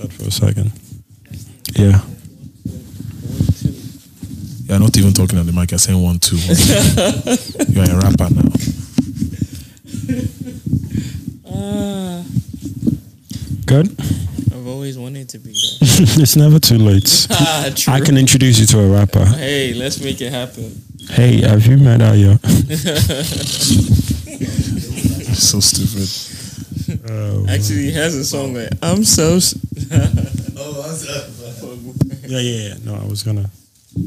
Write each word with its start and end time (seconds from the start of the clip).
that 0.00 0.12
for 0.12 0.24
a 0.24 0.30
second. 0.30 0.72
Yeah. 1.76 2.00
You're 4.66 4.78
not 4.78 4.96
even 4.96 5.12
talking 5.12 5.38
on 5.38 5.46
the 5.46 5.52
mic. 5.52 5.70
You're 5.72 5.78
saying 5.78 6.00
one, 6.00 6.18
two. 6.18 6.36
You're 7.72 7.84
a 7.84 7.98
rapper 7.98 8.32
now. 8.32 8.50
Good. 13.66 13.94
I've 14.52 14.66
always 14.66 14.98
wanted 14.98 15.28
to 15.30 15.38
be 15.38 15.50
it's 15.52 16.36
never 16.36 16.58
too 16.58 16.78
late. 16.78 17.26
ah. 17.30 17.70
I 17.88 18.00
can 18.00 18.16
introduce 18.16 18.58
you 18.58 18.66
to 18.66 18.80
a 18.80 18.88
rapper. 18.88 19.24
Hey, 19.24 19.74
let's 19.74 20.02
make 20.02 20.20
it 20.20 20.32
happen. 20.32 20.82
Hey, 21.10 21.40
have 21.42 21.66
you 21.66 21.76
met 21.78 22.00
Ayo? 22.00 22.38
So 25.34 25.60
stupid. 25.60 27.10
Oh, 27.10 27.46
Actually, 27.48 27.84
he 27.84 27.92
has 27.92 28.14
a 28.14 28.24
song 28.24 28.54
like 28.54 28.70
"I'm 28.82 29.04
so." 29.04 29.38
s- 29.90 31.04
yeah, 32.26 32.38
yeah, 32.38 32.68
yeah. 32.68 32.74
No, 32.84 32.94
I 32.94 33.04
was 33.06 33.22
gonna. 33.22 33.50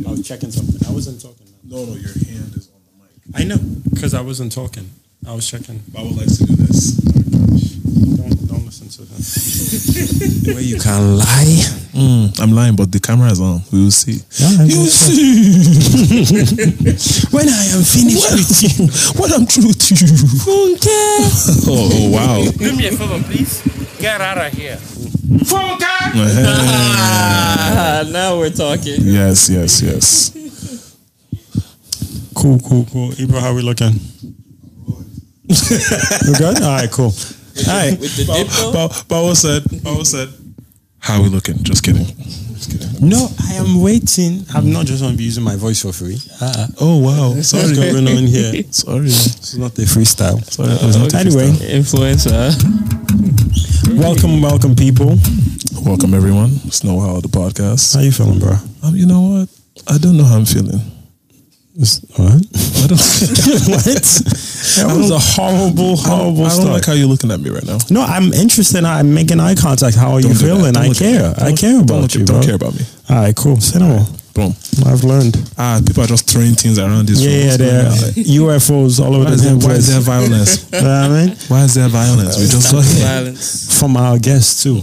I 0.07 0.11
was 0.11 0.21
checking 0.27 0.51
something. 0.51 0.79
I 0.87 0.91
wasn't 0.93 1.21
talking. 1.21 1.47
No, 1.63 1.83
no, 1.85 1.93
your 1.95 2.11
hand 2.13 2.53
is 2.55 2.69
on 2.73 2.79
the 2.85 2.91
mic. 3.03 3.11
I 3.35 3.43
know, 3.43 3.57
because 3.93 4.13
I 4.13 4.21
wasn't 4.21 4.51
talking. 4.53 4.89
I 5.27 5.33
was 5.33 5.45
checking. 5.49 5.81
I 5.97 6.03
would 6.03 6.15
like 6.15 6.27
to 6.27 6.45
do 6.45 6.55
this. 6.55 6.91
Don't, 8.17 8.47
don't 8.47 8.65
listen 8.65 8.87
to 8.89 9.01
him. 9.03 10.53
Where 10.55 10.63
you 10.63 10.79
can 10.79 11.17
lie. 11.17 11.63
Mm, 11.93 12.39
I'm 12.41 12.51
lying, 12.53 12.75
but 12.75 12.91
the 12.91 12.99
camera 12.99 13.29
is 13.31 13.39
on. 13.41 13.61
We 13.71 13.83
will 13.83 13.91
see. 13.91 14.19
You 14.39 14.79
will 14.79 14.87
see. 14.87 15.33
When 17.31 17.47
I 17.49 17.65
am 17.75 17.83
finished 17.83 18.31
with 18.31 18.63
you, 18.63 18.87
When 19.19 19.31
I'm 19.33 19.45
through 19.45 19.67
with 19.67 19.91
you. 19.91 20.07
oh, 20.47 20.77
oh, 21.67 22.09
wow. 22.11 22.51
Do 22.51 22.75
me 22.75 22.87
a 22.87 22.91
favor, 22.91 23.21
please. 23.23 23.61
Get 23.99 24.21
out 24.21 24.37
of 24.37 24.51
here. 24.53 24.77
Ah, 26.15 28.03
now 28.11 28.37
we're 28.37 28.49
talking. 28.49 28.95
yes, 29.01 29.49
yes, 29.49 29.81
yes. 29.81 30.31
cool, 32.35 32.59
cool, 32.59 32.85
cool. 32.91 33.09
Ibra, 33.11 33.39
how 33.39 33.53
we 33.55 33.61
looking? 33.61 33.93
you 35.47 36.35
good? 36.37 36.61
All 36.61 36.75
right, 36.77 36.91
cool. 36.91 37.13
All 37.67 37.67
right. 37.67 37.99
With 37.99 38.15
the 38.17 38.25
dip 38.25 38.47
though. 38.47 38.71
Bao 38.73 38.89
Bao 39.07 39.35
said, 39.35 39.63
Bao 39.63 40.05
said, 40.05 40.29
how 40.99 41.21
we 41.21 41.29
looking? 41.29 41.61
Just 41.63 41.83
kidding. 41.83 42.05
Just 42.05 42.71
kidding. 42.71 43.09
No, 43.09 43.29
I 43.49 43.53
am 43.55 43.81
waiting. 43.81 44.45
I'm 44.55 44.71
not 44.71 44.85
just 44.85 45.01
going 45.01 45.13
to 45.13 45.17
be 45.17 45.25
using 45.25 45.43
my 45.43 45.55
voice 45.57 45.81
for 45.81 45.91
free. 45.91 46.17
Uh-uh. 46.41 46.67
Oh, 46.79 46.97
wow. 46.99 47.41
Sorry. 47.41 47.63
What's 47.63 47.77
going 47.77 48.07
on 48.07 48.23
here? 48.25 48.63
Sorry. 48.71 49.01
This 49.01 49.53
is 49.53 49.57
not 49.59 49.77
a 49.77 49.81
freestyle. 49.81 50.41
Sorry. 50.45 50.69
it 50.71 50.81
was 50.81 50.97
not 50.97 51.13
Anyway, 51.13 51.51
Influencer. 51.75 52.53
Welcome, 53.93 54.41
welcome, 54.41 54.75
people. 54.75 55.15
Welcome, 55.83 56.13
everyone. 56.13 56.49
Snow 56.71 56.95
No 56.95 56.99
How, 57.01 57.19
the 57.21 57.27
podcast. 57.27 57.95
How 57.95 58.01
you 58.01 58.11
feeling, 58.11 58.39
bro? 58.39 58.53
Um, 58.83 58.95
you 58.95 59.05
know 59.05 59.21
what? 59.21 59.49
I 59.87 59.97
don't 59.97 60.17
know 60.17 60.23
how 60.23 60.37
I'm 60.37 60.45
feeling. 60.45 60.79
It's- 61.75 61.99
What? 62.15 62.29
I 62.29 62.87
don't, 62.87 62.99
what? 63.69 63.83
That 63.85 64.95
was 64.97 65.11
a 65.11 65.19
horrible, 65.19 65.97
horrible 65.97 66.45
I 66.45 66.49
don't 66.49 66.61
start. 66.61 66.73
like 66.73 66.85
how 66.85 66.93
you're 66.93 67.07
looking 67.07 67.31
at 67.31 67.39
me 67.39 67.49
right 67.49 67.65
now. 67.65 67.77
no, 67.89 68.01
I'm 68.03 68.31
interested. 68.33 68.83
I'm 68.83 69.13
making 69.13 69.39
eye 69.39 69.55
contact. 69.55 69.95
How 69.95 70.11
are 70.13 70.19
you 70.21 70.29
Don't 70.29 70.37
do 70.37 70.47
that. 70.47 70.55
feeling? 70.55 70.77
I 70.77 70.87
look 70.87 70.97
at 70.97 71.01
me. 71.01 71.17
care. 71.17 71.33
I 71.37 71.47
Don't- 71.49 71.57
care 71.57 71.71
don't 71.73 71.81
about 71.83 72.01
look- 72.01 72.13
you, 72.15 72.25
Don't 72.25 72.43
care 72.43 72.55
about 72.55 72.73
me. 72.75 72.81
All 73.09 73.15
right, 73.17 73.35
cool. 73.35 73.59
Say 73.59 73.79
no 73.79 73.87
more. 73.87 74.05
Boom. 74.33 74.51
I've 74.87 75.03
learned. 75.03 75.37
Ah, 75.59 75.79
people 75.85 76.03
are 76.03 76.07
just 76.07 76.27
throwing 76.27 76.55
things 76.55 76.79
around 76.79 77.07
this 77.07 77.21
Yeah, 77.21 77.29
room. 77.29 77.37
yeah, 77.39 77.45
What's 77.45 77.57
there 77.57 77.83
going 77.83 78.49
are 78.49 78.57
UFOs 78.57 78.99
all 78.99 79.13
over 79.15 79.25
Why 79.25 79.29
the 79.29 79.35
is, 79.35 79.43
there, 79.43 79.51
damn 79.53 79.59
why 79.59 79.73
is 79.75 79.85
place. 79.85 79.87
there 79.89 80.01
violence? 80.01 80.69
You 80.73 80.81
know 80.81 81.01
what 81.01 81.11
I 81.11 81.25
mean? 81.25 81.35
Why 81.49 81.63
is 81.63 81.73
there 81.75 81.87
violence? 81.89 82.37
We 82.39 82.47
just 82.47 82.71
got 82.71 82.83
here. 82.83 83.05
Violence. 83.05 83.79
From 83.79 83.95
our 83.97 84.17
guests 84.17 84.63
too. 84.63 84.75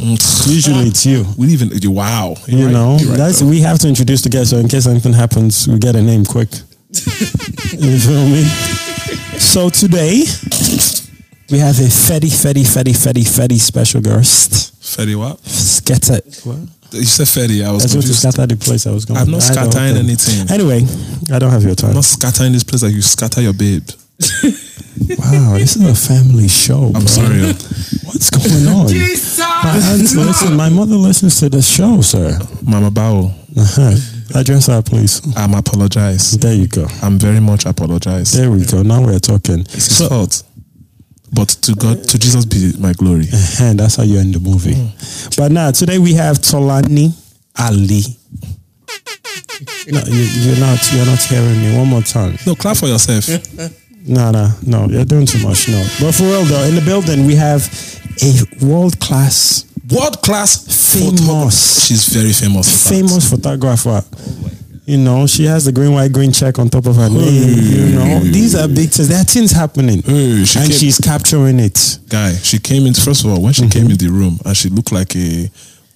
Usually 0.52 0.86
it's 0.88 1.04
you. 1.04 1.26
We 1.36 1.48
even 1.48 1.70
wow. 1.92 2.36
You're 2.46 2.58
You 2.60 2.64
right. 2.66 2.72
know, 2.72 2.92
right, 2.98 3.18
that's 3.18 3.40
though. 3.40 3.48
we 3.48 3.60
have 3.60 3.78
to 3.80 3.88
introduce 3.88 4.22
the 4.22 4.28
guest 4.30 4.50
so 4.50 4.58
in 4.58 4.68
case 4.68 4.86
anything 4.86 5.14
happens, 5.14 5.66
we 5.66 5.78
get 5.80 5.96
a 5.96 6.02
name 6.02 6.24
quick. 6.24 6.50
you 6.92 7.98
feel 7.98 8.26
me? 8.28 8.44
So 9.38 9.68
today 9.68 10.22
we 11.50 11.58
have 11.58 11.78
a 11.80 11.90
fetty, 11.90 12.30
fetty, 12.30 12.62
fetty, 12.62 12.94
fetty, 12.94 13.24
fetty 13.26 13.58
special 13.58 14.00
guest. 14.00 14.80
Fetty 14.80 15.16
what? 15.16 15.40
Scatter. 15.44 16.20
You 16.92 17.04
said 17.04 17.26
Fetty. 17.26 17.64
I 17.64 17.72
was 17.72 17.82
That's 17.82 17.94
what 17.94 18.02
to 18.06 18.14
scatter 18.14 18.46
the 18.46 18.56
place 18.56 18.86
I 18.86 18.90
was 18.92 19.04
going. 19.04 19.18
I'm 19.20 19.30
not 19.30 19.42
I 19.42 19.52
scattering 19.52 19.96
anything. 19.96 20.50
Anyway, 20.50 20.82
I 21.32 21.38
don't 21.38 21.50
have 21.50 21.62
your 21.62 21.74
time. 21.74 21.90
I'm 21.90 21.96
not 21.96 22.04
scattering 22.04 22.52
this 22.52 22.64
place 22.64 22.82
like 22.82 22.92
you 22.92 23.02
scatter 23.02 23.40
your 23.40 23.52
babe. 23.54 23.88
Wow, 25.18 25.54
this 25.56 25.76
is 25.76 25.82
a 25.88 25.94
family 25.94 26.46
show. 26.46 26.84
I'm 26.86 26.92
bro. 26.92 27.06
sorry. 27.06 27.40
What's 28.04 28.28
going 28.30 28.66
on? 28.68 28.86
My 29.64 29.80
aunt, 29.92 30.14
listen, 30.14 30.56
my 30.56 30.68
mother 30.68 30.94
listens 30.96 31.40
to 31.40 31.48
the 31.48 31.62
show, 31.62 32.00
sir. 32.02 32.38
Mama 32.62 32.90
Bao, 32.90 33.32
Uh-huh. 33.56 34.38
Address 34.38 34.66
her, 34.66 34.82
please. 34.82 35.20
I'm 35.36 35.54
apologize. 35.54 36.32
There 36.38 36.54
you 36.54 36.68
go. 36.68 36.86
I'm 37.02 37.18
very 37.18 37.40
much 37.40 37.64
apologize. 37.66 38.32
There 38.32 38.50
we 38.50 38.64
go. 38.66 38.82
Now 38.82 39.02
we're 39.04 39.18
talking. 39.18 39.60
It's 39.60 39.98
his 39.98 40.08
fault. 40.08 40.42
But 41.32 41.48
to 41.62 41.74
God, 41.74 42.02
to 42.04 42.18
Jesus 42.18 42.44
be 42.44 42.72
my 42.78 42.92
glory. 42.92 43.26
And 43.60 43.78
that's 43.78 43.96
how 43.96 44.02
you 44.02 44.18
end 44.18 44.34
the 44.34 44.40
movie. 44.40 44.74
Mm. 44.74 45.36
But 45.36 45.52
now 45.52 45.70
today 45.70 45.98
we 45.98 46.14
have 46.14 46.38
Tolani 46.38 47.12
Ali. 47.58 48.02
No, 49.88 50.00
you, 50.06 50.22
you're 50.42 50.58
not. 50.58 50.78
You're 50.92 51.06
not 51.06 51.20
hearing 51.22 51.60
me. 51.60 51.76
One 51.76 51.88
more 51.88 52.02
time. 52.02 52.36
No, 52.46 52.54
clap 52.54 52.76
for 52.76 52.86
yourself. 52.86 53.26
No, 54.02 54.30
no, 54.30 54.48
no. 54.66 54.86
You're 54.88 55.04
doing 55.04 55.26
too 55.26 55.46
much. 55.46 55.68
No. 55.68 55.78
But 56.00 56.14
for 56.14 56.22
real 56.24 56.42
though, 56.44 56.64
in 56.64 56.74
the 56.74 56.80
building 56.80 57.26
we 57.26 57.34
have 57.34 57.60
a 58.22 58.64
world 58.64 58.98
class, 58.98 59.66
World 59.90 60.22
class 60.22 60.56
famous, 60.94 61.84
She's 61.86 62.06
very 62.08 62.32
famous. 62.32 62.88
famous 62.88 63.28
photographer. 63.28 64.02
Oh, 64.02 64.50
You 64.90 64.98
know, 64.98 65.24
she 65.28 65.44
has 65.44 65.66
the 65.66 65.70
green, 65.72 65.92
white, 65.92 66.12
green 66.12 66.32
check 66.32 66.58
on 66.58 66.68
top 66.68 66.86
of 66.86 66.96
her 66.96 67.08
name. 67.08 67.20
You 67.22 67.94
know, 67.94 68.18
these 68.20 68.56
are 68.56 68.66
big 68.66 68.90
things. 68.90 69.06
There 69.08 69.20
are 69.20 69.24
things 69.24 69.52
happening, 69.52 70.02
Hey, 70.02 70.44
she 70.44 70.58
and 70.58 70.68
came- 70.68 70.78
she's 70.78 70.98
capturing 70.98 71.60
it. 71.60 71.98
guy. 72.08 72.34
She 72.34 72.58
came 72.58 72.86
in 72.86 72.94
first 72.94 73.24
of 73.24 73.30
all 73.30 73.40
when 73.40 73.52
she 73.52 73.62
Mm-hmm. 73.62 73.70
came 73.70 73.90
in 73.92 73.96
the 73.98 74.08
room 74.08 74.40
and 74.44 74.56
she 74.56 74.68
looked 74.68 74.90
like 74.90 75.14
a 75.14 75.48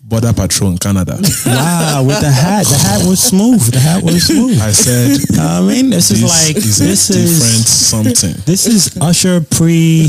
border 0.06 0.32
patrol 0.34 0.70
in 0.70 0.78
Canada. 0.78 1.16
Wow, 1.46 2.04
with 2.06 2.20
the 2.20 2.30
hat. 2.30 2.66
The 2.66 2.76
hat 2.76 3.00
was 3.08 3.22
smooth. 3.22 3.60
The 3.72 3.78
hat 3.80 4.02
was 4.04 4.26
smooth. 4.26 4.60
I 4.60 4.70
said, 4.70 5.16
I 5.40 5.60
mean, 5.62 5.90
this, 5.90 6.08
"This 6.10 6.22
is 6.22 6.22
like 6.22 6.56
is 6.56 6.76
this 6.78 7.10
a 7.10 7.12
different 7.14 7.64
is 7.64 7.68
something." 7.68 8.34
this 8.44 8.66
is 8.66 8.96
Usher 9.00 9.40
pre 9.40 10.06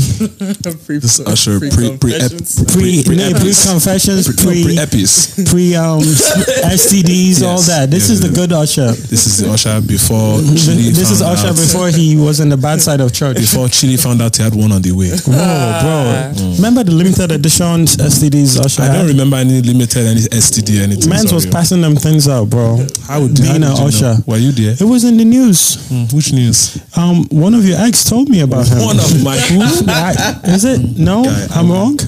pre 0.84 0.98
This 0.98 1.18
Usher 1.20 1.58
pre 1.60 1.96
pre 1.96 2.14
ep- 2.14 2.30
pre 2.68 3.02
pre 3.02 3.04
pre, 3.04 3.32
pre 3.40 3.52
confessions 3.56 4.28
pre 4.36 4.62
pre 4.64 4.76
epis. 4.76 5.32
pre 5.50 5.74
um 5.76 6.00
STDs 6.76 7.42
all 7.42 7.56
Yes, 7.56 7.66
that. 7.68 7.90
This 7.90 8.08
yes, 8.08 8.10
is 8.10 8.20
the 8.20 8.28
yes. 8.28 8.36
good 8.36 8.52
Usher. 8.52 8.92
This 8.92 9.26
is 9.26 9.38
the 9.38 9.50
Usher 9.50 9.80
before 9.80 10.38
Chilli 10.60 10.92
This 10.92 11.10
is 11.10 11.20
found 11.20 11.38
Usher 11.38 11.48
out- 11.48 11.56
before 11.56 11.88
he 11.88 12.16
was 12.16 12.40
in 12.40 12.48
the 12.50 12.56
bad 12.56 12.80
side 12.82 13.00
of 13.00 13.12
church. 13.12 13.36
before 13.38 13.66
Chilli 13.68 13.96
found 14.00 14.20
out 14.20 14.36
he 14.36 14.42
had 14.42 14.54
one 14.54 14.72
on 14.72 14.82
the 14.82 14.92
way. 14.92 15.08
Whoa, 15.10 15.80
bro! 15.80 16.52
Remember 16.56 16.84
the 16.84 16.92
limited 16.92 17.32
edition 17.32 17.86
STDs 17.86 18.60
Usher 18.60 18.82
I 18.82 18.86
don't 18.88 18.96
had? 18.96 19.08
remember 19.08 19.36
any 19.38 19.62
limited 19.62 19.85
any 19.94 20.20
STD 20.20 20.82
anything. 20.82 21.08
Mans 21.08 21.32
was 21.32 21.44
sorry. 21.44 21.52
passing 21.52 21.80
them 21.80 21.94
things 21.94 22.26
out, 22.28 22.50
bro. 22.50 22.78
How 23.06 23.20
would 23.20 23.34
being 23.36 23.62
how 23.62 23.70
an 23.76 23.76
you 23.76 23.86
usher. 23.88 24.14
know? 24.14 24.16
Were 24.26 24.36
you 24.38 24.52
there? 24.52 24.72
It 24.80 24.88
was 24.88 25.04
in 25.04 25.16
the 25.16 25.24
news. 25.24 25.86
Hmm, 25.88 26.04
which 26.16 26.32
news? 26.32 26.78
Um, 26.96 27.24
one 27.30 27.54
of 27.54 27.64
your 27.64 27.78
ex 27.80 28.04
told 28.04 28.28
me 28.28 28.40
about 28.40 28.66
him. 28.68 28.78
One 28.84 28.98
of 28.98 29.22
my 29.24 29.36
I- 29.88 30.40
is 30.44 30.64
it? 30.64 30.98
No, 30.98 31.24
Guy, 31.24 31.46
I'm 31.54 31.70
wrong. 31.70 31.98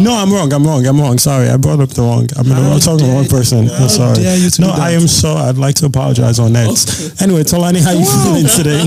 No, 0.00 0.14
I'm 0.14 0.32
wrong. 0.32 0.52
I'm 0.52 0.64
wrong. 0.66 0.86
I'm 0.86 1.00
wrong. 1.00 1.18
Sorry, 1.18 1.48
I 1.48 1.56
brought 1.56 1.80
up 1.80 1.90
the 1.90 2.02
wrong. 2.02 2.26
I'm, 2.36 2.46
in 2.46 2.54
the 2.56 2.62
wrong, 2.62 2.80
talking 2.80 2.98
to 3.00 3.06
the 3.06 3.12
wrong 3.12 3.26
person. 3.26 3.68
I'm 3.70 3.88
sorry. 3.88 4.16
dare 4.16 4.36
you 4.36 4.50
to 4.50 4.60
no, 4.62 4.66
do 4.68 4.72
that? 4.76 4.80
I 4.82 4.90
am 4.92 5.06
so. 5.06 5.34
I'd 5.34 5.58
like 5.58 5.74
to 5.76 5.86
apologize 5.86 6.38
on 6.38 6.52
that. 6.54 6.68
Anyway, 7.20 7.42
Tolani, 7.44 7.82
how 7.82 7.92
you 7.92 8.04
feeling 8.24 8.46
today? 8.48 8.82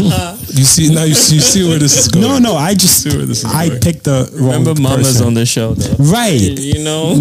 You 0.52 0.66
see 0.66 0.94
now 0.94 1.04
you 1.04 1.14
see, 1.14 1.36
you 1.36 1.42
see 1.42 1.68
where 1.68 1.80
this 1.80 1.98
is 1.98 2.08
going. 2.10 2.26
no, 2.26 2.38
no, 2.40 2.56
I 2.56 2.74
just 2.74 3.04
See 3.04 3.16
where 3.16 3.26
this 3.26 3.44
is 3.44 3.46
I 3.46 3.70
going. 3.70 3.80
picked 3.82 4.04
the 4.04 4.30
wrong 4.34 4.60
Remember, 4.66 4.82
Mama's 4.82 5.08
person. 5.14 5.28
on 5.28 5.34
the 5.34 5.46
show 5.46 5.74
though. 5.74 6.04
right. 6.12 6.40
You 6.42 6.84
know. 6.84 7.16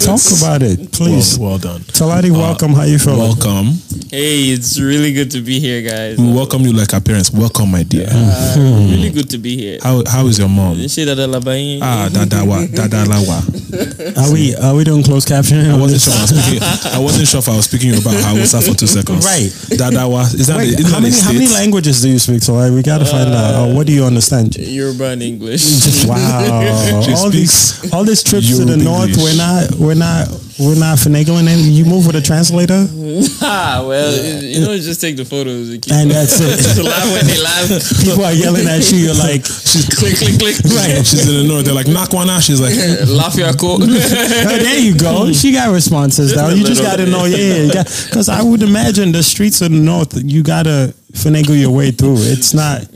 Talk 0.00 0.20
about 0.38 0.62
it, 0.62 0.71
please. 0.76 1.38
Well, 1.38 1.50
well 1.50 1.58
done. 1.58 1.80
Tolani, 1.82 2.30
welcome. 2.30 2.72
How 2.74 2.84
you 2.84 2.98
feeling? 2.98 3.18
Welcome. 3.18 3.66
hey, 4.10 4.52
it's 4.52 4.78
really 4.80 5.12
good 5.12 5.30
to 5.32 5.40
be 5.40 5.58
here, 5.60 5.82
guys. 5.82 6.18
We 6.18 6.32
welcome 6.32 6.62
you 6.62 6.72
like 6.72 6.92
our 6.94 7.00
parents. 7.00 7.30
Welcome, 7.32 7.70
my 7.70 7.82
dear. 7.82 8.06
Uh, 8.10 8.56
really 8.90 9.10
good 9.10 9.30
to 9.30 9.38
be 9.38 9.56
here. 9.56 9.78
How 9.82 10.02
how 10.06 10.26
is 10.26 10.38
your 10.38 10.48
mom? 10.48 10.76
Ṣé 10.76 11.04
dáadáa 11.06 11.28
la 11.30 11.40
bá 11.40 11.54
yín? 11.56 11.80
Ah, 11.82 12.08
dadawa, 12.12 12.66
dadalawa. 12.68 13.40
Are 14.18 14.30
we 14.32 14.54
are 14.56 14.74
we 14.76 14.84
doing 14.84 15.02
closed 15.02 15.26
captioning? 15.28 15.70
I 15.70 15.78
wasn't 15.78 15.96
this? 15.96 16.04
sure 16.12 16.12
I 16.12 16.20
was 16.20 16.30
speaking. 16.36 16.62
I 16.92 16.98
wasn't 16.98 17.28
sure 17.28 17.38
if 17.40 17.48
I 17.48 17.56
was 17.56 17.64
speaking 17.64 17.92
about 17.96 18.14
Hausa 18.22 18.60
for 18.60 18.74
two 18.76 18.86
seconds. 18.86 19.24
Right. 19.24 19.48
Dadawa. 19.80 20.28
Is 20.34 20.46
that 20.48 20.58
Wait, 20.58 20.76
the, 20.76 20.82
is 20.84 20.90
how 20.92 21.00
that 21.00 21.08
many 21.08 21.16
how 21.20 21.32
many 21.32 21.48
languages 21.48 22.02
do 22.02 22.08
you 22.10 22.18
speak? 22.18 22.40
Tolani, 22.44 22.74
we 22.74 22.82
gotta 22.82 23.04
find 23.06 23.30
out. 23.32 23.54
Oh, 23.56 23.74
what 23.74 23.86
do 23.86 23.92
you 23.92 24.04
understand? 24.04 24.56
Yoruba 24.56 25.16
and 25.16 25.22
English. 25.22 25.62
Wow! 26.12 27.00
She 27.02 27.12
all 27.14 27.30
these 27.30 27.92
all 27.92 28.04
these 28.04 28.22
trips 28.22 28.48
to 28.48 28.64
the 28.64 28.76
Yoruba 28.76 28.84
north, 28.84 29.08
English. 29.10 29.22
we're 29.24 29.36
not 29.38 29.70
we're 29.78 29.94
not 29.94 30.28
we're 30.64 30.78
not 30.78 30.98
finagling 30.98 31.46
it. 31.50 31.58
You 31.58 31.84
move 31.84 32.06
with 32.06 32.16
a 32.16 32.20
translator, 32.22 32.86
Ah, 33.42 33.84
well, 33.86 34.12
you 34.42 34.60
know, 34.60 34.76
just 34.78 35.00
take 35.00 35.16
the 35.16 35.24
photos 35.24 35.70
and 35.70 35.82
keep 35.82 35.92
and 35.92 36.10
that's 36.10 36.40
it. 36.40 36.56
just 36.62 36.78
laugh 36.82 37.04
when 37.12 37.26
they 37.26 37.40
laugh. 37.42 37.68
People 38.02 38.24
are 38.24 38.32
yelling 38.32 38.66
at 38.68 38.86
you. 38.90 38.98
You're 39.10 39.14
like, 39.18 39.44
she's 39.44 39.88
click, 39.98 40.16
click, 40.16 40.38
click. 40.38 40.56
right. 40.74 41.04
She's 41.06 41.28
in 41.28 41.42
the 41.42 41.48
north. 41.52 41.64
They're 41.64 41.74
like, 41.74 41.88
knock 41.88 42.12
one 42.12 42.30
out. 42.30 42.42
She's 42.42 42.60
like, 42.60 42.74
Laugh 43.08 43.34
your 43.36 43.52
quote. 43.54 43.82
Oh, 43.82 43.86
there 43.86 44.78
you 44.78 44.96
go. 44.96 45.32
She 45.32 45.52
got 45.52 45.72
responses 45.72 46.34
now. 46.36 46.48
You 46.48 46.64
just 46.64 46.82
got 46.82 46.96
to 46.96 47.06
know, 47.06 47.24
yeah, 47.26 47.82
because 47.82 48.28
I 48.28 48.42
would 48.42 48.62
imagine 48.62 49.12
the 49.12 49.22
streets 49.22 49.60
of 49.62 49.70
the 49.72 49.78
north, 49.78 50.14
you 50.22 50.42
got 50.42 50.64
to 50.64 50.94
finagle 51.12 51.58
your 51.58 51.70
way 51.70 51.90
through. 51.90 52.16
It's 52.18 52.54
not. 52.54 52.86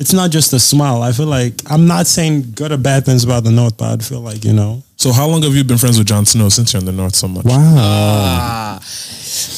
It's 0.00 0.14
not 0.14 0.30
just 0.30 0.54
a 0.54 0.58
smile. 0.58 1.02
I 1.02 1.12
feel 1.12 1.26
like 1.26 1.52
I'm 1.70 1.86
not 1.86 2.06
saying 2.06 2.52
good 2.54 2.72
or 2.72 2.78
bad 2.78 3.04
things 3.04 3.22
about 3.22 3.44
the 3.44 3.50
north, 3.50 3.76
but 3.76 4.00
I 4.00 4.02
feel 4.02 4.20
like 4.20 4.44
you 4.46 4.54
know. 4.54 4.82
So 5.00 5.12
how 5.12 5.26
long 5.26 5.42
have 5.44 5.54
you 5.54 5.64
been 5.64 5.78
friends 5.78 5.96
with 5.96 6.06
Jon 6.08 6.26
Snow 6.26 6.50
since 6.50 6.74
you're 6.74 6.80
in 6.80 6.84
the 6.84 6.92
north 6.92 7.16
so 7.16 7.26
much? 7.26 7.46
Wow. 7.46 7.56
Ah, 7.56 8.76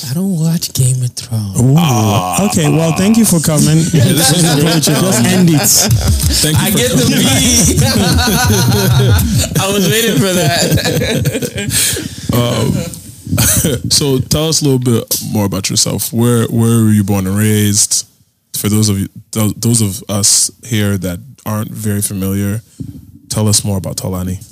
I 0.09 0.15
don't 0.15 0.39
watch 0.39 0.73
Game 0.73 1.03
of 1.03 1.11
Thrones. 1.11 1.59
Ooh. 1.61 1.75
okay. 2.47 2.71
Well, 2.71 2.93
thank 2.97 3.17
you 3.17 3.25
for 3.25 3.41
coming. 3.41 3.79
just 3.83 5.27
end 5.27 5.51
it. 5.51 5.61
Thank 6.47 6.57
you 6.59 6.63
I 6.63 6.71
for 6.71 6.79
get 6.79 6.93
the 6.93 7.07
beat. 7.11 7.83
I 9.61 9.67
was 9.73 9.89
waiting 9.91 10.17
for 10.23 10.33
that. 10.33 10.63
So 13.93 14.19
tell 14.19 14.49
us 14.49 14.61
a 14.61 14.65
little 14.65 14.79
bit 14.79 15.21
more 15.33 15.47
about 15.47 15.71
yourself. 15.71 16.13
Where 16.13 16.47
where 16.47 16.85
were 16.85 16.91
you 16.91 17.03
born 17.03 17.27
and 17.27 17.37
raised? 17.37 18.07
For 18.55 18.69
those 18.69 18.89
of 18.89 18.99
you, 19.01 19.09
those, 19.33 19.55
those 19.55 19.81
of 19.81 20.03
us 20.09 20.51
here 20.65 20.97
that 20.99 21.19
aren't 21.45 21.71
very 21.71 22.03
familiar, 22.03 22.61
tell 23.29 23.49
us 23.49 23.65
more 23.65 23.79
about 23.79 23.97
Tolani. 23.97 24.52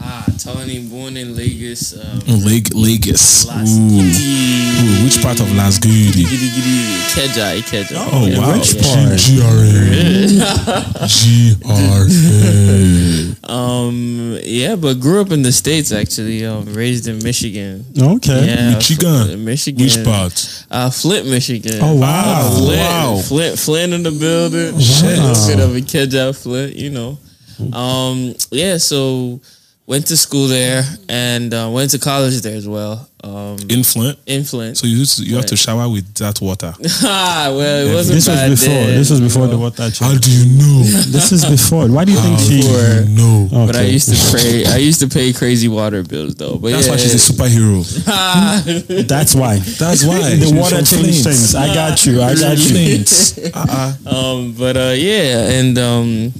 Ah, 0.00 0.26
Tony, 0.38 0.80
born 0.88 1.16
in 1.16 1.36
Lagos. 1.36 1.94
Um, 1.94 2.18
Lag, 2.44 2.74
Lagos. 2.74 3.46
last 3.46 3.78
Ooh. 3.78 4.00
Ooh, 4.02 5.04
which 5.04 5.22
part 5.22 5.38
of 5.40 5.50
Las 5.54 5.78
Goody? 5.78 6.24
giddy, 6.24 6.50
giddy, 6.50 6.98
Ikeja, 7.06 7.56
Ikeja. 7.60 7.96
Oh 8.12 8.26
Yeah, 8.26 8.38
wow, 8.38 8.52
Which 8.58 8.74
part? 8.82 9.18
GRA. 9.22 10.34
Um, 13.44 14.38
yeah, 14.42 14.74
but 14.74 14.98
grew 15.00 15.20
up 15.20 15.30
in 15.30 15.42
the 15.42 15.52
states 15.52 15.92
actually. 15.92 16.44
Um, 16.46 16.64
raised 16.74 17.06
in 17.08 17.22
Michigan. 17.22 17.84
Okay. 17.96 18.46
Yeah, 18.46 18.74
Michigan? 18.74 19.28
Fl- 19.28 19.36
Michigan. 19.36 19.84
Which 19.84 20.02
part? 20.04 20.64
Uh, 20.70 20.90
Flint, 20.90 21.28
Michigan. 21.28 21.78
Oh, 21.80 21.94
wow. 21.94 22.22
Ah, 22.24 22.54
Flint, 22.58 22.78
wow. 22.80 23.16
Flint, 23.22 23.58
Flint 23.58 23.92
in 23.92 24.02
the 24.02 24.10
building. 24.12 24.78
Shit. 24.80 25.18
A 25.18 25.22
little 25.22 25.46
bit 25.46 25.60
of 25.60 25.76
a 25.76 25.80
Ikeja, 25.80 26.34
Flint, 26.42 26.74
you 26.74 26.90
know. 26.90 27.18
Um, 27.76 28.34
yeah, 28.50 28.78
so 28.78 29.40
went 29.86 30.06
to 30.06 30.16
school 30.16 30.46
there 30.48 30.82
and 31.08 31.52
uh, 31.52 31.68
went 31.72 31.90
to 31.90 31.98
college 31.98 32.40
there 32.40 32.56
as 32.56 32.66
well. 32.66 33.06
Um, 33.22 33.56
In 33.70 33.82
Flint. 33.82 34.18
in 34.26 34.44
Flint. 34.44 34.76
So 34.76 34.86
you 34.86 34.98
used 34.98 35.16
to, 35.16 35.24
you 35.24 35.36
have 35.36 35.46
to 35.46 35.56
shower 35.56 35.88
with 35.88 36.12
that 36.16 36.40
water. 36.42 36.74
ah, 37.02 37.48
well, 37.56 37.86
it 37.86 37.94
wasn't 37.94 38.16
This 38.16 38.28
was 38.28 38.60
before. 38.60 38.74
then, 38.74 38.98
This 38.98 39.10
was 39.10 39.20
you 39.20 39.26
before 39.26 39.42
know. 39.46 39.50
the 39.52 39.58
water 39.58 39.76
change. 39.90 39.98
How 39.98 40.14
do 40.18 40.30
you 40.30 40.44
know? 40.58 40.82
This 40.84 41.32
is 41.32 41.44
before. 41.46 41.86
Why 41.88 42.04
do 42.04 42.12
you 42.12 42.18
think 42.18 42.36
How 42.38 42.44
she? 42.44 42.60
do 42.60 42.66
you 42.68 43.16
know? 43.16 43.48
But 43.66 43.76
I 43.76 43.82
used 43.84 44.08
to 44.12 44.36
pay. 44.36 44.66
I 44.66 44.76
used 44.76 45.00
to 45.00 45.08
pay 45.08 45.32
crazy 45.32 45.68
water 45.68 46.02
bills 46.02 46.34
though. 46.34 46.58
But 46.58 46.72
That's 46.72 46.86
yeah, 46.86 46.92
why 46.92 46.98
she's 46.98 47.14
a 47.14 47.32
superhero. 47.32 47.80
That's 49.08 49.34
why. 49.34 49.56
That's 49.58 50.04
why 50.04 50.20
The 50.36 50.44
She's 50.44 50.52
water 50.52 50.76
from 50.76 50.84
changed 50.84 51.22
Flint. 51.22 51.36
things. 51.36 51.54
I 51.54 51.72
got 51.74 52.04
you. 52.06 52.20
I 52.22 52.34
got 52.34 52.58
you. 52.58 53.04
Uh-uh. 53.54 54.14
Um, 54.16 54.52
but 54.58 54.76
uh, 54.76 54.94
yeah, 54.96 55.48
and 55.50 55.78
um, 55.78 56.32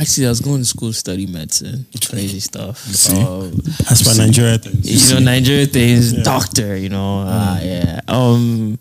actually, 0.00 0.26
I 0.26 0.28
was 0.30 0.40
going 0.40 0.58
to 0.58 0.64
school 0.64 0.88
to 0.88 0.94
study 0.94 1.26
medicine. 1.26 1.86
Crazy 2.08 2.40
stuff. 2.40 2.86
Um, 3.10 3.50
That's 3.88 4.06
why 4.06 4.24
Nigeria 4.24 4.58
things. 4.58 5.12
you 5.12 5.14
know, 5.14 5.24
Nigeria 5.24 5.66
things, 5.66 6.12
doctor. 6.22 6.76
You 6.76 6.88
know, 6.88 7.20
uh, 7.20 7.58
yeah. 7.62 8.00
Um, 8.08 8.78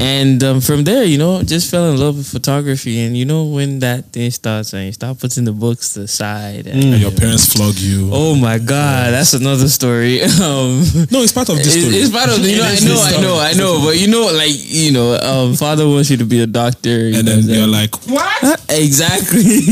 and 0.00 0.42
um, 0.42 0.60
from 0.60 0.84
there, 0.84 1.04
you 1.04 1.18
know, 1.18 1.42
just 1.42 1.70
fell 1.70 1.90
in 1.92 1.98
love 1.98 2.16
with 2.16 2.26
photography. 2.26 3.00
And 3.00 3.16
you 3.16 3.24
know, 3.24 3.44
when 3.44 3.78
that 3.80 4.06
thing 4.06 4.30
starts 4.30 4.72
and 4.72 4.86
you 4.86 4.92
start 4.92 5.18
putting 5.18 5.44
the 5.44 5.52
books 5.52 5.96
aside, 5.96 6.04
the 6.04 6.08
side. 6.08 6.66
And, 6.66 6.92
And 6.94 7.00
your 7.00 7.10
parents 7.12 7.52
flog 7.52 7.76
you. 7.78 8.10
Oh 8.12 8.34
my 8.34 8.58
God, 8.58 9.12
that's 9.12 9.34
another 9.34 9.68
story. 9.68 10.20
Um, 10.44 10.82
No, 11.10 11.22
it's 11.22 11.32
part 11.32 11.48
of 11.48 11.56
this 11.56 11.74
It's, 11.76 11.84
story. 11.84 11.96
it's 11.96 12.10
part 12.10 12.28
of 12.28 12.42
the, 12.42 12.50
you 12.50 12.58
know, 12.58 12.64
I 12.64 12.76
know, 12.80 13.00
I 13.00 13.20
know, 13.22 13.38
I 13.38 13.52
know, 13.54 13.80
but 13.86 13.96
you 13.98 14.08
know, 14.08 14.26
like 14.34 14.50
you 14.52 14.90
know, 14.92 15.14
um, 15.16 15.54
father 15.54 15.86
wants 15.88 16.10
you 16.10 16.16
to 16.18 16.24
be 16.24 16.40
a 16.42 16.46
doctor, 16.46 17.08
you 17.08 17.18
and 17.18 17.26
know, 17.26 17.36
then 17.36 17.44
you're 17.58 17.66
like, 17.66 17.94
what? 18.08 18.60
exactly, 18.68 19.70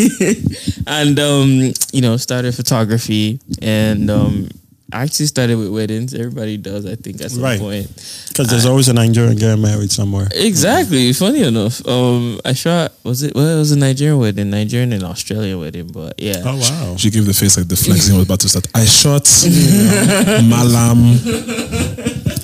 and 0.86 1.18
um, 1.18 1.72
you 1.92 2.00
know, 2.00 2.16
started 2.16 2.54
photography, 2.54 3.40
and 3.60 4.10
um, 4.10 4.48
I 4.92 5.02
actually 5.02 5.26
started 5.26 5.56
with 5.58 5.68
weddings. 5.68 6.12
Everybody 6.14 6.56
does, 6.58 6.84
I 6.86 6.94
think, 6.96 7.20
at 7.22 7.30
some 7.30 7.42
Right. 7.42 7.58
point. 7.58 7.88
Because 8.28 8.48
there's 8.48 8.66
always 8.66 8.88
a 8.88 8.92
Nigerian 8.92 9.36
getting 9.36 9.62
married 9.62 9.90
somewhere. 9.90 10.28
Exactly. 10.32 11.12
Funny 11.12 11.42
enough, 11.42 11.86
um, 11.88 12.40
I 12.44 12.52
shot 12.52 12.92
was 13.04 13.22
it? 13.22 13.34
Well, 13.34 13.48
it 13.56 13.58
was 13.58 13.72
a 13.72 13.78
Nigerian 13.78 14.18
wedding, 14.18 14.50
Nigerian 14.50 14.92
and 14.92 15.02
Australian 15.02 15.58
wedding, 15.60 15.86
but 15.92 16.20
yeah. 16.20 16.42
Oh 16.44 16.56
wow. 16.58 16.96
she 16.96 17.10
gave 17.10 17.26
the 17.26 17.34
face 17.34 17.56
like 17.56 17.68
the 17.68 17.76
flexing 17.76 18.16
was 18.16 18.24
about 18.26 18.40
to 18.40 18.48
start. 18.48 18.66
I 18.74 18.84
shot 18.84 19.22
Malam, 20.44 21.18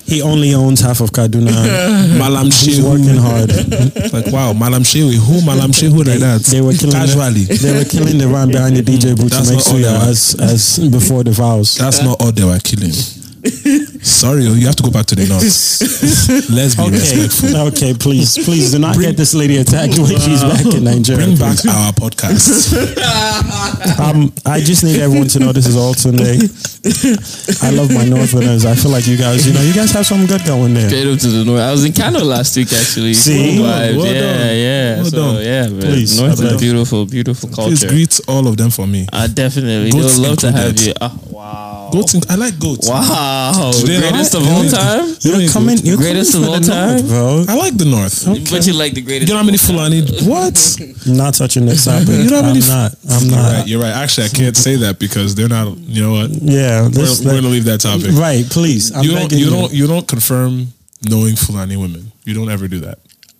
He 0.08 0.22
only 0.22 0.54
owns 0.54 0.80
half 0.80 1.00
of 1.02 1.10
Kaduna. 1.12 1.52
Malam 2.18 2.48
Shehu. 2.48 2.82
working 2.88 3.16
hard. 3.20 3.52
Like, 4.12 4.32
wow, 4.32 4.52
Malam 4.54 4.82
Shehu. 4.82 5.12
Who 5.18 5.44
Malam 5.44 5.70
Shehu 5.70 5.98
like 6.06 6.20
that? 6.20 6.40
They 6.50 6.62
were 6.62 6.72
killing 6.72 6.92
Casually. 6.92 7.44
The, 7.44 7.54
they 7.60 7.72
were 7.78 7.84
killing 7.84 8.16
the 8.16 8.26
run 8.26 8.48
behind 8.50 8.74
the 8.76 8.82
DJ 8.90 9.14
booth 9.14 9.36
to 9.36 9.44
make 9.52 9.60
sure 9.60 9.84
as 10.08 10.34
as 10.40 10.78
before 10.90 11.24
the 11.24 11.30
vows. 11.32 11.76
That's 11.76 12.02
not 12.02 12.16
all 12.22 12.32
they 12.32 12.44
were 12.44 12.58
killing. 12.60 12.92
Sorry, 14.02 14.46
oh, 14.46 14.54
you 14.54 14.66
have 14.66 14.76
to 14.76 14.82
go 14.82 14.90
back 14.90 15.06
to 15.06 15.14
the 15.14 15.26
north. 15.26 15.42
Let's 16.50 16.74
be 16.76 16.82
Okay, 16.82 16.90
respectful. 17.22 17.56
okay, 17.68 17.94
please, 17.94 18.38
please 18.44 18.72
do 18.72 18.78
not 18.78 18.96
get 18.98 19.16
this 19.16 19.34
lady 19.34 19.56
attacked 19.58 19.98
when 19.98 20.18
she's 20.18 20.42
back 20.42 20.64
in 20.74 20.84
Nigeria. 20.84 21.26
Bring 21.26 21.36
back 21.36 21.58
our 21.66 21.92
podcast. 21.92 22.68
Um, 23.98 24.32
I 24.46 24.60
just 24.60 24.84
need 24.84 25.00
everyone 25.00 25.28
to 25.28 25.38
know 25.38 25.52
this 25.52 25.66
is 25.66 25.76
all 25.76 25.94
Sunday. 25.94 26.38
I 27.62 27.70
love 27.70 27.92
my 27.92 28.04
Northerners. 28.04 28.64
I 28.64 28.74
feel 28.74 28.90
like 28.90 29.06
you 29.06 29.16
guys, 29.16 29.46
you 29.46 29.52
know, 29.52 29.60
you 29.60 29.74
guys 29.74 29.90
have 29.92 30.06
something 30.06 30.26
good 30.26 30.44
going 30.46 30.74
there. 30.74 30.88
Straight 30.88 31.06
up 31.06 31.18
to 31.20 31.26
the 31.28 31.44
north. 31.44 31.60
I 31.60 31.70
was 31.72 31.84
in 31.84 31.92
Canada 31.92 32.24
last 32.24 32.56
week, 32.56 32.72
actually. 32.72 33.14
See? 33.14 33.56
Cool 33.56 33.64
Well 33.64 33.92
vibes. 33.92 34.04
done. 34.04 34.14
yeah, 34.14 34.36
Well 34.38 34.54
yeah. 34.56 35.02
So 35.04 35.16
done. 35.16 35.42
yeah, 35.44 35.68
man. 35.68 35.80
Please, 35.80 36.20
North 36.20 36.32
is 36.34 36.40
beg. 36.40 36.58
beautiful, 36.60 37.06
beautiful 37.06 37.48
Please 37.50 37.80
culture. 37.80 37.88
greet 37.88 38.20
all 38.28 38.46
of 38.46 38.56
them 38.56 38.70
for 38.70 38.86
me. 38.86 39.06
Uh, 39.12 39.26
definitely. 39.28 39.90
Goats 39.90 40.16
They'll 40.18 40.28
love 40.30 40.38
to 40.38 40.52
have 40.52 40.78
you. 40.80 40.92
Oh, 41.00 41.20
wow. 41.30 41.90
Goats, 41.92 42.14
in- 42.14 42.22
I 42.30 42.34
like 42.36 42.58
goats. 42.58 42.88
Wow. 42.88 43.72
Do 43.84 43.97
they 44.00 44.10
Greatest 44.10 44.34
of 44.34 44.42
all 44.48 44.64
time? 44.68 45.14
You're 45.20 45.50
coming, 45.50 45.78
you're 45.78 45.96
Greatest 45.96 46.32
coming 46.32 46.48
of 46.48 46.64
for 46.64 46.70
the 46.70 46.72
all 46.72 46.88
North, 46.98 47.08
bro. 47.08 47.44
I 47.48 47.56
like 47.56 47.76
the 47.76 47.84
north. 47.84 48.24
But 48.50 48.66
you 48.66 48.72
like 48.74 48.94
the 48.94 49.00
greatest. 49.02 49.28
You 49.28 49.34
know 49.34 49.38
how 49.40 49.44
many 49.44 49.56
of. 49.56 49.60
Fulani? 49.62 50.02
What? 50.26 50.56
Not 51.06 51.34
touching 51.34 51.66
this 51.66 51.84
topic. 51.84 52.08
You 52.08 52.30
know 52.30 52.42
how 52.42 52.48
I'm 52.48 52.54
many- 52.54 52.66
not. 52.66 52.94
I'm 53.10 53.22
You're 53.24 53.30
not. 53.36 53.52
right. 53.52 53.66
You're 53.66 53.80
right. 53.82 53.92
Actually, 53.94 54.26
I 54.26 54.30
can't 54.30 54.56
say 54.56 54.76
that 54.76 54.98
because 54.98 55.34
they're 55.34 55.48
not. 55.48 55.76
You 55.78 56.02
know 56.02 56.12
what? 56.12 56.30
Yeah, 56.30 56.82
We're, 56.82 56.88
this, 56.90 57.24
we're 57.24 57.34
gonna 57.34 57.48
leave 57.48 57.64
that 57.66 57.80
topic. 57.80 58.12
right. 58.12 58.44
Please, 58.48 58.92
I'm 58.94 59.02
you 59.04 59.10
don't. 59.12 59.22
begging 59.22 59.38
You 59.38 59.50
don't. 59.50 59.72
You 59.72 59.86
don't 59.86 60.06
confirm 60.08 60.68
knowing 61.08 61.36
Fulani 61.36 61.76
women. 61.76 62.12
You 62.24 62.34
don't 62.34 62.50
ever 62.50 62.68
do 62.68 62.80
that. 62.80 62.98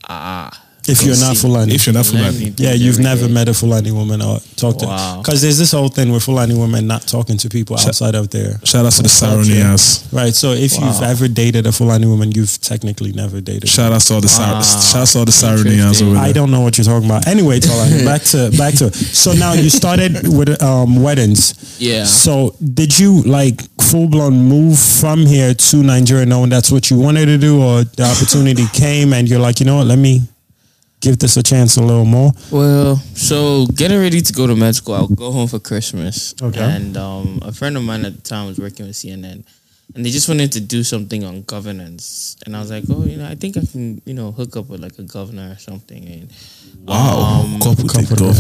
Ah. 0.09 0.51
If 0.89 1.03
you're 1.03 1.19
not 1.21 1.37
Fulani, 1.37 1.75
If 1.75 1.87
you're 1.87 1.95
not 1.95 2.07
Fulani. 2.07 2.33
Fulani, 2.33 2.55
yeah, 2.59 2.73
you've 2.73 2.99
never 2.99 3.29
met 3.29 3.49
a 3.49 3.55
Fulani 3.55 3.91
woman 3.93 4.23
or 4.23 4.41
talked 4.57 4.83
Wow. 4.83 5.17
to. 5.17 5.19
Because 5.23 5.43
there's 5.43 5.59
this 5.59 5.73
whole 5.73 5.89
thing 5.89 6.11
with 6.13 6.23
Fulani 6.23 6.55
women 6.55 6.87
not 6.87 7.07
talking 7.07 7.37
to 7.39 7.49
people 7.49 7.77
outside 7.79 8.15
of 8.15 8.31
their 8.31 8.59
shout 8.65 8.87
out 8.87 8.93
to 8.93 9.03
the 9.03 9.09
Saronias. 9.09 10.05
right. 10.13 10.35
So 10.35 10.53
if 10.53 10.79
you've 10.79 11.03
ever 11.03 11.29
dated 11.29 11.67
a 11.67 11.73
Fulani 11.73 12.07
woman, 12.07 12.33
you've 12.33 12.61
technically 12.61 13.13
never 13.13 13.41
dated. 13.41 13.69
Shout 13.69 13.93
out 13.93 14.01
to 14.03 14.15
all 14.15 14.21
the 14.21 14.29
Sar- 14.29 14.55
Wow. 14.55 14.63
shout 14.63 15.03
out 15.03 15.09
to 15.09 15.19
all 15.21 15.25
the 15.25 15.33
Saronias 15.33 15.67
Interesting. 15.79 16.07
over 16.09 16.17
there. 16.17 16.25
I 16.25 16.33
don't 16.33 16.51
know 16.51 16.61
what 16.61 16.79
you're 16.79 16.85
talking 16.85 17.09
about. 17.09 17.27
Anyway, 17.27 17.61
Tola, 17.61 17.89
back 18.05 18.23
to 18.33 18.51
back 18.57 18.75
to. 18.75 18.93
So 18.93 19.33
now 19.33 19.53
you 19.53 19.71
started 19.71 20.27
with 20.29 20.63
um, 20.63 21.03
weddings. 21.03 21.55
Yeah. 21.79 22.05
So 22.05 22.55
did 22.75 22.99
you 22.99 23.23
like 23.23 23.63
full 23.83 24.09
blown 24.09 24.35
move 24.49 24.79
from 24.79 25.25
here 25.27 25.55
to 25.55 25.77
Nigeria 25.83 26.27
knowing 26.27 26.51
that's 26.51 26.71
what 26.71 26.91
you 26.91 26.99
wanted 26.99 27.27
to 27.27 27.39
do, 27.39 27.61
or 27.63 27.85
the 27.85 28.05
opportunity 28.05 28.65
came 28.73 29.13
and 29.13 29.29
you're 29.29 29.39
like, 29.41 29.61
you 29.61 29.67
know 29.67 29.77
what, 29.77 29.87
let 29.87 29.99
me 29.99 30.23
give 31.01 31.19
this 31.19 31.37
a 31.37 31.43
chance 31.43 31.77
a 31.77 31.83
little 31.83 32.05
more? 32.05 32.33
Well, 32.51 32.97
so 33.15 33.67
getting 33.75 33.99
ready 33.99 34.21
to 34.21 34.33
go 34.33 34.47
to 34.47 34.57
med 34.57 34.75
school, 34.75 34.95
I'll 34.95 35.09
go 35.09 35.31
home 35.33 35.49
for 35.49 35.59
Christmas. 35.59 36.35
Okay. 36.41 36.61
And 36.61 36.97
um, 36.97 37.41
a 37.43 37.53
friend 37.53 37.77
of 37.77 37.83
mine 37.83 38.05
at 38.05 38.15
the 38.17 38.23
time 38.23 38.47
was 38.47 38.59
working 38.59 38.87
with 38.87 38.97
CNN, 38.97 39.45
and 39.95 40.05
they 40.05 40.11
just 40.11 40.29
wanted 40.29 40.53
to 40.53 40.61
do 40.61 40.85
something 40.85 41.25
on 41.25 41.43
governance. 41.43 42.37
And 42.45 42.55
I 42.55 42.61
was 42.61 42.71
like, 42.71 42.85
oh, 42.91 43.05
you 43.05 43.17
know, 43.17 43.27
I 43.27 43.35
think 43.35 43.57
I 43.57 43.63
can, 43.65 44.01
you 44.05 44.13
know, 44.15 44.31
hook 44.33 44.55
up 44.57 44.69
with 44.69 44.81
like 44.81 44.99
a 44.99 45.03
governor 45.03 45.51
or 45.53 45.57
something. 45.59 46.07
And 46.07 46.29
Wow, 46.87 47.43
Um, 47.45 47.59
couple 47.61 47.89
take 47.89 48.09
couple 48.09 48.29
off. 48.29 48.37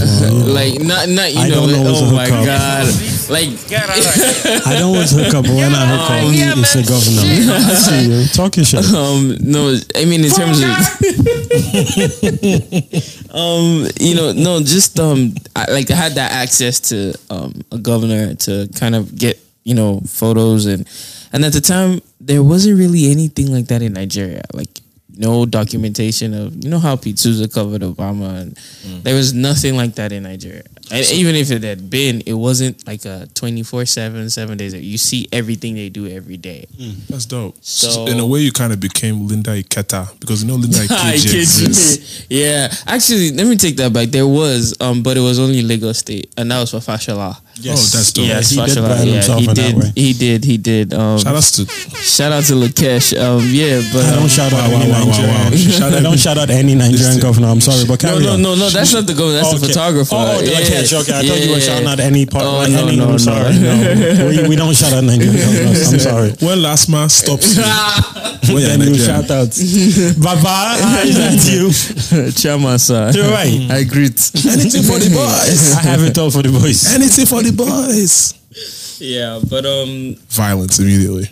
like 0.48 0.80
not 0.80 1.08
not 1.08 1.32
you 1.32 1.40
I 1.40 1.48
know, 1.48 1.54
don't 1.66 1.72
know 1.72 1.82
what's 1.90 2.02
oh 2.02 2.12
my 2.14 2.24
hookup. 2.24 2.44
god, 2.46 2.86
like 3.30 3.48
Get 3.68 3.88
out 3.88 3.98
of 3.98 4.04
here. 4.14 4.60
I 4.64 4.74
don't 4.78 4.94
always 4.94 5.10
hook 5.10 5.34
up, 5.34 5.44
but 5.44 5.54
when 5.54 5.74
I 5.74 5.86
hook 5.86 6.10
up, 6.10 6.22
Yeah, 6.34 6.54
it's 6.56 6.74
a 6.76 6.82
governor. 6.84 7.22
I 7.24 7.26
see 7.74 8.08
you. 8.08 8.26
Talk 8.28 8.56
your 8.56 8.64
shit. 8.64 8.84
um 8.94 9.34
no 9.40 9.76
i 9.96 10.04
mean 10.04 10.24
in 10.24 10.30
terms 10.30 10.60
of 10.62 10.68
um 13.34 13.86
you 14.00 14.14
know 14.14 14.32
no 14.32 14.60
just 14.62 14.98
um 15.00 15.34
I, 15.56 15.66
like 15.70 15.90
i 15.90 15.94
had 15.94 16.12
that 16.14 16.32
access 16.32 16.80
to 16.88 17.14
um 17.30 17.52
a 17.72 17.78
governor 17.78 18.34
to 18.34 18.68
kind 18.76 18.94
of 18.94 19.14
get 19.16 19.38
you 19.64 19.74
know 19.74 20.00
photos 20.06 20.66
and 20.66 20.86
and 21.32 21.44
at 21.44 21.52
the 21.52 21.60
time 21.60 22.00
there 22.20 22.42
wasn't 22.42 22.76
really 22.78 23.10
anything 23.10 23.52
like 23.52 23.66
that 23.66 23.82
in 23.82 23.92
Nigeria 23.92 24.42
like 24.54 24.80
no 25.20 25.44
documentation 25.46 26.32
of 26.32 26.54
you 26.64 26.70
know 26.70 26.78
how 26.78 26.94
Pete 26.94 27.18
Souza 27.18 27.48
covered 27.48 27.82
Obama 27.82 28.40
and 28.42 28.56
there 29.04 29.16
was 29.16 29.34
nothing 29.34 29.76
like 29.76 29.96
that 29.96 30.12
in 30.12 30.22
Nigeria 30.22 30.62
and 30.92 31.04
even 31.10 31.34
if 31.34 31.50
it 31.50 31.64
had 31.64 31.90
been 31.90 32.22
it 32.24 32.34
wasn't 32.34 32.86
like 32.86 33.04
a 33.04 33.26
24 33.34 33.84
7 33.84 34.30
7 34.30 34.56
days 34.56 34.74
you 34.74 34.96
see 34.96 35.26
everything 35.32 35.74
they 35.74 35.88
do 35.88 36.06
every 36.06 36.36
day 36.36 36.66
That's 37.10 37.26
dope. 37.26 37.56
So- 37.62 37.90
So, 37.90 38.06
in 38.06 38.20
a 38.20 38.26
way, 38.26 38.40
you 38.40 38.52
kind 38.52 38.72
of 38.72 38.78
became 38.80 39.26
Linda 39.26 39.60
Ikeji 39.60 40.20
because 40.20 40.42
you 40.42 40.48
know 40.48 40.54
Linda 40.54 40.78
I 40.78 40.86
Ikeji 40.86 41.32
kid 41.32 42.30
you. 42.30 42.44
Yeah, 42.44 42.72
actually, 42.86 43.32
let 43.32 43.46
me 43.46 43.56
take 43.56 43.76
that 43.78 43.92
back. 43.92 44.08
There 44.10 44.26
was, 44.26 44.74
um, 44.80 45.02
but 45.02 45.16
it 45.16 45.20
was 45.20 45.38
only 45.38 45.62
Lagos 45.62 45.98
State, 45.98 46.32
and 46.36 46.50
that 46.50 46.60
was 46.60 46.70
for 46.70 46.78
Fashola. 46.78 47.36
Oh, 47.60 47.74
that's 47.74 48.12
dope. 48.12 48.26
Yes, 48.26 48.50
he 48.50 48.56
did 48.56 48.68
Fashola. 48.70 48.86
brand 48.86 49.08
Yeah, 49.08 49.14
himself 49.14 49.40
he 49.40 49.48
in 49.48 49.54
did. 49.54 49.74
that 49.74 49.82
way. 49.82 49.92
He 49.96 50.12
did. 50.12 50.44
He 50.44 50.56
did. 50.58 50.94
Um, 50.94 51.18
Shout 51.18 51.34
outs 51.34 51.50
to 51.58 51.66
shout 51.98 52.30
out 52.32 52.44
to 52.44 52.54
Lakesh. 52.54 53.18
Um, 53.18 53.42
yeah, 53.50 53.82
but 53.92 54.04
I 54.04 54.10
um, 54.14 54.20
don't 54.20 54.28
shout 54.30 54.52
out 54.52 54.70
wow, 54.70 54.76
any 54.78 54.90
wow, 54.92 55.02
wow, 55.02 55.10
wow. 55.10 55.50
Nigerian. 55.50 55.70
Shout 55.72 55.92
I 55.92 55.96
out- 55.98 56.02
don't 56.04 56.18
shout 56.18 56.38
out 56.38 56.50
any 56.50 56.74
Nigerian 56.74 57.18
governor. 57.18 57.48
I'm 57.48 57.60
sorry, 57.60 57.84
but 57.86 58.00
no, 58.02 58.10
carry 58.10 58.22
no, 58.24 58.32
on. 58.34 58.42
no, 58.42 58.54
no. 58.54 58.70
That's 58.70 58.92
not 58.94 59.06
the 59.06 59.14
goal. 59.14 59.30
That's 59.32 59.50
the 59.50 59.56
Okay. 59.58 59.66
photographer. 59.74 60.14
Oh, 60.14 60.36
okay, 60.38 60.46
yeah. 60.54 60.86
okay, 60.86 60.96
okay. 61.02 61.12
I 61.18 61.22
thought 61.26 61.40
you 61.46 61.50
were 61.52 61.60
shouting 61.60 61.88
out 61.88 61.98
any 62.00 62.26
part. 62.26 62.44
Oh, 62.44 62.58
like 62.62 62.70
no, 62.70 62.86
any, 62.86 62.96
no, 62.96 63.04
I'm 63.04 63.10
no. 63.12 63.18
sorry. 63.18 63.58
No, 63.58 64.26
we, 64.30 64.48
we 64.50 64.56
don't 64.56 64.74
shout 64.76 64.92
out 64.92 65.02
Nigerian 65.02 65.34
governors. 65.36 65.92
I'm 65.92 65.98
sorry. 66.14 66.30
when 66.40 66.62
last 66.62 66.88
man 66.88 67.08
stops 67.08 67.56
you. 67.56 67.62
when 68.54 68.62
you're 68.62 68.70
Then 68.70 68.80
you 68.86 68.94
Nigerian. 68.94 69.26
shout 69.26 69.30
out. 69.34 69.50
Baba, 70.22 70.78
is 71.04 71.16
that 71.18 71.42
you? 71.50 71.68
Chama, 72.38 72.78
sir. 72.78 73.10
You're 73.14 73.30
right. 73.30 73.66
I 73.70 73.82
greet. 73.84 74.14
Anything 74.46 74.82
for 74.86 74.98
the 75.02 75.10
boys. 75.10 75.74
I 75.74 75.82
have 75.90 76.02
it 76.02 76.16
all 76.18 76.30
for 76.30 76.42
the 76.42 76.50
boys. 76.52 76.86
Anything 76.94 77.26
for 77.26 77.42
the 77.42 77.47
boys. 77.52 78.34
Yeah, 79.00 79.40
but 79.48 79.64
um, 79.66 80.16
Violence 80.28 80.78
immediately. 80.78 81.30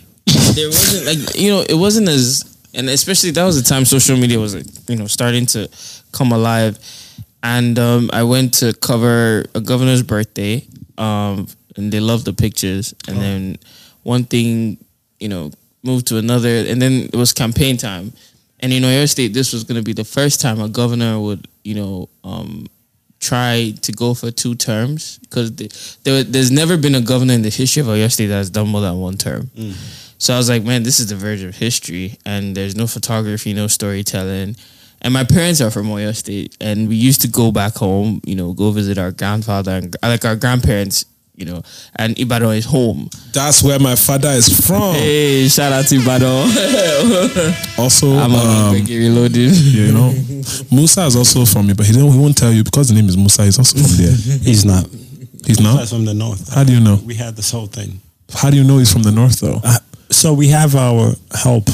there 0.53 0.67
wasn't 0.67 1.05
like 1.05 1.35
you 1.35 1.49
know 1.49 1.61
it 1.67 1.75
wasn't 1.75 2.07
as 2.09 2.57
and 2.73 2.89
especially 2.89 3.31
that 3.31 3.43
was 3.43 3.61
the 3.61 3.67
time 3.67 3.85
social 3.85 4.17
media 4.17 4.39
was 4.39 4.55
like 4.55 4.65
you 4.87 4.95
know 4.95 5.07
starting 5.07 5.45
to 5.47 5.69
come 6.11 6.31
alive. 6.31 6.77
And 7.43 7.77
um, 7.79 8.09
i 8.11 8.23
went 8.23 8.55
to 8.55 8.73
cover 8.73 9.45
a 9.55 9.61
governor's 9.61 10.03
birthday 10.03 10.65
um, 10.97 11.47
and 11.75 11.91
they 11.93 11.99
loved 11.99 12.25
the 12.25 12.33
pictures. 12.33 12.93
And 13.07 13.17
then 13.17 13.57
one 14.03 14.23
thing 14.23 14.77
you 15.19 15.29
know 15.29 15.51
moved 15.83 16.07
to 16.07 16.17
another. 16.17 16.49
And 16.49 16.81
then 16.81 17.09
it 17.13 17.15
was 17.15 17.33
campaign 17.33 17.77
time. 17.77 18.11
And 18.59 18.73
in 18.73 18.83
Oyo 18.83 19.07
State 19.09 19.33
this 19.33 19.53
was 19.53 19.63
going 19.63 19.77
to 19.77 19.83
be 19.83 19.93
the 19.93 20.03
first 20.03 20.41
time 20.41 20.59
a 20.59 20.67
governor 20.69 21.19
would 21.19 21.47
you 21.63 21.75
know 21.75 22.09
um, 22.23 22.67
try 23.19 23.73
to 23.81 23.91
go 23.91 24.13
for 24.13 24.31
two 24.31 24.55
terms 24.55 25.17
because 25.19 25.55
there, 26.03 26.23
there's 26.23 26.51
never 26.51 26.77
been 26.77 26.95
a 26.95 27.01
governor 27.01 27.33
in 27.33 27.41
the 27.41 27.49
history 27.49 27.81
of 27.81 27.87
Oyo 27.87 28.11
State 28.11 28.27
that's 28.27 28.49
done 28.49 28.67
more 28.67 28.81
than 28.81 28.97
one 28.99 29.17
term. 29.17 29.49
Mm. 29.55 29.73
So 30.19 30.33
I 30.33 30.37
was 30.37 30.49
like, 30.49 30.63
man, 30.63 30.83
this 30.83 30.99
is 30.99 31.07
the 31.07 31.15
verge 31.15 31.43
of 31.43 31.55
history, 31.55 32.17
and 32.25 32.55
there's 32.55 32.75
no 32.75 32.87
photography, 32.87 33.53
no 33.53 33.67
storytelling. 33.67 34.55
And 35.01 35.13
my 35.13 35.23
parents 35.23 35.61
are 35.61 35.69
from 35.69 35.87
Oyo 35.87 36.15
State, 36.15 36.57
and 36.59 36.87
we 36.87 36.95
used 36.95 37.21
to 37.21 37.27
go 37.27 37.51
back 37.51 37.75
home, 37.75 38.21
you 38.25 38.35
know, 38.35 38.53
go 38.53 38.71
visit 38.71 38.97
our 38.97 39.11
grandfather 39.11 39.71
and 39.73 39.95
like 40.01 40.25
our 40.25 40.35
grandparents, 40.35 41.05
you 41.37 41.45
know, 41.45 41.61
and 41.95 42.17
Ibadan 42.19 42.55
is 42.55 42.65
home. 42.65 43.09
That's 43.31 43.61
where 43.63 43.77
my 43.79 43.95
father 43.95 44.29
is 44.29 44.49
from. 44.65 44.95
Hey, 44.95 45.47
shout 45.47 45.71
out 45.71 45.85
to 45.87 45.95
Ibadan. 45.95 46.49
Also, 47.77 48.09
I'm 48.17 48.33
on 48.33 48.69
um, 48.69 48.75
Reggae 48.75 48.97
Reloaded. 48.99 49.55
you 49.55 49.91
know, 49.93 50.09
Musa 50.71 51.05
is 51.05 51.15
also 51.15 51.45
from 51.45 51.67
me, 51.67 51.73
but 51.73 51.85
he 51.85 51.93
don't. 51.93 52.11
He 52.11 52.17
won't 52.17 52.35
tell 52.35 52.51
you 52.51 52.63
because 52.63 52.89
the 52.89 52.95
name 52.95 53.07
is 53.07 53.15
Musa. 53.15 53.43
He's 53.45 53.59
also 53.59 53.77
from 53.77 53.97
there. 53.97 54.11
He's 54.41 54.65
not. 54.65 54.87
He's 55.45 55.57
That's 55.57 55.61
not. 55.61 55.87
from 55.87 56.05
the 56.05 56.15
north. 56.15 56.51
How 56.53 56.63
do 56.63 56.73
you 56.73 56.79
know? 56.79 56.99
We 57.05 57.13
had 57.13 57.35
this 57.35 57.51
whole 57.51 57.67
thing. 57.67 58.01
How 58.33 58.49
do 58.49 58.57
you 58.57 58.63
know 58.63 58.79
he's 58.79 58.91
from 58.91 59.03
the 59.03 59.11
north 59.11 59.39
though? 59.39 59.61
Uh, 59.63 59.77
so 60.09 60.33
we 60.33 60.47
have 60.49 60.75
our 60.75 61.13
help, 61.35 61.69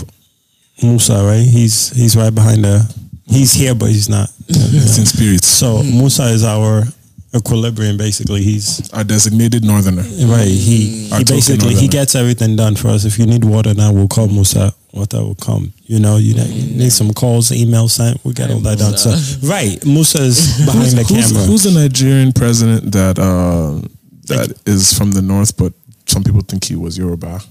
Musa, 0.84 1.24
right? 1.24 1.42
He's 1.42 1.90
he's 1.92 2.16
right 2.18 2.34
behind 2.36 2.66
the. 2.66 2.84
He's 3.26 3.54
here, 3.54 3.74
but 3.74 3.88
he's 3.90 4.10
not. 4.10 4.30
It's 4.50 4.98
in 5.00 5.06
spirits. 5.06 5.48
So 5.48 5.82
Musa 5.82 6.26
is 6.26 6.44
our 6.44 6.84
equilibrium. 7.36 7.98
Basically, 7.98 8.42
he's 8.42 8.90
a 8.94 9.04
designated 9.04 9.64
northerner. 9.64 10.04
right. 10.26 10.48
He 10.48 11.10
Our 11.12 11.20
he 11.20 11.24
token 11.24 11.38
basically 11.38 11.76
he 11.76 11.88
gets 11.88 12.16
everything 12.16 12.56
done 12.56 12.76
for 12.76 12.90
us. 12.90 13.06
If 13.06 13.18
you 13.20 13.26
need 13.26 13.44
water 13.44 13.74
now, 13.74 13.92
we'll 13.92 14.08
call 14.08 14.28
Musa. 14.28 14.74
Water 14.94 15.18
will 15.24 15.36
come. 15.36 15.74
You 15.86 16.00
know, 16.00 16.18
you, 16.18 16.36
know, 16.36 16.44
you 16.46 16.78
need 16.78 16.92
some 16.92 17.14
calls, 17.14 17.52
email 17.52 17.88
sent. 17.88 18.24
We 18.24 18.34
get 18.34 18.52
all 18.52 18.60
that 18.60 18.78
done. 18.78 18.96
So 18.98 19.10
right, 19.48 19.84
Musa 19.86 20.22
is 20.22 20.66
behind 20.66 20.92
the 20.92 21.04
camera. 21.04 21.44
who's 21.46 21.64
the 21.64 21.72
Nigerian 21.80 22.32
president 22.32 22.92
that 22.92 23.18
uh, 23.18 23.82
that 24.28 24.54
is 24.68 24.94
from 24.98 25.12
the 25.12 25.22
north, 25.22 25.58
but 25.58 25.74
some 26.06 26.24
people 26.24 26.42
think 26.42 26.66
he 26.66 26.76
was 26.76 26.98
Yoruba, 26.98 27.42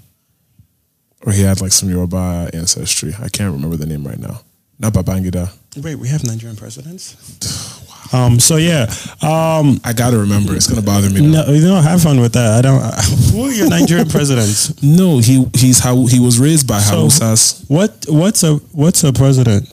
or 1.27 1.33
he 1.33 1.43
had 1.43 1.61
like 1.61 1.73
some 1.73 1.89
Yoruba 1.91 2.51
ancestry. 2.55 3.13
I 3.21 3.29
can't 3.29 3.53
remember 3.53 3.77
the 3.77 3.87
name 3.87 4.07
right 4.07 4.19
now. 4.19 4.41
Not 4.79 4.93
Babangida. 4.93 5.53
Wait, 5.77 5.97
we 5.97 6.09
have 6.09 6.25
Nigerian 6.25 6.57
presidents. 6.57 7.17
Um. 8.13 8.39
So 8.41 8.57
yeah. 8.57 8.87
Um. 9.23 9.81
I 9.85 9.93
gotta 9.95 10.19
remember. 10.19 10.55
It's 10.55 10.67
gonna 10.67 10.83
bother 10.83 11.09
me. 11.11 11.21
Now. 11.27 11.45
No, 11.47 11.53
you 11.53 11.63
know, 11.63 11.81
have 11.81 12.03
fun 12.03 12.21
with 12.21 12.33
that. 12.35 12.59
I 12.59 12.63
don't. 12.63 12.81
who 13.33 13.45
are 13.47 13.53
your 13.53 13.69
Nigerian 13.69 14.09
presidents? 14.17 14.83
No, 14.83 15.19
he 15.19 15.47
he's 15.55 15.79
how 15.79 16.07
he 16.07 16.19
was 16.21 16.39
raised 16.39 16.67
by 16.67 16.79
So- 16.81 17.07
Hausas. 17.07 17.65
What 17.69 18.05
what's 18.09 18.43
a 18.43 18.57
what's 18.73 19.03
a 19.05 19.13
president? 19.13 19.69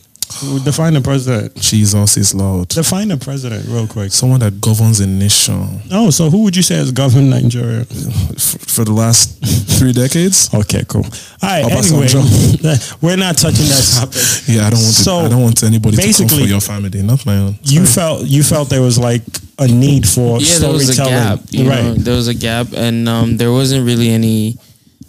Define 0.63 0.95
a 0.95 1.01
president. 1.01 1.55
Jesus 1.55 2.15
is 2.15 2.35
Lord. 2.35 2.67
Define 2.69 3.09
a 3.11 3.17
president 3.17 3.65
real 3.67 3.87
quick. 3.87 4.11
Someone 4.11 4.39
that 4.41 4.61
governs 4.61 4.99
a 4.99 5.07
nation 5.07 5.81
Oh, 5.91 6.11
so 6.11 6.29
who 6.29 6.43
would 6.43 6.55
you 6.55 6.61
say 6.61 6.75
has 6.75 6.91
governed 6.91 7.31
Nigeria? 7.31 7.83
for 7.85 8.85
the 8.85 8.93
last 8.93 9.43
three 9.79 9.91
decades. 9.91 10.53
Okay, 10.53 10.83
cool. 10.87 11.03
All 11.03 11.49
right. 11.49 11.65
Anyway, 11.65 12.07
we're 13.01 13.17
not 13.17 13.37
touching 13.37 13.65
that 13.65 13.97
topic. 13.99 14.21
Yeah, 14.47 14.67
I 14.67 14.69
don't 14.69 14.79
want. 14.79 14.93
So, 14.93 15.19
to, 15.19 15.25
I 15.25 15.29
don't 15.29 15.41
want 15.41 15.63
anybody 15.63 15.95
to 15.97 16.01
come 16.01 16.07
basically- 16.07 16.43
for 16.43 16.47
your 16.49 16.61
family, 16.61 17.01
not 17.01 17.25
my 17.25 17.37
own. 17.37 17.59
You 17.63 17.85
felt 17.85 18.25
you 18.25 18.43
felt 18.43 18.69
there 18.69 18.81
was 18.83 18.99
like 18.99 19.23
a 19.57 19.67
need 19.67 20.07
for 20.07 20.39
yeah, 20.39 20.59
there 20.59 20.71
was 20.71 20.89
a 20.97 21.03
gap. 21.03 21.39
You 21.49 21.67
right? 21.69 21.83
know, 21.83 21.93
there 21.95 22.15
was 22.15 22.27
a 22.27 22.35
gap, 22.35 22.67
and 22.73 23.09
um, 23.09 23.37
there 23.37 23.51
wasn't 23.51 23.85
really 23.85 24.09
any 24.09 24.57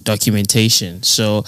documentation. 0.02 1.02
So 1.02 1.44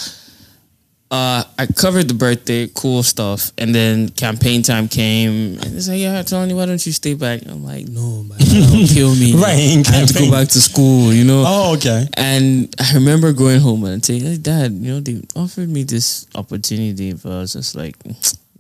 uh, 1.12 1.44
I 1.58 1.66
covered 1.66 2.08
the 2.08 2.14
birthday, 2.14 2.68
cool 2.74 3.02
stuff, 3.02 3.52
and 3.58 3.74
then 3.74 4.08
campaign 4.08 4.62
time 4.62 4.88
came, 4.88 5.58
and 5.60 5.76
it's 5.76 5.86
like, 5.86 6.00
yeah, 6.00 6.22
Tony, 6.22 6.54
why 6.54 6.64
don't 6.64 6.84
you 6.86 6.92
stay 6.92 7.12
back? 7.12 7.42
I'm 7.46 7.62
like, 7.62 7.86
no, 7.86 8.22
man, 8.22 8.38
that'll 8.38 8.86
kill 8.94 9.14
me. 9.14 9.34
Right, 9.34 9.86
I 9.86 9.92
have 9.92 10.08
to 10.08 10.18
go 10.18 10.30
back 10.30 10.48
to 10.48 10.60
school, 10.60 11.12
you 11.12 11.24
know. 11.24 11.44
Oh, 11.46 11.74
okay. 11.76 12.06
And 12.16 12.74
I 12.80 12.94
remember 12.94 13.34
going 13.34 13.60
home 13.60 13.84
and 13.84 14.02
saying, 14.02 14.22
hey, 14.22 14.38
Dad, 14.38 14.72
you 14.72 14.94
know, 14.94 15.00
they 15.00 15.20
offered 15.36 15.68
me 15.68 15.82
this 15.82 16.26
opportunity, 16.34 17.12
but 17.12 17.30
I 17.30 17.38
was 17.40 17.52
just 17.52 17.74
like, 17.74 17.94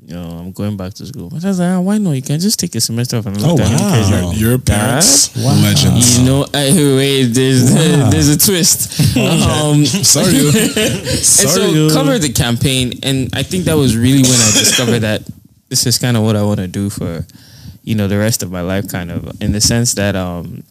you 0.04 0.14
know, 0.14 0.22
I'm 0.40 0.52
going 0.52 0.76
back 0.76 0.94
to 0.94 1.06
school. 1.06 1.28
But 1.30 1.44
I 1.44 1.48
was 1.48 1.60
like, 1.60 1.68
ah, 1.76 1.80
why 1.80 1.98
not? 1.98 2.12
You 2.12 2.22
can 2.22 2.40
just 2.40 2.58
take 2.58 2.74
a 2.74 2.80
semester 2.80 3.16
off 3.18 3.26
and 3.26 3.36
Oh, 3.38 3.54
look 3.54 3.60
at 3.60 3.80
wow. 3.80 3.92
crazy. 3.92 4.40
Your, 4.40 4.50
your 4.50 4.58
parents, 4.58 5.34
Wow. 5.36 5.54
legends. 5.62 6.18
You 6.18 6.24
know, 6.26 6.46
I, 6.52 6.72
wait, 6.96 7.24
there's 7.26 7.70
Wow. 7.72 8.10
there's 8.10 8.28
a 8.28 8.38
twist. 8.38 9.00
Um, 9.16 9.84
Sorry, 9.86 10.26
and 10.38 11.06
sorry. 11.24 11.72
so 11.88 11.90
cover 11.90 12.18
the 12.18 12.32
campaign, 12.32 12.94
and 13.02 13.28
I 13.34 13.42
think 13.42 13.64
that 13.64 13.76
was 13.76 13.96
really 13.96 14.22
when 14.22 14.40
I 14.40 14.50
discovered 14.58 15.00
that 15.00 15.22
this 15.68 15.86
is 15.86 15.98
kind 15.98 16.16
of 16.16 16.22
what 16.24 16.34
I 16.36 16.42
want 16.42 16.58
to 16.60 16.66
do 16.68 16.90
for, 16.90 17.24
you 17.84 17.94
know, 17.94 18.08
the 18.08 18.18
rest 18.18 18.42
of 18.42 18.50
my 18.50 18.60
life, 18.62 18.88
kind 18.88 19.10
of 19.10 19.40
in 19.40 19.52
the 19.52 19.60
sense 19.60 19.94
that 19.94 20.16
um, 20.16 20.62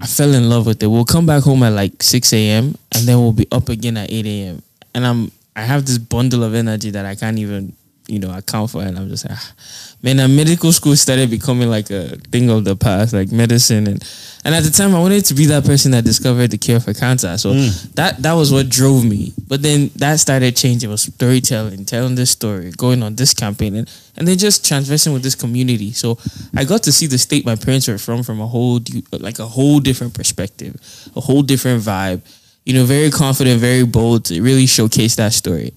I 0.00 0.06
fell 0.06 0.34
in 0.34 0.48
love 0.48 0.66
with 0.66 0.82
it. 0.82 0.86
We'll 0.86 1.04
come 1.04 1.26
back 1.26 1.42
home 1.42 1.62
at 1.62 1.72
like 1.72 2.02
six 2.02 2.32
a.m. 2.32 2.76
and 2.92 3.06
then 3.06 3.18
we'll 3.18 3.32
be 3.32 3.46
up 3.50 3.68
again 3.68 3.96
at 3.96 4.10
eight 4.12 4.26
a.m. 4.26 4.62
and 4.94 5.06
I'm 5.06 5.32
I 5.56 5.62
have 5.62 5.86
this 5.86 5.98
bundle 5.98 6.44
of 6.44 6.54
energy 6.54 6.90
that 6.90 7.04
I 7.04 7.14
can't 7.16 7.38
even 7.38 7.72
you 8.08 8.18
know 8.18 8.34
account 8.34 8.70
for, 8.70 8.82
and 8.82 8.98
I'm 8.98 9.08
just 9.08 9.28
like, 9.28 9.38
ah. 9.38 9.54
man, 10.02 10.18
uh, 10.18 10.26
medical 10.26 10.72
school 10.72 10.96
started 10.96 11.30
becoming 11.30 11.68
like 11.68 11.90
a 11.90 12.16
thing 12.32 12.50
of 12.50 12.64
the 12.64 12.74
past, 12.74 13.12
like 13.12 13.30
medicine, 13.30 13.86
and 13.86 14.02
and 14.44 14.54
at 14.54 14.64
the 14.64 14.70
time 14.70 14.94
I 14.94 14.98
wanted 14.98 15.24
to 15.26 15.34
be 15.34 15.46
that 15.46 15.64
person 15.64 15.92
that 15.92 16.04
discovered 16.04 16.50
the 16.50 16.58
cure 16.58 16.80
for 16.80 16.94
cancer. 16.94 17.36
So 17.36 17.52
that 17.94 18.22
that 18.22 18.32
was 18.32 18.50
what 18.50 18.68
drove 18.68 19.04
me. 19.04 19.34
But 19.46 19.62
then 19.62 19.90
that 19.96 20.18
started 20.20 20.56
changing. 20.56 20.88
It 20.88 20.92
was 20.92 21.02
storytelling, 21.02 21.84
telling 21.84 22.14
this 22.14 22.30
story, 22.30 22.70
going 22.72 23.02
on 23.02 23.14
this 23.14 23.34
campaign, 23.34 23.76
and 23.76 23.90
and 24.16 24.26
then 24.26 24.38
just 24.38 24.66
transversing 24.66 25.12
with 25.12 25.22
this 25.22 25.34
community. 25.34 25.92
So 25.92 26.18
I 26.56 26.64
got 26.64 26.82
to 26.84 26.92
see 26.92 27.06
the 27.06 27.18
state 27.18 27.44
my 27.44 27.56
parents 27.56 27.88
were 27.88 27.98
from 27.98 28.22
from 28.22 28.40
a 28.40 28.46
whole 28.46 28.80
like 29.12 29.38
a 29.38 29.46
whole 29.46 29.80
different 29.80 30.14
perspective, 30.14 30.74
a 31.14 31.20
whole 31.20 31.42
different 31.42 31.82
vibe. 31.82 32.22
You 32.64 32.74
know, 32.74 32.84
very 32.84 33.10
confident, 33.10 33.60
very 33.60 33.84
bold. 33.84 34.26
To 34.26 34.42
really 34.42 34.66
showcase 34.66 35.16
that 35.16 35.32
story. 35.32 35.72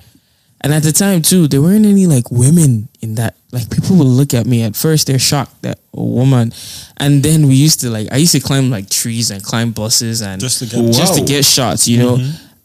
And 0.63 0.73
at 0.73 0.83
the 0.83 0.91
time 0.91 1.21
too, 1.23 1.47
there 1.47 1.61
weren't 1.61 1.85
any 1.87 2.05
like 2.05 2.29
women 2.31 2.87
in 3.01 3.15
that. 3.15 3.35
Like 3.51 3.69
people 3.71 3.97
would 3.97 4.05
look 4.07 4.33
at 4.33 4.45
me 4.45 4.61
at 4.63 4.75
first, 4.75 5.07
they're 5.07 5.17
shocked 5.19 5.61
that 5.63 5.79
a 5.93 6.03
woman. 6.03 6.53
And 6.97 7.23
then 7.23 7.47
we 7.47 7.55
used 7.55 7.79
to 7.81 7.89
like 7.89 8.07
I 8.11 8.17
used 8.17 8.33
to 8.33 8.39
climb 8.39 8.69
like 8.69 8.89
trees 8.89 9.31
and 9.31 9.43
climb 9.43 9.71
buses 9.71 10.21
and 10.21 10.39
Just 10.39 10.59
to 10.59 10.65
get- 10.67 10.93
just 10.93 11.15
to 11.17 11.25
get 11.25 11.43
shots, 11.45 11.87
you 11.87 11.97
know. 11.97 12.17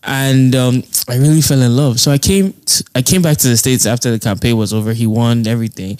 And 0.09 0.55
um, 0.55 0.85
I 1.09 1.17
really 1.17 1.41
fell 1.41 1.61
in 1.61 1.75
love. 1.75 1.99
So 1.99 2.13
I 2.13 2.19
came 2.19 2.53
t 2.53 2.85
I 2.95 3.03
came 3.03 3.23
back 3.23 3.39
to 3.39 3.49
the 3.49 3.57
states 3.57 3.87
after 3.87 4.11
the 4.11 4.19
campaign 4.21 4.57
was 4.57 4.73
over. 4.73 4.93
He 4.93 5.07
won 5.07 5.47
everything, 5.47 5.99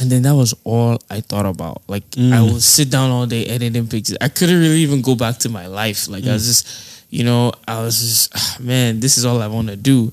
And 0.00 0.10
then 0.10 0.22
that 0.22 0.34
was 0.36 0.54
all 0.64 0.98
I 1.10 1.20
thought 1.20 1.46
about. 1.46 1.82
Like 1.88 2.04
I 2.18 2.42
would 2.42 2.62
sit 2.62 2.90
down 2.90 3.10
all 3.10 3.26
day 3.26 3.46
editing 3.46 3.88
pictures. 3.88 4.18
I 4.20 4.28
couldn't 4.28 4.60
really 4.60 4.82
even 4.86 5.00
go 5.02 5.14
back 5.16 5.38
to 5.38 5.48
my 5.48 5.66
life. 5.66 6.06
Like 6.08 6.24
I 6.26 6.32
was 6.34 6.46
just, 6.46 6.62
you 7.10 7.24
know, 7.24 7.52
I 7.66 7.80
was 7.82 7.98
just, 7.98 8.32
ah, 8.36 8.56
man, 8.60 9.00
this 9.00 9.16
is 9.18 9.24
all 9.24 9.40
I 9.42 9.48
want 9.48 9.68
to 9.68 9.76
do. 9.76 10.12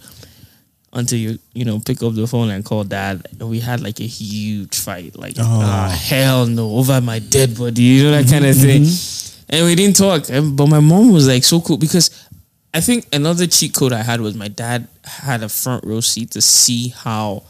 Until 0.93 1.19
you, 1.19 1.39
you 1.53 1.63
know, 1.63 1.79
pick 1.79 2.03
up 2.03 2.15
the 2.15 2.27
phone 2.27 2.49
and 2.49 2.65
call 2.65 2.83
dad, 2.83 3.25
and 3.39 3.49
we 3.49 3.61
had 3.61 3.79
like 3.79 4.01
a 4.01 4.05
huge 4.05 4.77
fight. 4.77 5.17
Like, 5.17 5.35
oh. 5.39 5.43
ah, 5.45 5.89
hell 5.89 6.45
no, 6.45 6.69
over 6.71 6.99
my 6.99 7.19
dead 7.19 7.57
body, 7.57 7.81
you 7.81 8.03
know 8.03 8.11
that 8.11 8.29
kind 8.29 8.45
of 8.45 8.55
mm-hmm. 8.55 8.65
thing. 8.65 8.81
Mm-hmm. 8.81 9.55
And 9.55 9.65
we 9.65 9.75
didn't 9.75 9.95
talk. 9.95 10.29
And- 10.29 10.55
But 10.57 10.67
my 10.67 10.81
mom 10.81 11.11
was 11.13 11.27
like 11.27 11.45
so 11.45 11.61
cool 11.61 11.77
because 11.77 12.09
I 12.73 12.81
think 12.81 13.07
another 13.13 13.47
cheat 13.47 13.73
code 13.73 13.93
I 13.93 14.01
had 14.01 14.21
was 14.21 14.35
my 14.35 14.47
dad 14.47 14.87
had 15.03 15.43
a 15.43 15.49
front 15.49 15.85
row 15.85 15.99
seat 16.01 16.31
to 16.31 16.41
see 16.41 16.89
how 16.89 17.43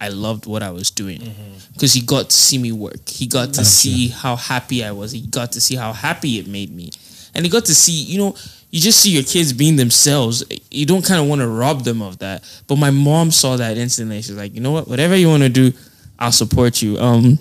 I 0.00 0.08
loved 0.08 0.46
what 0.46 0.62
I 0.62 0.70
was 0.70 0.90
doing 0.90 1.20
mm-hmm. 1.20 1.72
because 1.74 1.92
he 1.92 2.00
got 2.00 2.30
to 2.30 2.36
see 2.36 2.58
me 2.58 2.72
work. 2.72 3.08
He 3.08 3.26
got 3.26 3.52
to 3.54 3.64
see 3.64 4.08
how 4.08 4.36
happy 4.36 4.84
I 4.84 4.92
was. 4.92 5.12
He 5.12 5.22
got 5.22 5.52
to 5.52 5.60
see 5.60 5.76
how 5.76 5.92
happy 5.92 6.38
it 6.38 6.46
made 6.46 6.74
me, 6.74 6.90
and 7.34 7.44
he 7.44 7.50
got 7.50 7.66
to 7.66 7.74
see, 7.74 7.92
you 7.92 8.18
know, 8.18 8.34
you 8.70 8.80
just 8.80 9.00
see 9.00 9.10
your 9.10 9.24
kids 9.24 9.52
being 9.52 9.76
themselves. 9.76 10.44
You 10.70 10.86
don't 10.86 11.04
kind 11.04 11.20
of 11.20 11.26
want 11.26 11.40
to 11.40 11.48
rob 11.48 11.82
them 11.82 12.02
of 12.02 12.18
that. 12.18 12.44
But 12.68 12.76
my 12.76 12.90
mom 12.90 13.30
saw 13.30 13.56
that 13.56 13.76
instantly. 13.76 14.22
She's 14.22 14.36
like, 14.36 14.54
you 14.54 14.60
know 14.60 14.70
what, 14.70 14.86
whatever 14.86 15.16
you 15.16 15.28
want 15.28 15.42
to 15.42 15.48
do, 15.48 15.72
I'll 16.18 16.32
support 16.32 16.80
you. 16.80 16.98
Um, 16.98 17.38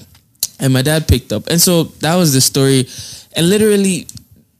and 0.60 0.74
my 0.74 0.82
dad 0.82 1.08
picked 1.08 1.32
up, 1.32 1.48
and 1.48 1.62
so 1.62 1.84
that 1.84 2.16
was 2.16 2.34
the 2.34 2.42
story. 2.42 2.88
And 3.36 3.50
literally, 3.50 4.08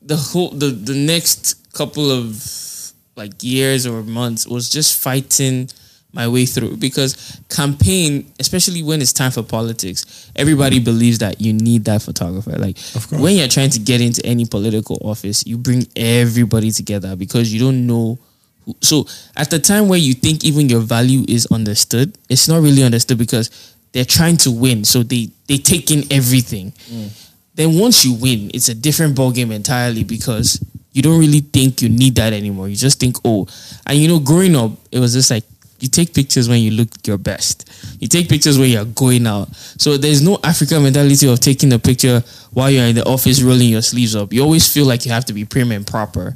the 0.02 0.16
whole 0.16 0.50
the 0.50 0.68
the 0.68 0.96
next 0.96 1.74
couple 1.74 2.10
of 2.12 2.94
like 3.16 3.44
years 3.44 3.86
or 3.86 4.02
months 4.04 4.48
was 4.48 4.70
just 4.70 5.02
fighting 5.02 5.70
my 6.14 6.28
way 6.28 6.46
through. 6.46 6.78
Because 6.78 7.40
campaign 7.50 8.32
especially 8.40 8.84
when 8.84 9.02
it's 9.02 9.14
time 9.14 9.32
for 9.32 9.44
politics 9.44 10.32
everybody 10.36 10.80
believes 10.80 11.20
that 11.20 11.40
you 11.42 11.54
need 11.54 11.86
that 11.86 12.02
photographer. 12.02 12.52
Like 12.52 12.78
when 13.12 13.36
you're 13.36 13.48
trying 13.48 13.70
to 13.72 13.80
get 13.80 14.02
into 14.02 14.26
any 14.26 14.46
political 14.46 14.98
office 15.02 15.46
you 15.46 15.58
bring 15.58 15.88
everybody 15.96 16.72
together 16.72 17.16
because 17.16 17.54
you 17.54 17.60
don't 17.60 17.86
know 17.88 18.18
who, 18.66 18.76
so 18.82 19.06
at 19.36 19.50
the 19.50 19.60
time 19.60 19.88
where 19.88 20.00
you 20.00 20.14
think 20.14 20.44
even 20.44 20.70
your 20.70 20.82
value 20.82 21.24
is 21.28 21.48
understood 21.48 22.18
it's 22.30 22.48
not 22.48 22.62
really 22.62 22.84
understood 22.84 23.18
because 23.18 23.76
they're 23.92 24.06
trying 24.06 24.38
to 24.38 24.52
win. 24.52 24.84
So 24.84 25.04
they 25.04 25.30
they 25.48 25.58
take 25.58 25.92
in 25.92 26.04
everything. 26.12 26.72
Mm. 26.72 27.26
Then 27.56 27.80
once 27.80 28.06
you 28.06 28.14
win, 28.14 28.52
it's 28.54 28.70
a 28.70 28.76
different 28.76 29.18
ballgame 29.18 29.52
entirely 29.54 30.04
because 30.04 30.64
you 30.94 31.02
don't 31.02 31.20
really 31.20 31.42
think 31.42 31.82
you 31.82 31.90
need 31.90 32.16
that 32.16 32.34
anymore. 32.34 32.70
You 32.70 32.76
just 32.76 33.00
think, 33.00 33.18
oh, 33.26 33.48
and 33.86 33.98
you 33.98 34.08
know, 34.08 34.20
growing 34.20 34.56
up, 34.56 34.72
it 34.92 35.00
was 35.00 35.14
just 35.14 35.32
like 35.32 35.44
you 35.82 35.90
take 35.90 36.14
pictures 36.14 36.50
when 36.50 36.62
you 36.62 36.72
look 36.72 36.90
your 37.06 37.18
best. 37.18 37.70
You 38.00 38.08
take 38.08 38.30
pictures 38.30 38.58
when 38.58 38.70
you're 38.70 38.86
going 38.86 39.28
out. 39.28 39.54
So 39.56 39.98
there's 39.98 40.22
no 40.22 40.40
African 40.44 40.84
mentality 40.84 41.28
of 41.28 41.40
taking 41.40 41.72
a 41.74 41.80
picture 41.80 42.24
while 42.52 42.70
you're 42.70 42.86
in 42.86 42.96
the 42.96 43.06
office 43.06 43.42
rolling 43.42 43.70
your 43.70 43.82
sleeves 43.82 44.16
up. 44.16 44.34
You 44.34 44.44
always 44.44 44.72
feel 44.72 44.86
like 44.86 45.06
you 45.06 45.12
have 45.12 45.26
to 45.26 45.34
be 45.34 45.46
prim 45.46 45.72
and 45.72 45.86
proper. 45.86 46.34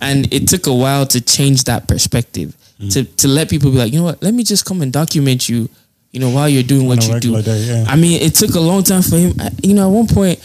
And 0.00 0.32
it 0.32 0.48
took 0.48 0.66
a 0.66 0.74
while 0.74 1.06
to 1.06 1.20
change 1.20 1.64
that 1.64 1.88
perspective. 1.88 2.56
To 2.90 3.04
to 3.04 3.28
let 3.28 3.48
people 3.48 3.70
be 3.70 3.78
like, 3.78 3.90
you 3.90 4.00
know 4.00 4.04
what, 4.04 4.22
let 4.22 4.34
me 4.34 4.44
just 4.44 4.66
come 4.66 4.82
and 4.82 4.92
document 4.92 5.48
you, 5.48 5.70
you 6.12 6.20
know, 6.20 6.28
while 6.28 6.46
you're 6.46 6.62
doing 6.62 6.86
what 6.86 7.08
you 7.08 7.18
do. 7.20 7.40
day, 7.40 7.58
yeah. 7.62 7.84
I 7.88 7.96
mean, 7.96 8.20
it 8.20 8.34
took 8.34 8.54
a 8.54 8.60
long 8.60 8.82
time 8.82 9.00
for 9.00 9.16
him. 9.16 9.32
You 9.62 9.72
know, 9.72 9.88
at 9.88 9.94
one 9.94 10.06
point, 10.06 10.38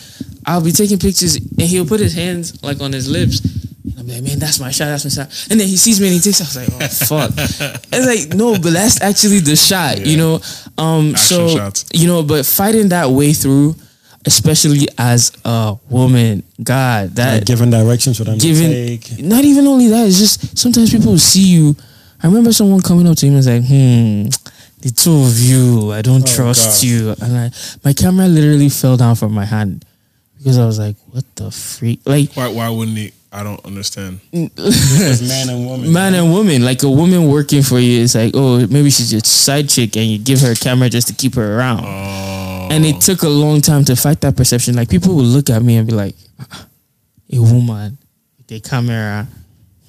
I'll 0.46 0.64
be 0.64 0.72
taking 0.72 0.98
pictures 0.98 1.36
and 1.36 1.62
he'll 1.62 1.86
put 1.86 2.00
his 2.00 2.14
hands 2.14 2.64
like 2.64 2.80
on 2.80 2.94
his 2.94 3.10
lips. 3.10 3.42
And 3.84 4.00
I'm 4.00 4.08
like, 4.08 4.22
man, 4.24 4.40
that's 4.40 4.60
my 4.60 4.70
shot, 4.72 4.86
that's 4.86 5.06
my 5.06 5.10
shot. 5.10 5.48
And 5.50 5.60
then 5.60 5.68
he 5.68 5.76
sees 5.78 6.00
me 6.00 6.08
and 6.08 6.16
he 6.16 6.22
takes. 6.22 6.40
I 6.42 6.44
was 6.44 6.56
like, 6.58 6.70
oh 6.72 6.88
fuck. 7.08 7.32
it's 7.36 8.06
like 8.30 8.38
no, 8.38 8.54
but 8.54 8.74
that's 8.74 9.02
actually 9.02 9.40
the 9.40 9.56
shot. 9.56 10.06
You 10.06 10.18
know, 10.18 10.40
um, 10.78 11.16
so 11.16 11.48
shots. 11.50 11.86
you 11.94 12.08
know, 12.08 12.22
but 12.24 12.46
fighting 12.46 12.90
that 12.90 13.10
way 13.10 13.34
through, 13.34 13.76
especially 14.26 14.88
as 14.98 15.32
a 15.46 15.76
woman, 15.90 16.44
God, 16.62 17.10
that 17.16 17.34
Like 17.40 17.46
giving 17.46 17.72
directions 17.72 18.18
for 18.20 18.24
them 18.24 18.38
giving 18.38 18.70
to 18.70 18.98
take. 18.98 19.20
not 19.24 19.44
even 19.46 19.66
only 19.66 19.88
that 19.88 20.06
it's 20.08 20.20
just 20.20 20.58
sometimes 20.58 20.92
people 20.92 21.12
will 21.14 21.18
see 21.18 21.42
you 21.48 21.76
i 22.24 22.28
remember 22.28 22.54
someone 22.54 22.82
coming 22.82 23.08
up 23.08 23.18
to 23.18 23.26
him 23.26 23.32
and 23.34 23.38
was 23.38 23.48
like 23.48 23.64
hmm 23.66 24.30
the 24.82 24.92
two 24.92 25.24
of 25.26 25.40
you 25.40 25.92
i 25.92 26.04
don't 26.04 26.22
Oh, 26.22 26.36
trust 26.36 26.82
God. 26.84 26.88
you 26.88 27.10
and 27.20 27.36
I, 27.38 27.52
my 27.84 27.94
camera 27.94 28.28
literally 28.28 28.70
fell 28.70 28.96
down 28.96 29.16
from 29.16 29.32
my 29.34 29.46
hand 29.46 29.86
because 30.38 30.60
i 30.60 30.66
was 30.68 30.78
like 30.78 30.98
what 31.10 31.26
the 31.36 31.50
freak 31.50 32.02
like 32.06 32.32
Why? 32.34 32.48
Why 32.50 32.70
wouldn't 32.70 32.98
he? 32.98 33.12
I 33.34 33.44
don't 33.44 33.64
understand. 33.66 34.20
Man 34.34 34.52
and 35.50 35.66
woman. 35.66 35.94
man 35.94 36.14
and 36.16 36.34
woman 36.34 36.66
like 36.66 36.84
a 36.84 36.90
woman 36.90 37.30
working 37.30 37.64
for 37.64 37.80
you 37.80 38.02
is 38.02 38.14
like 38.16 38.32
oh 38.36 38.68
maybe 38.68 38.90
she's 38.90 39.12
your 39.14 39.22
side 39.22 39.70
chick 39.70 39.96
and 39.96 40.06
you 40.08 40.18
give 40.18 40.42
her 40.42 40.52
a 40.52 40.56
camera 40.56 40.90
just 40.90 41.08
to 41.08 41.14
keep 41.14 41.36
her 41.36 41.58
around 41.58 41.86
Oh, 41.86 42.68
and 42.72 42.86
it 42.86 43.00
took 43.02 43.24
a 43.24 43.30
long 43.30 43.62
time 43.62 43.86
to 43.86 43.96
fight 43.96 44.20
that 44.22 44.36
perception. 44.36 44.76
Like 44.76 44.90
people 44.90 45.16
would 45.16 45.26
look 45.26 45.50
at 45.50 45.62
me 45.64 45.78
and 45.78 45.88
be 45.88 45.94
like, 45.94 46.16
"Ah, 46.40 46.68
"A 47.34 47.40
woman, 47.40 47.98
with 48.38 48.52
a 48.52 48.60
camera, 48.60 49.28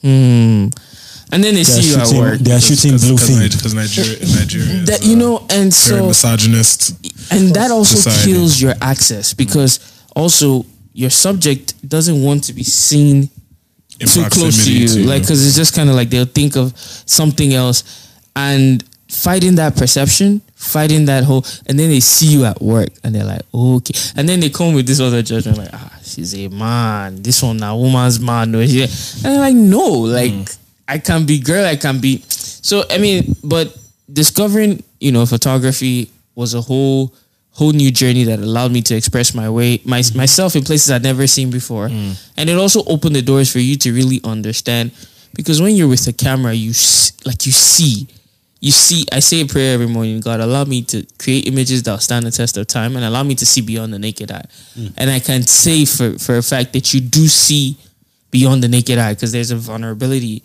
hmm," 0.01 0.07
and 0.09 0.71
then 1.43 1.55
they 1.55 1.63
They're 1.63 1.65
see 1.65 1.91
you 1.91 1.97
at 1.97 2.13
work. 2.13 2.39
They 2.41 2.53
are 2.53 2.61
shooting 2.61 2.97
blue 2.97 3.17
film. 3.19 3.41
because 3.43 3.75
Nigeria, 3.75 4.19
Nigeria 4.21 4.69
is, 4.83 4.87
That 4.87 5.05
you 5.05 5.17
uh, 5.17 5.19
know, 5.19 5.39
and 5.51 5.73
very 5.75 5.99
so 6.01 6.07
misogynist. 6.07 6.93
and 7.33 7.55
that 7.55 7.71
also 7.73 7.97
society. 7.97 8.33
kills 8.33 8.61
your 8.63 8.75
access 8.81 9.35
because 9.35 9.79
also 10.17 10.65
your 10.95 11.11
subject 11.11 11.75
doesn't 11.89 12.23
want 12.23 12.45
to 12.45 12.53
be 12.53 12.63
seen 12.65 13.17
In 13.23 13.31
too 13.99 14.25
close 14.31 14.65
to 14.65 14.73
you, 14.73 15.05
like 15.05 15.23
because 15.23 15.47
it's 15.47 15.57
just 15.57 15.75
kind 15.75 15.89
of 15.89 15.97
like 15.97 16.11
they'll 16.11 16.25
think 16.25 16.57
of 16.57 16.77
something 16.77 17.55
else, 17.55 17.85
and 18.37 18.85
fighting 19.09 19.57
that 19.57 19.77
perception, 19.77 20.41
fighting 20.55 21.05
that 21.05 21.25
whole, 21.25 21.45
and 21.67 21.79
then 21.79 21.91
they 21.91 22.01
see 22.01 22.27
you 22.27 22.45
at 22.45 22.61
work 22.63 22.89
and 23.05 23.15
they're 23.15 23.25
like, 23.25 23.43
okay, 23.55 23.93
and 24.17 24.29
then 24.29 24.41
they 24.41 24.49
come 24.49 24.75
with 24.75 24.87
this 24.87 25.01
other 25.01 25.23
judgment 25.23 25.59
like, 25.59 25.69
ah, 25.73 25.99
she's 26.03 26.35
a 26.35 26.49
man, 26.49 27.23
this 27.23 27.43
one 27.43 27.63
a 27.63 27.77
woman's 27.77 28.19
man, 28.19 28.51
no, 28.51 28.61
yeah, 28.61 28.87
and 29.25 29.35
I'm 29.35 29.39
like, 29.39 29.55
no, 29.55 29.87
like 30.01 30.49
I 30.89 30.99
can 30.99 31.27
be 31.27 31.39
girl, 31.39 31.67
I 31.67 31.77
can 31.77 32.01
be, 32.01 32.23
so 32.29 32.85
I 32.91 32.99
mean, 32.99 33.37
but 33.45 33.77
discovering, 34.11 34.83
you 35.01 35.13
know, 35.13 35.27
photography 35.27 36.11
was 36.35 36.55
a 36.55 36.61
whole 36.61 37.15
whole 37.53 37.73
new 37.73 37.91
journey 37.91 38.25
that 38.25 38.39
allowed 38.39 38.73
me 38.73 38.81
to 38.83 38.95
express 38.95 39.35
my 39.35 39.49
way 39.49 39.81
my, 39.85 40.01
mm. 40.01 40.17
myself 40.17 40.57
in 40.57 40.65
places 40.65 40.91
I'd 40.91 41.03
never 41.03 41.27
seen 41.27 41.51
before. 41.51 41.89
Mm. 41.89 42.33
And 42.37 42.51
it 42.51 42.57
also 42.57 42.83
opened 42.85 43.15
the 43.15 43.23
doors 43.23 43.53
for 43.53 43.59
you 43.59 43.77
to 43.79 43.93
really 43.93 44.21
understand 44.25 44.93
because 45.35 45.61
when 45.61 45.75
you're 45.75 45.89
with 45.89 46.07
a 46.07 46.13
camera 46.13 46.53
you 46.53 46.71
s- 46.71 47.13
like 47.25 47.45
you 47.47 47.53
see 47.53 48.09
you 48.61 48.71
see 48.71 49.05
I 49.13 49.21
say 49.21 49.43
a 49.43 49.47
prayer 49.47 49.75
every 49.75 49.89
morning 49.89 50.21
God 50.21 50.41
allow 50.41 50.65
me 50.65 50.83
to 50.85 51.07
create 51.19 51.47
images 51.47 51.83
that 51.83 51.91
will 51.91 51.99
stand 51.99 52.27
the 52.27 52.31
test 52.31 52.57
of 52.57 52.67
time 52.67 52.97
and 52.97 53.05
allow 53.05 53.23
me 53.23 53.35
to 53.35 53.47
see 53.47 53.61
beyond 53.61 53.93
the 53.93 53.99
naked 53.99 54.31
eye. 54.31 54.45
Mm. 54.77 54.95
And 54.97 55.11
I 55.11 55.21
can 55.21 55.43
say 55.43 55.85
for 55.85 56.19
for 56.19 56.37
a 56.37 56.43
fact 56.43 56.73
that 56.73 56.95
you 56.95 57.01
do 57.01 57.29
see 57.29 57.77
beyond 58.31 58.63
the 58.63 58.69
naked 58.69 58.99
eye 58.99 59.13
because 59.13 59.33
there's 59.33 59.51
a 59.51 59.57
vulnerability 59.57 60.43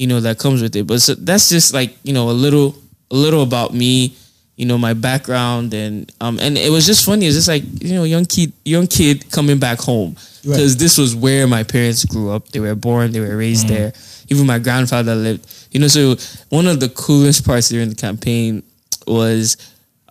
you 0.00 0.06
know 0.06 0.18
that 0.18 0.38
comes 0.38 0.62
with 0.62 0.74
it. 0.76 0.86
But 0.86 1.02
so 1.02 1.14
that's 1.14 1.50
just 1.50 1.74
like, 1.74 1.94
you 2.02 2.14
know, 2.14 2.30
a 2.30 2.32
little 2.32 2.74
a 3.10 3.14
little 3.14 3.42
about 3.42 3.74
me 3.74 4.16
you 4.60 4.66
know 4.66 4.76
my 4.76 4.92
background 4.92 5.72
and 5.72 6.12
um 6.20 6.38
and 6.38 6.58
it 6.58 6.70
was 6.70 6.84
just 6.84 7.06
funny. 7.06 7.24
It's 7.26 7.34
just 7.34 7.48
like 7.48 7.64
you 7.82 7.94
know 7.94 8.04
young 8.04 8.26
kid 8.26 8.52
young 8.64 8.86
kid 8.86 9.30
coming 9.32 9.58
back 9.58 9.78
home. 9.80 10.16
Because 10.42 10.76
this 10.76 10.96
was 10.98 11.14
where 11.16 11.46
my 11.46 11.62
parents 11.64 12.04
grew 12.04 12.30
up. 12.30 12.48
They 12.48 12.60
were 12.60 12.74
born 12.74 13.12
they 13.12 13.20
were 13.20 13.36
raised 13.36 13.68
there. 13.68 13.92
Even 14.28 14.46
my 14.46 14.58
grandfather 14.58 15.14
lived 15.14 15.42
you 15.72 15.80
know 15.80 15.88
so 15.88 16.14
one 16.50 16.66
of 16.66 16.78
the 16.78 16.90
coolest 16.90 17.44
parts 17.46 17.68
during 17.70 17.88
the 17.88 17.94
campaign 17.94 18.62
was 19.06 19.56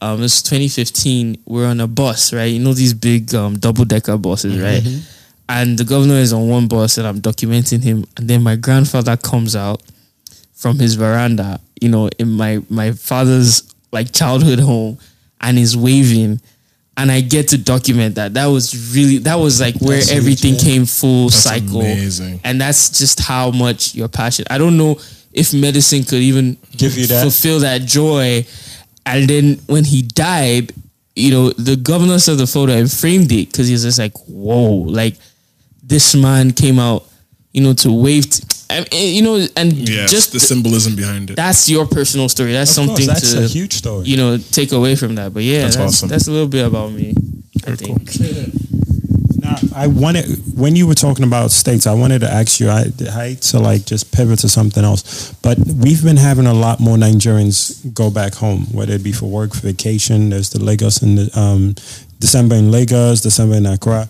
um 0.01 0.19
it 0.19 0.21
was 0.23 0.41
2015 0.41 1.43
we're 1.45 1.67
on 1.67 1.79
a 1.79 1.87
bus 1.87 2.33
right? 2.33 2.45
You 2.45 2.59
know 2.59 2.73
these 2.73 2.93
big 2.95 3.33
um 3.35 3.59
double 3.59 3.85
decker 3.85 4.17
buses 4.17 4.59
right? 4.59 4.83
And 5.47 5.77
the 5.77 5.83
governor 5.83 6.15
is 6.15 6.33
on 6.33 6.47
one 6.49 6.67
bus 6.67 6.97
and 6.97 7.05
i'm 7.07 7.21
documenting 7.21 7.83
him. 7.83 8.05
And 8.17 8.27
then 8.29 8.41
my 8.43 8.55
grandfather 8.55 9.15
comes 9.17 9.55
out 9.55 9.81
from 10.53 10.77
his 10.79 10.95
veranda, 10.95 11.59
you 11.81 11.89
know, 11.89 12.09
in 12.19 12.29
my 12.31 12.61
my 12.69 12.91
father's 12.91 13.63
like 13.91 14.11
childhood 14.13 14.59
home, 14.59 14.97
and 15.41 15.57
is 15.57 15.75
waving, 15.77 16.39
and 16.97 17.11
I 17.11 17.21
get 17.21 17.47
to 17.49 17.57
document 17.57 18.15
that. 18.15 18.33
That 18.33 18.47
was 18.47 18.93
really 18.95 19.17
that 19.19 19.35
was 19.35 19.59
like 19.61 19.75
where 19.81 19.97
That's 19.97 20.11
everything 20.11 20.55
yeah. 20.55 20.59
came 20.61 20.85
full 20.85 21.29
That's 21.29 21.35
cycle, 21.43 21.81
amazing. 21.81 22.41
and 22.43 22.59
that's 22.59 22.97
just 22.97 23.19
how 23.19 23.51
much 23.51 23.95
your 23.95 24.07
passion. 24.07 24.45
I 24.49 24.57
don't 24.57 24.77
know 24.77 24.99
if 25.31 25.53
medicine 25.53 26.03
could 26.03 26.19
even 26.21 26.57
Give 26.75 26.97
you 26.97 27.07
that. 27.07 27.21
fulfill 27.23 27.59
that 27.59 27.81
joy, 27.81 28.45
and 29.05 29.29
then 29.29 29.59
when 29.67 29.83
he 29.85 30.01
died, 30.01 30.73
you 31.15 31.31
know, 31.31 31.49
the 31.51 31.75
governor 31.75 32.19
saw 32.19 32.35
the 32.35 32.47
photo 32.47 32.73
and 32.73 32.91
framed 32.91 33.31
it 33.31 33.51
because 33.51 33.67
he's 33.67 33.83
just 33.83 33.99
like, 33.99 34.15
whoa, 34.27 34.71
like 34.73 35.15
this 35.83 36.15
man 36.15 36.51
came 36.51 36.77
out, 36.79 37.05
you 37.53 37.61
know, 37.61 37.73
to 37.73 37.91
wave. 37.91 38.29
T- 38.29 38.43
I 38.71 38.85
mean, 38.91 39.15
you 39.15 39.21
know, 39.23 39.47
and 39.57 39.73
Yes, 39.73 40.11
just 40.11 40.31
the 40.31 40.39
symbolism 40.39 40.95
behind 40.95 41.31
it. 41.31 41.35
that's 41.35 41.67
your 41.67 41.87
personal 41.87 42.29
story. 42.29 42.51
That's 42.51 42.69
Of 42.77 42.85
course, 42.85 42.87
something 42.87 43.07
that's 43.07 43.33
to 43.33 43.43
a 43.43 43.47
huge 43.47 43.73
story. 43.73 44.05
you 44.05 44.15
know 44.17 44.37
take 44.37 44.71
away 44.71 44.95
from 44.95 45.15
that. 45.15 45.33
But 45.33 45.41
yeah, 45.43 45.61
That's 45.63 45.75
that's 45.77 45.93
awesome. 45.95 46.09
that's 46.09 46.27
a 46.27 46.31
little 46.31 46.47
bit 46.47 46.65
about 46.67 46.91
me. 46.91 47.15
I 47.65 47.71
Very 47.71 47.77
cool. 47.77 47.95
think. 47.97 48.55
I 49.75 49.87
wanted 49.87 50.25
when 50.55 50.75
you 50.75 50.85
were 50.87 50.93
talking 50.93 51.25
about 51.25 51.49
states, 51.51 51.87
I 51.87 51.93
wanted 51.93 52.19
to 52.21 52.31
ask 52.31 52.59
you. 52.59 52.69
I, 52.69 52.85
I 53.07 53.11
hate 53.29 53.41
to 53.49 53.59
like 53.59 53.85
just 53.85 54.11
pivot 54.11 54.39
to 54.39 54.49
something 54.49 54.83
else, 54.83 55.33
but 55.41 55.57
we've 55.57 56.03
been 56.03 56.17
having 56.17 56.45
a 56.45 56.53
lot 56.53 56.79
more 56.79 56.97
Nigerians 56.97 57.91
go 57.93 58.11
back 58.11 58.35
home, 58.35 58.65
whether 58.71 58.93
it 58.93 59.03
be 59.03 59.11
for 59.11 59.25
work, 59.25 59.53
for 59.55 59.61
vacation. 59.61 60.29
There's 60.29 60.49
the 60.51 60.63
Lagos 60.63 61.01
and 61.01 61.17
the 61.17 61.39
um, 61.39 61.73
December 62.19 62.55
in 62.55 62.71
Lagos, 62.71 63.21
December 63.21 63.55
in 63.55 63.65
Accra. 63.65 64.07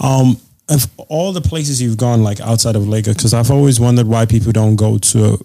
Um, 0.00 0.36
of 0.72 0.90
all 1.08 1.32
the 1.32 1.40
places 1.40 1.80
you've 1.80 1.96
gone, 1.96 2.22
like 2.22 2.40
outside 2.40 2.76
of 2.76 2.88
Lagos, 2.88 3.16
because 3.16 3.34
I've 3.34 3.50
always 3.50 3.78
wondered 3.78 4.06
why 4.06 4.26
people 4.26 4.52
don't 4.52 4.76
go 4.76 4.98
to 4.98 5.44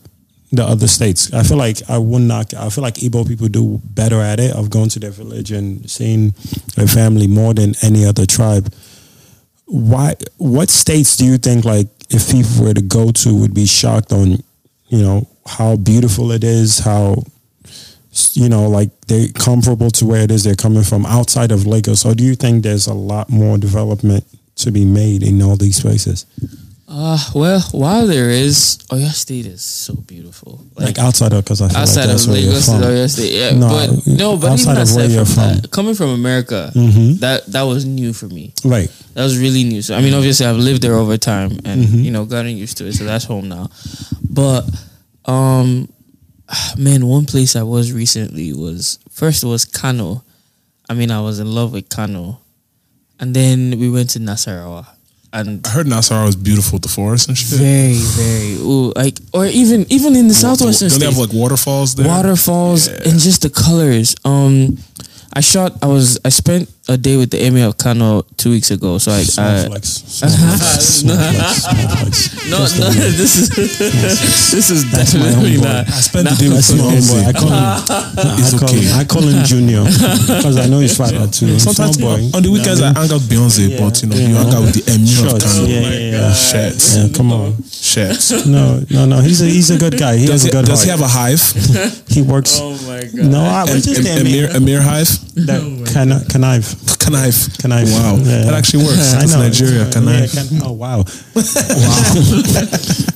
the 0.52 0.64
other 0.64 0.88
states. 0.88 1.34
I 1.34 1.44
feel 1.44 1.58
like 1.58 1.78
I 1.90 1.98
would 1.98 2.22
not. 2.22 2.54
I 2.54 2.70
feel 2.70 2.84
like 2.84 2.96
Igbo 2.96 3.28
people 3.28 3.48
do 3.48 3.82
better 3.84 4.22
at 4.22 4.40
it 4.40 4.56
of 4.56 4.70
going 4.70 4.90
to 4.90 5.00
their 5.00 5.12
village 5.12 5.52
and 5.52 5.90
seeing 5.90 6.34
their 6.76 6.88
family 6.88 7.28
more 7.28 7.54
than 7.54 7.74
any 7.82 8.06
other 8.06 8.26
tribe. 8.26 8.74
Why? 9.66 10.16
What 10.38 10.70
states 10.70 11.18
do 11.18 11.26
you 11.26 11.38
think 11.38 11.66
like 11.66 11.88
if 12.10 12.32
people 12.32 12.64
were 12.64 12.74
to 12.74 12.82
go 12.82 13.12
to 13.12 13.36
would 13.36 13.54
be 13.54 13.66
shocked 13.66 14.14
on, 14.14 14.38
you 14.88 15.02
know, 15.02 15.28
how 15.46 15.76
beautiful 15.76 16.32
it 16.32 16.44
is, 16.44 16.80
how 16.80 17.24
you 18.34 18.50
know, 18.50 18.68
like 18.68 18.90
they're 19.08 19.28
comparable 19.36 19.92
to 19.92 20.06
where 20.06 20.24
it 20.24 20.32
is 20.32 20.44
they're 20.44 20.56
coming 20.56 20.84
from 20.84 21.06
outside 21.06 21.52
of 21.52 21.68
Lagos, 21.68 22.06
or 22.06 22.16
do 22.16 22.24
you 22.24 22.36
think 22.36 22.64
there's 22.64 22.88
a 22.88 22.94
lot 22.94 23.30
more 23.30 23.58
development 23.58 24.24
to 24.58 24.72
be 24.72 24.86
made 24.86 25.24
in 25.24 25.42
all 25.42 25.56
these 25.56 25.80
places? 25.82 26.26
Uh, 26.90 27.20
well, 27.36 27.60
while 27.74 28.08
there 28.08 28.30
is, 28.30 28.78
Oyo 28.92 29.10
State 29.12 29.46
is 29.46 29.62
so 29.62 29.94
beautiful. 29.94 30.66
Like, 30.76 30.98
outside 30.98 31.34
of, 31.34 31.44
because 31.44 31.62
I 31.62 31.68
feel 31.68 31.78
outside 31.80 32.02
like 32.02 32.10
that's 32.12 32.24
of 32.26 32.32
where 32.32 32.40
you're 32.40 32.54
from. 32.62 32.82
Oyo 32.82 33.10
State, 33.10 33.34
yeah. 33.34 33.52
No, 33.52 33.68
but 33.68 34.08
no, 34.08 34.38
but 34.38 34.52
outside 34.52 34.72
even 34.78 34.82
of 34.84 34.96
where 34.96 35.10
you're 35.10 35.26
from, 35.26 35.60
that, 35.62 35.70
coming 35.72 35.96
from 35.96 36.10
America, 36.12 36.72
Mhm. 36.74 37.20
that 37.20 37.46
that 37.48 37.64
was 37.64 37.84
new 37.86 38.14
for 38.14 38.28
me. 38.30 38.54
Right. 38.64 38.90
That 39.16 39.24
was 39.24 39.38
really 39.38 39.66
new. 39.66 39.82
So 39.82 39.96
I 39.96 40.02
mean, 40.02 40.14
obviously, 40.14 40.46
I've 40.46 40.56
lived 40.58 40.82
there 40.82 40.96
over 40.96 41.18
time, 41.18 41.60
and 41.66 41.84
Mhm. 41.86 42.04
you 42.06 42.12
know, 42.12 42.24
gotten 42.24 42.56
used 42.56 42.78
to 42.78 42.88
it. 42.88 42.94
So 42.96 43.04
that's 43.04 43.26
home 43.26 43.50
now. 43.50 43.70
But 44.30 44.64
um, 45.26 45.90
man, 46.78 47.06
one 47.06 47.26
place 47.26 47.58
I 47.58 47.64
was 47.64 47.92
recently 47.92 48.54
was 48.54 48.98
first 49.12 49.44
was 49.44 49.66
Kano. 49.66 50.24
I 50.90 50.94
mean, 50.94 51.12
I 51.12 51.20
was 51.20 51.40
in 51.40 51.52
love 51.54 51.74
with 51.74 51.90
Kano, 51.90 52.40
and 53.20 53.34
then 53.36 53.80
we 53.80 53.90
went 53.90 54.10
to 54.12 54.20
Nasarawa, 54.20 54.86
and 55.34 55.66
I 55.66 55.70
heard 55.70 55.88
Nassau 55.88 56.26
was 56.26 56.36
beautiful, 56.36 56.80
the 56.80 56.88
forest 56.90 57.28
and 57.28 57.38
shit. 57.38 57.60
very, 57.60 57.94
very, 57.94 58.54
ooh, 58.62 58.92
like, 58.96 59.20
or 59.34 59.46
even 59.46 59.86
even 59.90 60.16
in 60.16 60.28
the 60.28 60.34
southwestern 60.34 60.90
Don't 60.90 61.00
they 61.00 61.06
states, 61.06 61.18
have 61.20 61.28
like 61.30 61.34
waterfalls 61.36 61.96
there? 61.96 62.08
waterfalls 62.08 62.88
Yeah. 62.88 63.10
and 63.10 63.20
just 63.20 63.42
the 63.42 63.50
colors. 63.50 64.16
Um, 64.26 64.78
I 65.34 65.42
shot. 65.42 65.74
I 65.84 65.88
was. 65.88 66.18
I 66.26 66.30
spent 66.30 66.70
a 66.90 66.98
day 66.98 67.18
with 67.18 67.32
the 67.32 67.46
emir 67.46 67.68
of 67.68 67.78
Kano 67.78 68.22
two 68.38 68.52
weeks 68.52 68.72
ago. 68.72 68.98
So 68.98 69.12
I. 69.12 69.24
No, 72.48 72.60
no, 72.60 72.90
this 72.90 73.36
is 73.38 73.50
this 73.50 74.70
is 74.70 74.90
That's 74.92 75.14
my 75.14 75.24
definitely 75.24 75.58
homeboy. 75.58 75.64
not. 75.64 75.88
I 75.88 76.00
spent 76.02 76.30
the 76.30 76.36
day 76.36 76.48
with 76.48 76.56
That's 76.58 76.72
my 76.72 76.78
Small 76.78 76.92
homeboy. 76.92 77.24
I 77.28 77.34
call 77.34 77.50
him. 77.52 78.40
It's 78.40 78.54
I 78.54 78.58
call 78.58 78.70
okay. 78.70 78.82
him. 78.82 79.00
I 79.00 79.04
call 79.04 79.22
him 79.24 79.44
Junior 79.46 79.84
because 79.84 80.58
I 80.58 80.68
know 80.68 80.80
he's 80.80 80.96
father 80.98 81.28
too. 81.28 81.60
Sometimes 81.60 81.98
Small 81.98 82.18
boy. 82.18 82.32
on 82.38 82.42
the 82.44 82.52
weekends 82.52 82.82
I 82.82 82.88
hang 82.94 83.12
out 83.12 83.20
with 83.20 83.30
Beyonce, 83.30 83.68
Yeah. 83.70 83.80
but 83.84 84.02
you 84.02 84.08
know, 84.10 84.16
Yeah. 84.16 84.28
you 84.28 84.36
hang 84.36 84.54
out 84.54 84.62
with 84.64 84.76
the 84.80 84.84
emir 84.92 85.26
of 85.28 85.42
Shots. 85.42 85.44
Kano. 85.54 85.68
Yeah, 85.68 85.82
yeah, 85.82 86.12
yeah. 86.12 86.34
Shit. 86.34 86.76
Yeah, 86.96 87.08
come 87.16 87.32
on. 87.34 87.64
Shit. 87.68 88.48
No, 88.48 88.80
no, 88.90 89.06
no. 89.06 89.20
He's 89.20 89.42
a 89.42 89.46
he's 89.46 89.70
a 89.72 89.78
good 89.78 89.98
guy. 90.00 90.16
He 90.18 90.26
Does 90.28 90.44
has 90.44 90.46
a 90.46 90.48
he, 90.48 90.52
good 90.52 90.66
does 90.66 90.84
he 90.84 90.90
have 90.90 91.02
a 91.02 91.08
hive? 91.08 91.42
he 92.08 92.22
works. 92.22 92.60
Oh 92.62 92.72
my 92.88 93.02
god. 93.04 93.14
No, 93.28 93.42
I 93.44 93.62
Em- 93.62 93.68
what's 93.76 93.86
his 93.86 94.00
em- 94.00 94.04
name? 94.06 94.26
Emir, 94.26 94.50
Emir 94.56 94.82
hive? 94.82 95.10
That 95.46 95.62
can 95.94 96.10
connive. 96.32 96.77
Knife. 97.08 97.48
Connive. 97.64 97.88
Wow. 97.94 98.18
Yeah. 98.20 98.44
That 98.44 98.54
actually 98.54 98.84
works. 98.84 99.14
I 99.16 99.20
That's 99.20 99.32
know. 99.34 99.40
Nigeria. 99.40 99.88
Yeah, 99.88 100.00
Knife. 100.02 100.34
can- 100.34 100.60
oh 100.64 100.74
wow. 100.74 100.98
wow. 100.98 101.04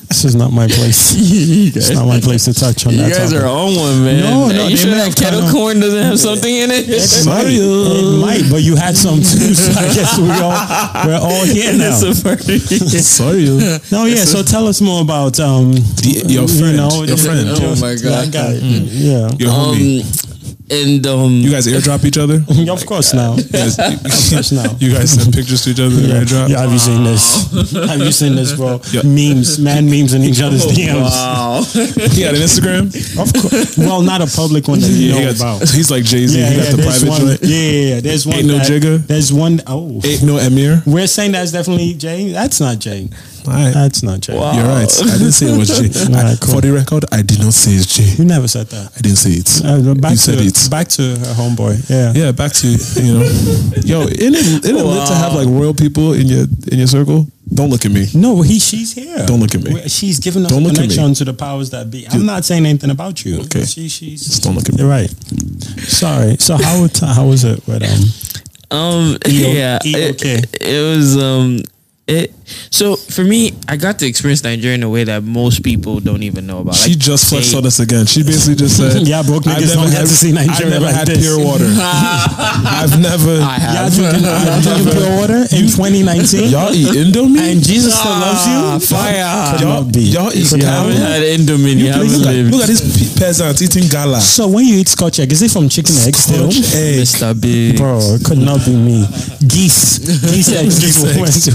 this 0.07 0.23
is 0.23 0.33
not 0.35 0.51
my 0.53 0.67
place. 0.67 1.11
you 1.13 1.71
It's 1.75 1.89
not 1.91 2.07
my 2.07 2.21
place 2.21 2.45
to 2.45 2.53
touch 2.53 2.85
on 2.87 2.93
you 2.93 2.99
that. 3.03 3.09
You 3.09 3.15
guys 3.15 3.31
topic. 3.31 3.43
are 3.43 3.49
on 3.51 3.75
one, 3.75 4.03
man. 4.05 4.21
No, 4.23 4.47
no, 4.47 4.67
You 4.67 4.77
sure 4.77 4.91
that 4.95 5.13
kettle 5.15 5.41
kinda- 5.41 5.51
corn 5.51 5.79
doesn't 5.81 6.03
have 6.03 6.19
something 6.19 6.53
in 6.55 6.71
it? 6.71 6.87
It 6.87 7.25
might, 7.25 7.47
it 7.51 8.19
might, 8.23 8.49
but 8.49 8.61
you 8.63 8.75
had 8.77 8.95
some 8.95 9.19
too. 9.19 9.53
So 9.55 9.71
I 9.75 9.91
guess 9.93 10.17
we 10.17 10.29
all 10.39 10.55
we're 11.07 11.19
all 11.19 11.43
here 11.45 11.73
now. 11.75 11.99
It's. 11.99 13.07
Sorry. 13.07 13.41
you. 13.43 13.59
No, 13.91 14.05
yeah. 14.05 14.23
So 14.23 14.41
tell 14.43 14.67
us 14.67 14.79
more 14.79 15.01
about 15.01 15.37
um 15.39 15.73
The- 15.73 16.23
your 16.27 16.47
friend, 16.47 16.77
your 17.07 17.17
friend. 17.17 17.49
Oh 17.59 17.75
my 17.81 17.95
God. 17.99 18.25
that 18.25 18.31
guy. 18.31 18.53
Yeah, 18.63 19.29
Your 19.37 19.51
homie. 19.51 20.05
And 20.71 21.05
um, 21.07 21.31
You 21.31 21.51
guys 21.51 21.67
airdrop 21.67 22.05
each 22.05 22.17
other? 22.17 22.43
Yeah, 22.51 22.73
of 22.73 22.85
course 22.85 23.13
now. 23.13 23.35
You 23.35 23.43
guys, 23.43 23.77
Of 23.79 24.01
course 24.31 24.51
now. 24.51 24.75
you 24.79 24.93
guys 24.93 25.11
send 25.11 25.33
pictures 25.33 25.63
to 25.63 25.71
each 25.71 25.79
other? 25.79 25.95
Yeah, 25.95 26.21
airdrop? 26.23 26.49
yeah, 26.49 26.59
have 26.61 26.71
you 26.71 26.79
seen 26.79 27.03
this? 27.03 27.51
Have 27.91 27.99
you 27.99 28.11
seen 28.11 28.35
this, 28.35 28.53
bro? 28.55 28.79
Yeah. 28.91 29.01
Memes, 29.03 29.59
man, 29.59 29.85
memes 29.89 30.13
in 30.13 30.21
each 30.23 30.41
other's 30.41 30.65
DMs. 30.65 31.01
wow. 31.11 31.61
He 32.11 32.23
got 32.23 32.35
an 32.35 32.41
Instagram? 32.41 32.85
Of 33.19 33.33
course. 33.33 33.77
Well, 33.77 34.01
not 34.01 34.21
a 34.21 34.27
public 34.27 34.67
one 34.67 34.79
that 34.79 34.87
you 34.87 35.07
Yeah, 35.07 35.13
know 35.13 35.19
he 35.19 35.25
got, 35.25 35.35
about. 35.59 35.69
he's 35.69 35.89
like 35.91 36.03
Jay 36.03 36.27
Z. 36.27 36.39
Yeah, 36.39 36.49
he 36.49 36.55
got 36.57 36.65
yeah, 36.65 36.75
the 36.75 36.83
private 36.83 37.09
one, 37.09 37.21
joint. 37.21 37.39
Yeah, 37.43 37.57
yeah, 37.57 37.95
yeah. 37.95 37.99
There's 38.01 38.25
one. 38.25 38.35
Ain't 38.37 38.47
no 38.47 38.57
that- 38.57 38.67
Jigga? 38.67 39.07
There's 39.07 39.33
one 39.33 39.61
oh 39.67 40.01
Ain't 40.05 40.23
no 40.23 40.37
Emir. 40.37 40.83
We're 40.85 41.07
saying 41.07 41.31
that's 41.33 41.51
definitely 41.51 41.93
Jay. 41.95 42.31
That's 42.31 42.59
not 42.59 42.79
Jay. 42.79 43.09
All 43.47 43.53
right. 43.53 43.73
That's 43.73 44.03
not 44.03 44.21
Jay. 44.21 44.35
Wow. 44.37 44.53
You're 44.53 44.67
right. 44.67 44.89
I 45.01 45.17
didn't 45.17 45.31
say 45.33 45.47
it 45.47 45.57
was 45.57 45.69
Jay. 45.69 45.89
All 46.13 46.23
right, 46.23 46.37
cool. 46.39 46.55
For 46.55 46.61
the 46.61 46.71
record, 46.71 47.05
I 47.11 47.21
did 47.21 47.39
not 47.39 47.53
say 47.53 47.71
it's 47.71 47.87
Jay. 47.95 48.03
You 48.21 48.25
never 48.25 48.47
said 48.47 48.67
that. 48.67 48.91
I 48.95 49.01
didn't 49.01 49.17
say 49.17 49.31
it. 49.31 49.61
Uh, 49.63 49.93
back 49.95 50.11
you 50.11 50.17
to 50.17 50.21
said 50.21 50.39
it. 50.39 50.69
back 50.69 50.87
to 50.89 51.01
her 51.01 51.33
homeboy. 51.35 51.89
Yeah. 51.89 52.13
Yeah, 52.15 52.31
back 52.31 52.51
to 52.53 52.67
you 52.67 53.13
know, 53.13 53.23
yo, 53.83 54.01
isn't 54.07 54.35
it, 54.35 54.65
isn't 54.65 54.75
it 54.77 54.83
lit 54.83 55.07
to 55.07 55.15
have 55.15 55.33
like 55.33 55.47
royal 55.47 55.73
people 55.73 56.13
in 56.13 56.27
your 56.27 56.45
in 56.71 56.77
your 56.79 56.87
circle? 56.87 57.27
Don't 57.53 57.69
look 57.69 57.83
at 57.85 57.91
me. 57.91 58.07
No, 58.15 58.41
he 58.41 58.59
she's 58.59 58.93
here. 58.93 59.25
Don't 59.25 59.39
look 59.41 59.53
at 59.55 59.61
me. 59.61 59.81
She's 59.89 60.19
giving 60.19 60.45
us 60.45 60.51
Don't 60.51 60.61
a 60.63 60.67
look 60.67 60.77
at 60.77 60.81
me. 60.81 60.87
connection 60.87 61.13
to 61.15 61.25
the 61.25 61.33
powers 61.33 61.69
that 61.71 61.91
be. 61.91 62.07
I'm 62.09 62.25
not 62.25 62.45
saying 62.45 62.65
anything 62.65 62.91
about 62.91 63.25
you. 63.25 63.41
Okay. 63.41 63.65
She, 63.65 63.89
she's. 63.89 64.23
Just 64.25 64.43
don't 64.43 64.55
look 64.55 64.69
at 64.69 64.75
me. 64.75 64.79
You're 64.79 64.89
right. 64.89 65.09
Sorry. 65.81 66.37
So 66.37 66.55
how 66.55 66.87
how 67.05 67.27
was 67.27 67.43
it 67.43 67.65
with 67.67 67.83
um? 67.83 68.77
Um, 68.79 69.17
E- 69.27 69.57
yeah, 69.57 69.79
E- 69.83 69.93
it, 69.93 70.15
okay. 70.15 70.39
it 70.61 70.97
was 70.97 71.17
um, 71.21 71.59
it. 72.11 72.33
So 72.69 72.95
for 72.97 73.23
me, 73.23 73.53
I 73.67 73.77
got 73.77 73.97
to 73.99 74.05
experience 74.05 74.43
Nigeria 74.43 74.75
in 74.75 74.83
a 74.83 74.89
way 74.89 75.05
that 75.05 75.23
most 75.23 75.63
people 75.63 75.99
don't 76.01 76.23
even 76.23 76.45
know 76.45 76.59
about. 76.59 76.75
She 76.75 76.95
just 76.95 77.29
flexed 77.29 77.51
they- 77.53 77.57
on 77.57 77.65
us 77.65 77.79
again. 77.79 78.05
She 78.05 78.23
basically 78.23 78.55
just 78.55 78.75
said, 78.77 79.07
Yeah, 79.07 79.23
broke 79.23 79.47
I've 79.47 79.57
niggas 79.63 79.71
never 79.75 79.87
don't 79.87 79.91
had 79.91 80.03
get 80.03 80.11
to 80.11 80.17
see 80.19 80.31
Nigeria 80.33 80.55
I've 80.55 80.69
never 80.81 80.85
like 80.85 80.95
had 80.95 81.07
this." 81.07 81.19
pure 81.23 81.39
water. 81.39 81.65
I've 81.71 82.99
never. 82.99 83.39
I 83.41 83.57
Y'all 83.57 83.87
have. 83.87 83.93
drinking, 83.95 84.23
y'all 84.23 84.61
drinking 84.61 84.91
pure 84.91 85.11
water 85.17 85.39
in 85.55 85.65
2019, 85.71 86.49
Y'all 86.51 86.73
eat 86.75 86.87
Indomie? 86.91 87.39
and 87.39 87.63
Jesus 87.63 87.95
still 87.97 88.11
loves 88.19 88.43
you. 88.47 88.59
Ah, 88.59 88.79
fire. 88.79 89.51
Could 89.55 89.61
y'all, 89.63 89.83
not 89.83 89.93
be. 89.93 90.01
y'all 90.11 90.31
eat 90.35 90.47
Could 90.49 90.59
You 90.59 90.67
not 90.67 90.91
haven't 90.91 90.97
had 90.99 91.21
Indomie. 91.23 91.75
You 91.79 91.87
haven't 91.91 92.11
look, 92.11 92.27
at, 92.27 92.35
lived. 92.35 92.51
look 92.51 92.61
at 92.63 92.67
these 92.69 92.83
pe- 92.83 93.15
peasants 93.19 93.61
eating 93.61 93.87
gala. 93.89 94.19
So 94.19 94.47
when 94.47 94.65
you 94.65 94.75
eat 94.83 94.89
scotch 94.89 95.19
egg, 95.19 95.31
is 95.31 95.41
it 95.41 95.51
from 95.51 95.69
chicken 95.69 95.95
egg 96.03 96.15
still? 96.15 96.51
Scotch 96.51 96.75
egg. 96.75 96.99
Mr. 97.07 97.31
Big. 97.39 97.77
Bro, 97.77 97.99
it 98.19 98.23
could 98.25 98.39
not 98.39 98.59
be 98.65 98.75
me. 98.75 99.05
Geese, 99.47 99.99
geese 100.27 100.51
eggs. 100.51 100.79
Geese 100.79 100.99
people 100.99 101.21
went 101.21 101.35
eggs. 101.35 101.47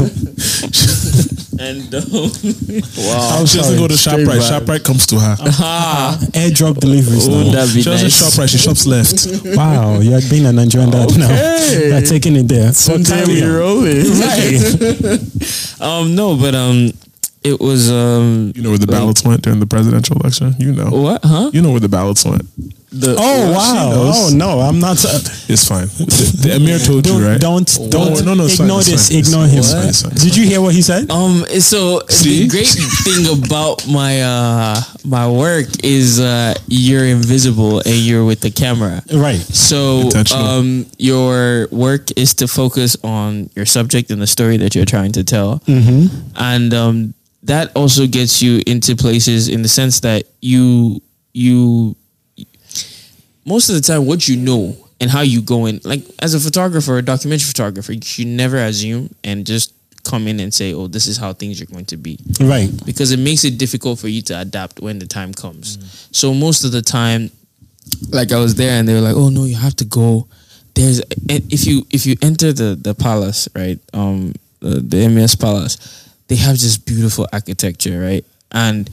To. 0.47 1.37
And 1.59 1.95
um, 1.95 2.03
wow. 2.13 3.39
I'm 3.41 3.47
She 3.47 3.57
doesn't 3.57 3.79
go 3.79 3.89
to 3.89 3.97
Straight 3.97 4.27
ShopRite. 4.27 4.41
vibe. 4.41 4.61
ShopRite 4.61 4.85
comes 4.85 5.07
to 5.07 5.19
her. 5.19 5.37
Ah, 5.41 6.19
Airdrop 6.33 6.77
deliveries 6.81 7.27
would 7.31 7.47
now. 7.47 7.53
that 7.53 7.75
be 7.75 7.81
She 7.81 7.89
doesn't 7.89 8.05
nice? 8.09 8.15
shop 8.31 8.39
right. 8.39 8.51
She 8.51 8.59
shops 8.59 8.85
left. 8.87 9.27
Wow, 9.57 10.01
you're 10.01 10.21
being 10.29 10.45
a 10.45 10.53
Nigerian 10.53 10.91
dad 10.91 11.17
now. 11.19 11.25
Okay. 11.33 11.89
You're 11.93 12.03
taking 12.03 12.37
it 12.37 12.47
there. 12.49 12.73
Sometime 12.75 13.27
we 13.29 13.43
Ontario. 13.43 13.85
it. 13.87 15.81
Right. 15.81 15.81
Um, 15.81 16.15
no, 16.15 16.37
but 16.37 16.55
um, 16.55 16.93
it 17.43 17.59
was 17.59 17.91
um, 17.91 18.53
You 18.55 18.61
know 18.63 18.69
where 18.71 18.79
the 18.79 18.87
ballots 18.87 19.25
went 19.25 19.41
during 19.41 19.59
the 19.61 19.67
presidential 19.67 20.17
election? 20.21 20.55
You 20.59 20.73
know. 20.73 20.91
what? 20.91 21.25
Huh? 21.25 21.51
You 21.55 21.63
know 21.63 21.71
where 21.71 21.81
the 21.81 21.89
ballots 21.89 22.25
went. 22.27 22.43
The 22.92 23.16
Oh 23.18 23.53
wow! 23.53 23.90
Oh 24.14 24.31
no, 24.35 24.61
I'm 24.61 24.79
not. 24.79 24.96
It's 25.49 25.66
fine. 25.66 25.87
The, 25.88 26.38
the 26.42 26.55
Emir 26.57 26.79
told 26.79 27.03
Don't 27.05 27.20
you, 27.20 27.27
right? 27.29 27.40
don't 27.40 27.66
don't 27.90 28.25
no, 28.25 28.35
no, 28.35 28.44
it's 28.44 28.61
ignore 28.61 28.79
it's 28.79 28.90
this. 28.90 29.09
fine, 29.11 29.18
it's 29.18 29.29
Ignore 29.29 29.46
him. 29.46 29.59
it's 29.59 29.72
fine, 29.72 29.88
it's 29.88 30.03
fine, 30.03 30.12
it's 30.12 30.22
Did 30.25 30.37
you 30.37 30.44
hear 30.46 30.61
what 30.61 30.72
he 30.75 30.83
said? 30.83 31.11
Um. 31.11 31.44
So 31.61 32.01
See? 32.09 32.44
the 32.44 32.49
great 32.49 32.66
thing 33.05 33.27
about 33.42 33.87
my 33.88 34.22
uh 34.22 34.81
my 35.05 35.29
work 35.29 35.66
is 35.83 36.20
uh 36.20 36.55
you're 36.68 37.05
invisible 37.07 37.79
and 37.81 37.96
you're 38.07 38.25
with 38.25 38.40
the 38.40 38.51
camera. 38.53 39.03
Right. 39.12 39.40
So 39.40 40.09
um 40.35 40.87
your 40.99 41.66
work 41.72 42.11
is 42.16 42.35
to 42.35 42.46
focus 42.46 42.96
on 43.03 43.51
your 43.57 43.66
subject 43.66 44.11
and 44.11 44.22
the 44.22 44.27
story 44.29 44.59
that 44.59 44.75
you're 44.77 44.87
trying 44.87 45.12
to 45.12 45.25
tell, 45.25 45.59
Mm-hmm. 45.66 46.07
and 46.37 46.72
um 46.72 47.14
that 47.42 47.70
also 47.77 48.07
gets 48.07 48.40
you 48.42 48.62
into 48.66 48.94
places 48.96 49.49
in 49.49 49.62
the 49.62 49.68
sense 49.68 50.01
that 50.01 50.25
you 50.40 51.01
you 51.33 51.96
most 53.47 53.69
of 53.71 53.75
the 53.75 53.81
time 53.81 54.05
what 54.07 54.29
you 54.29 54.37
know 54.37 54.77
and 55.01 55.11
how 55.11 55.21
you 55.23 55.41
go 55.41 55.67
in 55.67 55.81
like 55.85 56.03
as 56.21 56.35
a 56.35 56.41
photographer 56.41 56.99
a 56.99 57.03
documentary 57.03 57.47
photographer 57.47 57.93
you 57.93 58.03
should 58.03 58.27
never 58.27 58.59
assume 58.59 59.09
and 59.25 59.47
just 59.47 59.73
come 60.05 60.29
in 60.29 60.39
and 60.41 60.53
say 60.55 60.73
oh 60.75 60.87
this 60.87 61.07
is 61.07 61.17
how 61.17 61.33
things 61.33 61.61
are 61.61 61.67
going 61.67 61.85
to 61.85 61.97
be 61.97 62.19
Right. 62.41 62.71
because 62.85 63.11
it 63.13 63.19
makes 63.19 63.45
it 63.45 63.59
difficult 63.59 63.99
for 63.99 64.09
you 64.09 64.23
to 64.23 64.39
adapt 64.39 64.81
when 64.81 64.99
the 64.99 65.07
time 65.07 65.33
comes 65.33 65.79
so 66.13 66.33
most 66.35 66.65
of 66.65 66.73
the 66.73 66.83
time 66.83 67.31
like 68.11 68.31
i 68.33 68.39
was 68.39 68.55
there 68.55 68.79
and 68.79 68.87
they 68.89 68.95
were 68.95 69.01
like 69.01 69.17
oh 69.17 69.29
no 69.31 69.45
you 69.45 69.57
have 69.57 69.75
to 69.77 69.85
go 69.85 70.27
there's 70.75 71.01
if 71.29 71.67
you 71.67 71.87
if 71.91 72.05
you 72.07 72.15
enter 72.23 72.53
the 72.53 72.77
the 72.81 72.95
palace 72.95 73.49
right 73.55 73.79
um 73.95 74.33
uh, 74.63 74.81
the 74.83 75.05
Emir's 75.05 75.37
Palace, 75.37 75.77
they 76.29 76.35
have 76.37 76.57
just 76.57 76.87
beautiful 76.87 77.29
architecture, 77.31 78.01
right? 78.01 78.25
And 78.51 78.89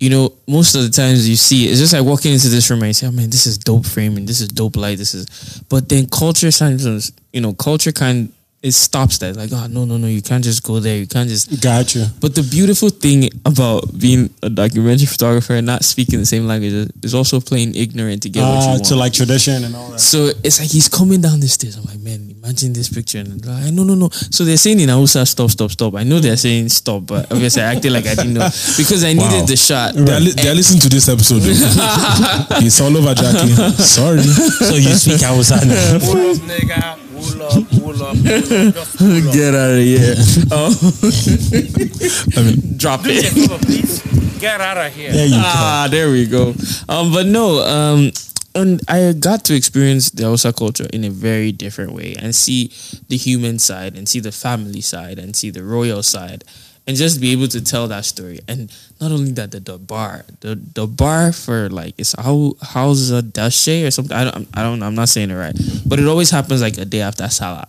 you 0.00 0.08
know, 0.08 0.32
most 0.48 0.74
of 0.74 0.82
the 0.82 0.88
times 0.88 1.28
you 1.28 1.36
see 1.36 1.66
it, 1.66 1.72
it's 1.72 1.80
just 1.80 1.92
like 1.92 2.02
walking 2.04 2.32
into 2.32 2.48
this 2.48 2.68
room 2.70 2.80
and 2.80 2.88
you 2.88 2.94
say, 2.94 3.06
"Oh 3.06 3.12
man, 3.12 3.28
this 3.28 3.46
is 3.46 3.58
dope 3.58 3.86
framing, 3.86 4.24
this 4.24 4.40
is 4.40 4.48
dope 4.48 4.76
light, 4.76 4.96
this 4.96 5.14
is." 5.14 5.62
But 5.68 5.88
then 5.90 6.06
culture 6.06 6.50
sometimes, 6.50 7.12
you 7.32 7.42
know, 7.42 7.52
culture 7.52 7.92
kind 7.92 8.32
it 8.62 8.72
stops 8.72 9.16
that. 9.18 9.36
Like, 9.36 9.50
oh 9.54 9.66
no, 9.68 9.86
no, 9.86 9.96
no, 9.96 10.06
you 10.06 10.20
can't 10.20 10.44
just 10.44 10.62
go 10.62 10.80
there. 10.80 10.96
You 10.98 11.06
can't 11.06 11.28
just 11.30 11.62
Gotcha. 11.62 12.12
but 12.20 12.34
the 12.34 12.42
beautiful 12.42 12.90
thing 12.90 13.30
about 13.46 13.98
being 13.98 14.28
a 14.42 14.50
documentary 14.50 15.06
photographer 15.06 15.54
and 15.54 15.66
not 15.66 15.82
speaking 15.82 16.18
the 16.18 16.26
same 16.26 16.46
language 16.46 16.72
is, 16.74 16.88
is 17.02 17.14
also 17.14 17.40
playing 17.40 17.74
ignorant 17.74 18.22
to 18.24 18.28
get 18.28 18.42
what 18.42 18.52
you 18.52 18.58
Uh, 18.58 18.66
want. 18.74 18.84
to 18.84 18.96
like 18.96 19.12
tradition 19.14 19.64
and 19.64 19.74
all 19.74 19.90
that. 19.92 19.98
so 20.00 20.30
it's 20.44 20.60
like 20.60 20.68
he's 20.68 20.88
coming 20.90 21.22
down 21.22 21.40
the 21.40 21.48
stairs. 21.48 21.76
I'm 21.78 21.84
like, 21.84 22.00
man, 22.00 22.34
imagine 22.36 22.74
this 22.74 22.90
picture. 22.90 23.18
And 23.20 23.40
they're 23.40 23.54
like, 23.64 23.72
no, 23.72 23.82
no, 23.82 23.94
no. 23.94 24.10
So 24.12 24.44
they're 24.44 24.58
saying 24.58 24.78
in 24.80 24.90
Hausa, 24.90 25.24
stop, 25.24 25.48
stop, 25.50 25.70
stop. 25.70 25.94
I 25.94 26.04
know 26.04 26.18
they're 26.20 26.36
saying 26.36 26.68
stop, 26.68 27.06
but 27.06 27.32
obviously 27.32 27.62
I 27.62 27.72
acted 27.74 27.92
like 27.92 28.06
I 28.06 28.14
didn't 28.14 28.34
know 28.34 28.44
because 28.76 29.04
I 29.04 29.14
needed 29.14 29.40
Wow. 29.40 29.46
the 29.46 29.56
shot. 29.56 29.94
They're, 29.94 30.20
li- 30.20 30.32
they're 30.36 30.54
listening 30.54 30.80
to 30.82 30.88
this 30.90 31.08
episode. 31.08 31.40
it's 31.44 32.78
all 32.82 32.94
over, 32.94 33.14
Jackie. 33.14 33.54
Sorry. 33.82 34.20
So 34.20 34.74
you 34.74 34.92
speak 35.00 35.22
Hausa 35.22 35.64
now. 35.64 36.96
Pull 37.20 37.42
up. 37.42 37.52
Pull 37.52 37.62
up, 37.62 37.68
pull 37.78 38.02
up. 38.02 38.16
Just 38.16 38.96
pull 38.98 39.28
up. 39.28 39.34
Get 39.34 39.54
out 39.54 39.70
of 39.70 39.84
here. 39.84 40.14
Oh, 40.52 40.72
I 42.36 42.42
mean, 42.42 42.76
drop 42.76 43.02
Do 43.02 43.10
it. 43.10 43.26
favor, 43.32 43.58
please. 43.58 44.02
Get 44.40 44.60
out 44.60 44.78
of 44.78 44.94
here. 44.94 45.12
There 45.12 45.26
you 45.26 45.32
go. 45.34 45.42
Ah, 45.44 45.88
there 45.90 46.10
we 46.10 46.26
go. 46.26 46.54
Um, 46.88 47.12
but 47.12 47.26
no, 47.26 47.60
um, 47.60 48.10
and 48.54 48.80
I 48.88 49.12
got 49.12 49.44
to 49.44 49.54
experience 49.54 50.10
the 50.10 50.24
Hausa 50.24 50.52
culture 50.52 50.86
in 50.92 51.04
a 51.04 51.10
very 51.10 51.52
different 51.52 51.92
way 51.92 52.16
and 52.18 52.34
see 52.34 52.72
the 53.08 53.16
human 53.16 53.58
side 53.58 53.96
and 53.96 54.08
see 54.08 54.18
the 54.20 54.32
family 54.32 54.80
side 54.80 55.18
and 55.18 55.36
see 55.36 55.50
the 55.50 55.62
royal 55.62 56.02
side 56.02 56.44
and 56.86 56.96
just 56.96 57.20
be 57.20 57.32
able 57.32 57.46
to 57.48 57.60
tell 57.62 57.88
that 57.88 58.04
story. 58.04 58.40
And 58.48 58.72
not 59.00 59.12
only 59.12 59.32
that, 59.32 59.50
the, 59.52 59.60
the 59.60 59.78
bar, 59.78 60.24
the 60.40 60.54
the 60.56 60.86
bar 60.86 61.32
for 61.32 61.68
like 61.68 61.94
it's 61.98 62.14
how 62.18 62.54
how's 62.62 63.10
a 63.10 63.22
dashe 63.22 63.86
or 63.86 63.90
something. 63.90 64.16
I 64.16 64.24
don't 64.24 64.48
I 64.54 64.62
don't 64.62 64.82
I'm 64.82 64.94
not 64.94 65.08
saying 65.08 65.30
it 65.30 65.36
right, 65.36 65.54
but 65.86 65.98
it 65.98 66.06
always 66.06 66.30
happens 66.30 66.62
like 66.62 66.78
a 66.78 66.84
day 66.84 67.00
after 67.02 67.28
Salah. 67.28 67.68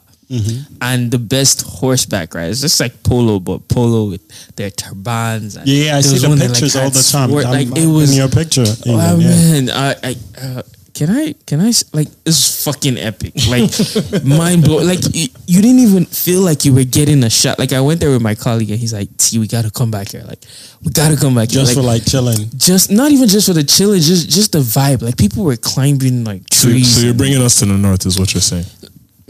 And 0.80 1.12
the 1.12 1.20
best 1.20 1.62
horseback 1.64 2.34
ride. 2.34 2.52
It's 2.52 2.62
just 2.62 2.80
like 2.80 3.04
polo, 3.04 3.38
but 3.40 3.68
polo 3.68 4.08
with 4.10 4.24
their 4.56 4.70
turbans. 4.72 5.58
And 5.58 5.68
Yeah, 5.68 5.98
I 5.98 6.02
see 6.02 6.20
the 6.20 6.30
that, 6.30 6.40
like, 6.40 6.50
pictures 6.52 6.76
all 6.78 6.90
the 6.90 7.04
time. 7.04 7.30
sword- 7.30 7.46
I'm- 7.46 7.54
like 7.54 7.78
it 7.78 7.86
was 7.86 8.12
in 8.12 8.18
your 8.18 8.30
picture. 8.30 8.64
Oh 8.88 9.18
even, 9.20 9.22
yeah. 9.22 9.28
man, 9.28 9.70
I, 9.70 9.96
I 10.04 10.16
uh, 10.42 10.62
can 10.94 11.10
I 11.10 11.34
can 11.46 11.60
I 11.62 11.70
s- 11.70 11.84
like 11.94 12.08
it's 12.26 12.64
fucking 12.64 12.98
epic, 12.98 13.34
like 13.50 13.72
mind 14.26 14.64
blowing 14.64 14.88
Like 14.88 15.00
you, 15.16 15.28
you 15.48 15.62
didn't 15.62 15.80
even 15.80 16.06
feel 16.06 16.42
like 16.42 16.66
you 16.66 16.74
were 16.74 16.84
getting 16.84 17.24
a 17.24 17.30
shot. 17.30 17.58
Like 17.60 17.74
I 17.74 17.82
went 17.82 18.00
there 18.00 18.10
with 18.12 18.22
my 18.22 18.36
colleague 18.36 18.70
and 18.72 18.80
he's 18.80 18.94
like, 18.94 19.10
"T, 19.18 19.40
we 19.40 19.48
gotta 19.48 19.72
come 19.72 19.90
back 19.92 20.10
here. 20.10 20.24
Like 20.28 20.44
we 20.84 20.92
gotta 20.92 21.16
come 21.16 21.34
back 21.36 21.50
here. 21.52 21.62
Just 21.62 21.74
here. 21.74 21.82
for 21.82 21.88
Like, 21.88 22.02
like 22.02 22.10
chilling. 22.12 22.50
just 22.58 22.92
not 22.92 23.12
even 23.12 23.28
just 23.28 23.48
for 23.48 23.54
the 23.54 23.64
chilling, 23.64 24.02
just 24.02 24.30
just 24.30 24.52
the 24.52 24.60
vibe. 24.60 25.02
Like 25.02 25.18
people 25.18 25.44
were 25.44 25.56
climbing 25.58 26.24
like 26.24 26.44
so, 26.52 26.70
trees. 26.70 26.96
so 26.96 27.06
you're 27.06 27.14
bringing 27.14 27.42
us 27.42 27.60
to 27.60 27.66
the 27.66 27.78
north, 27.78 28.06
is 28.06 28.20
what 28.20 28.34
you're 28.34 28.42
saying. 28.42 28.66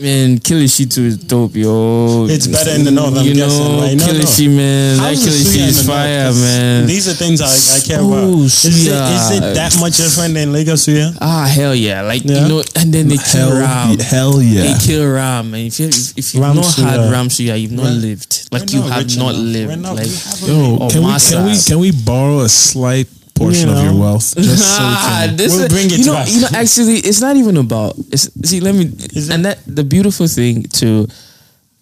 Man, 0.02 0.40
Kilishitu 0.40 1.00
is 1.06 1.18
dope, 1.18 1.56
yo. 1.56 2.26
It's 2.30 2.48
better 2.48 2.72
in 2.72 2.84
the 2.84 2.92
north, 2.92 3.16
I'm 3.18 3.26
you 3.26 3.36
guessing, 3.36 3.60
know, 3.64 3.82
right? 3.82 3.96
No, 3.96 4.06
no. 4.06 4.12
Kilishi, 4.14 4.48
man. 4.50 4.98
That 4.98 5.04
How's 5.16 5.24
Kilishi 5.26 5.68
is 5.68 5.86
the 5.86 5.94
north? 5.94 6.36
man. 6.42 6.88
These 6.88 7.08
are 7.10 7.14
things 7.14 7.40
I, 7.42 7.48
I 7.48 7.80
care 7.86 8.02
Ooh, 8.02 8.12
about. 8.12 8.46
Is 8.46 8.66
it, 8.66 8.92
suya. 8.92 9.38
it 9.38 9.56
that 9.56 9.78
much 9.80 9.98
different 9.98 10.34
than 10.34 10.52
Lagos 10.52 10.86
suya? 10.88 11.16
Ah, 11.22 11.46
hell 11.48 11.76
yeah! 11.76 12.02
Like 12.02 12.24
Yeah. 12.26 12.42
you 12.44 12.48
know, 12.50 12.64
and 12.76 12.94
then 12.94 13.08
they 13.08 13.18
kill 13.18 13.52
Ram. 13.54 13.98
hell 14.00 14.42
yeah! 14.42 14.62
They 14.74 14.76
kill 14.86 15.06
Ram, 15.12 15.54
and 15.54 15.68
if 15.68 15.80
you 15.80 15.88
if, 15.88 16.18
if 16.18 16.34
you've 16.34 16.44
Ram 16.44 16.56
not 16.56 16.66
Suya. 16.66 16.84
had 16.90 17.12
Ram 17.12 17.28
Suya, 17.30 17.60
you've 17.62 17.72
not 17.72 17.84
We're- 17.86 17.96
lived. 18.12 18.48
Like 18.52 18.64
we're 18.68 18.74
you 18.76 18.80
not 18.82 18.92
have 18.92 19.18
not 19.18 19.36
enough. 19.36 19.54
Lived. 19.56 19.80
not- 19.82 19.96
like 19.96 20.08
we 20.42 20.48
Yo, 20.50 20.90
can 20.90 21.04
we 21.06 21.14
can 21.20 21.46
we 21.46 21.56
can 21.62 21.80
we 21.80 21.92
borrow 21.92 22.40
a 22.42 22.50
slight 22.50 23.08
portion 23.44 23.70
You 23.70 23.76
of 23.76 23.84
your 23.84 24.00
wealth 24.00 24.36
just 24.36 24.76
so 24.78 24.84
we 24.84 24.96
can? 25.10 25.36
this 25.38 25.52
We'll 25.54 25.64
is- 25.66 25.74
bring 25.74 25.86
it 25.92 26.00
you 26.00 26.06
know, 26.06 26.14
back. 26.14 26.28
you 26.32 26.42
know. 26.42 26.48
Actually, 26.54 26.96
it's 27.10 27.22
not 27.22 27.36
even 27.36 27.58
about. 27.58 27.96
It's, 28.12 28.30
see, 28.50 28.60
let 28.60 28.76
me. 28.76 28.86
Is 29.16 29.30
it? 29.30 29.34
And 29.34 29.46
that 29.46 29.60
the 29.66 29.84
beautiful 29.84 30.28
thing 30.28 30.64
to, 30.80 31.08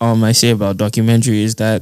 um, 0.02 0.24
I 0.24 0.32
say 0.34 0.50
about 0.52 0.78
documentary 0.78 1.44
is 1.44 1.56
that 1.56 1.82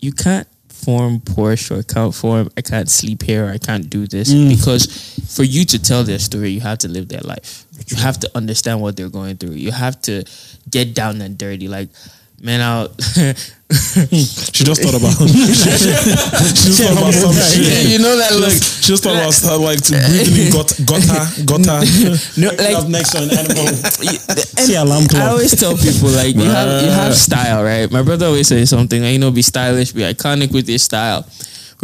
you 0.00 0.12
can't 0.12 0.46
form 0.68 1.20
Porsche 1.20 1.78
or 1.78 1.82
can't 1.82 2.14
form. 2.14 2.50
I 2.56 2.60
can't 2.60 2.90
sleep 2.90 3.22
here. 3.22 3.46
Or 3.46 3.50
I 3.50 3.58
can't 3.58 3.88
do 3.88 4.06
this 4.06 4.32
Mm. 4.32 4.50
because 4.50 4.86
for 5.34 5.42
you 5.44 5.64
to 5.64 5.78
tell 5.82 6.04
their 6.04 6.18
story, 6.18 6.50
you 6.50 6.60
have 6.60 6.78
to 6.78 6.88
live 6.88 7.08
their 7.08 7.22
life. 7.22 7.64
You 7.88 7.96
have 7.96 8.18
to 8.20 8.30
understand 8.34 8.80
what 8.82 8.96
they're 8.96 9.08
going 9.08 9.36
through. 9.36 9.52
You 9.54 9.72
have 9.72 10.00
to 10.02 10.24
get 10.70 10.94
down 10.94 11.20
and 11.22 11.36
dirty. 11.38 11.68
Like, 11.68 11.88
man, 12.44 12.60
out. 12.70 12.90
She 13.74 14.62
just 14.62 14.82
thought 14.84 14.94
about. 14.94 15.10
she 15.26 16.68
just 16.70 16.82
thought 16.84 16.92
about 16.94 17.14
some 17.14 17.32
shit. 17.34 17.90
you 17.90 17.98
know 17.98 18.14
that 18.16 18.30
She 18.30 18.38
look. 18.38 18.50
just, 18.50 18.84
she 18.84 18.92
just 18.92 19.02
thought 19.02 19.16
about 19.16 19.34
stuff 19.34 19.58
like 19.58 19.82
to 19.90 19.98
breathing 20.06 20.46
in 20.46 20.52
got 20.52 20.68
gutter 20.86 21.24
gutter. 21.42 21.80
No, 22.38 22.50
Waking 22.54 22.76
up 22.76 22.84
like 22.84 22.88
next 22.92 23.10
to 23.12 23.24
an 23.24 23.30
animal. 23.34 23.66
and 23.66 24.38
See 24.62 24.76
alarm 24.76 25.04
I 25.16 25.26
always 25.32 25.58
tell 25.58 25.74
people 25.76 26.10
like 26.10 26.36
you 26.36 26.44
have 26.44 26.84
you 26.84 26.90
have 26.90 27.16
style, 27.16 27.64
right? 27.64 27.90
My 27.90 28.02
brother 28.02 28.26
always 28.26 28.46
says 28.46 28.70
something 28.70 29.02
like, 29.02 29.12
you 29.14 29.18
know, 29.18 29.32
be 29.32 29.42
stylish, 29.42 29.90
be 29.92 30.02
iconic 30.02 30.52
with 30.52 30.68
your 30.68 30.78
style. 30.78 31.26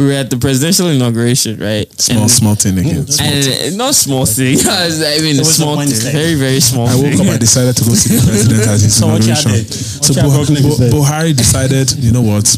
We 0.01 0.07
were 0.07 0.13
at 0.17 0.31
the 0.33 0.37
presidential 0.37 0.87
inauguration, 0.89 1.59
right? 1.61 1.85
Small 2.01 2.23
and, 2.25 2.31
small 2.31 2.55
thing 2.55 2.73
again. 2.79 3.05
Small 3.05 3.27
and 3.29 3.45
thing. 3.45 3.77
not 3.77 3.93
small 3.93 4.25
thing. 4.25 4.57
I 4.65 4.89
mean, 5.21 5.35
It 5.37 5.45
was 5.45 5.49
a 5.49 5.53
small 5.61 5.77
thing, 5.77 5.93
Wednesday. 5.93 6.11
very 6.11 6.33
very 6.33 6.59
small. 6.59 6.87
I 6.89 6.95
woke 6.95 7.13
thing. 7.13 7.29
up. 7.29 7.35
I 7.35 7.37
decided 7.37 7.77
to 7.77 7.83
go 7.85 7.93
see 7.93 8.17
the 8.17 8.21
president 8.31 8.65
at 8.65 8.81
his 8.81 8.95
So 8.97 9.05
what 9.05 9.21
y'all 9.21 9.37
inauguration. 9.37 9.51
did? 9.61 9.73
So 10.01 10.09
What 10.09 10.17
y'all 10.17 10.25
Buh- 10.25 10.35
broke 10.41 10.49
niggas 10.57 10.73
Buh- 10.73 10.83
did? 10.89 10.93
Buhari 10.97 11.33
decided, 11.37 11.91
you 12.01 12.11
know 12.11 12.23
what? 12.25 12.49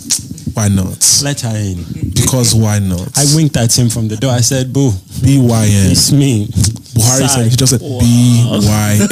Why 0.55 0.67
not? 0.71 0.95
Let 1.23 1.41
her 1.43 1.51
in. 1.57 1.83
Because 2.15 2.55
why 2.55 2.79
not? 2.79 3.11
I 3.19 3.25
winked 3.35 3.57
at 3.57 3.75
him 3.77 3.89
from 3.89 4.07
the 4.07 4.15
door. 4.15 4.31
I 4.31 4.39
said, 4.39 4.71
Boo, 4.71 4.91
BYN. 5.19 5.91
it's 5.91 6.11
me. 6.15 6.47
Buhari 6.95 7.27
Sigh. 7.27 7.43
said 7.43 7.51
he 7.51 7.55
just 7.59 7.71
said 7.75 7.81
BYN. 7.83 9.03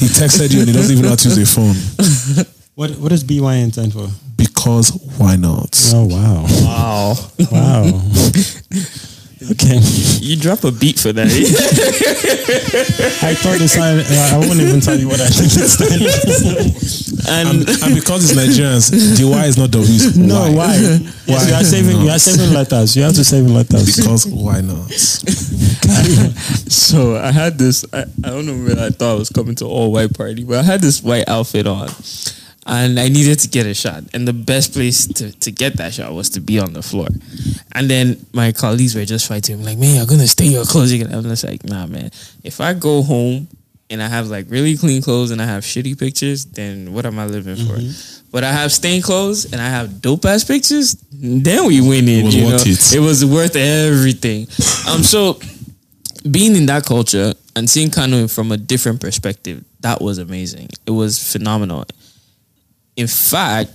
he 0.00 0.06
texted 0.08 0.54
you 0.54 0.60
and 0.64 0.68
he 0.68 0.74
doesn't 0.74 0.92
even 0.92 1.02
know 1.04 1.10
how 1.12 1.20
to 1.20 1.28
use 1.28 1.36
a 1.36 1.44
phone. 1.44 1.76
What 2.76 2.90
what 3.00 3.08
does 3.10 3.24
BYN 3.24 3.72
stand 3.72 3.92
for? 3.92 4.08
Because 4.56 4.90
why 5.18 5.36
not? 5.36 5.70
Oh 5.94 6.06
wow. 6.06 6.46
Wow, 6.64 7.14
Wow. 7.52 7.84
okay. 9.52 9.78
you 10.24 10.36
drop 10.36 10.64
a 10.64 10.72
beat 10.72 10.98
for 10.98 11.12
that. 11.12 11.26
I 13.22 13.34
thought 13.34 13.60
it 13.60 13.68
sounded 13.68 14.06
I 14.10 14.38
wouldn't 14.38 14.60
even 14.60 14.80
tell 14.80 14.98
you 14.98 15.08
what 15.08 15.20
I 15.20 15.28
think 15.28 15.52
it 15.54 15.68
stands 15.68 17.12
and 17.28 17.48
And, 17.48 17.68
and 17.68 17.94
because 17.94 18.24
it's 18.30 18.34
Nigerians, 18.38 18.90
the 19.18 19.26
Y 19.28 19.44
is 19.46 19.56
not 19.58 19.70
the 19.72 19.80
it's 19.80 20.16
No, 20.16 20.40
Y. 20.50 20.54
why? 20.56 20.74
Yes, 21.26 21.48
you 21.48 21.54
are 21.54 21.64
saving 21.64 22.00
you 22.00 22.08
are 22.08 22.18
saving 22.18 22.52
letters. 22.54 22.96
You 22.96 23.02
have 23.02 23.14
to 23.14 23.24
save 23.24 23.46
letters. 23.46 23.96
Because 23.96 24.26
why 24.26 24.60
not? 24.62 24.90
so 26.70 27.16
I 27.16 27.30
had 27.32 27.58
this. 27.58 27.84
I, 27.92 28.02
I 28.24 28.30
don't 28.30 28.46
know 28.46 28.54
where 28.56 28.78
I 28.78 28.90
thought 28.90 29.12
I 29.12 29.18
was 29.18 29.28
coming 29.28 29.54
to 29.56 29.66
all 29.66 29.92
white 29.92 30.14
party, 30.16 30.44
but 30.44 30.58
I 30.58 30.62
had 30.62 30.80
this 30.80 31.02
white 31.02 31.28
outfit 31.28 31.66
on, 31.66 31.88
and 32.66 32.98
I 32.98 33.08
needed 33.08 33.38
to 33.40 33.48
get 33.48 33.66
a 33.66 33.74
shot. 33.74 34.02
And 34.12 34.26
the 34.26 34.32
best 34.32 34.72
place 34.72 35.06
to, 35.06 35.32
to 35.32 35.52
get 35.52 35.76
that 35.76 35.94
shot 35.94 36.12
was 36.12 36.30
to 36.30 36.40
be 36.40 36.58
on 36.58 36.72
the 36.72 36.82
floor. 36.82 37.06
And 37.72 37.88
then 37.88 38.26
my 38.32 38.52
colleagues 38.52 38.94
were 38.94 39.04
just 39.04 39.28
fighting, 39.28 39.62
like, 39.62 39.78
"Man, 39.78 39.96
you're 39.96 40.06
gonna 40.06 40.26
stay 40.26 40.46
your 40.46 40.64
clothes." 40.64 40.92
You're 40.92 41.06
gonna-" 41.06 41.18
I'm 41.18 41.24
just 41.24 41.44
like, 41.44 41.64
"Nah, 41.64 41.86
man. 41.86 42.10
If 42.42 42.60
I 42.60 42.72
go 42.74 43.02
home 43.02 43.46
and 43.88 44.02
I 44.02 44.08
have 44.08 44.28
like 44.28 44.46
really 44.50 44.76
clean 44.76 45.00
clothes 45.00 45.30
and 45.30 45.40
I 45.40 45.46
have 45.46 45.62
shitty 45.62 45.98
pictures, 45.98 46.44
then 46.44 46.92
what 46.92 47.06
am 47.06 47.18
I 47.18 47.26
living 47.26 47.56
for?" 47.56 47.78
But 48.32 48.42
I 48.42 48.52
have 48.52 48.72
stained 48.72 49.04
clothes 49.04 49.52
and 49.52 49.62
I 49.62 49.68
have 49.68 50.02
dope 50.02 50.24
ass 50.24 50.42
pictures. 50.42 50.96
Then 51.12 51.66
we 51.66 51.80
win 51.80 52.08
it. 52.08 52.18
It 52.18 52.24
was 52.24 52.34
you 52.34 52.44
worth 52.46 52.66
know? 52.66 52.72
it. 52.72 52.94
it 52.94 53.00
was 53.00 53.24
worth 53.24 53.56
everything. 53.56 54.48
Um, 54.88 55.02
so 55.02 55.38
being 56.30 56.56
in 56.56 56.66
that 56.66 56.84
culture 56.84 57.32
and 57.54 57.70
seeing 57.70 57.90
Kano 57.90 58.26
from 58.26 58.50
a 58.50 58.56
different 58.56 59.00
perspective, 59.00 59.64
that 59.80 60.02
was 60.02 60.18
amazing. 60.18 60.68
It 60.84 60.90
was 60.90 61.32
phenomenal. 61.32 61.84
In 62.96 63.06
fact, 63.06 63.70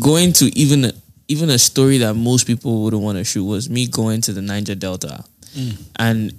going 0.00 0.32
to 0.34 0.46
even 0.58 0.86
a, 0.86 0.92
even 1.28 1.50
a 1.50 1.58
story 1.58 1.98
that 1.98 2.14
most 2.14 2.46
people 2.46 2.82
wouldn't 2.84 3.02
want 3.02 3.18
to 3.18 3.24
shoot 3.24 3.44
was 3.44 3.68
me 3.68 3.86
going 3.86 4.20
to 4.22 4.32
the 4.32 4.42
Niger 4.42 4.74
Delta. 4.74 5.24
Mm. 5.54 5.82
And 5.96 6.32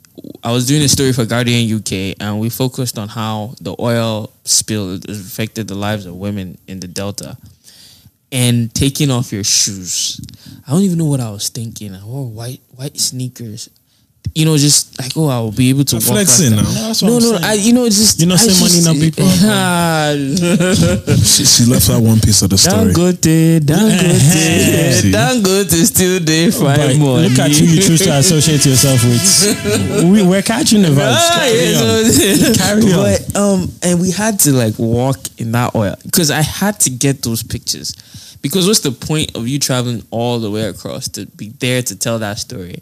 I 0.44 0.52
was 0.52 0.68
doing 0.68 0.82
a 0.82 0.88
story 0.90 1.14
for 1.14 1.26
Guardian 1.26 1.76
UK, 1.76 2.16
and 2.20 2.40
we 2.40 2.50
focused 2.50 2.98
on 2.98 3.08
how 3.08 3.56
the 3.62 3.76
oil 3.80 4.32
spill 4.46 5.00
affected 5.08 5.68
the 5.68 5.76
lives 5.76 6.06
of 6.06 6.16
women 6.16 6.58
in 6.68 6.80
the 6.80 6.88
Delta. 6.88 7.38
And 8.32 8.74
taking 8.74 9.10
off 9.10 9.32
your 9.32 9.44
shoes, 9.44 10.20
I 10.68 10.72
don't 10.72 10.82
even 10.82 10.98
know 10.98 11.06
what 11.06 11.22
I 11.22 11.32
was 11.32 11.48
thinking. 11.50 11.96
I 11.96 12.04
wore 12.06 12.28
white 12.28 12.60
white 12.76 13.00
sneakers 13.00 13.70
you 14.38 14.46
know, 14.46 14.56
just 14.56 14.98
like 15.02 15.12
oh, 15.18 15.28
I'll 15.28 15.52
be 15.52 15.70
able 15.70 15.84
to 15.86 15.96
walk 15.96 16.04
Flexing 16.04 16.56
like 16.56 16.64
now. 16.66 16.72
that. 16.72 16.82
That's 16.88 17.02
what 17.02 17.10
No, 17.10 17.16
I'm 17.18 17.24
no, 17.24 17.30
saying. 17.32 17.44
I, 17.44 17.54
you 17.54 17.74
know, 17.74 17.86
just 17.86 18.20
You 18.20 18.28
know, 18.28 18.36
I 18.36 18.38
say 18.38 18.54
money 18.62 18.82
now, 18.86 18.94
no 18.94 19.00
people. 19.02 19.26
She, 21.26 21.46
she 21.46 21.64
left 21.66 21.90
out 21.90 22.02
one 22.02 22.20
piece 22.20 22.42
of 22.42 22.50
the 22.50 22.58
story. 22.58 22.92
Don't 22.94 23.16
Dangote, 23.18 23.60
Dangote, 23.66 24.92
See? 25.02 25.12
Dangote 25.12 25.86
still 25.86 26.20
there 26.20 26.52
But 26.52 26.78
five 26.78 26.98
more. 27.00 27.20
look 27.20 27.38
at 27.40 27.52
who 27.52 27.66
you 27.66 27.82
choose 27.82 28.02
to 28.04 28.12
associate 28.14 28.66
yourself 28.66 29.04
with. 29.04 30.04
we, 30.12 30.22
we're 30.24 30.42
catching 30.42 30.82
the 30.84 30.90
vibes. 30.90 31.16
Ah, 31.18 31.32
Carry 31.36 31.72
yeah, 31.72 31.82
on. 31.82 32.06
so- 32.12 32.54
Carry 32.64 32.92
on. 32.94 33.04
But 33.04 33.36
um, 33.36 33.72
and 33.84 34.00
we 34.02 34.12
had 34.12 34.40
to 34.42 34.52
like 34.54 34.76
walk 34.78 35.18
in 35.38 35.52
that 35.54 35.74
oil 35.76 35.96
because 36.04 36.30
I 36.32 36.42
had 36.42 36.80
to 36.82 36.90
get 36.90 37.22
those 37.24 37.44
pictures. 37.44 37.94
Because 38.48 38.68
what's 38.68 38.80
the 38.82 38.92
point 38.92 39.36
of 39.36 39.48
you 39.48 39.60
traveling 39.60 40.04
all 40.12 40.40
the 40.40 40.50
way 40.52 40.64
across 40.64 41.08
to 41.10 41.26
be 41.26 41.50
there 41.60 41.82
to 41.82 41.96
tell 41.96 42.20
that 42.20 42.40
story, 42.40 42.82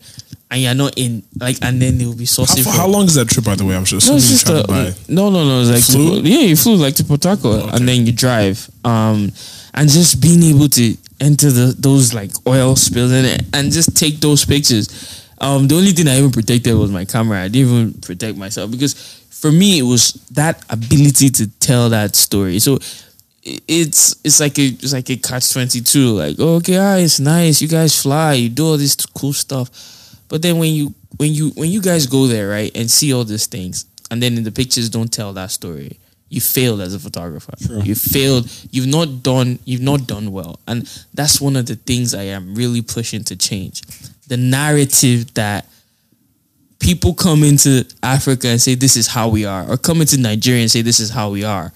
and 0.52 0.62
you're 0.62 0.74
not 0.74 0.94
in 0.98 1.24
like, 1.40 1.58
and 1.62 1.82
then 1.82 2.00
it 2.00 2.06
will 2.06 2.16
be 2.16 2.24
How, 2.26 2.46
saucy. 2.46 2.64
far- 2.64 2.74
for- 2.74 2.80
how 2.80 2.88
long 2.88 3.06
is 3.06 3.16
that 3.16 3.28
trip, 3.30 3.46
by 3.46 3.56
the 3.56 3.66
way? 3.66 3.76
I'm 3.76 3.86
sure. 3.86 4.00
no, 4.08 4.16
it's 4.16 4.30
just 4.30 4.50
a, 4.50 4.66
no, 5.10 5.30
no, 5.30 5.44
no. 5.46 5.62
It's 5.62 5.72
like 5.72 5.84
Flew? 5.84 6.22
To, 6.22 6.28
yeah, 6.30 6.40
you 6.40 6.56
flew 6.56 6.76
like 6.76 6.96
to 6.96 7.04
Port 7.04 7.24
Harcourt, 7.24 7.64
okay. 7.64 7.76
and 7.78 7.88
then 7.88 8.06
you 8.06 8.12
drive. 8.14 8.70
Um, 8.84 9.32
and 9.78 9.90
just 9.90 10.22
being 10.22 10.42
able 10.44 10.70
to 10.70 10.96
enter 11.20 11.52
the 11.52 11.76
those 11.78 12.14
like 12.14 12.32
oil 12.48 12.76
spills 12.76 13.12
in 13.12 13.26
it 13.26 13.42
and 13.54 13.72
just 13.72 13.96
take 13.98 14.20
those 14.20 14.46
pictures. 14.46 15.22
Um, 15.40 15.68
the 15.68 15.76
only 15.76 15.92
thing 15.92 16.08
I 16.08 16.18
even 16.18 16.32
protected 16.32 16.76
was 16.76 16.92
my 16.92 17.04
camera. 17.06 17.42
I 17.44 17.50
didn't 17.50 17.70
even 17.70 17.94
protect 18.02 18.38
myself 18.38 18.72
because 18.72 18.94
for 19.30 19.52
me 19.52 19.80
it 19.80 19.84
was 19.84 20.14
that 20.32 20.64
ability 20.70 21.30
to 21.30 21.48
tell 21.60 21.90
that 21.90 22.16
story. 22.16 22.60
So 22.60 22.80
it's 23.46 24.16
it's 24.24 24.40
like 24.40 24.58
a 24.58 24.66
it's 24.66 24.94
like 24.94 25.10
a 25.10 25.18
catch 25.18 25.54
twenty 25.54 25.82
two. 25.82 26.14
Like 26.14 26.40
okay, 26.40 26.78
ah, 26.78 26.96
it's 26.96 27.20
nice. 27.20 27.62
You 27.62 27.68
guys 27.68 28.02
fly. 28.02 28.34
You 28.34 28.50
do 28.50 28.66
all 28.66 28.78
this 28.78 28.96
cool 29.06 29.34
stuff. 29.34 29.70
But 30.28 30.42
then 30.42 30.58
when 30.58 30.74
you 30.74 30.94
when 31.18 31.34
you 31.34 31.52
when 31.52 31.70
you 31.70 31.82
guys 31.82 32.08
go 32.08 32.28
there, 32.28 32.50
right, 32.50 32.72
and 32.76 32.90
see 32.90 33.14
all 33.14 33.24
these 33.24 33.46
things, 33.46 33.86
and 34.10 34.22
then 34.22 34.38
in 34.38 34.44
the 34.44 34.52
pictures 34.52 34.90
don't 34.90 35.12
tell 35.12 35.34
that 35.34 35.52
story, 35.52 36.00
you 36.30 36.42
failed 36.42 36.82
as 36.82 36.94
a 36.96 37.00
photographer. 37.00 37.54
You 37.84 37.94
failed. 37.96 38.50
You've 38.72 38.88
not 38.88 39.22
done. 39.22 39.60
You've 39.66 39.82
not 39.82 40.08
done 40.08 40.32
well, 40.32 40.60
and 40.68 40.88
that's 41.14 41.40
one 41.40 41.56
of 41.56 41.68
the 41.68 41.76
things 41.76 42.16
I 42.16 42.24
am 42.24 42.56
really 42.56 42.82
pushing 42.82 43.24
to 43.26 43.36
change. 43.36 43.82
The 44.28 44.38
narrative 44.38 45.36
that 45.36 45.68
people 46.80 47.14
come 47.14 47.44
into 47.44 47.86
Africa 48.02 48.48
and 48.48 48.60
say 48.60 48.74
this 48.74 48.98
is 48.98 49.08
how 49.08 49.30
we 49.30 49.46
are, 49.46 49.70
or 49.70 49.78
come 49.78 50.02
into 50.02 50.20
Nigeria 50.20 50.62
and 50.62 50.72
say 50.72 50.82
this 50.82 51.00
is 51.00 51.12
how 51.12 51.30
we 51.30 51.44
are. 51.44 51.72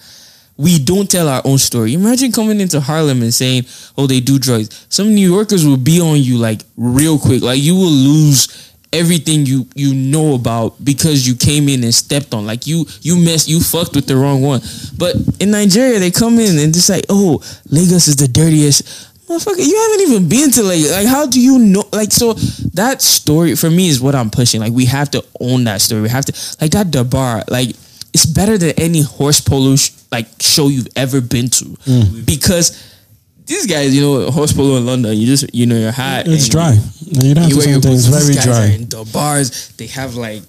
We 0.59 0.77
don't 0.77 1.09
tell 1.09 1.29
our 1.29 1.41
own 1.45 1.57
story. 1.57 1.93
Imagine 1.93 2.33
coming 2.33 2.59
into 2.59 2.81
Harlem 2.81 3.21
and 3.21 3.33
saying, 3.33 3.63
"Oh, 3.97 4.07
they 4.07 4.19
do 4.19 4.37
drugs." 4.37 4.69
Some 4.89 5.15
New 5.15 5.31
Yorkers 5.31 5.65
will 5.65 5.77
be 5.77 6.01
on 6.01 6.21
you 6.21 6.37
like 6.37 6.63
real 6.75 7.17
quick. 7.17 7.41
Like 7.41 7.61
you 7.61 7.75
will 7.75 7.89
lose 7.89 8.49
everything 8.91 9.45
you 9.45 9.65
you 9.73 9.93
know 9.93 10.33
about 10.33 10.83
because 10.83 11.25
you 11.25 11.35
came 11.35 11.69
in 11.69 11.81
and 11.85 11.95
stepped 11.95 12.33
on. 12.33 12.45
Like 12.45 12.67
you 12.67 12.85
you 13.01 13.15
messed 13.15 13.47
you 13.47 13.61
fucked 13.61 13.95
with 13.95 14.07
the 14.07 14.17
wrong 14.17 14.41
one. 14.41 14.59
But 14.97 15.15
in 15.39 15.51
Nigeria, 15.51 15.97
they 15.97 16.11
come 16.11 16.37
in 16.39 16.59
and 16.59 16.73
just 16.73 16.89
like, 16.89 17.05
"Oh, 17.07 17.41
Lagos 17.69 18.09
is 18.09 18.17
the 18.17 18.27
dirtiest." 18.27 18.83
Motherfucker, 19.29 19.65
you 19.65 19.79
haven't 19.79 20.01
even 20.09 20.27
been 20.27 20.51
to 20.51 20.63
Lagos. 20.63 20.91
Like, 20.91 21.07
how 21.07 21.25
do 21.25 21.39
you 21.39 21.57
know? 21.59 21.85
Like, 21.93 22.11
so 22.11 22.33
that 22.73 23.01
story 23.01 23.55
for 23.55 23.69
me 23.69 23.87
is 23.87 24.01
what 24.01 24.15
I'm 24.15 24.29
pushing. 24.31 24.59
Like, 24.59 24.73
we 24.73 24.85
have 24.85 25.09
to 25.11 25.23
own 25.39 25.65
that 25.65 25.81
story. 25.81 26.01
We 26.01 26.09
have 26.09 26.25
to, 26.25 26.33
like, 26.59 26.71
that 26.71 26.87
Durbar, 26.87 27.43
like, 27.47 27.69
it's 28.11 28.25
better 28.25 28.57
than 28.57 28.71
any 28.71 29.03
horse 29.03 29.39
polo 29.39 29.75
sh- 29.75 29.91
like 30.11 30.27
show 30.41 30.67
you've 30.67 30.87
ever 30.95 31.21
been 31.21 31.49
to 31.49 31.65
Mm. 31.65 32.25
because 32.25 32.85
these 33.45 33.65
guys, 33.65 33.95
you 33.95 34.01
know, 34.01 34.29
horse 34.31 34.53
polo 34.53 34.77
in 34.77 34.85
London, 34.85 35.17
you 35.17 35.25
just, 35.25 35.53
you 35.55 35.65
know, 35.65 35.75
you're 35.75 35.91
hot. 35.91 36.27
It's 36.27 36.43
and 36.45 36.51
dry. 36.51 36.73
You 37.01 37.33
don't 37.33 37.43
have 37.43 37.49
you 37.49 37.49
to 37.49 37.55
wear 37.55 37.61
say 37.63 37.69
your 37.71 37.81
anything. 37.81 38.11
Very 38.11 38.25
These 38.27 38.35
guys 38.35 38.47
are 38.47 38.49
dry. 38.51 38.65
in 38.75 38.89
the 38.89 39.03
bars. 39.11 39.69
They 39.77 39.87
have 39.87 40.15
like 40.15 40.43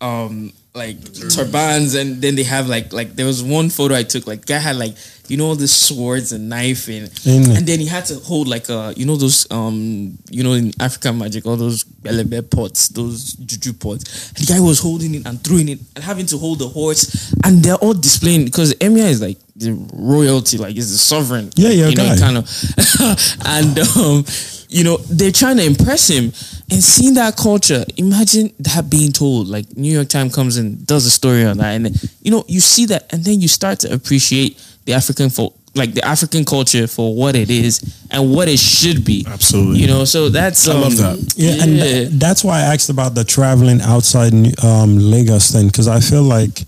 um 0.00 0.52
like 0.74 0.96
turbans 1.28 1.94
and 1.94 2.22
then 2.22 2.34
they 2.34 2.44
have 2.44 2.66
like 2.66 2.94
like 2.94 3.14
there 3.14 3.26
was 3.26 3.42
one 3.42 3.68
photo 3.68 3.94
I 3.94 4.04
took 4.04 4.26
like 4.26 4.46
guy 4.46 4.56
had 4.58 4.76
like 4.76 4.94
you 5.28 5.36
know 5.36 5.48
all 5.48 5.54
the 5.54 5.68
swords 5.68 6.32
and 6.32 6.48
knife 6.48 6.88
and 6.88 7.10
it. 7.26 7.26
and 7.26 7.66
then 7.66 7.78
he 7.78 7.86
had 7.86 8.06
to 8.06 8.14
hold 8.20 8.48
like 8.48 8.70
uh 8.70 8.94
you 8.96 9.04
know 9.04 9.16
those 9.16 9.50
um 9.50 10.16
you 10.30 10.42
know 10.42 10.54
in 10.54 10.72
African 10.80 11.18
magic 11.18 11.44
all 11.44 11.56
those 11.56 11.84
belebe 11.84 12.50
pots 12.50 12.88
those 12.88 13.34
juju 13.34 13.74
pots 13.74 14.30
and 14.30 14.46
the 14.46 14.52
guy 14.54 14.60
was 14.60 14.78
holding 14.78 15.14
it 15.14 15.26
and 15.26 15.44
throwing 15.44 15.68
it 15.68 15.78
and 15.94 16.02
having 16.04 16.24
to 16.24 16.38
hold 16.38 16.58
the 16.58 16.68
horse 16.68 17.34
and 17.44 17.62
they're 17.62 17.76
all 17.76 17.94
displaying 17.94 18.46
because 18.46 18.72
Emir 18.80 19.04
is 19.06 19.20
like 19.20 19.36
the 19.62 19.72
royalty 19.92 20.58
like 20.58 20.76
is 20.76 20.92
the 20.92 20.98
sovereign. 20.98 21.50
Yeah, 21.56 21.70
yeah, 21.70 21.88
you 21.88 21.96
know 21.96 22.16
kind 22.18 22.38
of. 22.38 22.48
And 23.46 23.78
um 23.96 24.24
you 24.68 24.84
know 24.84 24.96
they're 25.10 25.32
trying 25.32 25.56
to 25.58 25.64
impress 25.64 26.08
him. 26.08 26.32
And 26.70 26.82
seeing 26.82 27.14
that 27.14 27.36
culture 27.36 27.84
imagine 27.96 28.52
that 28.60 28.88
being 28.88 29.12
told 29.12 29.48
like 29.48 29.76
new 29.76 29.92
york 29.92 30.08
times 30.08 30.34
comes 30.34 30.56
and 30.56 30.86
does 30.86 31.04
a 31.04 31.10
story 31.10 31.44
on 31.44 31.58
that 31.58 31.72
and 31.74 32.10
you 32.22 32.30
know 32.30 32.44
you 32.48 32.60
see 32.60 32.86
that 32.86 33.12
and 33.12 33.22
then 33.22 33.40
you 33.42 33.48
start 33.48 33.80
to 33.80 33.92
appreciate 33.92 34.58
the 34.86 34.94
african 34.94 35.28
folk 35.28 35.54
like 35.74 35.92
the 35.92 36.02
african 36.04 36.44
culture 36.44 36.86
for 36.86 37.14
what 37.14 37.36
it 37.36 37.50
is 37.50 37.80
and 38.10 38.34
what 38.34 38.48
it 38.48 38.58
should 38.58 39.04
be. 39.04 39.24
Absolutely. 39.26 39.80
you 39.80 39.86
know 39.86 40.04
so 40.04 40.28
that's 40.28 40.68
I 40.68 40.74
um, 40.74 40.80
love 40.80 40.96
that. 40.98 41.34
Yeah, 41.36 41.62
and 41.62 41.72
th- 41.76 42.08
that's 42.12 42.44
why 42.44 42.58
I 42.58 42.74
asked 42.74 42.90
about 42.90 43.14
the 43.14 43.24
traveling 43.24 43.80
outside 43.80 44.32
um, 44.64 44.98
Lagos 44.98 45.50
thing 45.50 45.66
because 45.68 45.88
I 45.88 46.00
feel 46.00 46.22
like 46.22 46.64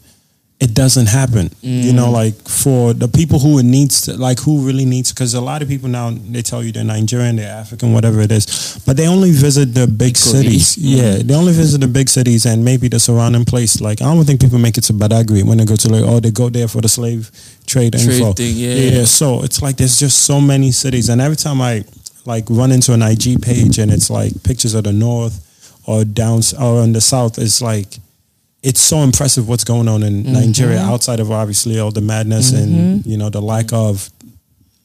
it 0.65 0.73
doesn't 0.83 1.07
happen. 1.21 1.47
You 1.63 1.93
know, 1.93 2.09
Mm. 2.09 2.13
like 2.23 2.37
for 2.65 2.95
the 2.95 3.09
people 3.19 3.39
who 3.45 3.53
it 3.59 3.65
needs 3.79 3.95
to, 4.03 4.11
like 4.29 4.39
who 4.47 4.55
really 4.69 4.85
needs, 4.95 5.09
because 5.13 5.35
a 5.35 5.41
lot 5.51 5.61
of 5.63 5.69
people 5.69 5.89
now 5.89 6.07
they 6.35 6.43
tell 6.43 6.63
you 6.65 6.73
they're 6.73 6.85
Nigerian, 6.97 7.37
they're 7.37 7.57
African, 7.65 7.93
whatever 7.93 8.21
it 8.27 8.33
is, 8.33 8.45
but 8.87 8.97
they 8.97 9.07
only 9.07 9.31
visit 9.47 9.75
the 9.75 9.87
big 9.87 10.17
Equally. 10.17 10.43
cities. 10.59 10.79
Yeah, 10.79 11.19
they 11.27 11.35
only 11.35 11.53
visit 11.53 11.81
the 11.81 11.89
big 11.99 12.09
cities 12.09 12.47
and 12.47 12.65
maybe 12.65 12.89
the 12.89 12.99
surrounding 12.99 13.45
place. 13.45 13.81
Like 13.89 14.01
I 14.01 14.07
don't 14.15 14.25
think 14.25 14.41
people 14.41 14.59
make 14.59 14.79
it 14.79 14.85
to 14.85 14.93
Badagry 14.95 15.43
when 15.45 15.59
they 15.59 15.65
go 15.67 15.77
to 15.77 15.89
like, 15.89 16.05
oh, 16.11 16.21
they 16.21 16.31
go 16.31 16.49
there 16.49 16.69
for 16.69 16.81
the 16.81 16.89
slave 16.89 17.31
trade, 17.67 17.93
Trade 17.93 18.09
info. 18.21 18.33
thing, 18.33 18.57
yeah. 18.57 18.75
yeah. 18.75 19.05
So 19.05 19.43
it's 19.45 19.61
like 19.61 19.77
there's 19.77 19.99
just 19.99 20.17
so 20.31 20.41
many 20.41 20.73
cities, 20.73 21.09
and 21.11 21.21
every 21.21 21.37
time 21.37 21.61
I 21.61 21.85
like 22.27 22.45
run 22.49 22.73
into 22.73 22.93
an 22.95 23.03
IG 23.03 23.43
page 23.43 23.77
and 23.79 23.91
it's 23.93 24.09
like 24.09 24.33
pictures 24.45 24.73
of 24.75 24.85
the 24.85 24.93
north 24.93 25.35
or 25.87 26.05
down 26.07 26.41
or 26.59 26.83
in 26.83 26.93
the 26.95 27.01
south, 27.01 27.39
it's 27.39 27.61
like 27.61 27.99
it's 28.69 28.81
so 28.81 28.99
impressive 29.09 29.47
what's 29.49 29.65
going 29.65 29.89
on 29.89 30.03
in 30.03 30.15
Nigeria 30.33 30.79
Mm-hmm. 30.79 30.91
outside 30.93 31.21
of 31.21 31.31
obviously 31.31 31.79
all 31.79 31.91
the 31.93 32.01
madness 32.01 32.53
and 32.53 33.05
you 33.07 33.17
know 33.19 33.31
the 33.31 33.41
lack 33.43 33.73
of 33.73 34.11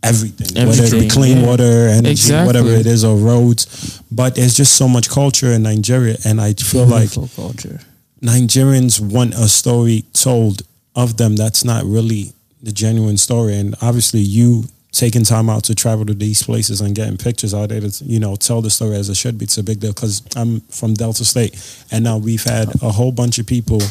everything, 0.03 0.67
whether 0.67 0.83
it 0.83 0.91
be 0.91 1.07
clean 1.09 1.37
yeah. 1.39 1.47
water, 1.47 1.87
energy, 1.87 2.11
Exactly. 2.11 2.47
whatever 2.47 2.69
it 2.69 2.85
is, 2.85 3.03
or 3.03 3.15
roads. 3.17 4.01
But 4.11 4.35
there's 4.35 4.55
just 4.55 4.75
so 4.75 4.87
much 4.87 5.09
culture 5.09 5.51
in 5.51 5.63
Nigeria, 5.63 6.17
and 6.25 6.39
I 6.39 6.53
feel 6.53 6.85
like 6.85 7.11
culture 7.35 7.79
Nigerians 8.21 8.99
want 8.99 9.33
a 9.33 9.47
story 9.47 10.03
told 10.13 10.61
of 10.95 11.17
them 11.17 11.35
that's 11.35 11.63
not 11.63 11.83
really 11.85 12.33
the 12.61 12.71
genuine 12.71 13.17
story. 13.17 13.57
And 13.57 13.75
obviously, 13.81 14.19
you 14.19 14.65
taking 14.91 15.23
time 15.23 15.49
out 15.49 15.63
to 15.65 15.75
travel 15.75 16.03
to 16.05 16.13
these 16.13 16.41
places 16.43 16.81
and 16.81 16.95
getting 16.95 17.15
pictures 17.17 17.53
out 17.53 17.69
there 17.69 17.79
to 17.79 18.03
you 18.05 18.19
know 18.19 18.35
tell 18.35 18.61
the 18.61 18.69
story 18.69 18.95
as 18.95 19.09
it 19.09 19.15
should 19.15 19.37
be. 19.37 19.45
It's 19.45 19.57
a 19.57 19.63
big 19.63 19.79
deal 19.79 19.93
because 19.93 20.21
I'm 20.35 20.61
from 20.61 20.93
Delta 20.95 21.23
State, 21.25 21.55
and 21.91 22.03
now 22.03 22.17
we've 22.17 22.43
had 22.43 22.69
a 22.81 22.91
whole 22.91 23.11
bunch 23.11 23.37
of 23.39 23.45
people 23.47 23.81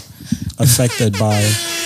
affected 0.59 1.13
by 1.19 1.41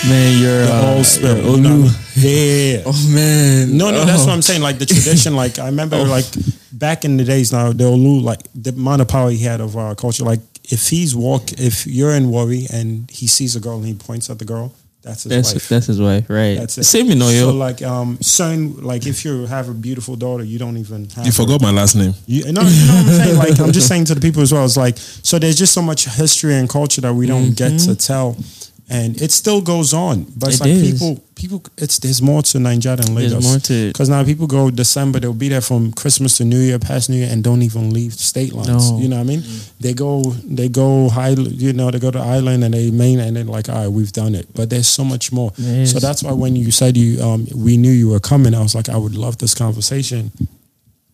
man 0.07 0.41
you're 0.41 0.65
the 0.65 0.73
uh, 0.73 0.93
whole 0.93 1.03
spill. 1.03 1.55
you 1.55 1.61
know? 1.61 1.89
Yeah, 2.15 2.83
oh 2.85 3.09
man 3.13 3.77
No, 3.77 3.91
no, 3.91 4.03
that's 4.05 4.23
Oh. 4.23 4.25
what 4.27 4.33
I'm 4.33 4.37
oh. 4.39 4.41
saying. 4.41 4.61
Like 4.61 4.79
the 4.79 4.85
tradition, 4.85 5.35
like 5.35 5.59
I 5.59 5.67
remember, 5.67 5.97
Oh. 5.97 6.03
like 6.03 6.25
back 6.71 7.05
in 7.05 7.17
the 7.17 7.23
days 7.23 7.51
now, 7.53 7.71
the 7.71 7.83
Olu, 7.85 8.21
like 8.21 8.39
the 8.55 8.71
amount 8.71 9.01
of 9.01 9.07
power 9.07 9.29
he 9.29 9.37
had 9.37 9.61
over 9.61 9.79
our 9.79 9.95
culture. 9.95 10.23
Like 10.23 10.41
if 10.65 10.89
he's 10.89 11.15
walk, 11.15 11.51
if 11.53 11.85
you're 11.87 12.11
in 12.13 12.29
Warri 12.29 12.67
and 12.73 13.09
he 13.11 13.27
sees 13.27 13.55
a 13.55 13.59
girl 13.59 13.77
and 13.77 13.85
he 13.85 13.93
points 13.93 14.29
at 14.29 14.39
the 14.39 14.45
girl, 14.45 14.73
that's 15.03 15.23
his 15.23 15.29
that's 15.31 15.53
wife. 15.53 15.67
that's 15.69 15.87
his 15.87 15.99
wife 16.01 16.29
right 16.29 16.57
That's 16.57 16.77
it. 16.77 16.83
same 16.85 17.11
in 17.11 17.19
Oyo 17.19 17.39
So 17.41 17.51
like, 17.51 17.81
um, 17.81 18.17
certain 18.21 18.81
like 18.81 19.05
if 19.05 19.25
you 19.25 19.45
have 19.45 19.67
a 19.69 19.73
beautiful 19.73 20.15
daughter, 20.15 20.43
you 20.45 20.57
don't 20.57 20.77
even. 20.77 21.09
Have 21.09 21.25
You 21.25 21.31
her. 21.31 21.43
forgot 21.43 21.61
my 21.61 21.71
last 21.71 21.95
name. 21.95 22.13
You, 22.25 22.43
no, 22.51 22.61
you 22.61 22.87
know 22.87 22.93
what 22.95 23.05
I'm 23.05 23.25
saying? 23.25 23.37
Like, 23.37 23.59
I'm 23.59 23.71
just 23.73 23.87
saying 23.91 24.05
to 24.05 24.15
the 24.15 24.21
people 24.21 24.41
as 24.41 24.51
well. 24.53 24.63
It's 24.65 24.77
like, 24.77 24.97
so 24.97 25.37
there's 25.39 25.57
just 25.57 25.73
so 25.73 25.81
much 25.81 26.05
history 26.05 26.55
and 26.55 26.69
culture 26.69 27.01
that 27.01 27.13
we 27.13 27.27
don't 27.27 27.53
get 27.55 27.77
to 27.81 27.95
tell. 27.95 28.37
And 28.89 29.19
it 29.21 29.31
still 29.31 29.61
goes 29.61 29.93
on. 29.93 30.25
But 30.35 30.49
it's. 30.49 30.61
It 30.61 30.63
like 30.63 30.71
is. 30.71 30.91
people, 30.91 31.23
people, 31.35 31.63
it's, 31.77 31.99
there's 31.99 32.21
more 32.21 32.41
to 32.43 32.59
Nigeria 32.59 32.97
than 32.97 33.15
Lagos. 33.15 33.31
There's 33.31 33.47
more 33.47 33.59
to. 33.59 33.87
Because 33.87 34.09
now 34.09 34.23
people 34.23 34.45
go 34.45 34.69
December, 34.69 35.19
they'll 35.19 35.33
be 35.33 35.49
there 35.49 35.61
from 35.61 35.93
Christmas 35.93 36.37
to 36.37 36.45
New 36.45 36.59
Year, 36.59 36.79
past 36.79 37.09
New 37.09 37.17
Year, 37.17 37.29
and 37.31 37.43
don't 37.43 37.61
even 37.61 37.91
leave 37.91 38.13
state 38.13 38.53
lines. 38.53 38.91
No. 38.91 38.99
You 38.99 39.07
know 39.07 39.17
what 39.17 39.23
I 39.23 39.25
mean? 39.25 39.43
They 39.79 39.93
go, 39.93 40.21
they 40.21 40.69
go 40.69 41.09
high, 41.09 41.29
you 41.29 41.73
know, 41.73 41.91
they 41.91 41.99
go 41.99 42.11
to 42.11 42.19
island 42.19 42.63
and 42.63 42.73
they 42.73 42.91
main, 42.91 43.19
and 43.19 43.35
then 43.35 43.47
like, 43.47 43.69
all 43.69 43.75
right, 43.75 43.87
we've 43.87 44.11
done 44.11 44.35
it. 44.35 44.47
But 44.53 44.69
there's 44.69 44.87
so 44.87 45.03
much 45.03 45.31
more. 45.31 45.53
So 45.85 45.99
that's 45.99 46.23
why 46.23 46.33
when 46.33 46.55
you 46.55 46.71
said 46.71 46.97
you, 46.97 47.23
um, 47.23 47.47
we 47.55 47.77
knew 47.77 47.91
you 47.91 48.09
were 48.09 48.19
coming, 48.19 48.53
I 48.53 48.61
was 48.61 48.75
like, 48.75 48.89
I 48.89 48.97
would 48.97 49.15
love 49.15 49.37
this 49.37 49.55
conversation 49.55 50.31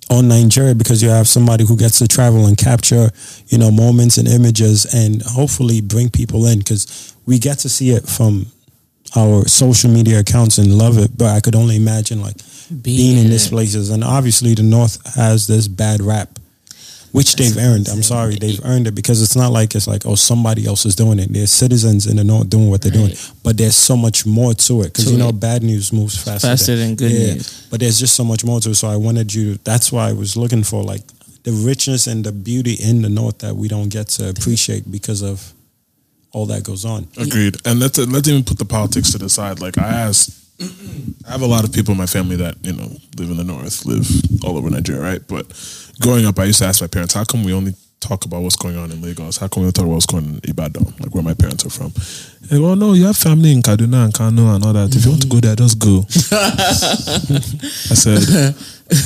on 0.09 0.27
Nigeria 0.27 0.73
because 0.73 1.03
you 1.03 1.09
have 1.09 1.27
somebody 1.27 1.65
who 1.65 1.77
gets 1.77 1.99
to 1.99 2.07
travel 2.07 2.47
and 2.47 2.57
capture, 2.57 3.09
you 3.47 3.57
know, 3.57 3.69
moments 3.71 4.17
and 4.17 4.27
images 4.27 4.91
and 4.93 5.21
hopefully 5.21 5.81
bring 5.81 6.09
people 6.09 6.47
in 6.47 6.59
because 6.59 7.15
we 7.25 7.37
get 7.37 7.59
to 7.59 7.69
see 7.69 7.91
it 7.91 8.07
from 8.07 8.47
our 9.15 9.47
social 9.47 9.89
media 9.89 10.19
accounts 10.19 10.57
and 10.57 10.77
love 10.77 10.97
it. 10.97 11.17
But 11.17 11.35
I 11.35 11.39
could 11.41 11.55
only 11.55 11.75
imagine 11.75 12.21
like 12.21 12.37
being, 12.81 13.17
in 13.17 13.25
in 13.25 13.31
these 13.31 13.47
places. 13.49 13.89
And 13.89 14.03
obviously 14.03 14.55
the 14.55 14.63
North 14.63 15.15
has 15.15 15.47
this 15.47 15.67
bad 15.67 16.01
rap. 16.01 16.38
Which 17.11 17.35
they've 17.35 17.57
earned. 17.57 17.87
I'm 17.89 18.03
sorry, 18.03 18.35
they've 18.35 18.63
earned 18.65 18.87
it 18.87 18.95
because 18.95 19.21
it's 19.21 19.35
not 19.35 19.51
like 19.51 19.75
it's 19.75 19.87
like 19.87 20.05
oh 20.05 20.15
somebody 20.15 20.65
else 20.65 20.85
is 20.85 20.95
doing 20.95 21.19
it. 21.19 21.31
They're 21.31 21.47
citizens 21.47 22.07
in 22.07 22.17
the 22.17 22.23
north 22.23 22.49
doing 22.49 22.69
what 22.69 22.81
they're 22.81 22.91
doing, 22.91 23.13
but 23.43 23.57
there's 23.57 23.75
so 23.75 23.97
much 23.97 24.25
more 24.25 24.53
to 24.53 24.81
it 24.81 24.93
because 24.93 25.12
you 25.12 25.17
know 25.17 25.29
it. 25.29 25.39
bad 25.39 25.63
news 25.63 25.91
moves 25.91 26.21
faster, 26.21 26.47
Faster 26.47 26.75
than 26.75 26.95
good 26.95 27.12
news. 27.12 27.67
But 27.69 27.79
there's 27.79 27.99
just 27.99 28.15
so 28.15 28.23
much 28.23 28.43
more 28.43 28.60
to 28.60 28.71
it. 28.71 28.75
So 28.75 28.87
I 28.87 28.95
wanted 28.95 29.33
you. 29.33 29.55
That's 29.63 29.91
why 29.91 30.10
I 30.10 30.13
was 30.13 30.37
looking 30.37 30.63
for 30.63 30.83
like 30.83 31.01
the 31.43 31.51
richness 31.51 32.07
and 32.07 32.23
the 32.23 32.31
beauty 32.31 32.73
in 32.73 33.01
the 33.01 33.10
north 33.10 33.39
that 33.39 33.55
we 33.55 33.67
don't 33.67 33.89
get 33.89 34.07
to 34.10 34.29
appreciate 34.29 34.91
because 34.91 35.21
of 35.21 35.53
all 36.31 36.45
that 36.47 36.63
goes 36.63 36.85
on. 36.85 37.07
Agreed. 37.17 37.57
And 37.65 37.79
let's 37.79 37.97
let's 37.97 38.27
even 38.27 38.43
put 38.43 38.57
the 38.57 38.65
politics 38.65 39.12
to 39.12 39.17
the 39.17 39.29
side. 39.29 39.60
Like 39.60 39.77
I 39.77 39.87
asked, 39.87 40.31
I 41.27 41.31
have 41.31 41.41
a 41.41 41.47
lot 41.47 41.63
of 41.63 41.71
people 41.71 41.93
in 41.93 41.97
my 41.97 42.05
family 42.05 42.35
that 42.37 42.55
you 42.63 42.73
know 42.73 42.89
live 43.17 43.29
in 43.29 43.37
the 43.37 43.43
north, 43.43 43.85
live 43.85 44.07
all 44.43 44.57
over 44.57 44.69
Nigeria, 44.69 45.01
right? 45.01 45.21
But 45.27 45.45
growing 46.01 46.25
up, 46.25 46.37
I 46.39 46.45
used 46.45 46.60
to 46.60 46.65
ask 46.65 46.81
my 46.81 46.87
parents, 46.87 47.13
"How 47.13 47.23
come 47.23 47.43
we 47.43 47.53
only 47.53 47.73
talk 48.01 48.25
about 48.25 48.41
what's 48.41 48.55
going 48.55 48.77
on 48.77 48.91
in 48.91 49.01
Lagos? 49.01 49.37
How 49.37 49.47
come 49.47 49.63
we 49.63 49.65
don't 49.67 49.73
talk 49.73 49.85
about 49.85 49.93
what's 49.93 50.05
going 50.05 50.25
on 50.25 50.33
in 50.35 50.49
Ibadan, 50.49 50.85
like 50.99 51.13
where 51.13 51.23
my 51.23 51.33
parents 51.33 51.65
are 51.65 51.69
from?" 51.69 51.93
And 52.41 52.49
they 52.49 52.57
go, 52.57 52.71
"Oh 52.71 52.75
no, 52.75 52.93
you 52.93 53.05
have 53.05 53.15
family 53.17 53.51
in 53.53 53.62
Kaduna 53.62 54.05
and 54.05 54.13
Kano 54.13 54.53
and 54.53 54.63
all 54.65 54.73
that. 54.73 54.93
If 54.95 55.05
you 55.05 55.12
want 55.12 55.21
to 55.21 55.27
go 55.27 55.39
there, 55.39 55.55
just 55.55 55.79
go." 55.79 55.99
I 56.31 57.95
said, 57.95 58.55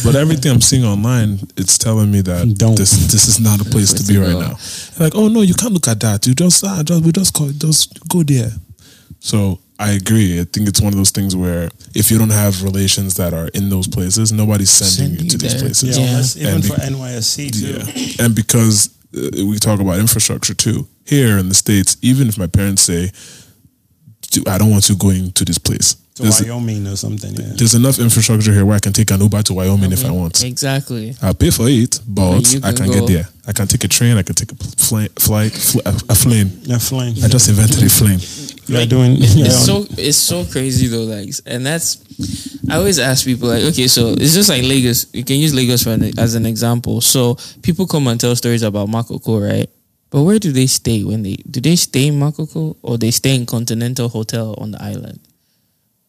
but 0.03 0.15
everything 0.15 0.51
I'm 0.51 0.61
seeing 0.61 0.85
online, 0.85 1.39
it's 1.57 1.77
telling 1.77 2.09
me 2.09 2.21
that 2.21 2.55
Don't. 2.57 2.77
this 2.77 2.91
this 3.11 3.27
is 3.27 3.39
not 3.39 3.59
a 3.61 3.65
place 3.69 3.93
to 3.93 4.03
be 4.07 4.17
right 4.17 4.33
now. 4.33 4.57
They're 4.97 5.07
like, 5.07 5.15
oh 5.15 5.27
no, 5.27 5.41
you 5.41 5.53
can't 5.53 5.73
look 5.73 5.87
at 5.87 5.99
that. 5.99 6.25
You 6.25 6.33
just 6.33 6.63
ah, 6.63 6.81
just 6.83 7.03
we 7.03 7.11
just 7.11 7.33
call 7.33 7.49
just 7.49 8.07
go 8.07 8.23
there. 8.23 8.51
So 9.19 9.59
I 9.79 9.91
agree. 9.93 10.39
I 10.39 10.43
think 10.45 10.67
it's 10.69 10.79
one 10.81 10.93
of 10.93 10.97
those 10.97 11.11
things 11.11 11.35
where 11.35 11.69
if 11.95 12.11
you 12.11 12.17
don't 12.19 12.29
have 12.29 12.63
relations 12.63 13.15
that 13.15 13.33
are 13.33 13.47
in 13.49 13.69
those 13.69 13.87
places, 13.87 14.31
nobody's 14.31 14.69
sending 14.69 15.17
Send 15.17 15.19
you 15.19 15.23
you 15.25 15.29
to 15.31 15.37
these 15.37 15.55
places. 15.61 15.97
Yeah, 15.97 16.05
Yeah. 16.35 16.49
even 16.49 16.53
And 16.55 16.63
be- 16.63 16.69
for 16.69 16.75
NYSC 16.75 17.51
too. 17.51 17.67
Yeah, 18.19 18.25
and 18.25 18.35
because 18.35 18.89
uh, 19.17 19.45
we 19.45 19.57
talk 19.59 19.79
about 19.79 19.99
infrastructure 19.99 20.53
too 20.53 20.87
here 21.05 21.37
in 21.37 21.49
the 21.49 21.55
states, 21.55 21.97
even 22.01 22.27
if 22.29 22.37
my 22.37 22.47
parents 22.47 22.81
say, 22.83 23.11
"I 24.47 24.57
don't 24.57 24.69
want 24.71 24.89
you 24.89 24.95
going 24.95 25.31
to 25.33 25.45
this 25.45 25.57
place," 25.57 25.95
To 26.15 26.21
there's, 26.23 26.41
Wyoming 26.43 26.85
or 26.87 26.95
something. 26.95 27.33
Yeah. 27.33 27.53
there's 27.55 27.73
enough 27.73 27.97
infrastructure 27.97 28.53
here 28.53 28.65
where 28.67 28.75
I 28.75 28.79
can 28.79 28.93
take 28.93 29.09
an 29.09 29.19
Uber 29.19 29.41
to 29.43 29.53
Wyoming 29.55 29.91
if 29.91 30.05
I 30.05 30.11
want. 30.11 30.43
Exactly. 30.43 31.15
I'll 31.23 31.33
pay 31.33 31.49
for 31.49 31.67
it, 31.67 31.99
but 32.07 32.53
And 32.53 32.63
I 32.65 32.71
can 32.71 32.85
can 32.85 32.87
go. 32.87 32.93
get 32.93 33.07
there. 33.07 33.27
I 33.47 33.51
can 33.51 33.67
take 33.67 33.83
a 33.83 33.87
train. 33.87 34.15
I 34.17 34.21
can 34.21 34.35
take 34.35 34.51
a 34.51 34.55
flight, 34.55 35.11
flight 35.19 35.51
fl- 35.51 35.79
a, 35.85 35.89
a 36.09 36.13
plane. 36.15 36.49
Flame. 36.79 37.15
I 37.23 37.27
just 37.27 37.49
invented 37.49 37.81
a 37.83 37.89
plane. 37.89 38.19
You're 38.67 38.79
Like, 38.81 38.89
doing. 38.89 39.13
It's, 39.23 39.35
yeah, 39.35 39.45
it's 39.47 39.65
so 39.65 39.85
it's 39.97 40.17
so 40.17 40.45
crazy 40.45 40.85
though, 40.87 41.03
like, 41.03 41.29
and 41.47 41.65
that's 41.65 41.97
I 42.69 42.75
always 42.77 42.99
ask 42.99 43.25
people 43.25 43.49
like, 43.49 43.63
okay, 43.63 43.87
so 43.87 44.09
it's 44.09 44.35
just 44.35 44.49
like 44.49 44.61
Lagos. 44.63 45.07
You 45.13 45.23
can 45.23 45.37
use 45.37 45.53
Lagos 45.53 45.81
for 45.83 45.89
an, 45.89 46.17
as 46.19 46.35
an 46.35 46.45
example. 46.45 47.01
So 47.01 47.37
people 47.63 47.87
come 47.87 48.07
and 48.07 48.19
tell 48.21 48.35
stories 48.35 48.61
about 48.61 48.87
Makoko, 48.87 49.41
right? 49.51 49.69
But 50.11 50.21
where 50.23 50.37
do 50.37 50.51
they 50.51 50.67
stay 50.67 51.03
when 51.03 51.23
they 51.23 51.37
do 51.49 51.59
they 51.59 51.75
stay 51.75 52.07
in 52.07 52.19
Makoko 52.19 52.77
or 52.83 52.99
they 52.99 53.09
stay 53.11 53.33
in 53.35 53.47
Continental 53.47 54.09
Hotel 54.09 54.53
on 54.59 54.69
the 54.71 54.81
island? 54.81 55.19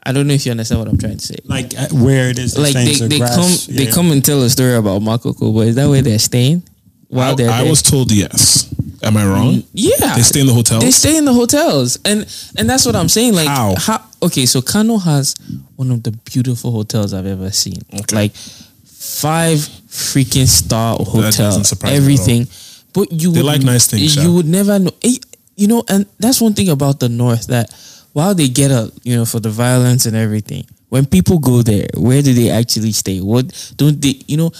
I 0.06 0.12
don't 0.12 0.26
know 0.26 0.34
if 0.34 0.44
you 0.44 0.50
understand 0.52 0.80
what 0.80 0.88
I'm 0.88 0.98
trying 0.98 1.16
to 1.18 1.26
say. 1.26 1.36
like 1.44 1.72
uh, 1.78 1.88
where 1.92 2.28
it 2.30 2.38
is. 2.38 2.58
Like 2.58 2.74
they, 2.74 2.92
they 3.08 3.18
grass, 3.18 3.66
come 3.66 3.74
they 3.76 3.86
come 3.86 4.10
and 4.10 4.24
tell 4.24 4.42
a 4.42 4.50
story 4.50 4.74
about 4.74 5.00
Makoko, 5.02 5.54
but 5.54 5.68
is 5.68 5.76
that 5.76 5.88
where 5.88 6.02
they're 6.02 6.18
staying 6.18 6.62
while 7.08 7.32
I, 7.32 7.34
they're 7.34 7.50
I 7.50 7.60
there? 7.62 7.70
was 7.70 7.82
told 7.82 8.12
yes. 8.12 8.72
Am 9.02 9.16
I 9.18 9.24
wrong? 9.26 9.62
yeah, 9.74 10.14
They 10.16 10.22
stay 10.22 10.40
in 10.40 10.46
the 10.46 10.54
hotels. 10.54 10.82
They 10.82 10.90
stay 10.90 11.16
in 11.18 11.24
the 11.26 11.32
hotels, 11.34 11.98
and 12.06 12.20
and 12.56 12.68
that's 12.68 12.86
what 12.86 12.96
I'm 12.96 13.08
saying. 13.08 13.34
Like, 13.34 13.48
How? 13.48 14.00
okay, 14.22 14.46
so 14.46 14.62
Kano 14.62 14.96
has 14.98 15.34
one 15.76 15.90
of 15.90 16.02
the 16.02 16.12
beautiful 16.12 16.70
hotels 16.72 17.12
I've 17.12 17.26
ever 17.26 17.50
seen. 17.50 17.76
Okay. 17.92 18.16
Like 18.16 18.32
five 18.34 19.58
freaking 19.58 20.46
star 20.48 20.96
hotel, 20.96 21.30
doesn't 21.30 21.64
surprise 21.64 21.90
me 21.92 21.96
at 21.96 22.02
everything. 22.02 22.46
But 22.92 23.12
you 23.12 23.32
They 23.32 23.40
would, 23.40 23.46
like 23.46 23.62
nice 23.62 23.86
things, 23.86 24.16
You 24.16 24.22
Sha. 24.22 24.30
would 24.32 24.46
never 24.46 24.78
know. 24.78 24.92
eh, 25.02 25.16
You 25.56 25.66
know, 25.68 25.84
and 25.88 26.06
that's 26.18 26.40
one 26.40 26.54
thing 26.54 26.68
about 26.70 27.00
the 27.00 27.08
North 27.08 27.46
that 27.48 27.70
while 28.14 28.34
they 28.34 28.48
get 28.48 28.70
up, 28.70 28.90
you 29.02 29.14
know 29.14 29.26
for 29.26 29.40
the 29.40 29.50
violence 29.50 30.06
and 30.06 30.16
everything, 30.16 30.64
when 30.88 31.04
people 31.04 31.38
go 31.38 31.60
there, 31.62 31.88
where 31.98 32.22
do 32.22 32.32
they 32.32 32.48
actually 32.50 32.92
stay? 32.92 33.20
What 33.20 33.52
don't 33.76 34.00
they? 34.00 34.22
You 34.26 34.36
know. 34.38 34.52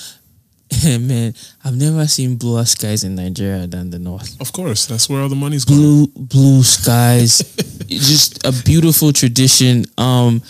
Man, 0.84 1.34
I've 1.62 1.76
never 1.76 2.04
seen 2.08 2.36
bluer 2.36 2.64
skies 2.64 3.04
in 3.04 3.14
Nigeria 3.14 3.66
than 3.68 3.90
the 3.90 3.98
north 3.98 4.34
Of 4.40 4.50
course, 4.52 4.86
that's 4.86 5.08
where 5.08 5.20
all 5.22 5.28
the 5.28 5.36
money's 5.36 5.64
going. 5.64 5.78
blue 5.78 6.06
blue 6.16 6.62
skies 6.64 7.42
just 7.86 8.44
a 8.44 8.50
beautiful 8.64 9.12
tradition 9.12 9.84
um 9.98 10.42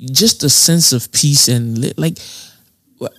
just 0.00 0.42
a 0.42 0.48
sense 0.50 0.92
of 0.92 1.12
peace 1.12 1.46
and 1.48 1.78
li- 1.78 1.92
like 1.96 2.18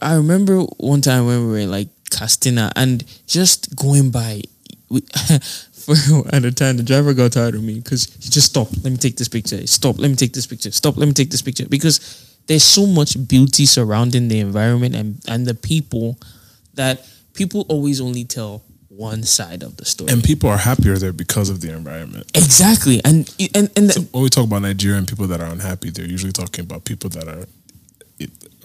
i 0.01 0.15
remember 0.15 0.59
one 0.77 0.99
time 0.99 1.25
when 1.25 1.39
we 1.45 1.51
were 1.51 1.59
in 1.59 1.71
like 1.71 1.87
Katsina 2.09 2.71
and 2.75 3.05
just 3.27 3.73
going 3.77 4.09
by 4.11 4.41
we, 4.89 5.01
at 6.33 6.41
the 6.41 6.51
time 6.51 6.77
the 6.77 6.83
driver 6.83 7.13
got 7.13 7.31
tired 7.31 7.55
of 7.55 7.63
me 7.63 7.79
because 7.79 8.13
he 8.15 8.29
just 8.29 8.47
stopped 8.47 8.71
let 8.83 8.91
me 8.91 8.97
take 8.97 9.17
this 9.17 9.27
picture 9.27 9.65
stop 9.67 9.97
let 9.99 10.09
me 10.09 10.15
take 10.15 10.33
this 10.33 10.47
picture 10.47 10.71
stop 10.71 10.97
let 10.97 11.07
me 11.07 11.13
take 11.13 11.29
this 11.29 11.41
picture 11.41 11.67
because 11.67 11.99
there's 12.47 12.63
so 12.63 12.85
much 12.85 13.15
beauty 13.27 13.65
surrounding 13.65 14.27
the 14.27 14.39
environment 14.39 14.95
and 14.95 15.19
and 15.27 15.45
the 15.45 15.53
people 15.53 16.17
that 16.73 17.05
people 17.33 17.65
always 17.69 17.99
only 18.01 18.23
tell 18.23 18.63
one 18.89 19.23
side 19.23 19.63
of 19.63 19.77
the 19.77 19.85
story 19.85 20.11
And 20.11 20.23
people 20.23 20.49
are 20.49 20.57
happier 20.57 20.97
there 20.97 21.13
because 21.13 21.49
of 21.49 21.61
the 21.61 21.71
environment. 21.73 22.29
Exactly, 22.35 23.01
and 23.05 23.33
and 23.55 23.71
and 23.75 23.91
So 23.91 24.01
when 24.11 24.23
we 24.23 24.29
talk 24.29 24.43
about 24.45 24.61
Nigerian 24.61 25.05
people 25.05 25.27
that 25.27 25.39
are 25.39 25.47
unhappy, 25.47 25.89
they're 25.91 26.05
usually 26.05 26.33
talking 26.33 26.65
about 26.65 26.83
people 26.83 27.09
that 27.11 27.27
are 27.27 27.45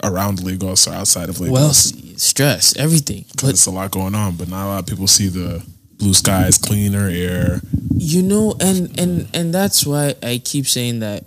around 0.03 0.43
Lagos 0.43 0.87
or 0.89 0.95
outside 0.95 1.29
of 1.29 1.41
Lagos. 1.41 1.53
wealth, 1.55 2.19
stress, 2.21 2.77
everything. 2.77 3.25
because 3.33 3.51
it's 3.51 3.67
a 3.67 3.71
lot 3.71 3.91
going 3.91 4.15
on. 4.15 4.37
But 4.37 4.49
not 4.49 4.67
a 4.67 4.69
lot 4.69 4.79
of 4.81 4.87
people 4.87 5.07
see 5.07 5.29
the 5.29 5.65
blue 5.99 6.15
skies, 6.15 6.59
cleaner 6.59 7.09
air. 7.09 7.61
you 7.97 8.23
know, 8.23 8.55
and 8.61 8.99
and 8.99 9.29
and 9.35 9.55
that's 9.55 9.87
why 9.87 10.15
I 10.23 10.41
keep 10.45 10.67
saying 10.67 11.01
that 11.01 11.25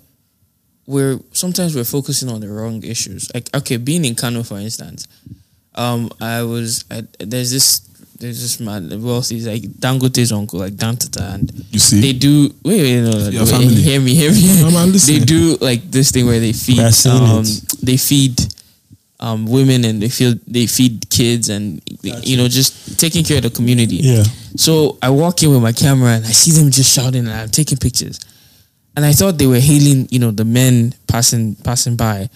we're 0.85 1.19
sometimes 1.33 1.75
we're 1.75 1.83
focusing 1.83 2.29
on 2.29 2.41
the 2.41 2.49
wrong 2.49 2.83
issues. 2.83 3.31
Like 3.33 3.49
okay, 3.55 3.77
being 3.77 4.05
in 4.05 4.15
Kano, 4.15 4.43
for 4.43 4.57
instance, 4.57 5.07
um, 5.75 6.09
I 6.21 6.43
was 6.43 6.85
I, 6.91 7.03
there's 7.19 7.51
this 7.51 7.79
there's 8.19 8.41
this 8.41 8.59
man 8.59 9.01
wealthy 9.01 9.35
he's 9.35 9.47
like 9.47 9.61
Dangote's 9.79 10.31
uncle, 10.31 10.59
like 10.59 10.73
Dantata, 10.73 11.35
and 11.35 11.51
You 11.71 11.79
see, 11.79 12.01
they 12.01 12.13
do 12.13 12.53
wait 12.63 12.81
wait 12.81 13.01
no, 13.01 13.11
wait, 13.39 13.47
family. 13.47 13.75
hear 13.75 14.01
me 14.01 14.13
hear 14.13 14.31
me 14.31 14.97
they 15.05 15.19
do 15.19 15.57
like 15.61 15.89
this 15.89 16.11
thing 16.11 16.25
where 16.25 16.39
they 16.39 16.51
feed 16.53 16.79
um 17.07 17.43
it. 17.45 17.63
they 17.81 17.97
feed 17.97 18.37
um 19.21 19.45
women 19.45 19.83
and 19.85 20.01
they 20.01 20.09
feel 20.09 20.33
they 20.47 20.65
feed 20.65 21.09
kids 21.09 21.49
and 21.49 21.81
you 22.03 22.37
know 22.37 22.47
just 22.47 22.97
taking 22.99 23.23
care 23.23 23.37
of 23.37 23.43
the 23.43 23.49
community 23.49 23.97
Yeah. 23.97 24.23
so 24.55 24.97
I 25.01 25.09
walk 25.09 25.43
in 25.43 25.51
with 25.51 25.61
my 25.61 25.73
camera 25.73 26.11
and 26.11 26.25
I 26.25 26.31
see 26.31 26.51
them 26.51 26.71
just 26.71 26.93
shouting 26.93 27.27
and 27.27 27.31
I'm 27.35 27.49
taking 27.49 27.77
pictures 27.77 28.19
and 28.95 29.05
I 29.05 29.11
thought 29.11 29.37
they 29.37 29.47
were 29.47 29.59
hailing 29.59 30.07
you 30.09 30.19
know 30.19 30.31
the 30.31 30.45
men 30.45 30.93
passing 31.07 31.55
passing 31.55 31.95
by 31.97 32.29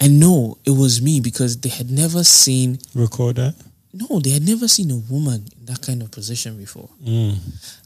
and 0.00 0.18
no 0.18 0.56
it 0.64 0.70
was 0.70 1.02
me 1.02 1.20
because 1.20 1.58
they 1.60 1.68
had 1.68 1.90
never 1.90 2.24
seen 2.24 2.78
Record 2.94 3.36
that. 3.36 3.54
no 3.92 4.18
they 4.20 4.30
had 4.30 4.46
never 4.46 4.66
seen 4.66 4.90
a 4.90 4.96
woman 5.12 5.44
in 5.60 5.66
that 5.66 5.82
kind 5.82 6.00
of 6.02 6.10
position 6.10 6.56
before 6.56 6.88
Mm. 7.04 7.36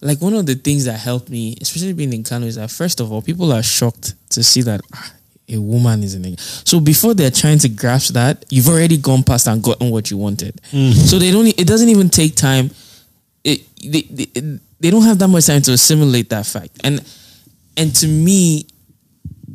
like 0.01 0.23
one 0.23 0.35
of 0.35 0.47
the 0.47 0.55
things 0.55 0.85
that 0.85 0.99
helped 1.01 1.29
me, 1.29 1.57
especially 1.61 1.93
being 1.93 2.13
in 2.13 2.23
Kano, 2.23 2.47
is 2.47 2.55
that 2.55 2.71
first 2.71 3.01
of 3.01 3.11
all, 3.13 3.21
people 3.21 3.53
are 3.53 3.65
shocked 3.65 4.15
to 4.31 4.43
see 4.45 4.63
that 4.63 4.81
ah, 4.95 5.13
a 5.49 5.59
woman 5.61 6.03
is 6.03 6.15
in 6.15 6.25
it. 6.25 6.41
So 6.41 6.81
before 6.81 7.15
they're 7.15 7.31
trying 7.31 7.59
to 7.61 7.69
grasp 7.69 8.15
that, 8.15 8.45
you've 8.51 8.69
already 8.69 8.97
gone 8.97 9.23
past 9.23 9.47
and 9.47 9.63
gotten 9.63 9.91
what 9.91 10.11
you 10.11 10.17
wanted. 10.17 10.57
Mm-hmm. 10.71 10.93
So 10.93 11.19
they 11.19 11.31
don't. 11.31 11.47
It 11.47 11.67
doesn't 11.67 11.89
even 11.89 12.09
take 12.11 12.35
time. 12.35 12.71
It, 13.45 13.63
they, 13.83 14.03
they 14.03 14.59
they 14.81 14.91
don't 14.91 15.03
have 15.03 15.19
that 15.19 15.29
much 15.29 15.47
time 15.47 15.63
to 15.63 15.73
assimilate 15.73 16.31
that 16.31 16.47
fact. 16.47 16.79
And 16.85 17.05
and 17.77 17.95
to 17.97 18.07
me, 18.07 18.67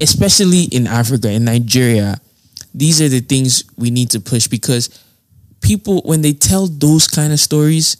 especially 0.01 0.63
in 0.71 0.87
Africa, 0.87 1.29
in 1.31 1.45
Nigeria, 1.45 2.19
these 2.73 3.01
are 3.01 3.09
the 3.09 3.19
things 3.19 3.63
we 3.77 3.91
need 3.91 4.09
to 4.11 4.19
push 4.19 4.47
because 4.47 4.89
people 5.61 6.01
when 6.05 6.21
they 6.21 6.33
tell 6.33 6.67
those 6.67 7.07
kind 7.07 7.33
of 7.33 7.39
stories, 7.39 7.97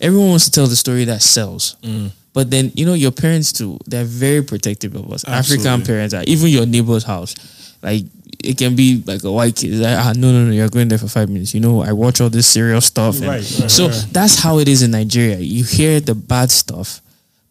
everyone 0.00 0.30
wants 0.30 0.46
to 0.46 0.50
tell 0.50 0.66
the 0.66 0.76
story 0.76 1.04
that 1.04 1.22
sells. 1.22 1.76
Mm. 1.82 2.10
But 2.36 2.50
then 2.50 2.70
you 2.74 2.84
know 2.84 2.92
your 2.92 3.12
parents 3.12 3.50
too, 3.50 3.78
they're 3.86 4.04
very 4.04 4.42
protective 4.42 4.94
of 4.94 5.10
us. 5.10 5.24
African 5.24 5.80
parents 5.80 6.12
are 6.12 6.22
even 6.24 6.48
your 6.50 6.66
neighbor's 6.66 7.02
house. 7.02 7.34
Like 7.82 8.04
it 8.44 8.58
can 8.58 8.76
be 8.76 9.02
like 9.06 9.24
a 9.24 9.32
white 9.32 9.56
kid. 9.56 9.72
Like, 9.72 9.96
ah, 9.96 10.12
no, 10.14 10.32
no, 10.32 10.44
no, 10.44 10.52
you're 10.52 10.68
going 10.68 10.88
there 10.88 10.98
for 10.98 11.08
five 11.08 11.30
minutes. 11.30 11.54
You 11.54 11.60
know, 11.60 11.80
I 11.80 11.92
watch 11.92 12.20
all 12.20 12.28
this 12.28 12.46
serial 12.46 12.82
stuff. 12.82 13.22
Right, 13.22 13.26
right, 13.38 13.70
so 13.70 13.88
right. 13.88 14.06
that's 14.12 14.36
how 14.36 14.58
it 14.58 14.68
is 14.68 14.82
in 14.82 14.90
Nigeria. 14.90 15.38
You 15.38 15.64
hear 15.64 15.98
the 15.98 16.14
bad 16.14 16.50
stuff. 16.50 17.00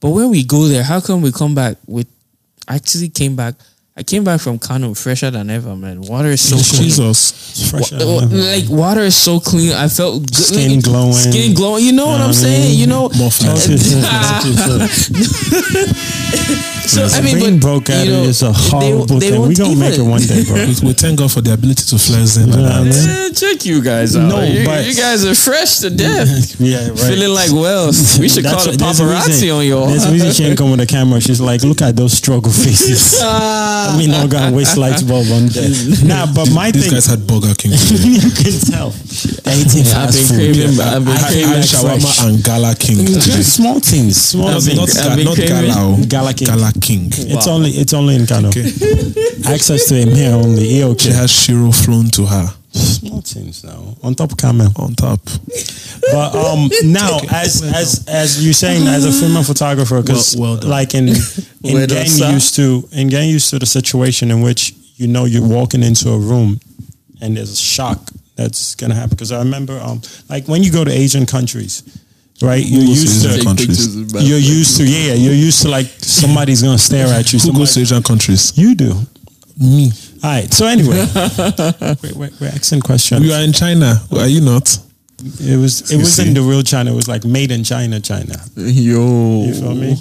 But 0.01 0.11
when 0.11 0.29
we 0.29 0.43
go 0.43 0.67
there, 0.67 0.83
how 0.83 1.01
come 1.01 1.23
we 1.23 1.31
come 1.31 1.55
back 1.55 1.77
with 1.87 2.07
I 2.67 2.75
actually 2.75 3.09
came 3.09 3.35
back 3.35 3.55
I 3.97 4.03
came 4.03 4.25
back 4.25 4.41
from 4.41 4.59
Kano 4.59 4.93
fresher 4.93 5.31
than 5.31 5.49
ever, 5.49 5.73
man. 5.73 6.01
Water 6.01 6.27
is 6.27 6.41
so 6.41 6.57
clean. 6.57 6.89
Jesus. 6.89 7.71
Wa- 7.71 8.27
like 8.29 8.69
water 8.69 8.99
is 8.99 9.15
so 9.15 9.39
clean. 9.39 9.71
I 9.71 9.87
felt 9.87 10.23
good. 10.23 10.35
Skin 10.35 10.75
like, 10.75 10.83
glowing. 10.83 11.13
Skin 11.13 11.53
glowing. 11.53 11.85
You 11.85 11.93
know 11.93 12.07
what 12.07 12.19
I'm 12.19 12.33
saying? 12.33 12.77
You 12.77 12.87
know. 12.87 13.09
More 13.17 13.31
fat. 13.39 13.55
Okay, 16.85 17.01
sure. 17.01 17.09
So 17.09 17.17
I 17.17 17.21
mean, 17.21 17.35
Being 17.39 17.59
but, 17.59 17.65
broke 17.65 17.89
at 17.89 18.05
you 18.05 18.11
know, 18.13 18.23
it 18.23 18.29
is 18.29 18.41
a 18.43 18.51
they- 18.51 18.53
horrible 18.69 19.17
they 19.19 19.29
thing. 19.31 19.41
We 19.41 19.47
won't 19.49 19.57
gonna 19.57 19.75
make 19.75 19.97
it 19.97 20.01
one 20.01 20.21
day, 20.21 20.43
bro. 20.45 20.55
We, 20.65 20.87
we 20.87 20.93
thank 20.93 21.19
God 21.19 21.31
for 21.31 21.41
the 21.41 21.53
ability 21.53 21.83
to 21.89 21.97
flex 21.97 22.37
in 22.37 22.51
like 22.51 22.59
Yeah, 22.61 22.69
that. 22.69 22.85
man. 22.85 23.25
Eh, 23.25 23.33
check 23.33 23.65
you 23.65 23.81
guys 23.81 24.15
out. 24.15 24.29
No, 24.29 24.41
you, 24.41 24.65
but- 24.65 24.85
you 24.85 24.93
guys 24.93 25.25
are 25.25 25.33
fresh 25.35 25.79
to 25.79 25.89
death. 26.03 26.59
Yeah, 26.61 26.89
right. 26.89 26.99
Feeling 27.09 27.33
like 27.33 27.51
Wells. 27.51 28.17
We 28.21 28.29
should 28.29 28.45
call 28.45 28.61
it 28.61 28.67
what- 28.67 28.75
a 28.75 28.83
paparazzi 28.85 29.27
reason- 29.49 29.49
on 29.51 29.65
y'all. 29.65 29.87
There's 29.87 30.05
a 30.05 30.11
reason 30.11 30.31
she 30.31 30.43
ain't 30.45 30.57
come 30.57 30.71
with 30.71 30.79
a 30.81 30.85
camera. 30.85 31.19
She's 31.21 31.41
like, 31.41 31.63
look 31.63 31.81
at 31.81 31.95
those 31.95 32.13
struggle 32.13 32.51
faces. 32.51 33.17
I 33.21 33.95
mean, 33.97 34.11
I'm 34.11 34.29
gonna 34.29 34.55
waste 34.55 34.77
light 34.77 35.01
bulb 35.07 35.25
on 35.31 35.47
there. 35.47 35.69
Nah, 36.05 36.27
but 36.33 36.51
my 36.53 36.71
These 36.71 36.85
thing, 36.85 36.93
guys 36.93 37.05
had 37.07 37.25
Burger 37.25 37.53
King 37.57 37.71
you 37.73 38.29
can 38.31 38.53
tell. 38.61 38.89
They're 39.43 39.57
eating 39.57 39.85
Yeah, 39.85 40.05
I've 40.05 40.13
fast 40.13 40.29
been 40.29 40.53
food. 40.53 40.55
craving- 40.55 40.79
I've 40.81 41.05
been 41.05 41.17
I, 41.17 41.25
I 41.25 41.29
craving 41.29 41.49
had 41.49 41.65
fresh. 41.65 41.73
shawarma 41.73 42.27
and 42.29 42.43
Gala 42.43 42.75
King. 42.75 43.05
Just 43.07 43.55
small 43.55 43.79
things, 43.79 44.17
small 44.21 44.59
things. 44.59 44.75
not, 44.77 44.89
I've 44.89 45.09
Ga- 45.09 45.15
been 45.15 45.25
not 45.25 45.37
Gala, 45.37 45.73
oh. 45.77 46.05
Gala 46.07 46.33
King. 46.33 46.47
Gala 46.47 46.71
King. 46.81 47.09
It's 47.11 47.47
only 47.47 47.69
it's 47.71 47.93
only 47.93 48.15
in 48.15 48.25
Kano. 48.25 48.49
Okay. 48.49 48.61
Access 49.47 49.87
to 49.89 49.95
him 49.95 50.09
here 50.09 50.33
only. 50.33 50.63
He 50.67 50.83
okay. 50.83 51.09
She 51.09 51.11
has 51.11 51.31
Shiro 51.31 51.71
flown 51.71 52.09
to 52.11 52.25
her 52.25 52.47
Small 52.71 53.21
things 53.21 53.63
now. 53.63 53.95
On 54.03 54.13
top 54.15 54.31
of 54.33 54.37
camel. 54.37 54.67
on 54.77 54.95
top. 54.95 55.21
But 56.11 56.35
um 56.35 56.69
now 56.83 57.19
as 57.31 57.61
as 57.63 58.05
as 58.07 58.43
you're 58.43 58.53
saying 58.53 58.85
as 58.87 59.05
a 59.05 59.11
female 59.11 59.43
photographer, 59.43 60.01
because 60.01 60.35
Well- 60.37 60.57
well 60.59 60.67
like 60.69 60.93
in 60.93 61.07
in 61.09 61.15
Well 61.63 61.87
done, 61.87 61.87
getting 61.87 62.11
sir. 62.11 62.31
used 62.33 62.55
to 62.55 62.87
in 62.91 63.07
getting 63.09 63.29
used 63.29 63.49
to 63.51 63.59
the 63.59 63.65
situation 63.65 64.29
in 64.31 64.41
which 64.41 64.73
you 64.97 65.07
know 65.07 65.25
you're 65.25 65.47
walking 65.47 65.83
into 65.83 66.09
a 66.09 66.17
room 66.19 66.59
and 67.21 67.37
there's 67.37 67.51
a 67.51 67.55
shock 67.55 67.99
that's 68.35 68.75
gonna 68.75 68.95
happen. 68.95 69.11
Because 69.11 69.31
I 69.31 69.39
remember 69.39 69.79
um 69.79 70.01
like 70.29 70.47
when 70.49 70.61
you 70.63 70.71
go 70.71 70.83
to 70.83 70.91
Asian 70.91 71.25
countries, 71.25 71.81
right? 72.41 72.63
You're 72.65 72.81
Who 72.81 72.87
goes 72.87 73.21
to 73.23 73.29
used 73.29 73.39
to 73.39 73.43
countries? 73.45 74.13
you're 74.13 74.39
used 74.39 74.77
to 74.77 74.83
yeah, 74.85 75.13
you're 75.13 75.33
used 75.33 75.61
to 75.63 75.69
like 75.69 75.87
somebody's 75.99 76.61
gonna 76.61 76.77
stare 76.77 77.07
at 77.07 77.31
you. 77.33 77.39
Who 77.39 77.53
goes 77.53 77.73
to 77.75 77.79
Somebody, 77.79 77.81
Asian 77.81 78.03
countries? 78.03 78.57
you 78.57 78.75
do. 78.75 78.93
Me. 79.59 79.91
All 80.23 80.29
right. 80.31 80.53
So 80.53 80.65
anyway, 80.65 81.05
we're, 81.15 82.13
we're, 82.15 82.29
we're 82.41 82.47
asking 82.47 82.81
questions. 82.81 83.25
You 83.25 83.31
are 83.33 83.41
in 83.41 83.53
China. 83.53 83.95
Are 84.11 84.27
you 84.27 84.41
not? 84.41 84.77
It 85.39 85.57
was 85.57 85.81
it 85.81 85.91
You 85.93 85.97
wasn't 85.99 86.27
see. 86.27 86.33
the 86.33 86.41
real 86.41 86.61
China. 86.61 86.91
It 86.91 86.95
was 86.95 87.07
like 87.07 87.25
made 87.25 87.51
in 87.51 87.63
China, 87.63 87.99
China. 87.99 88.35
Yo. 88.55 89.45
You 89.47 89.53
feel 89.53 89.73
me? 89.73 89.95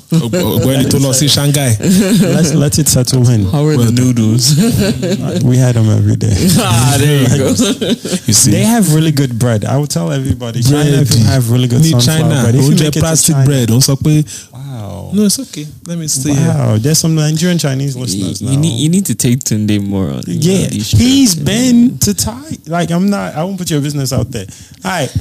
When 0.67 0.89
to 0.91 1.15
see 1.15 1.29
Shanghai. 1.29 1.77
let's 1.81 2.53
let 2.55 2.79
it 2.79 2.89
settle 2.89 3.27
in. 3.31 3.45
How 3.47 3.65
are 3.65 3.77
Well 3.77 3.87
the 3.87 3.93
done. 3.93 4.05
noodles? 4.05 4.45
We 5.45 5.57
had 5.57 5.75
them 5.77 5.89
every 5.89 6.17
day. 6.17 6.35
ah, 6.59 6.97
there 6.99 7.23
you 7.23 7.29
go. 7.39 7.49
You 7.49 8.35
see. 8.35 8.51
They 8.51 8.63
have 8.65 8.93
really 8.95 9.13
good 9.13 9.39
bread. 9.39 9.65
I 9.65 9.77
would 9.79 9.91
tell 9.91 10.13
everybody. 10.13 10.63
China 10.63 10.85
Bread. 10.85 11.03
if 11.03 11.15
you 11.19 11.25
have 11.25 11.51
really 11.51 11.69
good 11.69 11.81
Ní 11.83 11.91
sunflower 11.91 12.19
China, 12.21 12.43
bread. 12.43 12.55
If 12.55 12.63
you 12.65 12.71
oúnjẹ 12.71 12.79
make 12.85 12.89
it 12.89 12.93
to 12.95 13.01
plastic 13.01 13.35
China- 13.35 13.47
bread. 13.47 13.71
Ó 13.71 13.81
sọ 13.81 13.97
pé, 13.97 14.25
Wow. 14.75 15.11
no, 15.15 15.23
it's 15.25 15.39
okay. 15.39 15.67
Let 15.87 15.99
me 15.99 16.09
stay 16.09 16.35
here. 16.35 16.49
Wow. 16.49 16.77
There's 16.79 16.99
some 16.99 17.15
Nigerian 17.15 17.59
Chinese 17.59 17.95
you, 17.95 18.03
listeners 18.03 18.43
now. 18.43 18.51
you 18.51 18.57
need 18.59 18.81
you 18.81 18.89
need 18.89 19.07
to 19.07 19.15
take 19.15 19.39
Tunde 19.41 19.81
more 19.87 20.11
on. 20.11 20.23
you 20.27 20.35
know, 20.35 20.41
yeah, 20.41 20.67
these 20.67 20.91
he's 20.91 21.35
trips. 21.35 21.49
been 21.49 21.99
to 21.99 22.15
Thai. 22.15 22.57
Like 22.67 22.91
I'm 22.91 23.09
not. 23.09 23.35
I 23.35 23.45
won't 23.45 23.59
put 23.59 23.71
your 23.71 23.81
business 23.81 24.13
out 24.13 24.31
there. 24.33 24.47
All 24.85 24.91
right. 24.91 25.15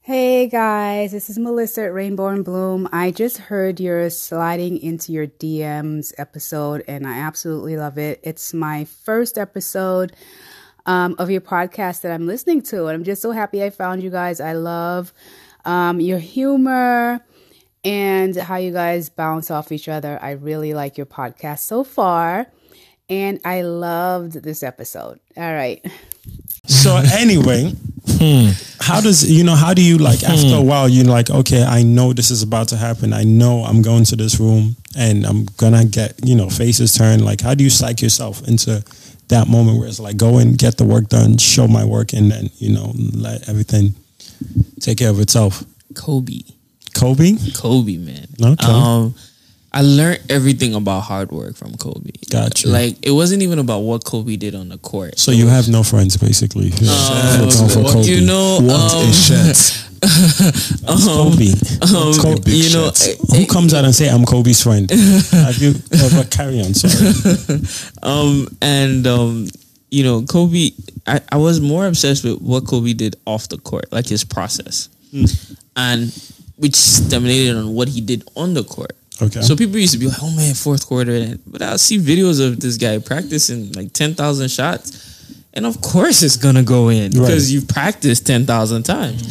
Hey 0.00 0.48
guys, 0.48 1.12
this 1.12 1.28
is 1.28 1.38
Melissa 1.38 1.82
at 1.82 1.92
Rainbow 1.92 2.28
and 2.28 2.44
Bloom. 2.44 2.88
I 2.92 3.10
just 3.10 3.36
heard 3.36 3.78
your 3.78 4.08
sliding 4.10 4.78
into 4.78 5.12
your 5.12 5.26
DMs 5.26 6.14
episode 6.16 6.82
and 6.88 7.06
I 7.06 7.18
absolutely 7.18 7.76
love 7.76 7.98
it. 7.98 8.18
It's 8.22 8.54
my 8.54 8.86
first 8.86 9.36
episode 9.36 10.16
um, 10.86 11.14
of 11.18 11.30
your 11.30 11.42
podcast 11.42 12.00
that 12.00 12.12
I'm 12.12 12.26
listening 12.26 12.62
to, 12.62 12.86
and 12.86 12.94
I'm 12.96 13.04
just 13.04 13.20
so 13.20 13.32
happy 13.32 13.62
I 13.62 13.68
found 13.68 14.02
you 14.02 14.08
guys. 14.08 14.40
I 14.40 14.54
love 14.54 15.12
um, 15.66 16.00
your 16.00 16.18
humor 16.18 17.22
and 17.84 18.34
how 18.36 18.56
you 18.56 18.72
guys 18.72 19.08
bounce 19.08 19.50
off 19.50 19.72
each 19.72 19.88
other. 19.88 20.18
I 20.20 20.32
really 20.32 20.74
like 20.74 20.96
your 20.96 21.06
podcast 21.06 21.60
so 21.60 21.84
far, 21.84 22.46
and 23.08 23.40
I 23.44 23.62
loved 23.62 24.42
this 24.42 24.62
episode. 24.62 25.20
All 25.36 25.52
right. 25.52 25.84
So 26.66 26.96
anyway, 26.96 27.72
hmm. 28.06 28.50
how 28.80 29.00
does 29.00 29.30
you 29.30 29.44
know? 29.44 29.54
How 29.54 29.74
do 29.74 29.82
you 29.82 29.98
like 29.98 30.22
after 30.22 30.48
hmm. 30.48 30.54
a 30.54 30.62
while? 30.62 30.88
You're 30.88 31.04
like, 31.04 31.30
okay, 31.30 31.62
I 31.62 31.82
know 31.82 32.12
this 32.12 32.30
is 32.30 32.42
about 32.42 32.68
to 32.68 32.76
happen. 32.76 33.12
I 33.12 33.24
know 33.24 33.64
I'm 33.64 33.82
going 33.82 34.04
to 34.04 34.16
this 34.16 34.38
room 34.38 34.76
and 34.96 35.24
I'm 35.24 35.46
gonna 35.56 35.84
get 35.84 36.14
you 36.24 36.34
know 36.34 36.50
faces 36.50 36.94
turned. 36.94 37.24
Like, 37.24 37.40
how 37.40 37.54
do 37.54 37.64
you 37.64 37.70
psych 37.70 38.02
yourself 38.02 38.46
into 38.46 38.84
that 39.28 39.46
moment 39.46 39.78
where 39.78 39.88
it's 39.88 40.00
like, 40.00 40.16
go 40.16 40.38
and 40.38 40.56
get 40.56 40.78
the 40.78 40.84
work 40.84 41.08
done, 41.08 41.36
show 41.38 41.68
my 41.68 41.84
work, 41.84 42.12
and 42.12 42.30
then 42.30 42.50
you 42.58 42.72
know 42.72 42.92
let 42.96 43.48
everything 43.48 43.94
take 44.80 44.98
care 44.98 45.10
of 45.10 45.20
itself. 45.20 45.64
Kobe. 45.94 46.40
Kobe, 46.98 47.36
Kobe, 47.54 47.96
man. 47.98 48.26
Okay. 48.42 48.66
Um, 48.66 49.14
I 49.72 49.82
learned 49.82 50.20
everything 50.30 50.74
about 50.74 51.00
hard 51.02 51.30
work 51.30 51.54
from 51.56 51.74
Kobe. 51.76 52.10
Gotcha. 52.30 52.68
Like 52.68 52.96
it 53.02 53.10
wasn't 53.12 53.42
even 53.42 53.58
about 53.58 53.80
what 53.80 54.04
Kobe 54.04 54.36
did 54.36 54.54
on 54.54 54.68
the 54.70 54.78
court. 54.78 55.18
so 55.18 55.30
you 55.30 55.46
have 55.46 55.68
no 55.68 55.82
friends 55.82 56.16
basically. 56.16 56.68
You're 56.80 56.90
Um, 56.90 57.50
for 57.50 57.84
Kobe. 57.92 58.08
you 58.08 58.22
know, 58.26 58.58
What 58.62 58.94
um, 58.94 59.08
a 59.08 59.12
shirt. 59.12 59.84
It's 60.00 60.80
Kobe. 60.86 61.52
um, 61.82 62.14
Kobe. 62.14 62.50
you 62.50 62.72
know, 62.72 62.90
shit. 62.92 63.18
Who 63.36 63.46
comes 63.46 63.74
out 63.74 63.84
and 63.84 63.94
say 63.94 64.08
I'm 64.08 64.24
Kobe's 64.24 64.62
friend? 64.62 64.90
Have 65.30 65.58
you 65.58 65.74
ever 65.92 66.24
carry 66.24 66.60
on? 66.62 66.72
Sorry. 66.74 67.60
um, 68.02 68.48
and 68.62 69.06
um, 69.06 69.48
you 69.90 70.02
know, 70.04 70.22
Kobe. 70.22 70.70
I, 71.06 71.20
I 71.32 71.36
was 71.36 71.60
more 71.60 71.86
obsessed 71.86 72.24
with 72.24 72.40
what 72.40 72.66
Kobe 72.66 72.92
did 72.92 73.16
off 73.26 73.48
the 73.48 73.58
court, 73.58 73.90
like 73.92 74.06
his 74.06 74.24
process, 74.24 74.88
and 75.76 76.12
which 76.58 76.76
stimulated 76.76 77.56
on 77.56 77.74
what 77.74 77.88
he 77.88 78.00
did 78.00 78.22
on 78.36 78.54
the 78.54 78.62
court. 78.64 78.92
Okay. 79.22 79.40
So 79.40 79.56
people 79.56 79.78
used 79.78 79.94
to 79.94 79.98
be 79.98 80.06
like, 80.06 80.18
"Oh 80.22 80.30
man, 80.36 80.54
fourth 80.54 80.86
quarter," 80.86 81.36
but 81.46 81.62
I'll 81.62 81.78
see 81.78 81.98
videos 81.98 82.44
of 82.44 82.60
this 82.60 82.76
guy 82.76 82.98
practicing 82.98 83.72
like 83.72 83.92
ten 83.92 84.14
thousand 84.14 84.48
shots, 84.50 85.32
and 85.54 85.66
of 85.66 85.80
course 85.80 86.22
it's 86.22 86.36
gonna 86.36 86.62
go 86.62 86.88
in 86.88 86.96
Right. 87.04 87.10
Mm-hmm. 87.12 87.24
because 87.24 87.52
you've 87.52 87.66
practiced 87.68 88.26
ten 88.26 88.46
thousand 88.46 88.84
times. 88.84 89.22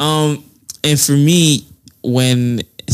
Um, 0.00 0.42
and 0.82 0.98
for 0.98 1.12
me, 1.12 1.64
when 2.02 2.62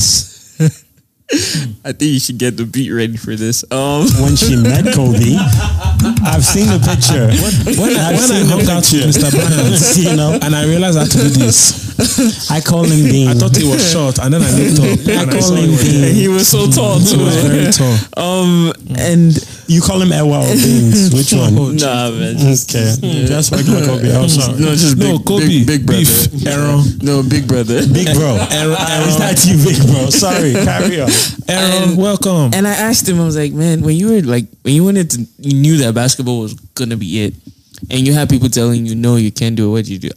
I 1.84 1.92
think 1.92 2.02
you 2.02 2.20
should 2.20 2.38
get 2.38 2.56
the 2.56 2.64
beat 2.64 2.90
ready 2.92 3.16
for 3.16 3.34
this. 3.34 3.64
Um, 3.72 4.06
when 4.22 4.36
she 4.36 4.54
met 4.56 4.84
Kobe, 4.94 5.34
I've 6.22 6.44
seen 6.44 6.66
the 6.68 6.78
picture. 6.78 7.26
When, 7.80 7.96
I- 7.96 8.10
I've 8.10 8.14
when 8.14 8.20
I 8.20 8.26
seen 8.28 8.46
the 8.46 8.52
hung 8.52 8.68
out 8.68 8.76
with 8.76 8.92
picture. 8.92 9.08
Mr. 9.08 9.32
Barnes, 9.34 9.98
you 10.04 10.14
know, 10.16 10.38
and 10.40 10.54
I 10.54 10.66
realized 10.66 10.96
I 10.98 11.02
had 11.02 11.10
to 11.12 11.18
do 11.18 11.28
this. 11.30 11.85
I 12.50 12.60
call 12.60 12.84
him 12.84 13.08
Dean. 13.10 13.28
I 13.28 13.34
thought 13.34 13.56
he 13.56 13.64
was 13.66 13.80
short, 13.90 14.18
and 14.18 14.34
then 14.34 14.42
I 14.42 14.50
looked 14.52 14.80
up. 14.80 15.08
I 15.16 15.22
and 15.22 15.30
call 15.32 15.42
saw 15.42 15.54
him 15.56 15.64
he 15.64 15.70
was- 15.70 15.82
Dean. 15.82 16.14
he 16.14 16.28
was 16.28 16.48
so 16.48 16.70
tall 16.70 16.98
too. 17.00 17.04
He 17.06 17.16
too. 17.16 17.24
was 17.24 17.36
very 17.44 17.72
tall. 17.72 17.96
Um, 18.16 18.72
and 18.98 19.32
You 19.68 19.80
call 19.80 20.00
him 20.00 20.12
Ewa 20.12 20.44
or 20.44 20.54
Beans? 20.54 21.12
Which 21.14 21.32
one? 21.32 21.54
nah, 21.76 22.10
man, 22.10 22.36
just, 22.38 22.74
Okay, 22.74 23.24
just 23.26 23.50
regular 23.52 23.84
Kobe. 23.84 24.14
I'm 24.14 24.28
sorry. 24.28 24.58
no, 24.60 24.70
just 24.76 24.96
No, 24.96 25.16
big, 25.18 25.26
Kobe, 25.26 25.46
big, 25.46 25.66
big 25.66 25.86
brother. 25.86 26.00
beef, 26.00 26.46
Aaron, 26.46 26.84
No, 27.02 27.22
big 27.22 27.48
brother. 27.48 27.80
Big 27.88 28.12
bro. 28.14 28.36
Aaron. 28.50 29.08
Is 29.08 29.16
that 29.18 29.44
you, 29.48 29.56
big 29.64 29.80
bro? 29.86 30.10
Sorry, 30.10 30.52
carry 30.52 31.00
on. 31.00 31.10
Aaron, 31.48 31.82
And- 31.90 31.96
welcome. 31.98 32.52
And 32.54 32.66
I 32.68 32.72
asked 32.74 33.08
him, 33.08 33.20
I 33.20 33.24
was 33.24 33.36
like, 33.36 33.52
man, 33.52 33.82
when 33.82 33.96
you 33.96 34.12
were 34.12 34.20
like, 34.22 34.46
when 34.62 34.74
you 34.74 34.84
wanted 34.84 35.10
to, 35.12 35.26
you 35.38 35.54
knew 35.60 35.76
that 35.78 35.94
basketball 35.94 36.40
was 36.40 36.54
gonna 36.74 36.96
be 36.96 37.24
it, 37.24 37.34
and 37.90 38.06
you 38.06 38.12
had 38.12 38.28
people 38.28 38.48
telling 38.48 38.86
you, 38.86 38.94
no, 38.94 39.16
you 39.16 39.32
can't 39.32 39.56
do 39.56 39.68
it. 39.68 39.72
What 39.72 39.86
you 39.88 39.98
do? 39.98 40.10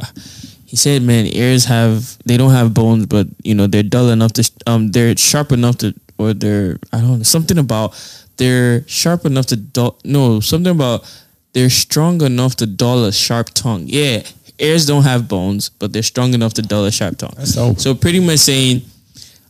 He 0.70 0.76
said, 0.76 1.02
man, 1.02 1.26
ears 1.26 1.66
have, 1.66 2.16
they 2.26 2.38
don't 2.38 2.52
have 2.52 2.76
bones, 2.76 3.08
but 3.08 3.26
you 3.44 3.56
know 3.56 3.66
they're 3.66 3.82
dull 3.82 4.10
enough 4.10 4.34
to, 4.34 4.52
um, 4.68 4.92
they're 4.92 5.18
sharp 5.18 5.52
enough 5.52 5.78
to, 5.80 5.96
or 6.20 6.36
they're, 6.36 6.78
I 6.94 7.00
don't 7.00 7.18
know, 7.18 7.24
something 7.24 7.58
about, 7.58 7.98
they're 8.38 8.88
sharp 8.88 9.26
enough 9.26 9.48
to, 9.48 9.56
dull, 9.56 9.98
no, 10.06 10.40
something 10.40 10.72
about, 10.72 11.12
they're 11.54 11.72
strong 11.72 12.22
enough 12.22 12.56
to 12.58 12.68
dull 12.68 13.06
a 13.06 13.12
sharp 13.12 13.50
tongue. 13.56 13.86
Yeah, 13.88 14.22
ears 14.60 14.86
don't 14.86 15.02
have 15.02 15.28
bones, 15.28 15.70
but 15.70 15.92
they're 15.92 16.04
strong 16.04 16.36
enough 16.36 16.54
to 16.54 16.62
dull 16.62 16.86
a 16.86 16.92
sharp 16.92 17.18
tongue. 17.18 17.34
That's 17.36 17.56
dope. 17.56 17.80
So 17.80 17.96
pretty 17.96 18.20
much 18.20 18.38
saying, 18.38 18.84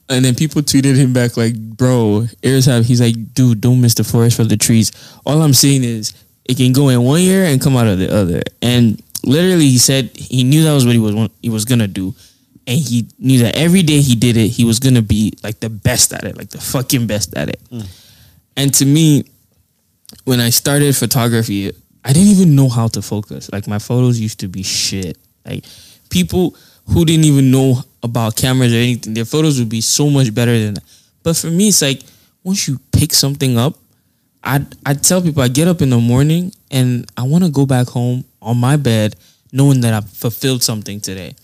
and 0.08 0.24
then 0.24 0.36
people 0.36 0.62
tweeted 0.62 0.96
him 0.96 1.12
back 1.12 1.36
like, 1.36 1.54
"Bro, 1.54 2.28
ears 2.44 2.66
have." 2.66 2.86
He's 2.86 3.02
like, 3.02 3.34
"Dude, 3.34 3.60
don't 3.60 3.82
miss 3.82 3.94
the 3.94 4.06
forest 4.06 4.38
for 4.38 4.46
the 4.46 4.56
trees." 4.58 4.94
All 5.26 5.42
I'm 5.42 5.54
saying 5.54 5.84
is, 5.84 6.14
it 6.46 6.58
can 6.58 6.72
go 6.72 6.90
in 6.90 7.04
one 7.04 7.20
ear 7.20 7.44
and 7.44 7.62
come 7.62 7.76
out 7.76 7.88
of 7.88 8.00
the 8.00 8.12
other. 8.12 8.42
And 8.62 9.04
literally, 9.24 9.70
he 9.70 9.78
said 9.78 10.12
he 10.16 10.44
knew 10.44 10.64
that 10.64 10.74
was 10.74 10.86
what 10.86 10.94
he 10.94 11.00
was 11.00 11.30
he 11.42 11.50
was 11.50 11.66
gonna 11.66 11.88
do, 11.88 12.16
and 12.68 12.80
he 12.80 13.08
knew 13.18 13.40
that 13.40 13.56
every 13.56 13.84
day 13.84 14.02
he 14.02 14.16
did 14.16 14.38
it, 14.38 14.48
he 14.48 14.66
was 14.66 14.80
gonna 14.80 15.02
be 15.02 15.34
like 15.44 15.60
the 15.60 15.70
best 15.70 16.14
at 16.14 16.24
it, 16.24 16.38
like 16.38 16.50
the 16.50 16.62
fucking 16.62 17.08
best 17.08 17.36
at 17.36 17.50
it. 17.50 17.62
Hmm. 17.70 17.82
And 18.56 18.74
to 18.76 18.86
me, 18.86 19.26
when 20.26 20.40
I 20.40 20.50
started 20.50 20.96
photography, 20.96 21.72
I 22.04 22.14
didn't 22.14 22.30
even 22.30 22.56
know 22.56 22.70
how 22.70 22.88
to 22.90 23.02
focus. 23.02 23.52
Like 23.52 23.68
my 23.68 23.80
photos 23.80 24.20
used 24.20 24.40
to 24.42 24.48
be 24.48 24.64
shit. 24.64 25.18
Like 25.46 25.66
people 26.10 26.56
who 26.88 27.06
didn't 27.06 27.26
even 27.26 27.52
know 27.52 27.84
about 28.04 28.36
cameras 28.36 28.74
or 28.74 28.78
anything, 28.78 29.14
their 29.14 29.26
photos 29.26 29.60
would 29.60 29.70
be 29.70 29.82
so 29.82 30.10
much 30.10 30.34
better 30.34 30.58
than 30.58 30.76
that. 30.76 30.84
But 31.24 31.38
for 31.38 31.48
me, 31.48 31.70
it's 31.70 31.82
like 31.82 32.02
once 32.44 32.68
you 32.68 32.80
pick 32.92 33.14
something 33.14 33.58
up, 33.58 33.78
I 34.44 34.66
I 34.86 34.94
tell 34.94 35.22
people 35.22 35.44
I 35.44 35.50
get 35.50 35.68
up 35.68 35.82
in 35.82 35.90
the 35.90 36.00
morning 36.00 36.54
and 36.72 37.10
I 37.18 37.24
want 37.24 37.44
to 37.44 37.50
go 37.50 37.66
back 37.66 37.88
home 37.88 38.24
on 38.42 38.58
my 38.58 38.78
bed 38.78 39.16
knowing 39.52 39.82
that 39.82 39.94
I 39.94 40.02
fulfilled 40.02 40.64
something 40.64 41.00
today. 41.00 41.36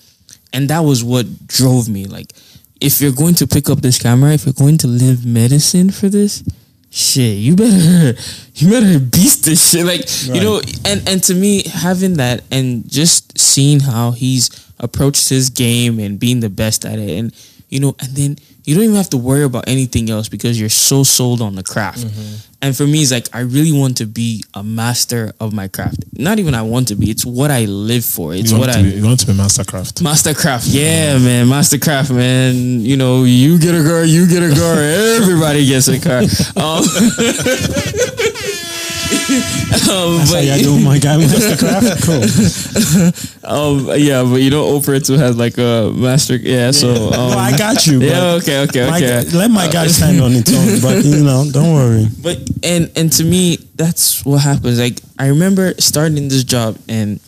And 0.54 0.70
that 0.70 0.80
was 0.80 1.04
what 1.04 1.48
drove 1.48 1.90
me. 1.90 2.06
Like 2.06 2.32
if 2.80 3.02
you're 3.02 3.12
going 3.12 3.36
to 3.36 3.48
pick 3.48 3.70
up 3.70 3.82
this 3.82 4.02
camera, 4.02 4.34
if 4.34 4.46
you're 4.46 4.54
going 4.54 4.78
to 4.80 4.88
live 4.88 5.26
medicine 5.26 5.90
for 5.90 6.10
this, 6.10 6.44
shit, 6.90 7.38
you 7.38 7.56
better 7.56 8.20
you 8.54 8.70
better 8.70 9.00
beast 9.00 9.46
this 9.46 9.72
shit. 9.72 9.86
Like 9.86 10.06
you 10.26 10.42
know, 10.42 10.62
and 10.86 11.08
and 11.08 11.24
to 11.24 11.34
me, 11.34 11.64
having 11.68 12.16
that 12.16 12.44
and 12.52 12.90
just 12.90 13.38
seeing 13.38 13.80
how 13.80 14.12
he's 14.12 14.50
approached 14.80 15.30
his 15.30 15.50
game 15.50 16.00
and 16.00 16.20
being 16.20 16.40
the 16.40 16.50
best 16.50 16.86
at 16.86 17.00
it, 17.00 17.18
and 17.18 17.34
you 17.70 17.80
know, 17.80 17.96
and 18.00 18.16
then 18.16 18.38
you 18.64 18.76
don't 18.76 18.84
even 18.84 18.96
have 18.96 19.10
to 19.12 19.18
worry 19.18 19.44
about 19.44 19.68
anything 19.68 20.10
else 20.10 20.28
because 20.28 20.60
you're 20.60 20.70
so 20.70 21.04
sold 21.04 21.42
on 21.42 21.56
the 21.56 21.64
craft. 21.64 22.00
Mm-hmm. 22.00 22.55
And 22.66 22.76
for 22.76 22.88
me, 22.88 23.04
it's 23.04 23.12
like 23.12 23.28
I 23.32 23.42
really 23.42 23.72
want 23.72 23.98
to 23.98 24.08
be 24.08 24.44
a 24.56 24.64
master 24.64 25.32
of 25.40 25.54
my 25.54 25.68
craft. 25.68 26.04
Not 26.14 26.40
even 26.40 26.56
I 26.56 26.64
want 26.64 26.88
to 26.88 26.96
be; 26.96 27.12
it's 27.12 27.24
what 27.24 27.52
I 27.52 27.66
live 27.66 28.04
for. 28.04 28.34
It's 28.34 28.52
what 28.52 28.62
want, 28.62 28.72
I 28.72 28.82
to 28.82 28.84
be, 28.84 28.90
you 28.96 29.06
want 29.06 29.20
to 29.20 29.28
be 29.28 29.34
Mastercraft. 29.34 30.02
Mastercraft, 30.02 30.66
yeah, 30.70 31.20
man, 31.20 31.46
Mastercraft, 31.46 32.10
man. 32.10 32.82
You 32.82 32.98
know, 32.98 33.24
you 33.24 33.60
get 33.60 33.76
a 33.76 33.84
car, 33.84 34.04
you 34.04 34.28
get 34.28 34.42
a 34.42 34.56
car, 34.56 34.78
everybody 35.22 35.68
gets 35.68 35.88
a 35.90 36.00
car. 36.00 36.22
Um, 36.58 36.84
um, 39.06 39.12
That's 39.70 39.88
how 39.88 40.32
but, 40.32 40.44
y'all 40.44 40.60
doing, 40.60 40.84
my 40.84 41.00
guy, 41.00 41.18
Mastercraft. 41.18 42.06
Cool. 42.06 43.50
um, 43.50 43.88
yeah, 43.98 44.24
but 44.24 44.42
you 44.42 44.50
know, 44.50 44.64
Oprah 44.78 45.06
too 45.06 45.14
has 45.14 45.38
like 45.38 45.58
a 45.58 45.92
master. 45.96 46.36
Yeah, 46.36 46.72
so 46.72 46.90
um, 46.90 47.10
well, 47.10 47.38
I 47.38 47.58
got 47.58 47.86
you. 47.88 48.02
yeah, 48.02 48.34
okay, 48.34 48.62
okay, 48.64 48.90
my 48.90 48.98
okay. 48.98 49.24
let 49.38 49.50
my 49.52 49.68
guy 49.70 49.88
stand 49.88 50.22
on 50.22 50.34
its 50.34 50.54
own, 50.54 50.82
but 50.82 51.04
you 51.06 51.24
know, 51.24 51.46
don't 51.52 51.74
worry. 51.74 52.08
But 52.22 52.38
and 52.64 52.92
and 52.96 53.12
to 53.14 53.24
me, 53.24 53.58
that's 53.76 54.26
what 54.26 54.42
happens. 54.42 54.80
Like 54.80 55.00
I 55.18 55.28
remember 55.28 55.74
starting 55.80 56.28
this 56.28 56.44
job, 56.44 56.78
and 56.88 57.20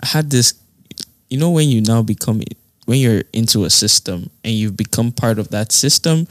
I 0.00 0.06
had 0.06 0.30
this. 0.30 0.54
You 1.28 1.38
know, 1.38 1.50
when 1.50 1.68
you 1.68 1.80
now 1.80 2.02
become 2.02 2.42
when 2.86 2.98
you're 2.98 3.22
into 3.32 3.64
a 3.64 3.70
system 3.70 4.30
and 4.44 4.52
you've 4.52 4.76
become 4.76 5.12
part 5.12 5.38
of 5.38 5.48
that 5.50 5.72
system, 5.72 6.26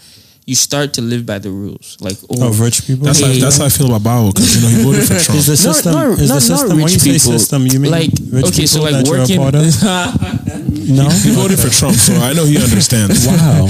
you 0.45 0.55
start 0.55 0.93
to 0.95 1.01
live 1.01 1.25
by 1.25 1.37
the 1.39 1.49
rules. 1.51 1.97
Like 2.01 2.17
oh, 2.29 2.47
Of 2.49 2.59
rich 2.59 2.85
people. 2.87 3.05
That's, 3.05 3.19
Hey. 3.19 3.39
how, 3.39 3.45
that's 3.45 3.57
how 3.57 3.65
I 3.65 3.69
feel 3.69 3.93
about 3.93 4.01
Bao 4.01 4.33
because 4.33 4.55
you 4.55 4.61
know 4.61 4.69
he 4.75 4.83
voted 4.83 5.07
for 5.07 5.19
Trump. 5.23 5.39
Is 5.39 5.47
the 5.47 5.57
system? 5.57 5.93
not, 5.93 6.07
is 6.19 6.29
not, 6.29 6.35
the 6.35 6.41
system? 6.41 6.69
not 6.69 6.75
when 6.75 6.85
rich 6.85 6.93
you 6.93 6.99
say 6.99 7.13
people. 7.13 7.39
system, 7.39 7.67
you 7.67 7.79
mean 7.79 7.91
like 7.91 8.11
rich 8.31 8.45
okay, 8.47 8.65
so 8.65 8.79
people 8.79 8.91
like 8.91 9.05
that 9.05 9.07
you're 9.07 9.17
a 9.17 9.21
working. 9.21 9.37
part 9.39 9.55
of? 9.55 10.51
No. 10.91 11.07
He 11.09 11.31
voted 11.31 11.57
for 11.59 11.69
Trump, 11.69 11.95
so 11.95 12.13
I 12.15 12.33
know 12.33 12.43
he 12.45 12.57
understands. 12.61 13.25
Wow. 13.31 13.67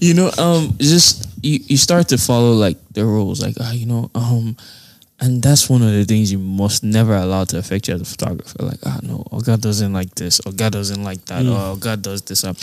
you 0.00 0.14
know, 0.14 0.30
um, 0.38 0.74
just 0.78 1.28
you, 1.42 1.60
you 1.66 1.76
start 1.76 2.08
to 2.08 2.18
follow 2.18 2.52
like 2.52 2.78
the 2.92 3.04
rules, 3.04 3.40
like 3.40 3.54
ah, 3.60 3.70
you 3.72 3.86
know, 3.86 4.10
um, 4.14 4.56
and 5.20 5.40
that's 5.40 5.70
one 5.70 5.82
of 5.82 5.92
the 5.92 6.04
things 6.04 6.32
you 6.32 6.38
must 6.38 6.82
never 6.82 7.14
allow 7.14 7.44
to 7.44 7.58
affect 7.58 7.86
you 7.86 7.94
as 7.94 8.00
a 8.00 8.04
photographer. 8.04 8.58
Like, 8.64 8.80
ah, 8.84 8.98
no, 9.02 9.24
oh 9.30 9.40
God 9.40 9.60
doesn't 9.60 9.92
like 9.92 10.14
this, 10.16 10.40
or 10.40 10.50
God 10.52 10.72
doesn't 10.72 11.04
like 11.04 11.24
that, 11.26 11.46
or 11.46 11.76
God 11.76 12.02
does 12.02 12.22
this. 12.22 12.42
Um, 12.42 12.56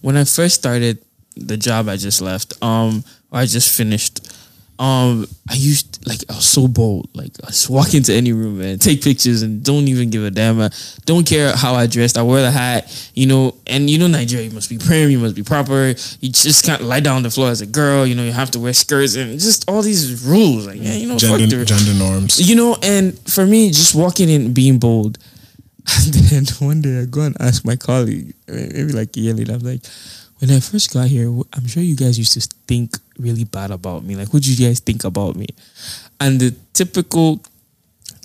when 0.00 0.16
I 0.16 0.24
first 0.24 0.54
started 0.54 0.98
the 1.36 1.56
job 1.56 1.88
I 1.88 1.96
just 1.96 2.20
left, 2.20 2.54
um, 2.62 3.04
or 3.30 3.40
I 3.40 3.46
just 3.46 3.76
finished, 3.76 4.32
um, 4.78 5.26
I 5.48 5.54
used 5.54 6.06
like 6.06 6.20
I 6.28 6.34
was 6.34 6.44
so 6.44 6.68
bold, 6.68 7.08
like 7.14 7.32
I 7.42 7.46
just 7.48 7.70
walk 7.70 7.94
into 7.98 8.12
any 8.12 8.32
room 8.32 8.60
and 8.60 8.80
take 8.80 9.02
pictures 9.02 9.42
and 9.42 9.62
don't 9.64 9.88
even 9.88 10.10
give 10.10 10.22
a 10.24 10.30
damn. 10.30 10.60
I 10.60 10.70
don't 11.06 11.26
care 11.26 11.56
how 11.56 11.74
I 11.74 11.86
dressed. 11.86 12.18
I 12.18 12.22
wear 12.22 12.42
the 12.42 12.50
hat, 12.50 13.10
you 13.14 13.26
know. 13.26 13.54
And 13.66 13.88
you 13.88 13.98
know, 13.98 14.06
Nigeria, 14.06 14.46
you 14.46 14.52
must 14.52 14.68
be 14.68 14.76
prim, 14.78 15.10
you 15.10 15.18
must 15.18 15.34
be 15.34 15.42
proper. 15.42 15.94
You 16.20 16.30
just 16.30 16.64
can't 16.64 16.82
lie 16.82 17.00
down 17.00 17.16
on 17.16 17.22
the 17.22 17.30
floor 17.30 17.48
as 17.48 17.60
a 17.62 17.66
girl. 17.66 18.06
You 18.06 18.14
know, 18.14 18.24
you 18.24 18.32
have 18.32 18.50
to 18.52 18.58
wear 18.60 18.72
skirts 18.74 19.16
and 19.16 19.38
just 19.40 19.68
all 19.68 19.80
these 19.82 20.24
rules. 20.26 20.66
Like, 20.66 20.78
yeah, 20.80 20.92
you 20.94 21.06
know, 21.08 21.18
fuck 21.18 21.38
Gender, 21.38 21.64
gender 21.64 21.94
norms. 21.94 22.38
you 22.48 22.54
know. 22.54 22.76
And 22.82 23.18
for 23.30 23.46
me, 23.46 23.68
just 23.68 23.94
walking 23.94 24.28
in, 24.28 24.52
being 24.52 24.78
bold. 24.78 25.18
And 26.04 26.14
then 26.14 26.44
one 26.58 26.80
day 26.82 27.00
I 27.00 27.04
go 27.04 27.22
and 27.22 27.36
ask 27.40 27.64
my 27.64 27.76
colleague, 27.76 28.34
maybe 28.48 28.92
like 28.92 29.16
a 29.16 29.20
year 29.20 29.34
later, 29.34 29.52
I'm 29.54 29.60
like, 29.60 29.82
when 30.38 30.50
I 30.50 30.60
first 30.60 30.92
got 30.92 31.08
here, 31.08 31.28
I'm 31.54 31.66
sure 31.66 31.82
you 31.82 31.96
guys 31.96 32.18
used 32.18 32.32
to 32.34 32.40
think 32.66 32.98
really 33.18 33.44
bad 33.44 33.70
about 33.70 34.04
me. 34.04 34.16
Like, 34.16 34.32
what 34.32 34.42
did 34.42 34.58
you 34.58 34.66
guys 34.66 34.80
think 34.80 35.04
about 35.04 35.36
me? 35.36 35.46
And 36.20 36.40
the 36.40 36.54
typical 36.72 37.40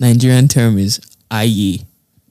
Nigerian 0.00 0.48
term 0.48 0.78
is 0.78 1.00
aye. 1.30 1.78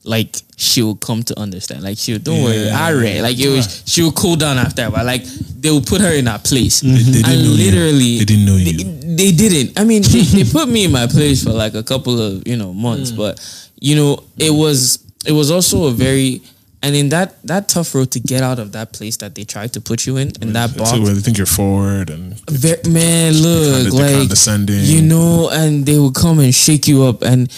Like 0.04 0.36
she 0.56 0.82
will 0.82 0.96
come 0.96 1.22
to 1.24 1.38
understand. 1.38 1.82
Like 1.84 1.96
she 1.96 2.12
will 2.12 2.18
don't 2.18 2.42
worry, 2.42 2.64
Yeah. 2.64 2.76
I 2.76 2.92
read. 2.92 3.22
Like 3.22 3.38
it 3.38 3.48
was 3.48 3.84
she 3.86 4.02
will 4.02 4.10
cool 4.10 4.34
down 4.34 4.58
after, 4.58 4.90
but 4.90 5.06
like 5.06 5.22
they 5.24 5.70
will 5.70 5.80
put 5.80 6.00
her 6.00 6.12
in 6.12 6.26
her 6.26 6.40
place. 6.40 6.80
They, 6.80 6.88
they 6.90 7.22
didn't 7.22 7.30
and 7.30 7.44
know 7.44 7.50
literally 7.50 8.04
you. 8.04 8.18
They 8.18 8.24
didn't 8.24 8.44
know 8.46 8.56
you. 8.56 9.16
they 9.16 9.30
didn't. 9.30 9.78
I 9.78 9.84
mean, 9.84 10.02
they, 10.02 10.22
they 10.22 10.44
put 10.50 10.68
me 10.68 10.86
in 10.86 10.92
my 10.92 11.06
place 11.06 11.44
for 11.44 11.50
like 11.50 11.74
a 11.74 11.84
couple 11.84 12.20
of 12.20 12.46
you 12.48 12.56
know 12.56 12.72
months, 12.72 13.12
mm. 13.12 13.16
but 13.16 13.38
you 13.80 13.94
know, 13.94 14.24
it 14.38 14.50
was 14.50 14.98
it 15.24 15.32
was 15.32 15.52
also 15.52 15.84
a 15.84 15.92
very 15.92 16.42
and 16.82 16.96
in 16.96 17.08
that 17.10 17.40
that 17.46 17.68
tough 17.68 17.94
road 17.94 18.10
to 18.10 18.20
get 18.20 18.42
out 18.42 18.58
of 18.58 18.72
that 18.72 18.92
place 18.92 19.16
that 19.18 19.34
they 19.34 19.44
tried 19.44 19.72
to 19.74 19.80
put 19.80 20.06
you 20.06 20.16
in 20.16 20.32
in 20.42 20.52
that 20.52 20.76
box. 20.76 20.92
where 20.92 21.14
they 21.14 21.20
think 21.20 21.38
you're 21.38 21.46
forward 21.46 22.10
and 22.10 22.40
man, 22.88 23.32
look, 23.34 23.92
like 23.92 24.16
condescending. 24.16 24.80
you 24.80 25.00
know, 25.02 25.48
and 25.52 25.86
they 25.86 25.98
will 25.98 26.12
come 26.12 26.40
and 26.40 26.54
shake 26.54 26.88
you 26.88 27.04
up. 27.04 27.22
And 27.22 27.50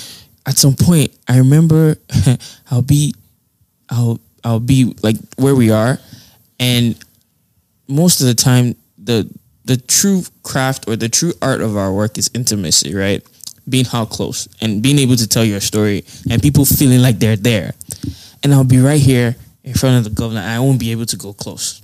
at 0.46 0.58
some 0.58 0.74
point, 0.74 1.16
I 1.26 1.38
remember 1.38 1.96
I'll 2.70 2.82
be, 2.82 3.14
I'll, 3.88 4.20
I'll 4.44 4.60
be 4.60 4.94
like 5.02 5.16
where 5.36 5.54
we 5.54 5.70
are, 5.70 5.98
and 6.60 6.94
most 7.88 8.20
of 8.20 8.26
the 8.26 8.34
time, 8.34 8.76
the 8.98 9.30
the 9.64 9.78
true 9.78 10.22
craft 10.42 10.86
or 10.86 10.96
the 10.96 11.08
true 11.08 11.32
art 11.40 11.62
of 11.62 11.76
our 11.78 11.90
work 11.92 12.18
is 12.18 12.30
intimacy, 12.34 12.94
right? 12.94 13.26
Being 13.66 13.86
how 13.86 14.04
close 14.04 14.46
and 14.60 14.82
being 14.82 14.98
able 14.98 15.16
to 15.16 15.26
tell 15.26 15.44
your 15.44 15.60
story, 15.60 16.04
and 16.30 16.42
people 16.42 16.66
feeling 16.66 17.00
like 17.00 17.18
they're 17.18 17.36
there. 17.36 17.72
And 18.44 18.54
I'll 18.54 18.62
be 18.62 18.78
right 18.78 19.00
here 19.00 19.34
in 19.64 19.74
front 19.74 19.96
of 19.96 20.04
the 20.04 20.10
governor, 20.10 20.42
I 20.42 20.60
won't 20.60 20.78
be 20.78 20.92
able 20.92 21.06
to 21.06 21.16
go 21.16 21.32
close 21.32 21.80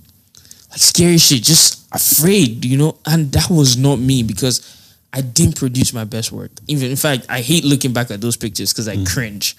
like 0.71 0.79
scary 0.79 1.17
shit, 1.17 1.43
just 1.43 1.85
afraid, 1.93 2.65
you 2.65 2.77
know. 2.77 2.97
And 3.05 3.31
that 3.33 3.49
was 3.49 3.77
not 3.77 3.99
me 3.99 4.23
because 4.23 4.95
I 5.13 5.21
didn't 5.21 5.57
produce 5.57 5.93
my 5.93 6.05
best 6.05 6.31
work. 6.31 6.51
Even 6.67 6.89
in 6.89 6.95
fact, 6.95 7.25
I 7.29 7.41
hate 7.41 7.65
looking 7.65 7.93
back 7.93 8.09
at 8.09 8.21
those 8.21 8.37
pictures 8.37 8.73
because 8.73 8.87
I 8.87 8.95
mm. 8.95 9.13
cringe. 9.13 9.55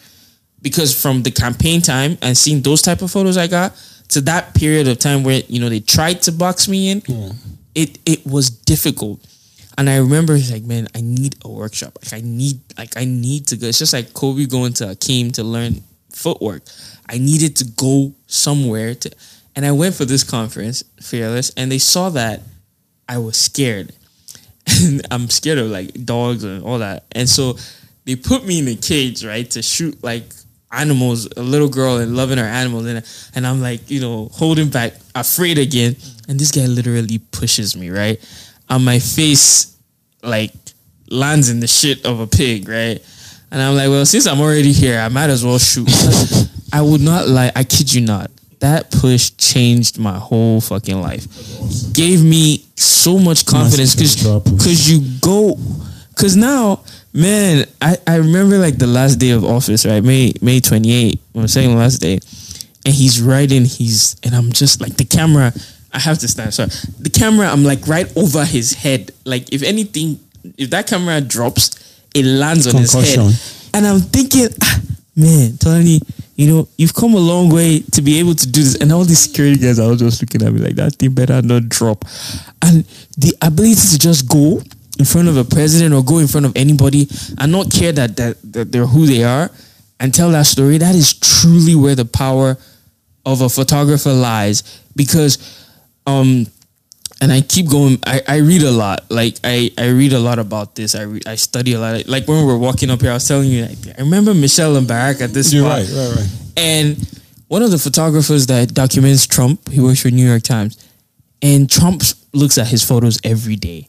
Because 0.62 1.00
from 1.00 1.22
the 1.22 1.30
campaign 1.30 1.82
time 1.82 2.16
and 2.22 2.36
seeing 2.36 2.62
those 2.62 2.82
type 2.82 3.02
of 3.02 3.10
photos 3.10 3.36
I 3.36 3.48
got 3.48 3.74
to 4.10 4.20
that 4.22 4.54
period 4.54 4.86
of 4.88 4.98
time 4.98 5.24
where 5.24 5.42
you 5.48 5.60
know 5.60 5.68
they 5.68 5.80
tried 5.80 6.22
to 6.22 6.32
box 6.32 6.68
me 6.68 6.90
in, 6.90 7.00
mm. 7.02 7.36
it 7.74 7.98
it 8.06 8.26
was 8.26 8.48
difficult. 8.48 9.20
And 9.76 9.88
I 9.88 9.96
remember 9.96 10.34
it's 10.34 10.52
like, 10.52 10.64
man, 10.64 10.86
I 10.94 11.00
need 11.00 11.36
a 11.44 11.50
workshop. 11.50 11.98
Like 12.02 12.12
I 12.12 12.24
need 12.24 12.60
like 12.78 12.96
I 12.96 13.04
need 13.04 13.48
to 13.48 13.56
go. 13.56 13.66
It's 13.66 13.78
just 13.78 13.92
like 13.92 14.14
Kobe 14.14 14.46
going 14.46 14.72
to 14.74 14.84
Akeem 14.84 15.32
to 15.34 15.44
learn 15.44 15.82
footwork. 16.10 16.62
I 17.12 17.18
needed 17.18 17.56
to 17.56 17.64
go 17.64 18.14
somewhere 18.26 18.94
to 18.94 19.10
and 19.54 19.66
I 19.66 19.72
went 19.72 19.94
for 19.94 20.04
this 20.04 20.24
conference, 20.24 20.82
Fearless, 21.00 21.50
and 21.56 21.70
they 21.70 21.78
saw 21.78 22.08
that 22.10 22.40
I 23.08 23.18
was 23.18 23.36
scared. 23.36 23.92
And 24.66 25.06
I'm 25.10 25.28
scared 25.28 25.58
of 25.58 25.66
like 25.66 26.04
dogs 26.04 26.44
and 26.44 26.64
all 26.64 26.78
that. 26.78 27.04
And 27.12 27.28
so 27.28 27.56
they 28.04 28.16
put 28.16 28.46
me 28.46 28.60
in 28.60 28.68
a 28.68 28.74
cage, 28.76 29.24
right, 29.24 29.48
to 29.50 29.62
shoot 29.62 30.02
like 30.02 30.24
animals, 30.70 31.28
a 31.36 31.42
little 31.42 31.68
girl 31.68 31.98
and 31.98 32.16
loving 32.16 32.38
her 32.38 32.44
animals. 32.44 32.86
And, 32.86 33.04
and 33.34 33.46
I'm 33.46 33.60
like, 33.60 33.90
you 33.90 34.00
know, 34.00 34.30
holding 34.32 34.70
back, 34.70 34.94
afraid 35.14 35.58
again. 35.58 35.96
And 36.28 36.40
this 36.40 36.50
guy 36.50 36.66
literally 36.66 37.18
pushes 37.18 37.76
me, 37.76 37.90
right? 37.90 38.18
And 38.70 38.84
my 38.84 38.98
face 38.98 39.76
like 40.22 40.52
lands 41.10 41.50
in 41.50 41.60
the 41.60 41.66
shit 41.66 42.06
of 42.06 42.20
a 42.20 42.26
pig, 42.26 42.68
right? 42.68 43.04
And 43.50 43.60
I'm 43.60 43.74
like, 43.74 43.88
well, 43.88 44.06
since 44.06 44.26
I'm 44.26 44.40
already 44.40 44.72
here, 44.72 44.98
I 44.98 45.08
might 45.08 45.28
as 45.28 45.44
well 45.44 45.58
shoot. 45.58 45.88
I 46.72 46.80
would 46.82 47.00
not 47.00 47.28
lie. 47.28 47.52
I 47.54 47.64
kid 47.64 47.92
you 47.92 48.00
not. 48.00 48.30
That 48.60 48.90
push 48.90 49.30
changed 49.36 49.98
my 49.98 50.18
whole 50.18 50.60
fucking 50.60 51.00
life. 51.00 51.26
Gave 51.92 52.24
me 52.24 52.64
so 52.76 53.18
much 53.18 53.44
confidence 53.46 53.94
because 53.94 54.22
because 54.44 54.90
you 54.90 55.18
go 55.20 55.56
because 56.10 56.36
now 56.36 56.80
man 57.12 57.66
I, 57.80 57.96
I 58.06 58.16
remember 58.16 58.58
like 58.58 58.78
the 58.78 58.86
last 58.86 59.16
day 59.16 59.30
of 59.30 59.44
office 59.44 59.84
right 59.84 60.02
may 60.02 60.32
may 60.40 60.60
28 60.60 61.20
my 61.34 61.46
second 61.46 61.76
last 61.76 61.98
day 61.98 62.18
and 62.84 62.94
he's 62.94 63.20
writing 63.20 63.64
he's 63.64 64.16
and 64.22 64.34
i'm 64.34 64.52
just 64.52 64.80
like 64.80 64.96
the 64.96 65.04
camera 65.04 65.52
i 65.92 65.98
have 65.98 66.18
to 66.18 66.28
stand 66.28 66.54
sorry 66.54 66.70
the 67.00 67.10
camera 67.10 67.48
i'm 67.48 67.64
like 67.64 67.86
right 67.86 68.14
over 68.16 68.44
his 68.44 68.72
head 68.74 69.10
like 69.24 69.52
if 69.52 69.62
anything 69.62 70.18
if 70.56 70.70
that 70.70 70.86
camera 70.86 71.20
drops 71.20 71.70
it 72.14 72.24
lands 72.24 72.66
on 72.72 72.80
his 72.80 72.92
head 72.92 73.18
and 73.74 73.86
i'm 73.86 74.00
thinking 74.00 74.48
ah, 74.62 74.80
man 75.16 75.56
tony 75.58 76.00
you 76.42 76.52
know 76.52 76.68
you've 76.76 76.94
come 76.94 77.14
a 77.14 77.18
long 77.18 77.48
way 77.50 77.80
to 77.92 78.02
be 78.02 78.18
able 78.18 78.34
to 78.34 78.50
do 78.50 78.62
this 78.62 78.74
and 78.80 78.90
all 78.90 79.04
these 79.04 79.20
security 79.20 79.60
guys 79.60 79.78
are 79.78 79.94
just 79.94 80.20
looking 80.20 80.42
at 80.42 80.52
me 80.52 80.58
like 80.58 80.74
that 80.74 80.96
thing 80.96 81.14
better 81.14 81.40
not 81.40 81.68
drop. 81.68 82.04
And 82.60 82.84
the 83.16 83.32
ability 83.40 83.76
to 83.92 83.98
just 83.98 84.28
go 84.28 84.60
in 84.98 85.04
front 85.04 85.28
of 85.28 85.36
a 85.36 85.44
president 85.44 85.94
or 85.94 86.02
go 86.02 86.18
in 86.18 86.26
front 86.26 86.46
of 86.46 86.52
anybody 86.56 87.06
and 87.38 87.52
not 87.52 87.70
care 87.70 87.92
that, 87.92 88.16
that, 88.16 88.36
that 88.52 88.72
they're 88.72 88.86
who 88.86 89.06
they 89.06 89.22
are 89.22 89.50
and 90.00 90.12
tell 90.12 90.30
that 90.32 90.46
story 90.46 90.78
that 90.78 90.96
is 90.96 91.12
truly 91.14 91.76
where 91.76 91.94
the 91.94 92.04
power 92.04 92.56
of 93.24 93.40
a 93.40 93.48
photographer 93.48 94.12
lies 94.12 94.82
because 94.96 95.38
um 96.06 96.44
and 97.22 97.32
I 97.32 97.40
keep 97.40 97.68
going 97.70 97.98
I, 98.04 98.20
I 98.26 98.36
read 98.38 98.62
a 98.62 98.70
lot 98.70 99.10
like 99.10 99.36
I, 99.44 99.70
I 99.78 99.88
read 99.90 100.12
a 100.12 100.18
lot 100.18 100.38
about 100.38 100.74
this 100.74 100.94
I 100.94 101.02
read, 101.04 101.26
I 101.26 101.36
study 101.36 101.72
a 101.72 101.80
lot 101.80 102.06
like 102.08 102.26
when 102.26 102.38
we 102.40 102.44
were 102.44 102.58
walking 102.58 102.90
up 102.90 103.00
here 103.00 103.12
I 103.12 103.14
was 103.14 103.28
telling 103.28 103.48
you 103.48 103.64
like, 103.64 103.78
I 103.96 104.02
remember 104.02 104.34
Michelle 104.34 104.76
and 104.76 104.86
Barack 104.86 105.20
at 105.22 105.30
this 105.30 105.52
You're 105.52 105.64
spot 105.64 105.78
right, 105.78 105.88
right, 105.88 106.16
right. 106.16 106.30
and 106.56 107.22
one 107.46 107.62
of 107.62 107.70
the 107.70 107.78
photographers 107.78 108.46
that 108.46 108.72
documents 108.74 109.26
Trump, 109.26 109.68
he 109.68 109.78
works 109.78 110.00
for 110.00 110.08
New 110.08 110.26
York 110.26 110.42
Times, 110.42 110.88
and 111.42 111.68
Trump 111.70 112.02
looks 112.32 112.56
at 112.56 112.66
his 112.68 112.82
photos 112.82 113.18
every 113.24 113.56
day. 113.56 113.88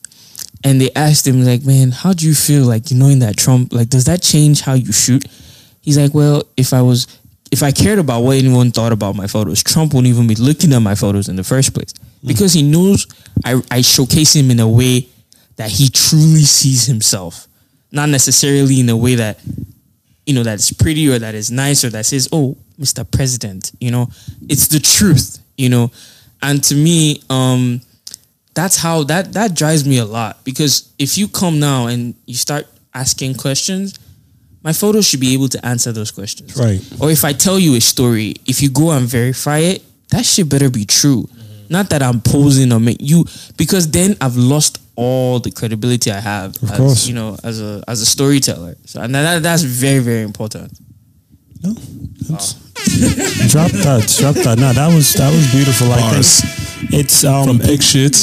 and 0.66 0.82
they 0.82 0.90
asked 0.98 1.26
him 1.26 1.46
like, 1.46 1.64
"Man, 1.64 1.92
how 1.92 2.12
do 2.12 2.28
you 2.28 2.36
feel 2.36 2.66
like 2.66 2.92
knowing 2.92 3.20
that 3.20 3.38
Trump? 3.38 3.72
Like, 3.72 3.88
does 3.88 4.04
that 4.04 4.22
change 4.22 4.62
how 4.62 4.74
you 4.74 4.92
shoot?" 4.92 5.24
He's 5.80 5.98
like, 5.98 6.14
"Well, 6.14 6.44
if 6.58 6.74
I 6.74 6.82
was, 6.82 7.08
if 7.52 7.64
I 7.64 7.72
cared 7.72 8.00
about 8.00 8.24
what 8.24 8.36
anyone 8.38 8.72
thought 8.72 8.92
about 8.92 9.16
my 9.16 9.28
photos, 9.28 9.64
Trump 9.64 9.94
wouldn't 9.94 10.14
even 10.14 10.28
be 10.28 10.36
looking 10.36 10.74
at 10.74 10.80
my 10.80 10.96
photos 10.96 11.30
in 11.30 11.38
the 11.38 11.44
first 11.44 11.74
place 11.74 11.94
because 12.26 12.54
he 12.54 12.62
knows 12.64 13.08
I, 13.46 13.62
I 13.72 13.82
showcase 13.82 14.36
him 14.36 14.52
in 14.52 14.60
a 14.60 14.68
way 14.68 15.08
that 15.58 15.70
he 15.70 15.90
truly 15.90 16.42
sees 16.44 16.86
himself, 16.86 17.48
not 17.92 18.10
necessarily 18.10 18.80
in 18.80 18.90
a 18.90 18.98
way 18.98 19.16
that." 19.16 19.40
You 20.26 20.34
know, 20.36 20.44
that's 20.44 20.72
pretty 20.72 21.10
or 21.10 21.20
that 21.20 21.36
is 21.36 21.52
nice 21.52 21.84
or 21.84 21.90
that 21.90 22.06
says, 22.06 22.30
Oh, 22.32 22.56
Mr. 22.80 23.04
President, 23.12 23.74
you 23.82 23.92
know, 23.92 24.08
it's 24.48 24.70
the 24.70 24.80
truth, 24.80 25.40
you 25.58 25.68
know. 25.68 25.92
And 26.42 26.64
to 26.64 26.76
me, 26.76 27.22
um, 27.30 27.82
that's 28.54 28.78
how 28.78 29.04
that 29.04 29.34
that 29.34 29.54
drives 29.54 29.86
me 29.86 29.98
a 29.98 30.06
lot 30.06 30.42
because 30.46 30.94
if 30.98 31.18
you 31.18 31.28
come 31.28 31.60
now 31.60 31.88
and 31.88 32.16
you 32.26 32.36
start 32.36 32.68
asking 32.94 33.34
questions 33.36 34.00
my 34.64 34.72
photo 34.72 35.02
should 35.02 35.20
be 35.20 35.34
able 35.34 35.50
to 35.50 35.66
answer 35.66 35.92
those 35.92 36.12
questions 36.12 36.56
Right. 36.56 36.80
or 37.02 37.10
if 37.12 37.26
i 37.26 37.34
tell 37.34 37.58
you 37.60 37.76
a 37.76 37.82
story 37.82 38.36
if 38.46 38.62
you 38.62 38.70
go 38.70 38.92
and 38.92 39.08
verify 39.08 39.58
it 39.58 39.82
that 40.10 40.24
shit 40.26 40.48
better 40.48 40.70
be 40.70 40.86
true 40.86 41.28
not 41.78 41.86
that 41.92 42.02
i'm 42.08 42.20
posing 42.36 42.70
or 42.76 42.80
make 42.90 42.98
you 43.12 43.20
because 43.58 43.84
then 43.98 44.10
i've 44.24 44.38
lost 44.54 44.74
all 44.96 45.40
the 45.46 45.52
credibility 45.60 46.10
i 46.20 46.22
have 46.34 46.50
Of 46.64 46.72
as, 46.72 46.78
course. 46.78 47.02
you 47.08 47.16
know 47.20 47.30
as 47.44 47.58
a 47.70 47.72
as 47.94 47.98
a 48.02 48.06
storyteller 48.16 48.74
so 48.86 48.96
and 49.04 49.14
that, 49.16 49.42
that's 49.48 49.64
very 49.86 50.02
very 50.10 50.24
important 50.32 50.70
No, 51.66 51.72
that's- 52.30 52.50
drop 53.54 53.72
that, 53.86 54.02
drop 54.20 54.36
that. 54.46 54.58
No, 54.60 54.70
that 54.80 54.90
was 54.96 55.14
that 55.14 55.32
was 55.32 55.46
beautiful. 55.58 55.88
I 55.94 56.00
Bars. 56.00 56.42
think 56.42 56.94
it's 57.00 57.24
um 57.24 57.46
From 57.48 57.58
big 57.58 57.82
shit 57.82 58.16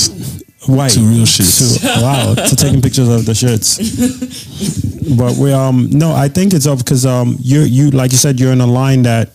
white 0.68 0.92
to 0.92 1.00
real 1.00 1.24
shits. 1.24 1.80
to- 1.80 2.02
wow, 2.04 2.34
to 2.34 2.54
taking 2.56 2.82
pictures 2.82 3.08
of 3.08 3.24
the 3.24 3.34
shirts. 3.34 3.78
but 5.16 5.36
we 5.40 5.52
um 5.52 5.88
no, 5.90 6.12
I 6.12 6.28
think 6.28 6.52
it's 6.52 6.66
up 6.66 6.78
because 6.84 7.06
um 7.06 7.36
you 7.40 7.60
you 7.62 7.90
like 8.00 8.12
you 8.12 8.18
said 8.18 8.38
you're 8.38 8.52
in 8.52 8.60
a 8.60 8.66
line 8.66 9.02
that 9.08 9.26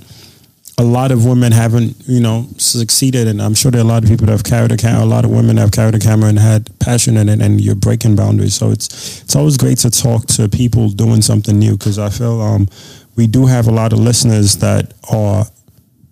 a 0.78 0.84
lot 0.84 1.12
of 1.12 1.26
women 1.26 1.52
haven't 1.52 1.96
you 2.06 2.20
know 2.20 2.48
succeeded, 2.58 3.28
and 3.28 3.42
I'm 3.42 3.54
sure 3.54 3.72
there 3.72 3.82
are 3.82 3.86
a 3.86 3.88
lot 3.88 4.04
of 4.04 4.10
people 4.10 4.26
that 4.26 4.34
have 4.34 4.44
carried 4.44 4.72
a 4.72 4.78
camera. 4.78 5.04
A 5.04 5.06
lot 5.06 5.26
of 5.26 5.32
women 5.32 5.58
have 5.58 5.72
carried 5.72 5.96
a 5.96 6.00
camera 6.00 6.30
and 6.30 6.40
had 6.40 6.68
passion 6.80 7.18
in 7.18 7.30
it, 7.30 7.42
and 7.42 7.62
you're 7.62 7.76
breaking 7.76 8.16
boundaries. 8.16 8.56
So 8.56 8.72
it's 8.72 9.22
it's 9.22 9.36
always 9.36 9.58
great 9.58 9.78
to 9.80 9.90
talk 9.90 10.26
to 10.28 10.50
people 10.50 10.90
doing 10.90 11.22
something 11.22 11.58
new 11.58 11.78
because 11.78 11.98
I 11.98 12.10
feel 12.10 12.42
um 12.42 12.68
we 13.16 13.28
do 13.28 13.46
have 13.46 13.68
a 13.68 13.72
lot 13.72 13.94
of 13.94 14.00
listeners 14.00 14.58
that 14.58 14.94
are 15.12 15.46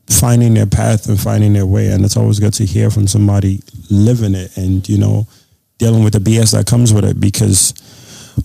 finding 0.09 0.53
their 0.53 0.65
path 0.65 1.07
and 1.09 1.19
finding 1.19 1.53
their 1.53 1.65
way. 1.65 1.87
And 1.87 2.05
it's 2.05 2.17
always 2.17 2.39
good 2.39 2.53
to 2.55 2.65
hear 2.65 2.89
from 2.89 3.07
somebody 3.07 3.61
living 3.89 4.35
it 4.35 4.55
and, 4.57 4.87
you 4.87 4.97
know, 4.97 5.27
dealing 5.79 6.03
with 6.03 6.13
the 6.13 6.19
BS 6.19 6.53
that 6.53 6.67
comes 6.67 6.93
with 6.93 7.05
it 7.05 7.19
because 7.19 7.73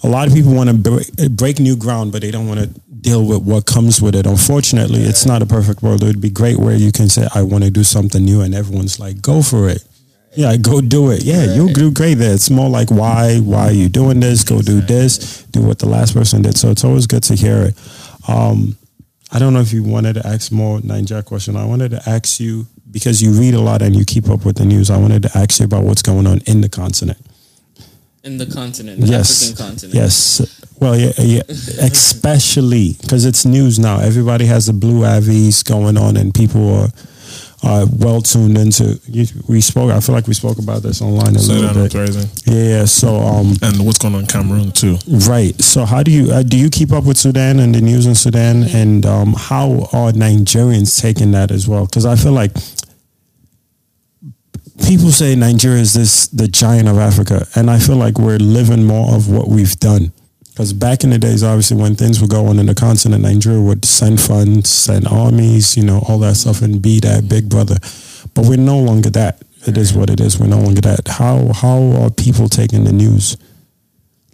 a 0.02 0.08
lot 0.08 0.28
of 0.28 0.34
people 0.34 0.54
want 0.54 0.70
to 0.70 0.76
break, 0.76 1.30
break 1.30 1.58
new 1.58 1.76
ground, 1.76 2.12
but 2.12 2.22
they 2.22 2.30
don't 2.30 2.48
want 2.48 2.60
to 2.60 2.66
deal 3.00 3.24
with 3.26 3.42
what 3.42 3.66
comes 3.66 4.02
with 4.02 4.14
it. 4.14 4.26
Unfortunately, 4.26 5.00
it's 5.00 5.24
not 5.24 5.42
a 5.42 5.46
perfect 5.46 5.82
world. 5.82 6.02
It 6.02 6.06
would 6.06 6.20
be 6.20 6.30
great 6.30 6.58
where 6.58 6.76
you 6.76 6.92
can 6.92 7.08
say, 7.08 7.26
I 7.34 7.42
want 7.42 7.64
to 7.64 7.70
do 7.70 7.84
something 7.84 8.24
new 8.24 8.40
and 8.40 8.54
everyone's 8.54 8.98
like, 8.98 9.22
go 9.22 9.42
for 9.42 9.68
it. 9.68 9.84
Yeah, 10.36 10.56
go 10.56 10.80
do 10.80 11.10
it. 11.10 11.24
Yeah, 11.24 11.54
you'll 11.54 11.72
do 11.72 11.90
great 11.90 12.14
there. 12.14 12.34
It's 12.34 12.50
more 12.50 12.68
like 12.68 12.90
why, 12.90 13.38
why 13.38 13.68
are 13.68 13.72
you 13.72 13.88
doing 13.88 14.20
this? 14.20 14.44
Go 14.44 14.60
do 14.60 14.80
this. 14.80 15.42
Do 15.44 15.62
what 15.62 15.78
the 15.78 15.88
last 15.88 16.14
person 16.14 16.42
did. 16.42 16.56
So 16.58 16.70
it's 16.70 16.84
always 16.84 17.06
good 17.06 17.22
to 17.24 17.34
hear 17.34 17.62
it. 17.62 17.74
Um, 18.28 18.76
I 19.32 19.38
don't 19.38 19.52
know 19.52 19.60
if 19.60 19.72
you 19.72 19.82
wanted 19.82 20.14
to 20.14 20.26
ask 20.26 20.52
more 20.52 20.80
Nigeria 20.80 21.22
question. 21.22 21.56
I 21.56 21.64
wanted 21.64 21.90
to 21.92 22.08
ask 22.08 22.40
you 22.40 22.66
because 22.90 23.22
you 23.22 23.32
read 23.32 23.54
a 23.54 23.60
lot 23.60 23.82
and 23.82 23.96
you 23.96 24.04
keep 24.04 24.28
up 24.28 24.44
with 24.44 24.56
the 24.56 24.64
news. 24.64 24.90
I 24.90 24.96
wanted 24.96 25.22
to 25.24 25.30
ask 25.36 25.60
you 25.60 25.66
about 25.66 25.84
what's 25.84 26.02
going 26.02 26.26
on 26.26 26.40
in 26.46 26.60
the 26.60 26.68
continent. 26.68 27.18
In 28.24 28.36
the 28.38 28.46
continent 28.46 29.00
the 29.00 29.06
yes, 29.06 29.42
african 29.42 29.66
continent 29.66 29.94
yes. 29.94 30.64
Well, 30.80 30.96
yeah, 30.96 31.10
yeah. 31.18 31.42
Especially 31.48 32.96
because 33.00 33.24
it's 33.24 33.44
news 33.44 33.78
now. 33.80 33.98
Everybody 34.00 34.46
has 34.46 34.66
the 34.66 34.72
blue 34.72 35.00
IVs 35.00 35.64
going 35.64 35.96
on, 35.96 36.16
and 36.16 36.32
people 36.32 36.72
are 36.74 36.88
are 37.64 37.86
well 37.98 38.20
tuned 38.22 38.56
into. 38.56 39.00
you- 39.08 39.26
We 39.48 39.60
spoke. 39.60 39.90
I 39.90 39.98
feel 39.98 40.14
like 40.14 40.28
we 40.28 40.34
spoke 40.34 40.58
about 40.58 40.82
this 40.84 41.02
online 41.02 41.34
a 41.34 41.40
Sudan 41.40 41.62
little 41.74 41.82
bit. 41.82 41.94
uprising. 41.96 42.30
Yeah, 42.46 42.62
yeah. 42.78 42.84
So, 42.84 43.16
um, 43.16 43.56
And 43.62 43.84
what's 43.84 43.98
going 43.98 44.14
on 44.14 44.20
in 44.20 44.26
Cameroon 44.28 44.70
too. 44.70 44.98
Right. 45.08 45.60
So, 45.60 45.84
how 45.84 46.04
do 46.04 46.12
you 46.12 46.30
uh, 46.30 46.44
do 46.44 46.56
you 46.56 46.70
keep 46.70 46.92
up 46.92 47.02
with 47.04 47.16
Sudan 47.18 47.58
and 47.58 47.74
the 47.74 47.80
news 47.80 48.06
in 48.06 48.14
Sudan, 48.14 48.62
and 48.62 49.04
um, 49.04 49.34
how 49.36 49.88
are 49.92 50.12
Nigerians 50.12 51.00
taking 51.00 51.32
that 51.32 51.50
as 51.50 51.66
well? 51.66 51.86
Because 51.86 52.06
I 52.06 52.14
feel 52.14 52.32
like 52.32 52.52
people 54.86 55.10
say 55.10 55.34
Nigeria 55.34 55.80
is 55.80 55.94
this 55.94 56.28
the 56.28 56.48
giant 56.48 56.88
of 56.88 56.98
Africa, 56.98 57.46
and 57.54 57.70
I 57.70 57.78
feel 57.78 57.96
like 57.96 58.18
we're 58.18 58.38
living 58.38 58.84
more 58.84 59.14
of 59.14 59.28
what 59.28 59.48
we've 59.48 59.78
done. 59.78 60.12
Because 60.50 60.72
back 60.72 61.04
in 61.04 61.10
the 61.10 61.18
days, 61.18 61.44
obviously, 61.44 61.76
when 61.76 61.94
things 61.94 62.20
were 62.20 62.26
going 62.26 62.58
in 62.58 62.66
the 62.66 62.74
continent, 62.74 63.22
Nigeria 63.22 63.60
would 63.60 63.84
send 63.84 64.20
funds, 64.20 64.68
send 64.68 65.06
armies, 65.06 65.76
you 65.76 65.84
know, 65.84 66.02
all 66.08 66.18
that 66.18 66.34
stuff, 66.34 66.62
and 66.62 66.82
be 66.82 66.98
that 67.00 67.28
big 67.28 67.48
brother. 67.48 67.76
But 68.34 68.46
we're 68.46 68.56
no 68.56 68.78
longer 68.78 69.10
that. 69.10 69.42
It 69.66 69.76
is 69.76 69.92
what 69.92 70.10
it 70.10 70.20
is. 70.20 70.38
We're 70.38 70.46
no 70.48 70.60
longer 70.60 70.80
that. 70.82 71.06
How 71.06 71.52
how 71.52 72.02
are 72.02 72.10
people 72.10 72.48
taking 72.48 72.84
the 72.84 72.92
news? 72.92 73.36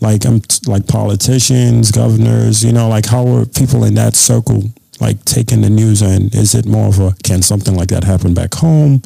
like 0.00 0.26
I'm 0.26 0.42
like 0.66 0.86
politicians, 0.86 1.90
governors, 1.90 2.62
you 2.64 2.72
know, 2.72 2.88
like 2.88 3.06
how 3.06 3.26
are 3.28 3.46
people 3.46 3.84
in 3.84 3.94
that 3.94 4.14
circle 4.14 4.64
like 5.00 5.24
taking 5.24 5.62
the 5.62 5.70
news 5.70 6.02
and 6.02 6.32
is 6.34 6.54
it 6.54 6.66
more 6.66 6.86
of 6.86 7.00
a 7.00 7.12
can 7.24 7.42
something 7.42 7.74
like 7.74 7.88
that 7.88 8.04
happen 8.04 8.32
back 8.32 8.54
home 8.54 9.02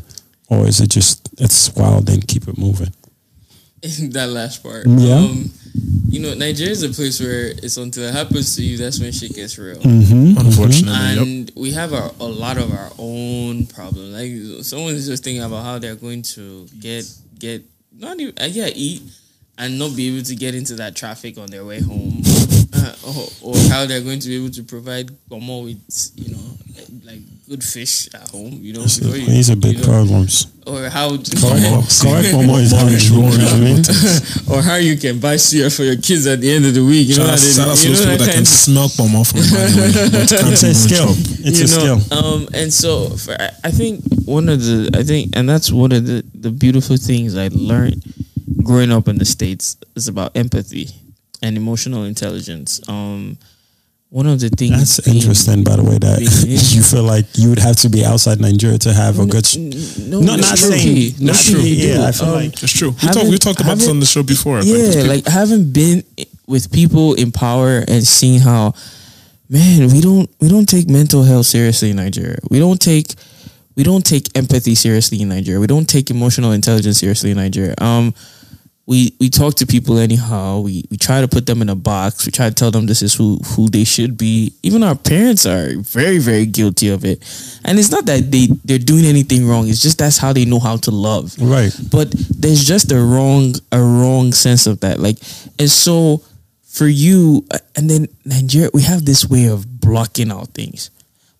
or 0.49 0.67
is 0.67 0.81
it 0.81 0.91
just 0.91 1.29
it's 1.41 1.75
wild 1.75 2.09
and 2.09 2.27
keep 2.27 2.49
it 2.49 2.59
moving? 2.59 2.93
that 4.11 4.29
last 4.29 4.63
part. 4.63 4.87
Yeah. 4.87 5.17
Um, 5.17 5.51
you 6.09 6.21
know, 6.21 6.35
Nigeria 6.35 6.73
is 6.73 6.83
a 6.83 6.89
place 6.89 7.21
where 7.21 7.49
it's 7.49 7.77
until 7.77 8.05
it 8.05 8.13
happens 8.13 8.57
to 8.57 8.63
you, 8.63 8.77
that's 8.77 8.99
when 8.99 9.13
shit 9.13 9.35
gets 9.35 9.57
real. 9.59 9.77
Mm-hmm. 9.77 10.39
Unfortunately, 10.39 11.15
yep. 11.15 11.23
And 11.23 11.53
we 11.55 11.73
have 11.73 11.93
our, 11.93 12.11
a 12.19 12.25
lot 12.25 12.57
of 12.57 12.73
our 12.73 12.91
own 12.99 13.67
problems. 13.67 14.15
Like 14.15 14.65
someone's 14.65 15.07
just 15.07 15.23
thinking 15.23 15.43
about 15.43 15.65
how 15.65 15.79
they're 15.79 15.95
going 15.95 16.23
to 16.23 16.67
get 16.81 17.05
get 17.39 17.63
not 17.97 18.19
even 18.19 18.35
uh, 18.41 18.47
yeah 18.47 18.69
eat 18.75 19.03
and 19.59 19.79
not 19.79 19.95
be 19.95 20.09
able 20.13 20.25
to 20.25 20.35
get 20.35 20.55
into 20.55 20.75
that 20.77 20.97
traffic 20.97 21.39
on 21.39 21.47
their 21.47 21.65
way 21.65 21.81
home, 21.81 22.23
or, 23.07 23.29
or 23.43 23.57
how 23.71 23.87
they're 23.87 24.01
going 24.03 24.21
to 24.21 24.29
be 24.29 24.37
able 24.37 24.51
to 24.51 24.63
provide 24.63 25.11
more 25.31 25.63
with 25.65 25.79
you 26.17 26.35
know 26.35 26.41
like 27.05 27.21
good 27.49 27.65
fish 27.65 28.09
at 28.15 28.29
home. 28.29 28.53
You 28.61 28.75
know, 28.75 28.81
you- 28.83 29.27
These 29.27 29.51
are 29.51 29.57
big 29.57 29.77
you 29.77 29.79
know, 29.81 29.85
problems. 29.89 30.47
or 30.67 30.89
how 30.91 31.09
Correct, 31.17 32.01
correct 32.03 32.29
is 32.29 32.73
hungry. 32.73 33.01
You 33.01 33.17
know 33.17 33.29
what 33.29 33.53
I 33.53 33.61
mean? 33.61 33.83
or 34.53 34.63
how 34.63 34.77
you 34.77 34.97
can 34.97 35.19
buy 35.19 35.37
cereal 35.37 35.71
for 35.71 35.85
your 35.85 35.97
kids 35.97 36.27
at 36.27 36.41
the 36.41 36.51
end 36.51 36.67
of 36.67 36.75
the 36.75 36.85
week. 36.85 37.09
You 37.09 37.17
know, 37.17 37.25
Shout 37.25 37.29
how 37.29 37.33
out, 37.33 37.39
shout 37.39 37.69
out 37.69 37.77
to 37.79 37.89
those 37.89 38.05
know 38.05 38.13
people 38.13 38.27
that 38.27 38.35
can 38.35 38.45
smell 38.45 38.89
pomo 38.95 39.25
from 39.25 39.41
a 39.41 39.43
mile 39.49 39.79
away. 39.79 39.93
but 40.13 40.29
can't 40.29 40.53
It's 40.53 40.63
a 40.63 40.89
chop. 40.89 41.17
It's 41.49 41.59
you 41.61 41.65
a 41.65 41.87
know, 41.87 41.99
skill. 41.99 42.19
Um, 42.19 42.49
and 42.53 42.73
so 42.73 43.09
for, 43.17 43.33
I 43.41 43.51
I 43.65 43.71
think 43.71 44.05
one 44.27 44.49
of 44.51 44.61
the 44.63 44.91
I 44.95 45.03
think, 45.03 45.31
and 45.37 45.49
that's 45.49 45.73
one 45.73 45.93
of 45.93 46.05
the 46.07 46.23
the 46.35 46.51
beautiful 46.51 46.97
things 46.99 47.35
I 47.37 47.49
learned 47.53 48.03
growing 48.63 48.93
up 48.93 49.09
in 49.09 49.17
the 49.19 49.25
states 49.25 49.77
is 49.97 50.09
about 50.09 50.37
empathy 50.37 50.91
and 51.43 51.57
emotional 51.57 52.05
intelligence. 52.05 52.81
Um, 52.89 53.39
one 54.11 54.27
of 54.27 54.41
the 54.41 54.49
things 54.49 54.73
That's 54.79 55.01
being- 55.01 55.19
interesting, 55.19 55.65
by 55.65 55.77
the 55.77 55.83
way, 55.83 55.99
that 55.99 56.19
being- 56.19 56.31
you 56.77 56.83
feel 56.83 57.03
like 57.03 57.27
you 57.37 57.51
would 57.51 57.59
have 57.59 57.77
to 57.77 57.89
be 57.91 58.05
outside 58.05 58.41
Nigeria 58.41 58.79
to 58.79 58.93
have 58.95 59.19
a 59.19 59.27
good. 59.27 59.45
sh- 59.47 59.57
No, 59.57 60.21
No, 60.21 60.37
not 60.37 60.57
true. 60.57 60.71
saying- 60.71 61.15
not 61.21 61.37
true. 61.37 61.61
saying- 61.61 61.67
you 61.79 61.89
yeah, 61.89 62.07
I 62.09 62.13
feel 62.13 62.29
Um, 62.29 62.35
like- 62.35 62.63
It's 62.63 62.73
true. 62.73 62.91
We 62.91 62.97
Haven't- 63.01 63.15
talked. 63.15 63.31
We 63.31 63.39
talked 63.39 63.61
about 63.61 63.79
this 63.79 63.89
on 63.89 64.01
the 64.01 64.07
show 64.07 64.23
before. 64.23 64.61
Like, 64.61 64.67
yeah, 64.69 64.91
people- 64.93 65.07
like 65.09 65.27
having 65.29 65.71
been 65.71 66.05
with 66.47 66.71
people 66.73 67.15
in 67.15 67.31
power 67.33 67.85
and 67.87 68.07
seeing 68.07 68.41
how, 68.41 68.73
man, 69.51 69.91
we 69.93 70.01
don't 70.01 70.29
we 70.41 70.49
don't 70.49 70.67
take 70.69 70.89
mental 70.89 71.23
health 71.25 71.47
seriously 71.47 71.91
in 71.91 71.97
Nigeria. 71.97 72.39
We 72.51 72.59
don't 72.59 72.81
take 72.81 73.15
we 73.77 73.83
don't 73.85 74.05
take 74.05 74.31
empathy 74.35 74.75
seriously 74.75 75.21
in 75.21 75.29
Nigeria. 75.29 75.61
We 75.61 75.67
don't 75.67 75.87
take 75.89 76.11
emotional 76.11 76.53
intelligence 76.53 76.99
seriously 76.99 77.31
in 77.33 77.37
Nigeria. 77.37 77.75
Um, 77.79 78.15
we 78.89 79.13
we 79.21 79.29
talk 79.29 79.55
to 79.57 79.67
people 79.67 79.99
anyhow. 79.99 80.61
We 80.61 80.83
we 80.91 80.97
try 80.97 81.21
to 81.21 81.29
put 81.29 81.45
them 81.45 81.61
in 81.61 81.69
a 81.69 81.75
box. 81.75 82.25
We 82.25 82.33
try 82.33 82.49
to 82.49 82.55
tell 82.55 82.71
them 82.71 82.87
this 82.87 83.03
is 83.03 83.13
who 83.15 83.37
who 83.53 83.69
they 83.69 83.85
should 83.85 84.17
be. 84.17 84.55
Even 84.63 84.83
our 84.83 84.95
parents 84.97 85.45
are 85.45 85.77
very 85.77 86.17
very 86.19 86.47
guilty 86.47 86.89
of 86.89 87.05
it. 87.05 87.19
And 87.67 87.79
it's 87.79 87.91
not 87.91 88.07
that 88.07 88.31
they 88.33 88.47
they're 88.65 88.79
doing 88.79 89.05
anything 89.05 89.47
wrong. 89.47 89.69
It's 89.69 89.83
just 89.83 89.99
that's 89.99 90.17
how 90.17 90.33
they 90.33 90.47
know 90.47 90.59
how 90.59 90.79
to 90.79 90.91
love 90.91 91.37
Right. 91.39 91.73
but 91.93 92.11
there's 92.43 92.65
just 92.65 92.91
a 92.91 92.99
wrong 92.99 93.55
a 93.73 93.79
wrong 93.81 94.33
sense 94.33 94.67
of 94.67 94.81
that 94.81 94.99
like 94.99 95.19
and 95.59 95.71
so 95.71 96.23
for 96.65 96.87
you 96.89 97.45
uh, 97.51 97.59
and 97.77 97.91
then 97.91 98.07
nigeria 98.25 98.71
we 98.73 98.83
have 98.83 99.05
this 99.05 99.29
way 99.29 99.47
of 99.47 99.81
blocking 99.81 100.31
out 100.31 100.49
things 100.55 100.91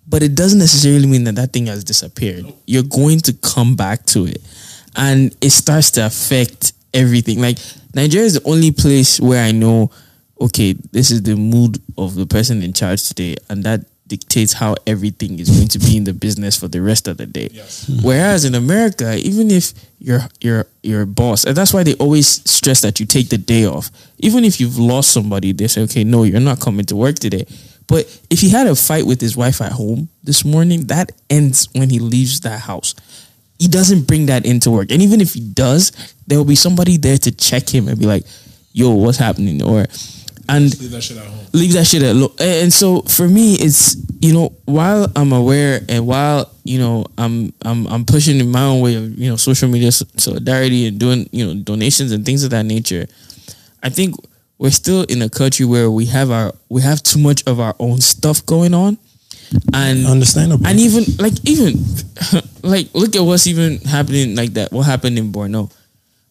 but 0.07 0.23
it 0.23 0.35
doesn't 0.35 0.59
necessarily 0.59 1.07
mean 1.07 1.25
that 1.25 1.37
that 1.37 1.53
thing 1.53 1.67
has 1.67 1.83
disappeared 1.85 2.45
you're 2.67 2.83
going 2.83 3.21
to 3.21 3.33
come 3.33 3.77
back 3.77 4.05
to 4.07 4.27
it 4.27 4.41
and 4.97 5.35
it 5.41 5.51
starts 5.51 5.91
to 5.93 6.05
affect 6.05 6.73
everything 6.95 7.41
like 7.41 7.59
nigeria 7.95 8.27
is 8.27 8.35
the 8.35 8.49
only 8.49 8.71
place 8.71 9.21
where 9.21 9.45
i 9.45 9.53
know 9.53 9.91
okay 10.41 10.73
this 10.93 11.11
is 11.11 11.23
the 11.23 11.35
mood 11.35 11.81
of 11.97 12.15
the 12.15 12.27
person 12.27 12.63
in 12.63 12.73
charge 12.73 13.07
today 13.09 13.37
and 13.51 13.65
that 13.65 13.85
dictates 14.09 14.55
how 14.55 14.75
everything 14.87 15.39
is 15.39 15.51
going 15.51 15.69
to 15.69 15.79
be 15.79 15.97
in 15.97 16.05
the 16.05 16.15
business 16.15 16.57
for 16.59 16.67
the 16.67 16.81
rest 16.81 17.07
of 17.07 17.19
the 17.19 17.27
day. 17.27 17.49
Whereas 18.03 18.45
in 18.45 18.55
America, 18.55 19.17
even 19.19 19.51
if 19.51 19.73
your 19.99 20.21
your 20.41 20.67
your 20.83 21.05
boss, 21.07 21.45
and 21.45 21.55
that's 21.55 21.73
why 21.73 21.83
they 21.83 21.95
always 21.95 22.27
stress 22.51 22.81
that 22.81 22.99
you 22.99 23.07
take 23.07 23.29
the 23.29 23.39
day 23.39 23.67
off. 23.67 23.91
Even 24.19 24.45
if 24.45 24.61
you've 24.61 24.79
lost 24.79 25.13
somebody, 25.13 25.53
they 25.53 25.69
say, 25.69 25.83
okay, 25.83 26.05
no, 26.05 26.25
you're 26.25 26.41
not 26.41 26.59
coming 26.61 26.87
to 26.87 26.97
work 26.97 27.17
today. 27.17 27.45
But 27.87 28.05
if 28.29 28.41
he 28.41 28.51
had 28.51 28.67
a 28.67 28.75
fight 28.75 29.07
with 29.07 29.21
his 29.21 29.37
wife 29.37 29.61
at 29.61 29.73
home 29.73 30.09
this 30.23 30.45
morning, 30.45 30.87
that 30.87 31.13
ends 31.31 31.69
when 31.75 31.91
he 31.91 31.99
leaves 31.99 32.41
that 32.41 32.61
house. 32.61 32.95
He 33.59 33.69
doesn't 33.69 34.07
bring 34.07 34.27
that 34.27 34.47
into 34.47 34.71
work. 34.71 34.91
And 34.91 35.03
even 35.03 35.21
if 35.21 35.35
he 35.35 35.41
does, 35.41 35.93
there 36.27 36.39
will 36.39 36.45
be 36.45 36.55
somebody 36.55 36.97
there 36.97 37.19
to 37.19 37.31
check 37.33 37.69
him 37.69 37.89
and 37.89 37.99
be 37.99 38.07
like, 38.07 38.25
yo, 38.73 38.91
what's 38.91 39.19
happening? 39.19 39.63
Or 39.63 39.87
and 40.49 40.81
Leave 40.81 40.91
that 40.93 41.03
shit 41.03 41.17
at 41.19 41.27
home. 41.27 41.47
leave 41.53 41.73
that 41.75 41.87
shit 41.87 42.03
at 42.03 42.13
alone. 42.13 42.33
And 42.39 42.73
so 42.73 43.03
for 43.03 43.29
me, 43.29 43.55
it's 43.55 43.97
you 44.21 44.33
know 44.33 44.53
while 44.65 45.11
I'm 45.15 45.33
aware 45.33 45.81
and 45.89 46.07
while 46.07 46.51
you 46.65 46.79
know 46.79 47.05
I'm 47.19 47.53
I'm 47.63 47.87
I'm 47.87 48.05
pushing 48.05 48.41
in 48.41 48.51
my 48.51 48.63
own 48.63 48.81
way 48.81 48.95
of 48.95 49.19
you 49.19 49.29
know 49.29 49.37
social 49.37 49.69
media 49.69 49.93
solidarity 49.93 50.87
and 50.87 50.99
doing 50.99 51.29
you 51.33 51.47
know 51.47 51.55
donations 51.63 52.13
and 52.13 52.25
things 52.25 52.45
of 52.45 52.51
that 52.51 52.65
nature. 52.65 53.07
I 53.83 53.91
think 53.91 54.15
we're 54.59 54.71
still 54.71 55.03
in 55.03 55.21
a 55.23 55.29
country 55.29 55.67
where 55.67 55.91
we 55.91 56.07
have 56.07 56.31
our 56.31 56.55
we 56.69 56.81
have 56.83 57.03
too 57.03 57.19
much 57.19 57.47
of 57.47 57.61
our 57.61 57.75
own 57.79 58.01
stuff 58.01 58.45
going 58.47 58.73
on, 58.73 58.97
and 59.73 60.07
Understandable. 60.07 60.67
and 60.67 60.79
even 60.79 61.05
like 61.19 61.35
even 61.45 61.75
like 62.63 62.89
look 62.95 63.15
at 63.17 63.23
what's 63.23 63.47
even 63.47 63.79
happening 63.79 64.35
like 64.37 64.55
that. 64.55 64.73
What 64.73 64.83
happened 64.87 65.19
in 65.19 65.33
Borno? 65.33 65.73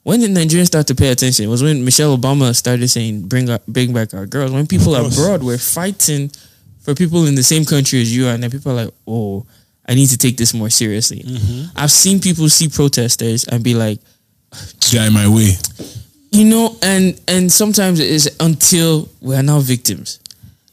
When 0.03 0.21
did 0.21 0.31
Nigerians 0.31 0.67
start 0.67 0.87
to 0.87 0.95
pay 0.95 1.09
attention? 1.09 1.45
It 1.45 1.49
was 1.49 1.61
when 1.61 1.83
Michelle 1.83 2.17
Obama 2.17 2.55
started 2.55 2.87
saying 2.89 3.27
"bring 3.27 3.49
our, 3.49 3.59
bring 3.67 3.93
back 3.93 4.13
our 4.13 4.25
girls." 4.25 4.51
When 4.51 4.65
people 4.67 4.95
abroad 4.95 5.43
were 5.43 5.57
fighting 5.57 6.31
for 6.79 6.93
people 6.95 7.25
in 7.25 7.35
the 7.35 7.43
same 7.43 7.65
country 7.65 8.01
as 8.01 8.15
you, 8.15 8.27
are, 8.27 8.33
and 8.33 8.41
then 8.41 8.49
people 8.51 8.71
are 8.71 8.85
like, 8.85 8.93
"Oh, 9.05 9.45
I 9.85 9.95
need 9.95 10.07
to 10.09 10.17
take 10.17 10.37
this 10.37 10.53
more 10.53 10.69
seriously." 10.69 11.19
Mm-hmm. 11.23 11.71
I've 11.75 11.91
seen 11.91 12.19
people 12.21 12.47
see 12.49 12.69
protesters 12.69 13.43
and 13.45 13.63
be 13.63 13.73
like, 13.73 13.99
Guy 14.93 15.09
my 15.09 15.27
way. 15.27 15.51
you 16.31 16.45
know, 16.45 16.77
and 16.81 17.19
and 17.27 17.51
sometimes 17.51 17.99
it 17.99 18.07
is 18.09 18.33
until 18.39 19.09
we 19.19 19.35
are 19.35 19.43
now 19.43 19.59
victims. 19.59 20.19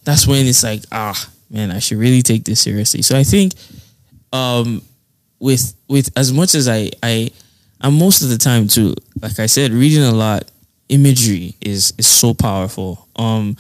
That's 0.05 0.27
when 0.29 0.47
it's 0.47 0.63
like, 0.63 0.85
ah, 0.93 1.19
man, 1.55 1.71
I 1.71 1.79
should 1.79 1.99
really 1.99 2.21
take 2.21 2.45
this 2.45 2.61
seriously. 2.61 3.03
So 3.03 3.17
I 3.17 3.23
think, 3.23 3.55
um, 4.33 4.83
with 5.39 5.75
with 5.89 6.11
as 6.17 6.33
much 6.33 6.55
as 6.55 6.69
I 6.69 6.91
I, 7.03 7.31
and 7.81 7.97
most 7.97 8.23
of 8.23 8.29
the 8.29 8.39
time 8.39 8.69
too, 8.69 8.95
like 9.23 9.39
I 9.39 9.47
said, 9.47 9.73
reading 9.73 10.03
a 10.03 10.13
lot, 10.13 10.51
imagery 10.89 11.55
is 11.61 11.95
is 11.97 12.07
so 12.07 12.35
powerful. 12.35 13.09
Um, 13.17 13.57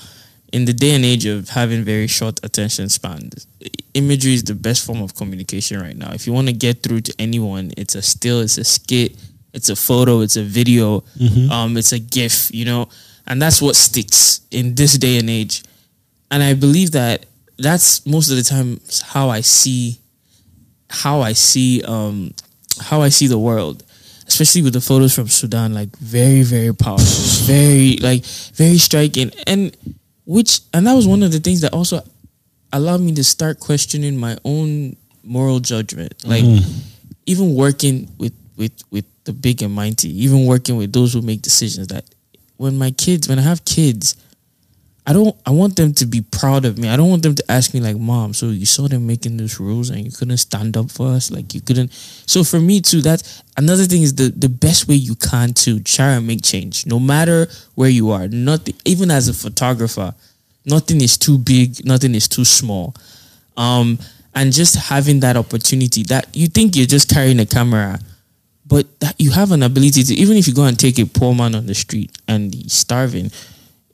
in 0.52 0.66
the 0.66 0.72
day 0.72 0.94
and 0.94 1.04
age 1.04 1.26
of 1.26 1.48
having 1.48 1.82
very 1.82 2.06
short 2.06 2.38
attention 2.44 2.88
spans, 2.88 3.46
imagery 3.94 4.34
is 4.34 4.44
the 4.44 4.54
best 4.54 4.86
form 4.86 5.02
of 5.02 5.14
communication 5.16 5.80
right 5.80 5.96
now. 5.96 6.12
If 6.12 6.26
you 6.28 6.32
want 6.32 6.46
to 6.46 6.52
get 6.52 6.82
through 6.82 7.00
to 7.02 7.14
anyone, 7.18 7.72
it's 7.76 7.96
a 7.96 8.02
still, 8.02 8.40
it's 8.40 8.56
a 8.56 8.62
skit, 8.62 9.16
it's 9.52 9.68
a 9.68 9.74
photo, 9.74 10.20
it's 10.20 10.36
a 10.36 10.44
video, 10.44 11.02
um, 11.50 11.76
it's 11.76 11.90
a 11.90 11.98
GIF, 11.98 12.54
you 12.54 12.64
know, 12.64 12.88
and 13.26 13.42
that's 13.42 13.60
what 13.60 13.74
sticks 13.74 14.42
in 14.52 14.76
this 14.76 14.96
day 14.96 15.18
and 15.18 15.28
age. 15.28 15.64
And 16.30 16.40
I 16.40 16.54
believe 16.54 16.92
that 16.92 17.26
that's 17.58 18.04
most 18.06 18.30
of 18.30 18.36
the 18.36 18.42
time 18.42 18.80
how 19.04 19.28
I 19.28 19.40
see 19.40 19.98
how 20.90 21.20
I 21.20 21.32
see 21.32 21.82
um 21.84 22.34
how 22.80 23.02
I 23.02 23.08
see 23.08 23.26
the 23.26 23.38
world. 23.38 23.82
Especially 24.26 24.62
with 24.62 24.72
the 24.72 24.80
photos 24.80 25.14
from 25.14 25.28
Sudan, 25.28 25.74
like 25.74 25.94
very, 25.98 26.42
very 26.42 26.74
powerful, 26.74 27.04
very 27.46 27.98
like 27.98 28.24
very 28.54 28.78
striking. 28.78 29.30
And 29.46 29.76
which 30.24 30.60
and 30.72 30.86
that 30.86 30.94
was 30.94 31.06
one 31.06 31.22
of 31.22 31.30
the 31.30 31.40
things 31.40 31.60
that 31.60 31.72
also 31.74 32.00
allowed 32.72 33.00
me 33.02 33.12
to 33.14 33.22
start 33.22 33.60
questioning 33.60 34.16
my 34.16 34.36
own 34.44 34.96
moral 35.22 35.60
judgment. 35.60 36.14
Like 36.24 36.44
even 37.26 37.54
working 37.54 38.08
with 38.18 38.32
with 38.56 38.72
with 38.90 39.04
the 39.24 39.32
big 39.32 39.62
and 39.62 39.74
mighty, 39.74 40.08
even 40.24 40.46
working 40.46 40.76
with 40.76 40.92
those 40.92 41.12
who 41.12 41.20
make 41.20 41.42
decisions 41.42 41.88
that 41.88 42.04
when 42.56 42.78
my 42.78 42.92
kids 42.92 43.28
when 43.28 43.38
I 43.38 43.42
have 43.42 43.64
kids, 43.64 44.16
I 45.06 45.12
don't 45.12 45.36
I 45.44 45.50
want 45.50 45.76
them 45.76 45.92
to 45.94 46.06
be 46.06 46.22
proud 46.22 46.64
of 46.64 46.78
me. 46.78 46.88
I 46.88 46.96
don't 46.96 47.10
want 47.10 47.22
them 47.22 47.34
to 47.34 47.44
ask 47.50 47.74
me 47.74 47.80
like, 47.80 47.96
"Mom, 47.98 48.32
so 48.32 48.48
you 48.48 48.64
saw 48.64 48.88
them 48.88 49.06
making 49.06 49.36
those 49.36 49.60
rules 49.60 49.90
and 49.90 50.02
you 50.02 50.10
couldn't 50.10 50.38
stand 50.38 50.76
up 50.78 50.90
for 50.90 51.08
us, 51.08 51.30
like 51.30 51.52
you 51.54 51.60
couldn't." 51.60 51.92
So 52.26 52.42
for 52.42 52.58
me 52.58 52.80
too, 52.80 53.02
that's 53.02 53.42
another 53.58 53.84
thing 53.84 54.02
is 54.02 54.14
the 54.14 54.30
the 54.30 54.48
best 54.48 54.88
way 54.88 54.94
you 54.94 55.14
can 55.14 55.52
to 55.54 55.80
try 55.80 56.12
and 56.12 56.26
make 56.26 56.42
change, 56.42 56.86
no 56.86 56.98
matter 56.98 57.48
where 57.74 57.90
you 57.90 58.10
are. 58.12 58.28
Nothing, 58.28 58.74
even 58.86 59.10
as 59.10 59.28
a 59.28 59.34
photographer, 59.34 60.14
nothing 60.64 61.02
is 61.02 61.18
too 61.18 61.36
big, 61.36 61.84
nothing 61.84 62.14
is 62.14 62.26
too 62.26 62.44
small. 62.44 62.94
Um, 63.58 63.98
and 64.34 64.52
just 64.52 64.74
having 64.74 65.20
that 65.20 65.36
opportunity 65.36 66.02
that 66.04 66.34
you 66.34 66.48
think 66.48 66.76
you're 66.76 66.86
just 66.86 67.10
carrying 67.10 67.38
a 67.40 67.46
camera, 67.46 68.00
but 68.66 68.86
that 69.00 69.20
you 69.20 69.30
have 69.32 69.52
an 69.52 69.62
ability 69.62 70.02
to 70.02 70.14
even 70.14 70.38
if 70.38 70.48
you 70.48 70.54
go 70.54 70.64
and 70.64 70.78
take 70.78 70.98
a 70.98 71.04
poor 71.04 71.34
man 71.34 71.54
on 71.54 71.66
the 71.66 71.74
street 71.74 72.10
and 72.26 72.54
he's 72.54 72.72
starving, 72.72 73.30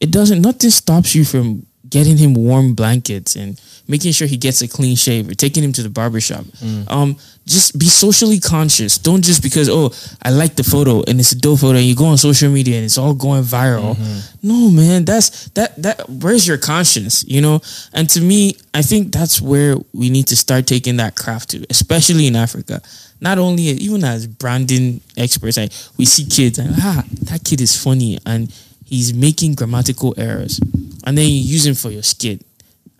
it 0.00 0.10
doesn't 0.10 0.40
nothing 0.42 0.70
stops 0.70 1.14
you 1.14 1.24
from 1.24 1.66
getting 1.88 2.16
him 2.16 2.34
warm 2.34 2.74
blankets 2.74 3.34
and 3.34 3.60
making 3.88 4.12
sure 4.12 4.28
he 4.28 4.36
gets 4.36 4.62
a 4.62 4.68
clean 4.68 4.94
shave 4.94 5.28
or 5.28 5.34
taking 5.34 5.64
him 5.64 5.72
to 5.72 5.82
the 5.82 5.88
barbershop. 5.90 6.44
Um, 6.86 7.16
just 7.46 7.76
be 7.76 7.86
socially 7.86 8.38
conscious. 8.38 8.96
Don't 8.96 9.24
just 9.24 9.42
because 9.42 9.68
oh 9.68 9.90
I 10.22 10.30
like 10.30 10.54
the 10.54 10.62
photo 10.62 11.02
and 11.08 11.18
it's 11.18 11.32
a 11.32 11.38
dope 11.38 11.58
photo 11.58 11.78
and 11.78 11.86
you 11.86 11.96
go 11.96 12.04
on 12.06 12.16
social 12.16 12.48
media 12.48 12.76
and 12.76 12.84
it's 12.84 12.96
all 12.96 13.12
going 13.14 13.42
viral. 13.42 13.96
No 14.42 14.70
man, 14.70 15.04
that's 15.04 15.48
that 15.50 15.74
that 15.82 16.08
where's 16.08 16.46
your 16.46 16.58
conscience, 16.58 17.24
you 17.26 17.40
know? 17.40 17.60
And 17.92 18.08
to 18.10 18.20
me, 18.20 18.54
I 18.72 18.82
think 18.82 19.12
that's 19.12 19.40
where 19.40 19.76
we 19.92 20.10
need 20.10 20.28
to 20.28 20.36
start 20.36 20.68
taking 20.68 20.96
that 20.98 21.16
craft 21.16 21.50
to, 21.50 21.66
especially 21.70 22.28
in 22.28 22.36
Africa. 22.36 22.80
Not 23.20 23.38
only 23.38 23.64
even 23.64 24.04
as 24.04 24.26
branding 24.28 25.00
experts, 25.16 25.56
like 25.56 25.72
we 25.98 26.04
see 26.04 26.24
kids 26.24 26.58
and 26.58 26.74
ah, 26.78 27.02
that 27.22 27.42
kid 27.44 27.60
is 27.60 27.76
funny 27.76 28.18
and 28.24 28.52
he's 28.90 29.14
making 29.14 29.54
grammatical 29.54 30.12
errors, 30.18 30.60
and 31.04 31.16
then 31.16 31.26
you 31.26 31.40
use 31.56 31.64
him 31.64 31.74
for 31.74 31.90
your 31.90 32.02
skit, 32.02 32.44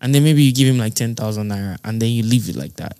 and 0.00 0.14
then 0.14 0.24
maybe 0.24 0.42
you 0.42 0.52
give 0.54 0.66
him 0.68 0.78
like 0.78 0.94
ten 0.94 1.14
thousand 1.14 1.50
naira, 1.50 1.76
and 1.84 2.00
then 2.00 2.08
you 2.08 2.22
leave 2.22 2.48
it 2.48 2.56
like 2.56 2.74
that. 2.76 2.96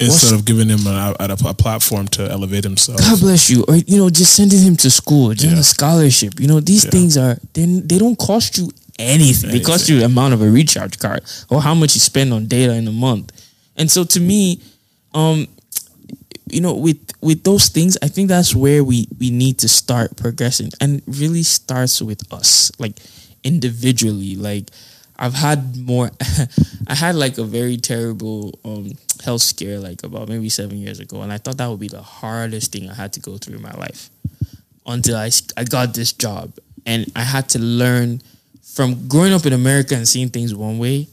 Instead 0.00 0.32
of 0.34 0.44
giving 0.44 0.68
him 0.68 0.86
a, 0.86 1.16
a, 1.18 1.26
a 1.46 1.54
platform 1.54 2.06
to 2.06 2.30
elevate 2.30 2.62
himself. 2.62 3.00
God 3.00 3.18
bless 3.18 3.50
you, 3.50 3.64
or 3.66 3.74
you 3.74 3.98
know, 3.98 4.08
just 4.10 4.32
sending 4.34 4.60
him 4.60 4.76
to 4.76 4.90
school, 4.90 5.34
just 5.34 5.52
Yeah. 5.52 5.58
a 5.58 5.64
scholarship. 5.64 6.38
You 6.38 6.46
know, 6.46 6.60
these 6.60 6.84
Yeah. 6.84 6.90
things 6.92 7.16
are 7.16 7.36
they 7.54 7.64
they 7.64 7.98
don't 7.98 8.16
cost 8.16 8.58
you 8.58 8.70
anything. 9.00 9.50
They 9.50 9.58
cost 9.60 9.88
you 9.88 9.98
the 9.98 10.04
amount 10.04 10.34
of 10.34 10.42
a 10.42 10.48
recharge 10.48 10.98
card 11.00 11.24
or 11.50 11.60
how 11.60 11.74
much 11.74 11.94
you 11.96 12.00
spend 12.00 12.32
on 12.32 12.46
data 12.46 12.74
in 12.74 12.86
a 12.86 12.92
month. 12.92 13.32
And 13.76 13.90
so 13.90 14.04
to 14.04 14.20
me, 14.20 14.60
um, 15.14 15.46
you 16.52 16.60
know, 16.60 16.74
with 16.74 16.98
with 17.20 17.44
those 17.44 17.68
things, 17.68 17.96
I 18.02 18.08
think 18.08 18.28
that's 18.28 18.54
where 18.54 18.82
we 18.84 19.08
we 19.18 19.30
need 19.30 19.58
to 19.58 19.68
start 19.68 20.16
progressing, 20.16 20.70
and 20.80 21.02
really 21.06 21.42
starts 21.42 22.00
with 22.02 22.30
us, 22.32 22.70
like 22.78 22.98
individually. 23.44 24.36
Like 24.36 24.70
I've 25.18 25.34
had 25.34 25.76
more, 25.76 26.10
I 26.86 26.94
had 26.94 27.14
like 27.14 27.38
a 27.38 27.44
very 27.44 27.76
terrible 27.76 28.58
um 28.64 28.92
health 29.24 29.42
scare 29.42 29.80
like 29.80 30.02
about 30.04 30.28
maybe 30.28 30.48
seven 30.48 30.78
years 30.78 31.00
ago, 31.00 31.22
and 31.22 31.32
I 31.32 31.38
thought 31.38 31.56
that 31.58 31.68
would 31.68 31.80
be 31.80 31.88
the 31.88 32.02
hardest 32.02 32.72
thing 32.72 32.88
I 32.88 32.94
had 32.94 33.12
to 33.14 33.20
go 33.20 33.36
through 33.36 33.56
in 33.56 33.62
my 33.62 33.72
life 33.72 34.10
until 34.86 35.16
i, 35.16 35.30
I 35.56 35.64
got 35.64 35.94
this 35.94 36.12
job, 36.12 36.52
and 36.86 37.06
I 37.14 37.22
had 37.22 37.48
to 37.50 37.58
learn 37.58 38.22
from 38.62 39.08
growing 39.08 39.32
up 39.32 39.44
in 39.44 39.52
America 39.52 39.94
and 39.94 40.06
seeing 40.06 40.28
things 40.28 40.54
one 40.54 40.78
way. 40.78 41.08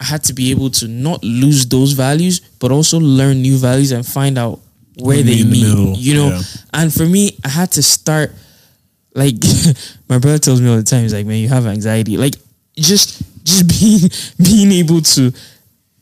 I 0.00 0.04
had 0.04 0.24
to 0.24 0.34
be 0.34 0.50
able 0.50 0.70
to 0.70 0.88
not 0.88 1.22
lose 1.22 1.66
those 1.66 1.92
values, 1.92 2.40
but 2.58 2.72
also 2.72 2.98
learn 2.98 3.40
new 3.40 3.56
values 3.56 3.92
and 3.92 4.04
find 4.04 4.36
out 4.36 4.60
where 4.98 5.22
they 5.22 5.42
meet. 5.44 5.62
middle, 5.62 5.94
You 5.96 6.14
know, 6.14 6.28
yeah. 6.28 6.42
and 6.72 6.92
for 6.92 7.04
me, 7.06 7.36
I 7.44 7.48
had 7.48 7.72
to 7.72 7.82
start. 7.82 8.32
Like 9.14 9.34
my 10.08 10.18
brother 10.18 10.38
tells 10.38 10.60
me 10.60 10.68
all 10.68 10.76
the 10.76 10.82
time, 10.82 11.02
he's 11.02 11.14
like, 11.14 11.26
"Man, 11.26 11.38
you 11.38 11.48
have 11.48 11.66
anxiety." 11.66 12.16
Like 12.16 12.34
just 12.76 13.22
just 13.44 13.68
being 13.80 14.10
being 14.42 14.72
able 14.72 15.00
to 15.02 15.32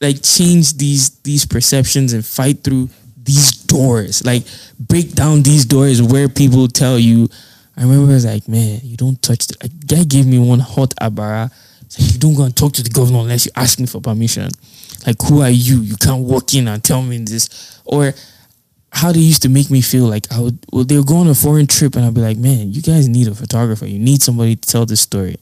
like 0.01 0.22
change 0.22 0.76
these 0.78 1.11
these 1.20 1.45
perceptions 1.45 2.12
and 2.12 2.24
fight 2.24 2.64
through 2.64 2.88
these 3.22 3.53
doors, 3.53 4.24
like 4.24 4.45
break 4.78 5.12
down 5.14 5.43
these 5.43 5.64
doors 5.64 6.03
where 6.03 6.28
people 6.28 6.68
tell 6.68 6.99
you. 6.99 7.28
I 7.76 7.82
remember 7.82 8.11
I 8.12 8.14
was 8.14 8.26
like, 8.26 8.49
man, 8.49 8.80
you 8.82 8.99
don't 8.99 9.20
touch. 9.22 9.47
The, 9.47 9.68
guy 9.86 10.05
gave 10.05 10.26
me 10.26 10.38
one 10.38 10.59
hot 10.59 10.93
abara. 11.01 11.51
It's 11.80 11.99
like 11.99 12.12
you 12.12 12.18
don't 12.18 12.34
go 12.34 12.45
and 12.45 12.55
talk 12.55 12.74
to 12.74 12.82
the 12.82 12.90
governor 12.90 13.20
unless 13.20 13.47
you 13.47 13.53
ask 13.57 13.80
me 13.80 13.86
for 13.86 13.99
permission. 14.01 14.51
Like, 15.07 15.16
who 15.22 15.40
are 15.40 15.51
you? 15.51 15.80
You 15.80 15.97
can't 15.97 16.22
walk 16.22 16.53
in 16.55 16.68
and 16.68 16.84
tell 16.84 17.01
me 17.03 17.16
this. 17.18 17.80
Or 17.86 18.12
how 18.93 19.11
they 19.11 19.20
used 19.20 19.43
to 19.43 19.49
make 19.49 19.70
me 19.70 19.80
feel 19.80 20.05
like 20.05 20.30
I 20.30 20.38
would. 20.38 20.59
Well, 20.70 20.84
they 20.84 20.97
would 20.97 21.07
go 21.07 21.16
on 21.16 21.26
a 21.26 21.34
foreign 21.34 21.66
trip 21.66 21.97
and 21.97 22.05
I'd 22.05 22.14
be 22.14 22.20
like, 22.20 22.36
man, 22.36 22.72
you 22.72 22.82
guys 22.82 23.09
need 23.09 23.26
a 23.26 23.34
photographer. 23.34 23.86
You 23.86 23.99
need 23.99 24.22
somebody 24.22 24.55
to 24.55 24.68
tell 24.68 24.86
this 24.86 25.01
story. 25.01 25.36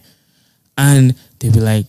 And 0.79 1.15
they'd 1.39 1.53
be 1.53 1.61
like, 1.61 1.87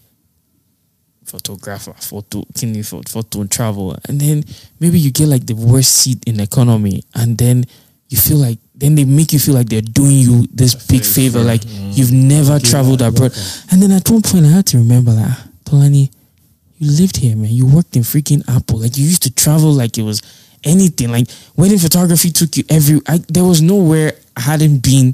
photographer, 1.24 1.94
photo, 1.94 2.44
kidney 2.56 2.84
photo, 2.84 3.10
photo 3.10 3.42
and 3.42 3.52
travel. 3.52 3.96
And 4.08 4.20
then 4.20 4.44
maybe 4.80 5.00
you 5.00 5.12
get 5.12 5.28
like 5.28 5.46
the 5.46 5.54
worst 5.54 5.94
seat 5.94 6.24
in 6.28 6.40
economy, 6.40 7.04
and 7.16 7.38
then 7.38 7.64
you 8.10 8.18
feel 8.18 8.38
like 8.38 8.60
then 8.76 8.96
they 8.96 9.06
make 9.06 9.32
you 9.32 9.40
feel 9.40 9.56
like 9.56 9.70
they're 9.70 9.82
doing 9.82 10.18
you 10.18 10.48
this 10.52 10.76
big 10.76 11.04
favor, 11.06 11.40
like 11.40 11.62
you've 11.66 12.12
never 12.12 12.60
traveled 12.60 13.02
abroad. 13.02 13.32
And 13.72 13.82
then 13.82 13.92
at 13.92 14.10
one 14.10 14.22
point, 14.22 14.46
I 14.46 14.50
had 14.50 14.66
to 14.68 14.78
remember 14.78 15.12
like, 15.12 15.28
"Ah, 15.30 15.48
Tolani, 15.64 16.12
you 16.78 16.92
lived 16.92 17.18
here, 17.18 17.38
man. 17.38 17.52
You 17.52 17.68
worked 17.68 17.96
in 17.96 18.02
freaking 18.02 18.44
Apple. 18.50 18.80
Like 18.80 18.98
you 18.98 19.06
used 19.06 19.24
to 19.24 19.34
travel 19.34 19.72
like 19.72 19.98
it 19.98 20.04
was 20.04 20.22
anything. 20.64 21.12
Like 21.12 21.28
wedding 21.56 21.80
photography 21.80 22.32
took 22.32 22.56
you 22.58 22.64
every. 22.70 23.02
I, 23.08 23.20
there 23.30 23.44
was 23.44 23.62
nowhere 23.62 24.14
I 24.36 24.42
hadn't 24.42 24.80
been. 24.80 25.14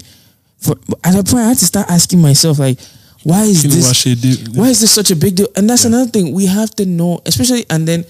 For 0.59 0.73
at 1.03 1.13
that 1.13 1.25
point, 1.27 1.43
I 1.45 1.49
had 1.49 1.57
to 1.59 1.65
start 1.65 1.89
asking 1.89 2.19
myself, 2.21 2.57
like, 2.59 2.79
why 3.23 3.43
is 3.43 3.63
Kí 3.63 3.69
ni 3.69 3.75
wàá 3.81 4.21
this? 4.21 4.49
Why 4.55 4.69
is 4.69 4.79
this 4.81 4.91
such 4.91 5.11
a 5.11 5.15
big 5.15 5.35
deal? 5.35 5.47
And 5.55 5.69
that's 5.69 5.85
another 5.85 6.09
thing 6.09 6.33
we 6.33 6.45
have 6.47 6.71
to 6.77 6.85
know, 6.85 7.21
especially 7.25 7.65
and 7.69 7.87
then 7.87 8.05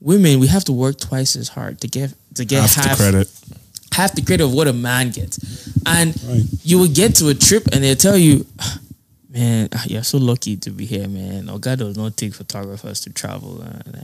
women, 0.00 0.40
we 0.40 0.46
have 0.46 0.64
to 0.64 0.72
work 0.72 0.98
twice 0.98 1.36
as 1.36 1.48
hard 1.48 1.80
to 1.80 1.88
get 1.88 2.14
to 2.34 2.44
get 2.44 2.60
half 2.62 2.74
half 2.74 2.98
the 2.98 3.02
credit. 3.04 3.28
half 3.92 4.12
the 4.14 4.22
credit 4.22 4.44
of 4.44 4.52
what 4.54 4.68
a 4.68 4.72
man 4.72 5.10
gets. 5.10 5.38
And 5.84 6.14
Right. 6.24 6.44
you 6.64 6.78
will 6.78 6.88
get 6.88 7.14
to 7.16 7.28
a 7.28 7.34
trip 7.34 7.66
and 7.72 7.84
they'll 7.84 7.94
tell 7.96 8.16
you, 8.16 8.46
man, 9.28 9.68
ah, 9.74 9.84
you're 9.86 10.02
so 10.04 10.18
lucky 10.18 10.56
to 10.56 10.70
be 10.70 10.86
here, 10.86 11.08
man. 11.08 11.48
Or 11.50 11.58
God 11.58 11.78
does 11.80 11.96
not 11.96 12.16
take 12.16 12.34
photographers 12.34 13.00
to 13.00 13.10
travel. 13.10 13.62
uh, 13.62 14.00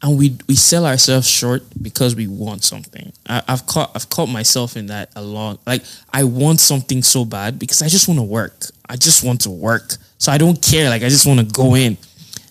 And 0.00 0.16
we 0.16 0.36
we 0.46 0.54
sell 0.54 0.86
ourselves 0.86 1.28
short 1.28 1.62
because 1.82 2.14
we 2.14 2.28
want 2.28 2.62
something. 2.62 3.12
I, 3.28 3.42
I've 3.48 3.66
caught 3.66 3.90
I've 3.96 4.08
caught 4.08 4.28
myself 4.28 4.76
in 4.76 4.86
that 4.86 5.10
a 5.16 5.22
lot. 5.22 5.58
Like 5.66 5.82
I 6.12 6.22
want 6.24 6.60
something 6.60 7.02
so 7.02 7.24
bad 7.24 7.58
because 7.58 7.82
I 7.82 7.88
just 7.88 8.06
want 8.06 8.20
to 8.20 8.24
work. 8.24 8.66
I 8.88 8.94
just 8.96 9.24
want 9.24 9.40
to 9.42 9.50
work. 9.50 9.94
So 10.18 10.30
I 10.30 10.38
don't 10.38 10.60
care. 10.62 10.88
Like 10.88 11.02
I 11.02 11.08
just 11.08 11.26
want 11.26 11.40
to 11.40 11.46
go 11.46 11.74
in. 11.74 11.96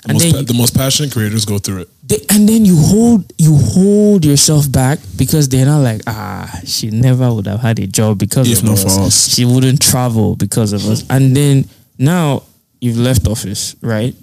The 0.04 0.10
And 0.10 0.14
most, 0.14 0.24
then 0.24 0.36
you- 0.36 0.44
the 0.46 0.54
most 0.54 0.76
passionate 0.76 1.12
creators 1.14 1.46
go 1.46 1.58
through 1.58 1.82
it. 1.84 1.90
they, 2.08 2.20
and 2.30 2.48
then 2.50 2.66
you 2.66 2.76
hold 2.78 3.32
you 3.38 3.56
hold 3.56 4.26
yourself 4.26 4.70
back 4.72 5.00
because 5.16 5.48
they're 5.50 5.66
not 5.66 5.80
like 5.80 6.02
ah 6.08 6.50
she 6.66 6.90
never 6.92 7.34
would 7.34 7.48
have 7.48 7.62
had 7.62 7.80
a 7.80 7.88
job 7.88 8.18
because 8.18 8.50
If 8.52 8.62
of 8.64 8.70
us. 8.70 8.86
us. 8.98 9.34
she 9.36 9.44
wouldn't 9.46 9.82
travel 9.82 10.36
because 10.36 10.72
of 10.74 10.86
us 10.86 11.04
and 11.10 11.36
then 11.36 11.66
now 11.98 12.44
you've 12.80 12.98
left 13.00 13.28
office 13.28 13.76
right 13.82 14.14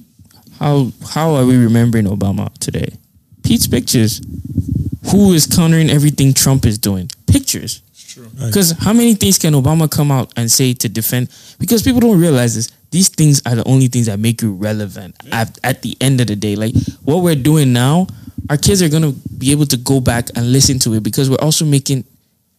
how 0.60 0.92
how 1.14 1.34
are 1.34 1.44
we 1.44 1.56
remembering 1.56 2.06
Obama 2.06 2.48
today 2.60 2.88
Pete's 3.44 3.66
pictures 3.66 4.20
who 5.10 5.32
is 5.32 5.46
countering 5.46 5.90
everything 5.90 6.32
Trump 6.32 6.64
is 6.66 6.78
doing 6.78 7.08
pictures 7.26 7.82
Right. 8.16 8.46
because 8.46 8.70
how 8.78 8.92
many 8.92 9.14
things 9.14 9.38
can 9.38 9.54
Obama 9.54 9.90
come 9.90 10.12
out 10.12 10.32
and 10.36 10.50
say 10.50 10.72
to 10.74 10.88
defend? 10.88 11.28
Because 11.58 11.82
people 11.82 11.98
don't 12.00 12.20
realize 12.20 12.54
this. 12.54 12.68
These 12.92 13.08
things 13.08 13.42
are 13.44 13.56
the 13.56 13.64
only 13.66 13.88
things 13.88 14.06
that 14.06 14.20
make 14.20 14.40
you 14.40 14.52
relevant 14.54 15.16
at, 15.32 15.58
at 15.64 15.82
the 15.82 15.96
end 16.00 16.20
of 16.20 16.28
the 16.28 16.36
day. 16.36 16.54
Like 16.54 16.74
what 17.02 17.24
we're 17.24 17.34
doing 17.34 17.72
now, 17.72 18.06
our 18.50 18.56
kids 18.56 18.82
are 18.82 18.88
gonna 18.88 19.10
be 19.36 19.50
able 19.50 19.66
to 19.66 19.76
go 19.76 20.00
back 20.00 20.28
and 20.36 20.52
listen 20.52 20.78
to 20.80 20.94
it 20.94 21.02
because 21.02 21.28
we're 21.28 21.42
also 21.42 21.64
making 21.64 22.04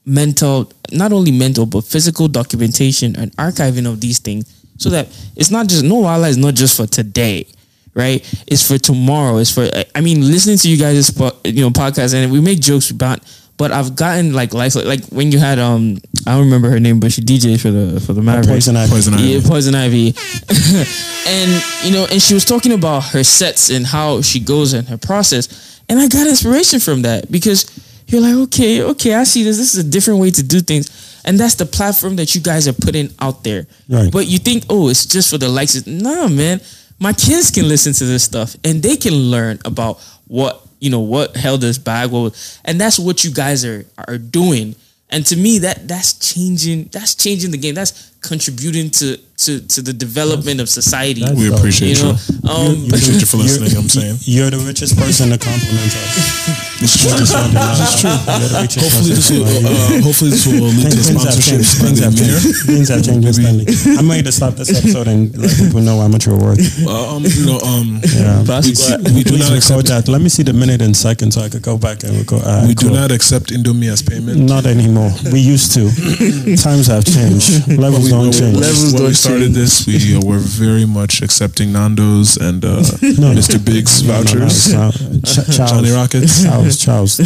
mental, 0.06 0.72
not 0.92 1.14
only 1.14 1.32
mental 1.32 1.66
but 1.66 1.86
physical 1.86 2.28
documentation 2.28 3.16
and 3.16 3.32
archiving 3.38 3.90
of 3.90 4.02
these 4.02 4.20
things, 4.20 4.52
so 4.78 4.90
that 4.90 5.08
it's 5.38 5.52
not 5.52 5.68
just 5.68 5.86
no 5.86 5.96
wala 5.96 6.28
is 6.28 6.36
not 6.38 6.54
just 6.54 6.76
for 6.76 6.86
today. 6.86 7.48
Right, 7.96 8.22
it's 8.46 8.68
for 8.68 8.78
tomorrow. 8.78 9.38
It's 9.38 9.52
for 9.52 9.70
I 9.96 10.02
mean, 10.02 10.22
listening 10.22 10.58
to 10.58 10.70
you 10.70 10.78
guys' 10.78 11.18
you 11.46 11.62
know 11.62 11.70
podcast, 11.70 12.14
and 12.14 12.32
we 12.32 12.42
make 12.42 12.60
jokes 12.60 12.92
about 12.92 13.22
but 13.58 13.72
I've 13.72 13.96
gotten 13.96 14.34
like 14.34 14.54
life 14.54 14.76
like 14.76 15.06
when 15.06 15.32
you 15.32 15.40
had 15.40 15.60
um 15.60 15.98
I 16.28 16.32
don't 16.32 16.46
remember 16.46 16.70
her 16.70 16.80
name, 16.80 17.00
but 17.00 17.12
she 17.12 17.22
DJs 17.22 17.62
for 17.62 17.72
the 17.72 18.00
for 18.02 18.14
the 18.14 18.22
Mavericks. 18.22 18.50
Poison 18.50 18.76
Ivy. 18.76 18.92
Poison 18.92 19.14
Ivy. 19.14 19.24
Yeah, 19.24 19.42
Poison 19.44 19.76
Ivy. 19.76 20.08
and 21.28 21.64
you 21.84 21.92
know, 21.92 22.08
and 22.12 22.22
she 22.22 22.34
was 22.34 22.44
talking 22.44 22.74
about 22.74 23.06
her 23.12 23.24
sets 23.24 23.70
and 23.70 23.86
how 23.86 24.22
she 24.22 24.40
goes 24.40 24.74
and 24.74 24.88
her 24.88 24.98
process. 24.98 25.82
And 25.88 26.00
I 26.00 26.08
got 26.08 26.28
inspiration 26.28 26.80
from 26.80 27.04
that 27.04 27.32
because 27.32 27.66
you're 28.08 28.22
like, 28.22 28.34
okay, 28.48 28.82
okay, 28.82 29.14
I 29.14 29.24
see 29.24 29.44
this. 29.44 29.58
This 29.58 29.74
is 29.76 29.86
a 29.86 29.90
different 29.90 30.20
way 30.20 30.32
to 30.32 30.44
do 30.44 30.60
things. 30.60 31.22
And 31.24 31.40
that's 31.40 31.56
the 31.56 31.66
platform 31.66 32.18
that 32.18 32.36
you 32.36 32.42
guys 32.42 32.68
are 32.68 32.74
putting 32.74 33.10
out 33.20 33.44
there. 33.44 33.66
Right. 33.88 34.12
But 34.12 34.28
you 34.28 34.38
think, 34.38 34.66
oh, 34.70 34.90
it's 34.90 35.06
just 35.06 35.30
for 35.30 35.38
the 35.38 35.50
likes. 35.50 35.88
Nah, 35.88 36.28
man. 36.28 36.60
My 37.00 37.14
kids 37.14 37.52
can 37.52 37.68
listen 37.68 37.94
to 37.94 38.06
this 38.06 38.24
stuff 38.24 38.56
and 38.64 38.82
they 38.82 38.96
can 38.96 39.14
learn 39.14 39.60
about 39.66 40.00
what 40.28 40.62
you 40.80 40.90
know 40.90 41.00
what 41.02 41.36
held 41.36 41.64
us 41.64 41.78
back. 41.78 42.12
What 42.12 42.20
was- 42.22 42.60
and 42.66 42.80
that's 42.80 43.00
what 43.00 43.24
you 43.24 43.32
guys 43.32 43.66
are 43.66 43.86
are 44.08 44.18
doing. 44.18 44.76
And 45.10 45.26
to 45.28 45.36
me, 45.36 45.60
that 45.60 45.88
that's 45.88 46.14
changing. 46.14 46.90
That's 46.92 47.16
changing 47.16 47.52
the 47.52 47.58
game. 47.58 47.76
That's 47.76 48.12
contributing 48.28 48.90
to 48.92 49.18
to 49.38 49.60
to 49.68 49.82
the 49.82 49.92
development 49.94 50.62
of 50.62 50.70
society. 50.70 51.22
That's 51.22 51.36
We 51.38 51.52
appreciate 51.54 52.00
you 52.00 52.08
you. 52.08 52.14
know, 52.44 52.50
um, 52.52 52.86
Appreciate 52.88 53.20
you 53.20 53.28
for 53.28 53.38
listening. 53.38 53.76
I'm 53.76 53.90
saying. 53.90 54.18
You're 54.24 54.50
the 54.50 54.60
richest 54.64 54.96
person 54.98 55.30
to 55.32 55.38
compliment 55.38 55.92
us. 55.94 56.62
It's 56.76 56.92
true. 57.00 57.16
Just 57.18 57.32
wanted 57.34 57.56
to 57.56 57.56
know. 57.56 58.20
You're 58.36 58.52
the 58.52 58.60
richest 58.68 58.84
Hopefully 58.84 59.16
this 59.16 59.32
will 59.32 59.48
uh, 59.48 60.04
hopefully 60.04 60.32
this 60.36 60.44
will 60.46 60.68
lead 60.76 60.92
to 60.92 61.00
Things 61.00 61.24
have 61.24 61.32
sponsorship. 61.32 61.56
changed. 61.56 61.72
Things 61.80 62.00
have 62.04 62.16
changed. 62.16 62.68
Things 62.68 62.88
have 62.92 63.04
changed 63.04 63.26
instantly. 63.28 63.66
I'm 63.98 64.08
ready 64.12 64.24
to 64.24 64.32
stop 64.32 64.54
this 64.60 64.70
episode 64.76 65.08
and 65.08 65.32
let 65.40 65.52
people 65.56 65.80
know 65.82 66.00
how 66.04 66.08
much 66.12 66.28
you're 66.28 66.38
worth. 66.38 66.60
Uh, 66.86 67.16
um, 67.16 67.24
you 67.24 67.46
know, 67.48 67.60
um, 67.64 68.00
Yeah. 68.12 68.44
Pass 68.46 68.68
we, 68.68 69.20
we 69.20 69.24
do 69.24 69.38
not 69.40 69.56
accept 69.56 69.88
that. 69.88 70.08
Let 70.12 70.20
me 70.22 70.28
see 70.30 70.44
the 70.44 70.52
minute 70.54 70.82
and 70.84 70.96
second 70.96 71.32
so 71.32 71.42
I 71.42 71.50
could 71.50 71.64
go 71.64 71.78
back 71.80 72.04
and 72.04 72.12
record. 72.20 72.44
All 72.44 72.60
right, 72.60 72.68
we 72.68 72.76
do 72.76 72.92
not 72.92 73.10
accept 73.12 73.52
Indomie 73.56 73.88
as 73.92 74.02
payment. 74.04 74.36
Not 74.44 74.66
anymore. 74.68 75.12
We 75.32 75.40
used 75.40 75.72
to. 75.80 75.88
Times 76.60 76.88
have 76.88 77.06
changed. 77.08 77.68
Levels 77.72 78.12
we, 78.22 78.32
don't 78.32 78.42
when 78.42 78.54
we- 78.56 78.62
change. 78.62 78.66
Levels 78.66 78.94
when 78.94 79.02
we 79.02 79.08
don't 79.08 79.14
started 79.16 79.52
this, 79.54 79.86
we 79.88 80.16
uh, 80.18 80.22
were 80.26 80.40
very 80.40 80.86
much 80.86 81.22
accepting 81.22 81.74
Nando's 81.74 82.38
and 82.38 82.64
uh, 82.64 82.82
Mr. 83.36 83.64
Biggs 83.64 84.04
No, 84.04 84.14
no, 84.14 84.18
no, 84.18 84.24
vouchers. 84.24 84.66
Ch- 85.24 85.56
Charles. 85.56 85.72
Johnny 85.72 85.92
Rockets. 85.92 86.44
Charles, 86.44 86.78
Charles. 86.78 87.18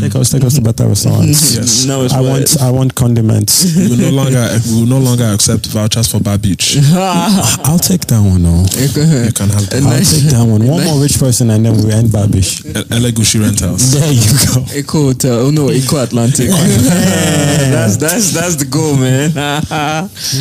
Take 0.00 0.14
us, 0.16 0.30
take 0.30 0.44
us 0.44 0.54
to 0.56 0.60
better 0.62 0.86
restaurants. 0.86 1.54
Yes. 1.62 1.84
No, 1.86 2.04
it's 2.04 2.14
I 2.14 2.20
want, 2.20 2.60
I 2.62 2.70
want 2.70 2.94
condiments. 2.94 3.76
We 3.76 3.88
will 3.88 3.96
no 3.98 4.10
longer 4.10 4.48
we 4.68 4.80
will 4.80 4.86
no 4.86 4.98
longer 4.98 5.24
accept 5.24 5.66
vouchers 5.66 6.08
for 6.10 6.18
Bar 6.20 6.38
Beach. 6.38 6.76
I'll 6.92 7.78
take 7.78 8.06
that 8.06 8.20
one 8.20 8.42
though. 8.42 8.64
You 8.78 8.88
can 9.32 9.48
have 9.50 9.68
That. 9.70 9.82
I'll 9.82 9.90
that. 9.90 10.04
take 10.04 10.30
that 10.32 10.44
one. 10.46 10.66
One 10.66 10.84
more 10.84 11.00
rich 11.02 11.18
person 11.18 11.50
and 11.50 11.64
then 11.64 11.74
we 11.84 11.92
end 11.92 12.08
Babish. 12.10 12.62
Elegushi 12.90 13.40
Rentals. 13.40 13.92
There 13.92 14.12
you 14.12 14.32
go. 14.46 14.60
Eko 14.72 15.12
Hotel. 15.12 15.38
Oh 15.46 15.50
no, 15.50 15.68
Eko 15.68 16.02
Atlantic. 16.02 16.48
that's 16.48 17.96
that's 17.96 18.32
that's 18.32 18.56
the 18.56 18.64
goal, 18.64 18.96
man. 18.96 19.30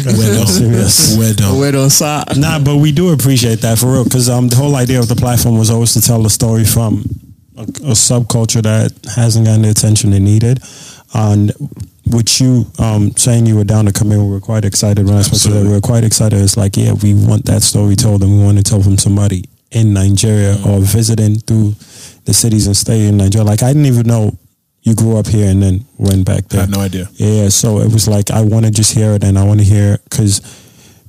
We're 0.05 0.34
done. 0.34 0.47
Serious. 0.47 1.17
We're 1.17 1.34
done. 1.34 1.59
Wait 1.59 1.75
on 1.75 1.89
sir. 1.89 2.23
Nah, 2.38 2.59
but 2.59 2.77
we 2.77 2.91
do 2.91 3.13
appreciate 3.13 3.61
that 3.61 3.77
for 3.79 3.91
real, 3.91 4.03
because 4.03 4.29
um, 4.29 4.47
the 4.47 4.55
whole 4.55 4.75
idea 4.75 4.99
of 4.99 5.07
the 5.07 5.15
platform 5.15 5.57
was 5.57 5.69
always 5.69 5.93
to 5.93 6.01
tell 6.01 6.21
the 6.21 6.29
story 6.29 6.65
from 6.65 7.03
a, 7.57 7.63
a 7.63 7.95
subculture 7.95 8.61
that 8.61 8.91
hasn't 9.15 9.45
gotten 9.45 9.63
the 9.63 9.69
attention 9.69 10.13
it 10.13 10.19
needed, 10.19 10.59
and 11.13 11.51
with 12.11 12.41
you 12.41 12.65
um, 12.79 13.11
saying 13.15 13.45
you 13.45 13.55
were 13.55 13.63
down 13.63 13.86
to 13.86 13.93
come 13.93 14.11
in, 14.11 14.23
we 14.25 14.32
were 14.32 14.39
quite 14.41 14.65
excited 14.65 15.05
when 15.05 15.15
I 15.15 15.21
spoke 15.21 15.41
to 15.41 15.49
that. 15.49 15.63
We 15.63 15.71
were 15.71 15.82
quite 15.82 16.03
excited. 16.03 16.41
It's 16.41 16.57
like, 16.57 16.75
yeah, 16.75 16.93
we 16.93 17.13
want 17.13 17.45
that 17.45 17.61
story 17.61 17.95
told, 17.95 18.23
and 18.23 18.38
we 18.38 18.43
want 18.43 18.57
to 18.57 18.63
tell 18.63 18.82
from 18.82 18.97
somebody 18.97 19.45
in 19.71 19.93
Nigeria 19.93 20.57
or 20.67 20.79
visiting 20.79 21.36
through 21.36 21.75
the 22.25 22.34
cities 22.34 22.67
and 22.67 22.75
state 22.75 23.07
in 23.07 23.17
Nigeria. 23.17 23.45
Like 23.45 23.63
I 23.63 23.69
didn't 23.71 23.86
even 23.86 24.05
know 24.05 24.38
you 24.84 24.95
grew 24.95 25.17
up 25.17 25.27
here 25.27 25.49
and 25.49 25.61
then 25.61 25.86
went 25.97 26.25
back 26.25 26.47
there. 26.47 26.61
I 26.61 26.65
there. 26.65 26.67
had 26.67 26.69
no 26.71 26.82
idea. 26.82 27.09
Yeah, 27.13 27.49
so 27.49 27.79
it 27.79 27.91
was 27.91 28.07
like 28.07 28.32
I 28.32 28.41
want 28.41 28.65
to 28.65 28.71
just 28.71 28.93
hear 28.93 29.11
it, 29.11 29.23
and 29.23 29.38
I 29.38 29.43
want 29.43 29.59
to 29.59 29.65
hear 29.65 29.99
because 30.05 30.41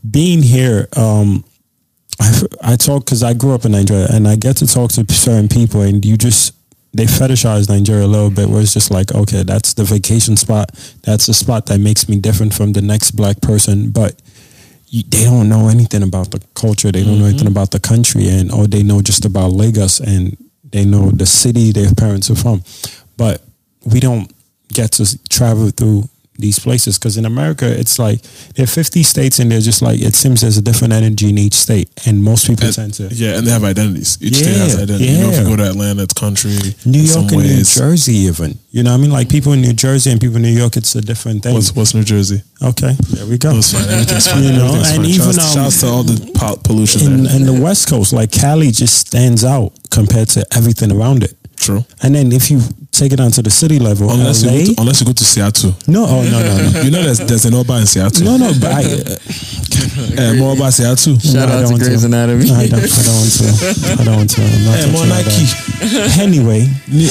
being 0.09 0.43
here, 0.43 0.89
um, 0.97 1.45
I 2.21 2.43
I 2.63 2.77
talk 2.77 3.05
because 3.05 3.23
I 3.23 3.35
grew 3.35 3.55
up 3.55 3.65
in 3.65 3.73
Nigeria, 3.73 4.09
and 4.11 4.29
I 4.29 4.37
get 4.37 4.57
to 4.59 4.67
talk 4.67 4.93
to 4.93 5.13
certain 5.13 5.49
people, 5.49 5.83
and 5.83 6.05
you 6.05 6.17
just 6.17 6.55
they 6.93 7.07
fetishize 7.07 7.71
Nigeria 7.71 8.05
a 8.05 8.07
little 8.07 8.31
bit, 8.31 8.49
where 8.49 8.61
it's 8.61 8.75
just 8.75 8.91
like, 8.91 9.15
okay, 9.15 9.43
that's 9.43 9.73
the 9.73 9.85
vacation 9.85 10.37
spot, 10.37 10.73
that's 11.03 11.27
the 11.27 11.35
spot 11.35 11.65
that 11.67 11.79
makes 11.81 12.09
me 12.09 12.19
different 12.19 12.53
from 12.53 12.73
the 12.73 12.83
next 12.83 13.13
black 13.13 13.41
person, 13.41 13.91
but. 13.91 14.21
You, 14.95 15.03
they 15.05 15.25
don't 15.25 15.49
know 15.49 15.69
anything 15.69 16.03
about 16.03 16.33
the 16.33 16.41
culture. 16.53 16.93
They 16.93 17.03
don't 17.03 17.19
know 17.19 17.25
anything 17.25 17.47
about 17.47 17.71
the 17.71 17.81
country, 17.81 18.29
and 18.29 18.53
or 18.53 18.67
they 18.67 18.83
know 18.83 19.01
just 19.01 19.25
about 19.25 19.53
Lagos, 19.53 20.01
and 20.01 20.37
they 20.65 20.85
know 20.85 21.11
the 21.11 21.25
city 21.25 21.73
their 21.73 21.95
parents 21.95 22.31
are 22.31 22.35
from. 22.35 22.63
But 23.17 23.41
we 23.85 24.01
don't 24.01 24.31
get 24.73 24.93
to 24.93 25.19
travel 25.29 25.71
through 25.71 26.05
these 26.39 26.59
places 26.59 26.99
because 26.99 27.19
in 27.19 27.27
America 27.27 27.67
it's 27.79 27.99
like 27.99 28.21
there 28.57 28.65
are 28.65 28.67
50 28.67 29.03
states 29.03 29.39
and 29.39 29.53
they're 29.53 29.61
just 29.61 29.83
like 29.83 30.01
it 30.01 30.15
seems 30.15 30.41
there's 30.41 30.57
a 30.57 30.63
different 30.63 30.93
energy 30.95 31.29
in 31.29 31.37
each 31.37 31.53
state 31.55 31.91
and 32.07 32.25
most 32.25 32.49
people 32.49 32.65
And- 32.67 32.75
tend 32.75 32.95
to 32.95 33.09
yeah, 33.13 33.37
and 33.37 33.47
they 33.47 33.51
have 33.53 33.63
identities. 33.63 34.17
Each 34.21 34.37
state 34.37 34.57
has 34.57 34.75
Yeah, 34.75 34.83
identity. 34.83 35.05
You 35.13 35.19
know, 35.21 35.31
if 35.31 35.39
you 35.41 35.45
go 35.45 35.57
to 35.57 35.69
Atlanta, 35.69 36.03
it's 36.05 36.15
country. 36.15 36.57
New 36.87 37.01
York 37.03 37.31
and 37.33 37.43
New. 37.43 37.63
Jersey 37.65 38.15
even 38.31 38.59
you 38.71 38.83
know 38.83 38.91
what 38.93 38.99
I 38.99 39.03
mean 39.03 39.11
like 39.13 39.29
people 39.29 39.53
in 39.53 39.61
New 39.61 39.75
Jersey 39.75 40.11
and 40.11 40.19
people 40.21 40.37
in 40.37 40.43
New 40.43 40.49
York 40.57 40.77
it's 40.79 40.95
a 40.95 41.03
different 41.03 41.43
thing 41.43 41.53
What's, 41.55 41.77
what's 41.77 41.95
New 41.95 42.03
Jersey? 42.03 42.43
okay 42.63 42.95
there 43.11 43.27
we 43.27 43.37
go 43.37 43.53
That's 43.53 43.73
fine. 43.73 43.89
Everything's 43.91 44.27
fine. 44.33 44.43
You 44.43 44.53
know, 44.53 44.75
and 44.75 44.87
fine. 44.87 45.05
even, 45.05 45.33
shouts, 45.33 45.39
um, 45.39 45.63
shouts 45.65 45.81
to 45.83 45.87
all 45.89 46.03
the 46.03 46.17
pollution 46.65 47.01
in, 47.13 47.23
there. 47.25 47.37
in 47.37 47.43
the 47.45 47.61
West 47.63 47.91
Coast 47.91 48.15
like 48.15 48.33
Cali 48.33 48.71
just 48.71 49.07
stands 49.07 49.45
out 49.45 49.73
compared 49.91 50.29
to 50.31 50.47
everything 50.57 50.91
around 50.91 51.23
it 51.23 51.35
True. 51.57 51.85
And 52.03 52.13
then 52.17 52.33
if 52.33 52.51
you 52.51 52.61
take 53.03 53.13
it 53.13 53.17
down 53.17 53.33
to 53.33 53.43
the 53.43 53.51
city 53.51 53.79
level. 53.81 54.09
Unless 54.11 54.45
you, 54.45 54.51
go 54.51 54.75
to, 54.75 54.81
unless 54.81 55.01
you 55.01 55.07
go 55.07 55.13
to 55.13 55.25
Seattle. 55.25 55.75
no, 55.89 56.07
oh 56.07 56.23
no, 56.23 56.39
no, 56.39 56.71
no. 56.71 56.81
You 56.83 56.91
know 56.93 57.03
there's, 57.03 57.19
there's 57.19 57.45
an 57.45 57.55
Oba 57.55 57.79
in 57.79 57.87
Seattle. 57.87 58.25
No, 58.25 58.37
no, 58.37 58.53
but 58.61 58.71
I, 58.71 58.83
Eh, 60.17 60.35
more 60.39 60.53
Oba 60.53 60.71
Seattle. 60.71 61.19
Shout 61.19 61.35
No, 61.35 61.41
I 61.41 61.45
out 61.45 61.49
don't 61.49 61.63
to 61.63 61.71
want 61.73 61.83
Grey's 61.83 62.01
to. 62.03 62.07
Anatomy. 62.07 62.51
I 62.51 62.67
don't, 62.69 62.79
I 62.79 63.03
don't 63.03 63.19
want 63.19 63.33
to. 63.33 63.49
I 63.99 64.05
don't 64.05 64.17
want 64.17 64.31
to. 64.31 64.43
I'm 64.43 64.65
not 64.65 64.79
Eh, 64.79 64.81
touching 64.81 64.93
more. 64.93 65.07
Nike. 65.11 65.47
Anyway, 66.23 66.63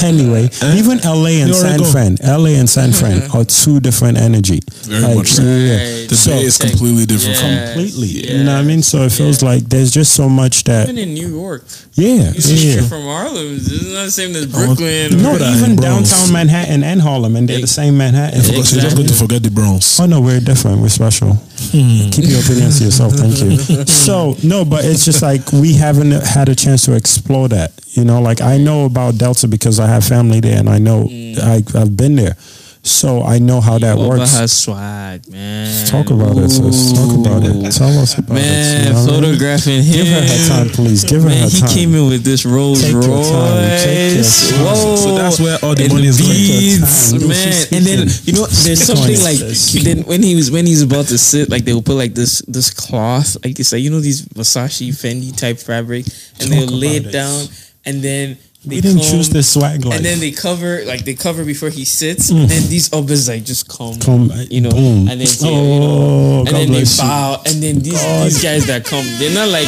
anyway, 0.04 0.44
even 0.80 0.98
LA 1.04 1.44
and 1.44 1.54
San 1.54 1.82
already 1.82 1.92
Fran, 1.92 2.16
LA 2.24 2.52
and 2.62 2.70
San 2.70 2.92
Fran 2.94 3.30
are 3.36 3.44
two 3.44 3.80
different 3.82 4.18
energy. 4.18 4.60
Very 4.88 5.16
much 5.16 5.28
so. 5.28 5.44
Right. 5.44 6.08
The 6.08 6.16
So- 6.16 6.32
Bay 6.32 6.44
is 6.44 6.58
completely 6.58 7.06
different 7.06 7.38
from 7.38 7.50
Yeah. 7.52 7.74
Completely, 7.74 8.08
you 8.08 8.44
know 8.46 8.54
what 8.54 8.60
I 8.60 8.64
mean. 8.64 8.82
So 8.84 9.04
it 9.04 9.12
feels 9.12 9.42
like 9.44 9.68
there's 9.68 9.92
just 9.92 10.14
so 10.14 10.30
much 10.30 10.64
that, 10.66 10.88
Even 10.88 10.98
in 10.98 11.14
New 11.14 11.28
York, 11.28 11.64
yeah, 11.96 12.32
you 12.36 12.56
yeah. 12.56 12.82
from 12.88 13.04
Harlem. 13.04 13.56
It's 13.58 13.70
not 13.92 14.06
the 14.06 14.12
same 14.12 14.36
as 14.36 14.46
Brooklyn. 14.46 15.22
No, 15.22 15.36
even 15.36 15.72
in 15.72 15.76
Bronx. 15.76 15.81
Downtown 15.82 16.32
Manhattan 16.32 16.84
and 16.84 17.02
Harlem, 17.02 17.36
and 17.36 17.48
they're 17.48 17.62
the 17.62 17.68
same 17.68 17.98
Manhattan. 17.98 18.42
Because 18.42 18.74
you're 18.74 18.82
just 18.82 18.96
going 18.96 19.08
to 19.08 19.14
forget 19.14 19.44
the 19.44 19.52
Bronx. 19.52 20.00
Oh 20.00 20.06
no, 20.06 20.22
we're 20.22 20.40
different. 20.40 20.82
We're 20.82 20.90
special. 20.90 21.34
Hmm. 21.34 22.10
Keep 22.10 22.30
your 22.30 22.42
opinions 22.42 22.80
to 22.80 22.86
yourself. 22.86 23.14
Thank 23.14 23.40
you. 23.40 23.86
So 24.02 24.36
no, 24.44 24.66
but 24.66 24.86
it's 24.86 25.06
just 25.06 25.22
like 25.22 25.52
we 25.52 25.74
haven't 25.74 26.12
had 26.12 26.50
a 26.50 26.56
chance 26.56 26.86
to 26.86 26.96
explore 26.96 27.48
that. 27.50 27.72
You 27.90 28.06
know, 28.06 28.22
like 28.22 28.42
I 28.42 28.58
know 28.58 28.86
about 28.86 29.18
Delta 29.18 29.48
because 29.48 29.80
I 29.80 29.88
have 29.88 30.04
family 30.04 30.40
there, 30.40 30.58
and 30.58 30.70
I 30.70 30.80
know 30.80 31.04
hmm. 31.04 31.34
I, 31.42 31.64
I've 31.76 31.96
been 31.96 32.16
there, 32.16 32.36
so 32.84 33.22
I 33.22 33.38
know 33.38 33.62
how 33.62 33.78
that 33.78 33.96
Oba 33.98 34.08
works. 34.10 34.36
has 34.38 34.52
swag, 34.52 35.28
man. 35.30 35.86
Talk 35.86 36.10
about 36.10 36.36
it, 36.38 36.50
sis. 36.50 36.94
Talk 36.94 37.14
about 37.20 37.44
it. 37.44 37.72
Tell 37.72 37.94
us 38.00 38.18
about 38.18 38.34
Man, 38.36 38.82
it. 38.82 38.88
you 38.88 38.94
know 38.94 39.00
what 39.02 39.10
I 39.10 39.14
mean? 39.14 39.22
photographing 39.22 39.84
him. 39.84 39.94
Give 39.94 40.08
her 40.08 40.22
her 40.22 40.48
time, 40.50 40.70
please. 40.70 41.04
Give 41.04 41.22
her 41.22 41.30
Man, 41.30 41.44
her 41.44 41.50
he 41.50 41.60
time. 41.60 41.70
came 41.70 41.94
in 41.94 42.10
with 42.10 42.24
this 42.24 42.44
Rolls 42.46 42.82
Take 42.82 42.92
your 42.94 43.02
time, 43.04 43.80
take 43.80 44.14
your 44.14 44.18
Royce. 44.18 44.50
time. 44.50 44.66
Whoa. 44.66 44.96
So 44.96 45.16
that's 45.16 45.40
where 45.40 45.58
all 45.62 45.76
the 45.76 45.84
and 45.84 45.94
money 45.94 46.08
is 46.08 46.18
going. 46.20 46.34
beads, 46.34 47.12
Take 47.12 47.20
your 47.22 47.30
man. 47.30 47.66
And 47.72 47.86
then 47.86 48.00
you 48.26 48.34
know, 48.34 48.46
there's 48.48 48.82
something 48.84 49.20
like 49.22 49.38
then 49.86 50.04
when 50.10 50.24
he 50.24 50.36
was 50.36 50.50
when 50.50 50.66
he's 50.66 50.82
about 50.82 51.06
to 51.08 51.18
sit, 51.20 51.50
like 51.50 51.66
they 51.66 51.74
will 51.74 51.84
put 51.84 51.96
like 51.96 52.16
this 52.16 52.42
this 52.48 52.74
cloth, 52.74 53.38
like 53.46 53.60
it's 53.60 53.72
like 53.72 53.82
you 53.84 53.92
know 53.92 54.00
these 54.00 54.26
Versace 54.26 54.90
Fendi 54.90 55.36
type 55.38 55.60
fabric, 55.60 56.06
and 56.40 56.50
they'll 56.52 56.66
lay 56.66 56.98
about 56.98 57.10
it 57.10 57.12
down, 57.14 57.46
and 57.86 58.02
then 58.02 58.38
they 58.66 58.76
We 58.76 58.82
didn't 58.82 59.02
come- 59.02 59.10
choose 59.12 59.30
this 59.30 59.50
swag 59.50 59.84
life. 59.86 59.96
And 59.98 60.06
then 60.06 60.20
they 60.20 60.32
cover 60.32 60.84
like 60.86 61.04
they 61.06 61.16
cover 61.16 61.44
before 61.44 61.70
he 61.70 61.84
sits, 61.86 62.30
mm. 62.32 62.42
and 62.42 62.50
then 62.50 62.70
these 62.70 62.94
others 62.94 63.28
like 63.28 63.44
just 63.44 63.68
come, 63.68 63.98
Come, 64.00 64.32
you 64.50 64.62
know, 64.62 64.70
boom. 64.70 65.08
and 65.10 65.20
then 65.20 65.28
say, 65.28 65.48
Oh, 65.50 65.74
you 65.74 65.80
know, 65.80 66.40
and 66.40 66.48
God 66.50 66.56
then 66.56 66.68
they 66.72 66.80
bless 66.86 66.98
you. 66.98 67.04
bow, 67.04 67.42
and 67.46 67.64
then 67.64 67.80
these 67.80 68.02
these 68.24 68.44
guys 68.44 68.66
that 68.68 68.86
come, 68.86 69.06
they're 69.18 69.34
not 69.34 69.50
like, 69.50 69.68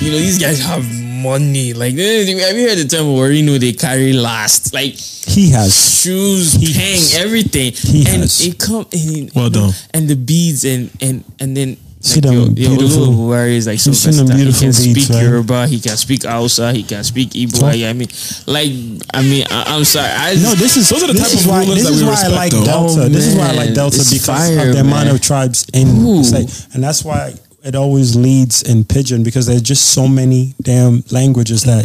you 0.00 0.10
know, 0.10 0.18
these 0.18 0.38
guys 0.38 0.58
have 0.60 0.84
money. 1.20 1.74
Like, 1.74 1.92
have 1.98 2.56
you 2.56 2.66
heard 2.68 2.78
the 2.78 2.88
term 2.88 3.12
where 3.14 3.30
you 3.30 3.42
know 3.42 3.58
they 3.58 3.72
carry 3.74 4.14
last, 4.14 4.72
like 4.72 4.94
he 4.94 5.50
has. 5.50 5.74
shoes, 6.00 6.54
He 6.54 6.72
hang, 6.72 6.96
has. 6.96 7.14
everything, 7.16 7.72
He 7.76 8.06
and 8.08 8.22
has. 8.24 8.40
it 8.40 8.58
come 8.58 8.86
and 8.90 9.30
Well 9.34 9.50
done. 9.50 9.72
and 9.92 10.08
the 10.08 10.16
beads 10.16 10.64
and 10.64 10.88
and 11.02 11.24
and 11.38 11.54
then. 11.56 11.76
See 12.02 12.20
like, 12.20 12.22
them 12.22 12.32
your, 12.34 12.70
your 12.70 12.78
beautiful- 12.78 13.06
Oluwabunmi 13.08 13.56
is 13.56 13.66
like 13.66 13.78
so 13.78 13.90
You've 13.90 13.98
seen 13.98 14.16
them 14.16 14.26
versatile. 14.28 14.38
He 14.38 14.44
beautiful 14.44 14.60
can 14.60 14.84
beads, 14.94 15.06
speak 15.06 15.14
right? 15.16 15.22
Yoruba, 15.22 15.66
he 15.66 15.80
can 15.80 15.96
speak 15.98 16.22
Hausa, 16.24 16.72
he 16.72 16.82
can 16.82 17.04
speak 17.04 17.28
Igbo. 17.30 17.60
Talk- 17.60 17.74
I 17.74 17.92
mean, 17.92 18.08
like, 18.46 18.72
I 19.12 19.20
mean, 19.22 19.44
I, 19.50 19.76
I'm 19.76 19.84
sorry. 19.84 20.08
I 20.08 20.34
No, 20.40 20.54
this 20.54 20.76
is 20.78 20.88
Those 20.88 21.02
are 21.04 21.06
the 21.08 21.12
this 21.12 21.22
type 21.22 21.32
is 21.38 21.44
of 21.44 21.50
why, 21.50 21.60
rulers 21.60 21.74
this 21.76 21.84
that 21.84 21.92
is 21.92 22.00
we 22.02 22.06
why 22.08 22.12
I 22.12 22.14
respect, 22.14 22.34
like 22.34 22.52
though. 22.52 22.64
Delta. 22.64 23.00
Oh, 23.02 23.08
this 23.08 23.26
is 23.26 23.36
why 23.36 23.44
I 23.48 23.52
like 23.52 23.66
man. 23.66 23.74
Delta 23.74 23.96
It's 24.00 24.12
because 24.12 24.26
fire, 24.26 24.68
of 24.68 24.74
the 24.74 24.80
amount 24.80 25.06
man. 25.06 25.14
of 25.14 25.20
tribes 25.20 25.66
in 25.74 25.88
Ooh. 26.06 26.18
the 26.18 26.24
state, 26.24 26.68
and 26.74 26.82
that's 26.82 27.04
why 27.04 27.34
it 27.62 27.74
always 27.74 28.16
leads 28.16 28.62
in 28.62 28.84
Pidgin 28.84 29.22
because 29.22 29.44
there's 29.46 29.60
just 29.60 29.90
so 29.92 30.08
many 30.08 30.54
damn 30.62 31.04
languages 31.10 31.64
that 31.64 31.84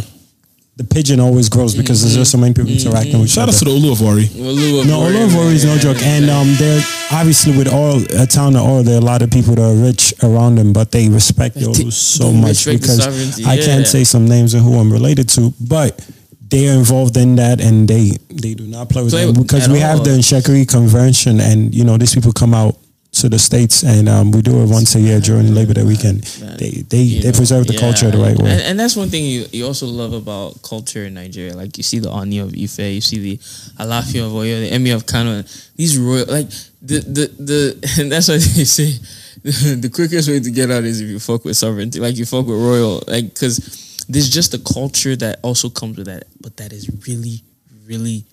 the 0.76 0.84
Pidgin 0.84 1.20
always 1.20 1.48
grows 1.48 1.74
because 1.74 2.02
there's 2.02 2.14
just 2.14 2.30
so 2.30 2.36
many 2.38 2.52
people 2.52 2.70
interacting 2.70 3.18
with 3.18 3.28
each 3.28 3.34
Shout 3.34 3.48
out 3.48 3.54
to 3.54 3.64
the 3.64 3.70
Olu 3.70 3.92
of 3.92 4.00
No, 4.86 5.00
Olu 5.00 5.24
of 5.24 5.34
Warri 5.34 5.54
is 5.54 5.64
no 5.64 5.78
joke, 5.78 5.96
and 6.02 6.28
um, 6.28 6.54
they're 6.58 6.82
obviously 7.10 7.56
with 7.56 7.66
all 7.72 7.96
a 8.20 8.26
town 8.26 8.56
of 8.56 8.62
oil. 8.62 8.82
There 8.82 8.94
are 8.94 9.00
a 9.00 9.04
lot 9.04 9.22
of 9.22 9.30
people 9.30 9.54
that 9.54 9.62
are 9.64 9.74
rich 9.74 10.12
around 10.22 10.56
them, 10.56 10.74
but 10.74 10.92
they 10.92 11.08
respect 11.08 11.54
the 11.54 11.72
They- 11.72 11.88
so 11.90 12.30
much 12.30 12.66
because 12.66 13.02
sovereignty, 13.02 13.46
I 13.46 13.56
can't 13.56 13.86
say 13.86 14.04
some 14.04 14.28
names 14.28 14.52
and 14.52 14.62
who 14.62 14.78
I'm 14.78 14.92
related 14.92 15.30
to, 15.30 15.54
but 15.58 15.98
they 16.50 16.68
are 16.68 16.74
involved 16.76 17.16
in 17.16 17.36
that, 17.36 17.62
and 17.62 17.88
they 17.88 18.18
they 18.28 18.52
do 18.52 18.66
not 18.66 18.90
play 18.90 19.02
with 19.02 19.12
Play 19.12 19.24
them 19.24 19.42
because 19.42 19.64
at 19.68 19.72
we 19.72 19.78
have 19.80 20.04
the 20.04 20.10
Itsekiri 20.10 20.68
convention, 20.68 21.40
and 21.40 21.74
you 21.74 21.84
know 21.84 21.96
these 21.96 22.14
people 22.14 22.32
come 22.32 22.52
out 22.52 22.76
to 23.20 23.28
the 23.28 23.38
states, 23.38 23.82
and 23.82 24.08
um, 24.08 24.30
we 24.30 24.42
do 24.42 24.62
it 24.62 24.68
once 24.68 24.94
a 24.94 25.00
year 25.00 25.20
during 25.20 25.54
Labor 25.54 25.74
Day 25.74 25.84
weekend. 25.84 26.24
Man, 26.40 26.56
They 26.58 26.70
they 26.70 26.98
you 27.00 27.22
they 27.22 27.30
know, 27.32 27.36
preserve 27.36 27.66
the 27.66 27.74
yeah, 27.74 27.80
culture 27.80 28.10
the 28.10 28.18
right 28.18 28.36
way. 28.36 28.50
And, 28.50 28.60
and 28.62 28.80
that's 28.80 28.94
one 28.96 29.08
thing 29.08 29.24
you, 29.24 29.46
you 29.52 29.66
also 29.66 29.86
love 29.86 30.12
about 30.12 30.62
culture 30.62 31.04
in 31.04 31.14
Nigeria. 31.14 31.54
Like 31.56 31.76
you 31.76 31.82
see 31.82 31.98
the 31.98 32.10
Oni 32.10 32.38
of 32.40 32.52
Ife, 32.54 32.78
you 32.78 33.00
see 33.00 33.18
the 33.18 33.36
Alaafin 33.82 34.26
of 34.26 34.32
Oyo, 34.32 34.60
the 34.60 34.74
Emir 34.74 34.94
of 34.96 35.06
Kano. 35.06 35.42
These 35.76 35.98
royal, 35.98 36.26
like 36.26 36.48
the 36.82 37.00
the 37.00 37.26
the, 37.38 37.96
and 38.00 38.12
that's 38.12 38.28
why 38.28 38.34
they 38.36 38.64
say 38.64 38.92
the 39.42 39.90
quickest 39.92 40.28
way 40.28 40.40
to 40.40 40.50
get 40.50 40.70
out 40.70 40.84
is 40.84 41.00
if 41.00 41.08
you 41.08 41.18
fuck 41.18 41.44
with 41.44 41.56
sovereignty, 41.56 42.00
like 42.00 42.16
you 42.16 42.26
fuck 42.26 42.46
with 42.46 42.60
royal, 42.60 43.02
like 43.08 43.32
because 43.32 44.04
there's 44.08 44.28
just 44.28 44.54
a 44.54 44.58
culture 44.58 45.16
that 45.16 45.38
also 45.42 45.68
comes 45.70 45.96
with 45.96 46.06
that, 46.06 46.24
but 46.40 46.56
that 46.58 46.72
is 46.72 46.90
really 47.06 47.42
really 47.86 48.24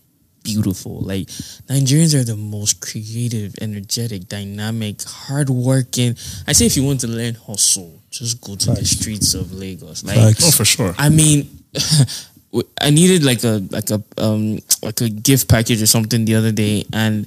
beautiful. 0.43 0.99
Like 1.01 1.27
Nigerians 1.67 2.13
are 2.13 2.23
the 2.23 2.35
most 2.37 2.81
creative, 2.81 3.55
energetic, 3.61 4.27
dynamic, 4.27 5.01
hardworking. 5.03 6.15
I 6.47 6.51
say 6.53 6.65
if 6.65 6.75
you 6.77 6.83
want 6.83 6.99
to 7.01 7.07
learn 7.07 7.35
hustle, 7.35 8.01
just 8.11 8.41
go 8.41 8.55
to 8.55 8.71
the 8.71 8.85
streets 8.85 9.33
of 9.33 9.51
Lagos. 9.53 10.03
Like 10.03 10.15
Facts. 10.17 10.47
Oh, 10.47 10.51
for 10.51 10.65
sure. 10.65 10.93
I 10.97 11.09
mean, 11.09 11.49
I 12.79 12.91
needed 12.91 13.23
like 13.23 13.43
a 13.43 13.63
like 13.71 13.89
a 13.89 14.03
um 14.17 14.59
like 14.83 15.01
a 15.01 15.09
gift 15.09 15.47
package 15.49 15.81
or 15.81 15.87
something 15.87 16.23
the 16.25 16.35
other 16.35 16.51
day, 16.51 16.85
and 16.93 17.25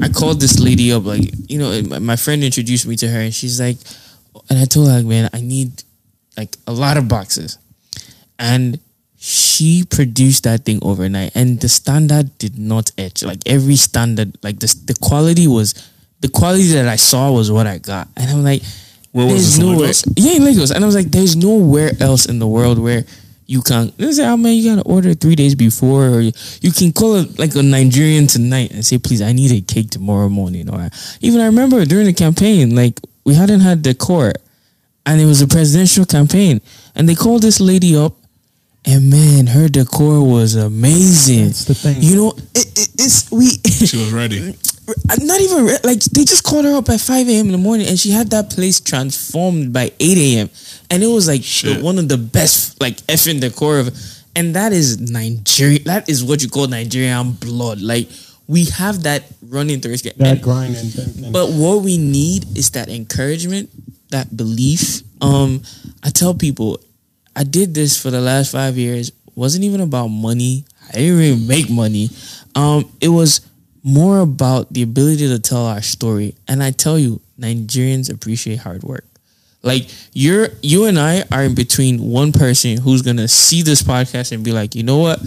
I 0.00 0.08
called 0.08 0.40
this 0.40 0.60
lady 0.60 0.92
up. 0.92 1.04
Like 1.04 1.30
you 1.50 1.58
know, 1.58 1.82
my- 1.82 1.98
my 1.98 2.16
friend 2.16 2.44
introduced 2.44 2.86
me 2.86 2.94
to 2.96 3.08
her, 3.08 3.18
and 3.18 3.34
she's 3.34 3.58
like, 3.58 3.76
and 4.48 4.58
I 4.58 4.66
told 4.66 4.86
her, 4.88 4.98
like, 4.98 5.06
man, 5.06 5.30
I 5.32 5.40
need 5.40 5.82
like 6.36 6.56
a 6.68 6.72
lot 6.72 6.96
of 6.96 7.08
boxes, 7.08 7.58
and 8.38 8.78
she 9.20 9.84
produced 9.84 10.44
that 10.44 10.64
thing 10.64 10.78
overnight, 10.82 11.32
and 11.34 11.60
the 11.60 11.68
standard 11.68 12.36
did 12.38 12.58
not 12.58 12.92
etch. 12.96 13.22
Like 13.24 13.40
every 13.46 13.76
standard, 13.76 14.38
like 14.42 14.60
the 14.60 14.66
the 14.86 14.94
quality 14.94 15.46
was 15.48 15.74
the 16.20 16.28
quality 16.28 16.68
that 16.72 16.86
I 16.88 16.96
saw 16.96 17.32
was 17.32 17.50
what 17.50 17.66
I 17.66 17.78
got, 17.78 18.08
and 18.16 18.30
I'm 18.30 18.44
like, 18.44 18.62
Where 19.12 19.26
was 19.26 19.44
this, 19.44 19.58
in 19.58 19.66
nowhere, 19.66 19.78
Lagos? 19.88 20.04
yeah, 20.16 20.32
in 20.36 20.44
Lagos, 20.44 20.70
and 20.70 20.84
I 20.84 20.86
was 20.86 20.94
like, 20.94 21.10
there's 21.10 21.34
nowhere 21.34 21.90
else 22.00 22.26
in 22.26 22.38
the 22.38 22.46
world 22.46 22.78
where 22.78 23.04
you 23.46 23.62
can. 23.62 23.92
They 23.96 24.12
say, 24.12 24.26
oh 24.26 24.36
man, 24.36 24.54
you 24.54 24.76
gotta 24.76 24.86
order 24.88 25.14
three 25.14 25.34
days 25.34 25.54
before, 25.56 26.06
or 26.08 26.20
you, 26.20 26.32
you 26.60 26.70
can 26.70 26.92
call 26.92 27.16
it 27.16 27.38
like 27.38 27.54
a 27.56 27.62
Nigerian 27.62 28.26
tonight 28.28 28.70
and 28.72 28.84
say, 28.84 28.98
please, 28.98 29.22
I 29.22 29.32
need 29.32 29.50
a 29.50 29.60
cake 29.62 29.90
tomorrow 29.90 30.28
morning. 30.28 30.68
Or 30.70 30.90
even 31.22 31.40
I 31.40 31.46
remember 31.46 31.84
during 31.84 32.06
the 32.06 32.12
campaign, 32.12 32.76
like 32.76 33.00
we 33.24 33.34
hadn't 33.34 33.60
had 33.60 33.82
decor, 33.82 34.32
and 35.06 35.20
it 35.20 35.24
was 35.26 35.40
a 35.42 35.48
presidential 35.48 36.04
campaign, 36.04 36.60
and 36.94 37.08
they 37.08 37.16
called 37.16 37.42
this 37.42 37.58
lady 37.58 37.96
up. 37.96 38.14
And 38.84 39.10
man, 39.10 39.46
her 39.48 39.68
decor 39.68 40.22
was 40.26 40.54
amazing. 40.54 41.46
That's 41.46 41.64
the 41.64 41.74
thing. 41.74 41.96
You 42.02 42.16
know, 42.16 42.30
it, 42.54 42.66
it, 42.78 42.88
it's 42.98 43.30
we. 43.30 43.50
She 43.68 43.96
was 43.98 44.12
ready. 44.12 44.40
Not 45.20 45.40
even 45.40 45.66
re- 45.66 45.78
like 45.84 46.00
they 46.00 46.24
just 46.24 46.44
called 46.44 46.64
her 46.64 46.74
up 46.76 46.88
at 46.88 47.00
5 47.00 47.28
a.m. 47.28 47.46
in 47.46 47.52
the 47.52 47.58
morning 47.58 47.86
and 47.86 47.98
she 47.98 48.10
had 48.10 48.30
that 48.30 48.48
place 48.50 48.80
transformed 48.80 49.70
by 49.72 49.92
8 50.00 50.18
a.m. 50.18 50.50
and 50.90 51.02
it 51.02 51.08
was 51.08 51.28
like 51.28 51.40
the, 51.42 51.46
Shit. 51.46 51.82
one 51.82 51.98
of 51.98 52.08
the 52.08 52.16
best 52.16 52.80
like 52.80 52.96
effing 53.02 53.40
decor 53.42 53.80
of 53.80 53.94
and 54.34 54.56
that 54.56 54.72
is 54.72 54.98
Nigeria 54.98 55.80
that 55.80 56.08
is 56.08 56.24
what 56.24 56.42
you 56.42 56.48
call 56.48 56.68
Nigerian 56.68 57.32
blood 57.32 57.82
like 57.82 58.08
we 58.46 58.64
have 58.64 59.02
that 59.02 59.24
running 59.42 59.80
through 59.80 59.92
us 59.92 60.02
that 60.02 60.14
And- 60.18 60.40
grind 60.42 60.74
and, 60.76 60.96
and 61.24 61.32
but 61.34 61.50
what 61.50 61.82
we 61.82 61.98
need 61.98 62.56
is 62.56 62.70
that 62.70 62.88
encouragement, 62.88 63.68
that 64.10 64.34
belief. 64.34 65.02
Um, 65.20 65.60
I 66.02 66.08
tell 66.08 66.32
people, 66.32 66.80
I 67.38 67.44
did 67.44 67.72
this 67.72 67.96
for 67.96 68.10
the 68.10 68.20
last 68.20 68.50
five 68.50 68.76
years. 68.76 69.12
wasn't 69.36 69.62
even 69.62 69.80
about 69.80 70.08
money. 70.08 70.64
I 70.88 70.92
didn't 70.94 71.20
even 71.22 71.46
make 71.46 71.70
money. 71.70 72.10
Um, 72.56 72.90
it 73.00 73.10
was 73.10 73.42
more 73.84 74.18
about 74.18 74.72
the 74.72 74.82
ability 74.82 75.28
to 75.28 75.38
tell 75.38 75.64
our 75.66 75.80
story. 75.80 76.34
And 76.48 76.64
I 76.64 76.72
tell 76.72 76.98
you, 76.98 77.20
Nigerians 77.38 78.12
appreciate 78.12 78.58
hard 78.58 78.82
work. 78.82 79.04
Like 79.62 79.88
you're, 80.12 80.48
you 80.62 80.86
and 80.86 80.98
I 80.98 81.22
are 81.30 81.44
in 81.44 81.54
between 81.54 82.00
one 82.00 82.32
person 82.32 82.76
who's 82.76 83.02
gonna 83.02 83.28
see 83.28 83.62
this 83.62 83.82
podcast 83.82 84.32
and 84.32 84.42
be 84.42 84.50
like, 84.50 84.74
you 84.74 84.82
know 84.82 84.98
what, 84.98 85.20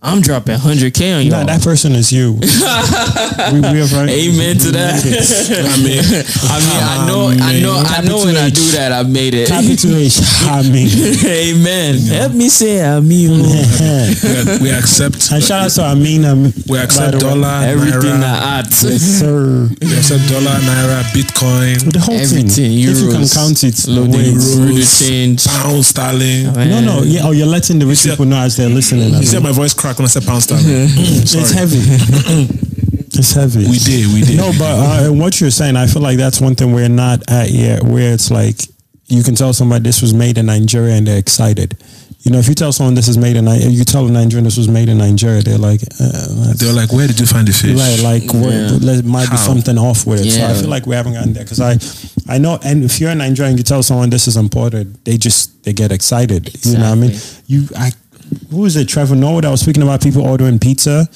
I'm 0.00 0.20
dropping 0.20 0.54
100k 0.54 1.18
on 1.18 1.24
you. 1.24 1.30
No, 1.32 1.42
that 1.42 1.60
person 1.60 1.90
is 1.98 2.12
you. 2.12 2.34
we, 2.38 3.58
we 3.58 3.78
have 3.82 3.90
right. 3.98 4.06
Amen 4.06 4.54
to 4.62 4.70
that. 4.70 5.02
I 5.02 5.74
mean, 5.82 5.98
I 6.46 6.58
mean, 6.62 6.82
I 6.86 7.02
know, 7.02 7.26
I 7.34 7.58
know, 7.58 7.82
I 7.82 8.00
know. 8.06 8.24
When 8.24 8.36
I 8.36 8.48
do 8.48 8.62
that, 8.78 8.92
I 8.92 9.02
made 9.02 9.34
it. 9.34 9.48
Capital 9.48 9.96
H. 9.98 10.20
I 10.46 10.62
mean, 10.70 10.86
Amen. 11.26 11.98
Help 12.14 12.32
me 12.32 12.48
say 12.48 12.78
amen. 12.78 13.42
we, 13.42 14.62
we 14.62 14.70
accept 14.70 15.32
and 15.32 15.42
shout 15.42 15.64
out 15.66 15.70
to 15.72 15.82
Amina. 15.90 16.52
we 16.70 16.78
accept 16.78 17.18
dollar, 17.18 17.66
Everything 17.66 18.22
naira, 18.22 18.38
I 18.38 18.58
add. 18.62 18.66
Yes, 18.70 19.02
sir. 19.02 19.66
we 19.82 19.98
accept 19.98 20.30
dollar, 20.30 20.62
naira, 20.62 21.02
bitcoin, 21.10 21.90
The 21.92 21.98
whole 21.98 22.14
Everything. 22.14 22.46
thing. 22.48 22.70
Euros. 22.70 22.94
If 22.94 22.98
you 23.02 23.10
can 23.18 23.26
count 23.26 23.64
it, 23.66 23.74
Loading. 23.90 24.38
wait. 24.78 24.86
Change. 24.86 25.44
pound 25.44 25.82
sterling. 25.84 26.54
No, 26.54 26.78
no, 26.80 27.02
yeah. 27.02 27.22
Oh, 27.24 27.32
you're 27.32 27.50
letting 27.50 27.80
the 27.80 27.86
rich 27.86 28.04
people 28.04 28.26
know 28.26 28.38
as 28.38 28.56
they're 28.56 28.68
listening. 28.70 29.10
You 29.10 29.16
I 29.18 29.24
see 29.24 29.40
my 29.40 29.50
voice 29.50 29.74
crack 29.74 29.87
crack 29.88 29.98
when 29.98 30.04
I 30.04 30.08
said 30.08 30.24
pound 30.24 30.42
sterling. 30.42 30.64
It's 30.68 31.52
heavy. 31.52 31.78
it's 33.18 33.32
heavy. 33.32 33.64
We 33.68 33.78
did, 33.78 34.06
we 34.12 34.20
did. 34.22 34.36
No, 34.36 34.52
but 34.58 35.08
uh, 35.08 35.12
what 35.12 35.40
you're 35.40 35.50
saying, 35.50 35.76
I 35.76 35.86
feel 35.86 36.02
like 36.02 36.18
that's 36.18 36.40
one 36.40 36.54
thing 36.54 36.72
we're 36.72 36.88
not 36.88 37.22
at 37.30 37.50
yet, 37.50 37.82
where 37.82 38.12
it's 38.12 38.30
like 38.30 38.56
you 39.06 39.22
can 39.22 39.34
tell 39.34 39.52
somebody 39.52 39.84
this 39.84 40.02
was 40.02 40.12
made 40.12 40.36
in 40.38 40.46
Nigeria 40.46 40.94
and 40.94 41.06
they're 41.06 41.18
excited. 41.18 41.76
You 42.22 42.32
know, 42.32 42.38
if 42.38 42.48
you 42.48 42.54
tell 42.54 42.72
someone 42.72 42.94
this 42.94 43.08
is 43.08 43.16
made 43.16 43.36
in, 43.36 43.44
Ni- 43.46 43.68
you 43.68 43.84
tell 43.84 44.06
a 44.06 44.10
Nigerian 44.10 44.44
this 44.44 44.58
was 44.58 44.68
made 44.68 44.88
in 44.88 44.98
Nigeria, 44.98 45.40
they're 45.40 45.56
like, 45.56 45.80
uh, 46.00 46.52
They're 46.56 46.74
like, 46.74 46.92
where 46.92 47.06
did 47.06 47.18
you 47.18 47.26
find 47.26 47.46
the 47.48 47.52
fish? 47.52 47.78
Right, 47.78 48.00
like 48.02 48.34
what, 48.34 48.52
Yeah. 48.52 48.76
there 48.80 49.02
might 49.04 49.30
be 49.30 49.36
something 49.36 49.78
off 49.78 50.04
with 50.04 50.26
it. 50.26 50.32
So 50.32 50.44
I 50.44 50.52
feel 50.52 50.68
like 50.68 50.84
we 50.84 50.94
haven't 50.96 51.14
gotten 51.14 51.32
there 51.32 51.44
because 51.44 51.60
I, 51.60 51.78
I 52.34 52.38
know. 52.38 52.58
And 52.64 52.84
if 52.84 53.00
you're 53.00 53.10
in 53.12 53.18
Nigeria 53.18 53.50
and 53.50 53.58
you 53.58 53.64
tell 53.64 53.82
someone 53.82 54.10
this 54.10 54.26
is 54.26 54.36
imported, 54.36 55.02
they 55.04 55.16
just 55.16 55.62
they 55.64 55.72
get 55.72 55.90
excited. 55.92 56.52
You 56.66 56.74
know 56.74 56.90
what 56.90 56.98
I 56.98 57.00
mean? 57.00 57.18
You, 57.46 57.68
I, 57.76 57.92
who 58.50 58.58
was 58.62 58.76
it? 58.76 58.86
Trevor 58.88 59.16
Noah 59.16 59.42
that 59.42 59.50
was 59.50 59.60
speaking 59.60 59.82
about 59.82 60.02
people 60.02 60.22
ordering 60.22 60.58
pizza. 60.58 61.08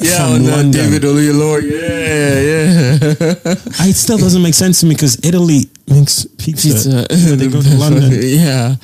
Yeah, 0.00 0.24
From 0.26 0.34
on 0.34 0.44
London. 0.46 0.70
David 0.72 1.02
Oyelowo. 1.02 1.62
Yeah, 1.62 2.40
yeah. 2.40 3.54
I, 3.80 3.88
it 3.88 3.94
still 3.96 4.18
doesn't 4.18 4.42
make 4.42 4.54
sense 4.54 4.80
to 4.80 4.86
me 4.86 4.94
because 4.94 5.18
Italy 5.24 5.62
makes 5.88 6.26
pizza. 6.38 6.68
Pizza. 6.68 7.06
when 7.10 7.38
they 7.38 7.48
go 7.48 7.60
to 7.62 7.76
London. 7.78 8.10
yeah. 8.22 8.76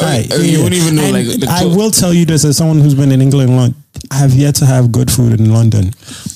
Right, 0.00 0.30
Or- 0.32 0.36
or 0.36 0.40
You 0.42 0.58
yeah. 0.58 0.62
wouldn't 0.64 0.82
even 0.82 0.94
know, 0.96 1.02
And 1.04 1.12
like, 1.28 1.40
the 1.40 1.46
I 1.48 1.64
will 1.64 1.90
tell 1.90 2.12
you 2.12 2.24
this 2.26 2.44
as 2.44 2.56
someone 2.56 2.80
who's 2.80 2.94
been 2.94 3.12
in 3.12 3.20
England 3.22 3.54
long. 3.56 3.74
I 4.10 4.16
have 4.16 4.32
yet 4.34 4.54
to 4.56 4.66
have 4.66 4.90
good 4.92 5.10
food 5.10 5.38
in 5.38 5.52
London. 5.52 5.86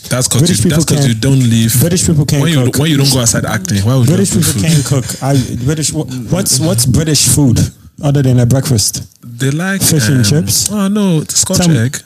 That's 0.08 0.28
because 0.28 0.48
you, 0.48 0.70
that's 0.70 0.84
people 0.84 0.96
'cause 0.96 1.06
you 1.08 1.14
don't 1.14 1.40
live. 1.40 1.74
British 1.80 2.06
people 2.06 2.24
can't 2.24 2.42
when 2.42 2.52
you, 2.52 2.64
cook. 2.64 2.78
when 2.78 2.90
you 2.90 2.96
don't 2.96 3.12
go 3.12 3.20
outside 3.20 3.44
acting, 3.44 3.82
why 3.84 3.96
would 3.96 4.06
British 4.06 4.34
you 4.34 4.40
people 4.40 4.52
have 4.62 4.62
good 4.62 4.82
food? 4.84 5.02
can't 5.02 5.20
cook. 5.20 5.22
I 5.22 5.64
British. 5.64 5.92
wha- 5.92 6.04
What's 6.30 6.60
what's 6.60 6.86
British 6.86 7.26
food 7.28 7.58
other 8.02 8.22
than 8.22 8.38
a 8.40 8.46
breakfast? 8.46 9.02
They 9.22 9.50
like 9.50 9.82
Fish 9.82 10.08
and 10.08 10.18
um, 10.18 10.24
chips? 10.24 10.70
Oh 10.70 10.88
no, 10.88 11.20
it's 11.20 11.36
Scotch 11.36 11.58
Tell 11.58 11.76
egg. 11.76 11.96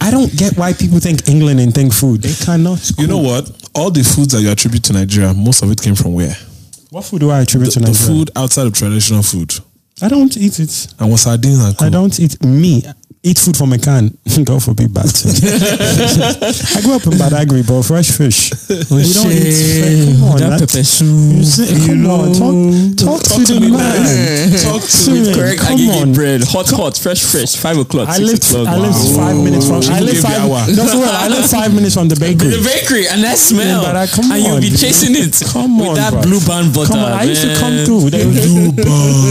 I 0.00 0.10
don't 0.10 0.30
get 0.36 0.56
why 0.56 0.72
people 0.72 1.00
think 1.00 1.28
England 1.28 1.58
and 1.60 1.74
think 1.74 1.92
food. 1.92 2.22
They 2.22 2.32
cannot. 2.44 2.90
You 2.98 3.06
know 3.08 3.18
what? 3.18 3.50
All 3.74 3.90
the 3.90 4.02
foods 4.02 4.32
that 4.32 4.40
you 4.42 4.50
attribute 4.50 4.84
to 4.84 4.92
Nigeria, 4.92 5.34
most 5.34 5.62
of 5.62 5.70
it 5.70 5.80
came 5.80 5.94
from 5.94 6.14
where? 6.14 6.34
what 6.90 7.04
food 7.04 7.20
do 7.20 7.30
I 7.30 7.40
attribute 7.40 7.74
The, 7.74 7.80
to 7.80 7.80
the 7.80 7.86
Nigeria? 7.92 8.06
food 8.18 8.30
outside 8.36 8.66
of 8.66 8.72
traditional 8.72 9.22
food. 9.22 9.52
I 10.00 10.08
don't 10.08 10.34
eat 10.36 10.60
it. 10.60 10.94
And 10.98 11.10
was 11.10 11.22
sardines 11.22 11.58
and 11.64 11.74
I 11.80 11.88
don't 11.90 12.18
eat 12.20 12.42
me. 12.44 12.82
Eat 13.26 13.38
food 13.40 13.56
from 13.56 13.72
a 13.72 13.78
can. 13.78 14.16
God 14.44 14.62
forbid 14.62 14.94
bad. 14.94 15.06
I 15.10 16.78
grew 16.86 16.94
up 16.94 17.02
in 17.10 17.18
Badagry, 17.18 17.66
but 17.66 17.82
fresh 17.82 18.14
fish. 18.14 18.54
we 18.86 19.02
don't 19.02 19.34
eat. 19.34 19.50
Shit. 19.50 20.14
Come 20.14 20.30
on, 20.30 20.38
that 20.46 20.62
that's- 20.62 21.00
You 21.02 21.42
say, 21.42 21.66
come 21.90 22.06
on, 22.06 22.30
talk, 22.94 23.18
talk, 23.26 23.42
to, 23.42 23.58
the 23.58 23.66
man. 23.66 24.54
Talk 24.62 24.78
to 24.86 25.10
me. 25.10 25.34
Correct 25.34 25.58
Come 25.58 25.74
agege 25.74 26.02
on. 26.06 26.12
bread. 26.14 26.40
Hot, 26.54 26.70
hot, 26.70 26.94
fresh, 26.96 27.18
fresh. 27.26 27.56
Five 27.58 27.78
o'clock, 27.82 28.06
I 28.08 28.22
six 28.22 28.30
lived. 28.30 28.46
o'clock. 28.46 28.68
I 28.70 28.76
lived 28.78 28.94
Wow. 28.94 29.18
five 29.18 29.36
minutes 29.42 29.66
from. 29.66 29.82
I 29.82 29.98
People 29.98 30.06
lived 30.06 30.22
give 30.22 30.30
you 30.30 30.46
five. 30.54 30.70
No, 30.76 30.82
for 30.86 30.98
real, 31.02 31.10
I 31.10 31.26
lived 31.26 31.50
five 31.50 31.74
minutes 31.74 31.94
from 31.98 32.06
the 32.06 32.14
bakery. 32.22 32.54
The 32.54 32.62
bakery 32.62 33.08
and 33.10 33.24
that 33.26 33.38
smell, 33.42 33.82
but 33.82 33.96
I- 33.98 34.06
come 34.06 34.30
and 34.30 34.38
you'll 34.38 34.60
be 34.62 34.70
chasing 34.70 35.18
it 35.18 35.34
Come 35.50 35.82
with 35.82 35.98
that 35.98 36.14
bro. 36.14 36.22
blue 36.22 36.38
band 36.46 36.70
butter. 36.70 36.94
Come 36.94 37.02
on, 37.02 37.10
I 37.10 37.24
used 37.26 37.42
to 37.42 37.50
come 37.58 37.74
man. 37.74 37.86
through. 37.90 38.10
They 38.14 38.22
would, 38.22 38.38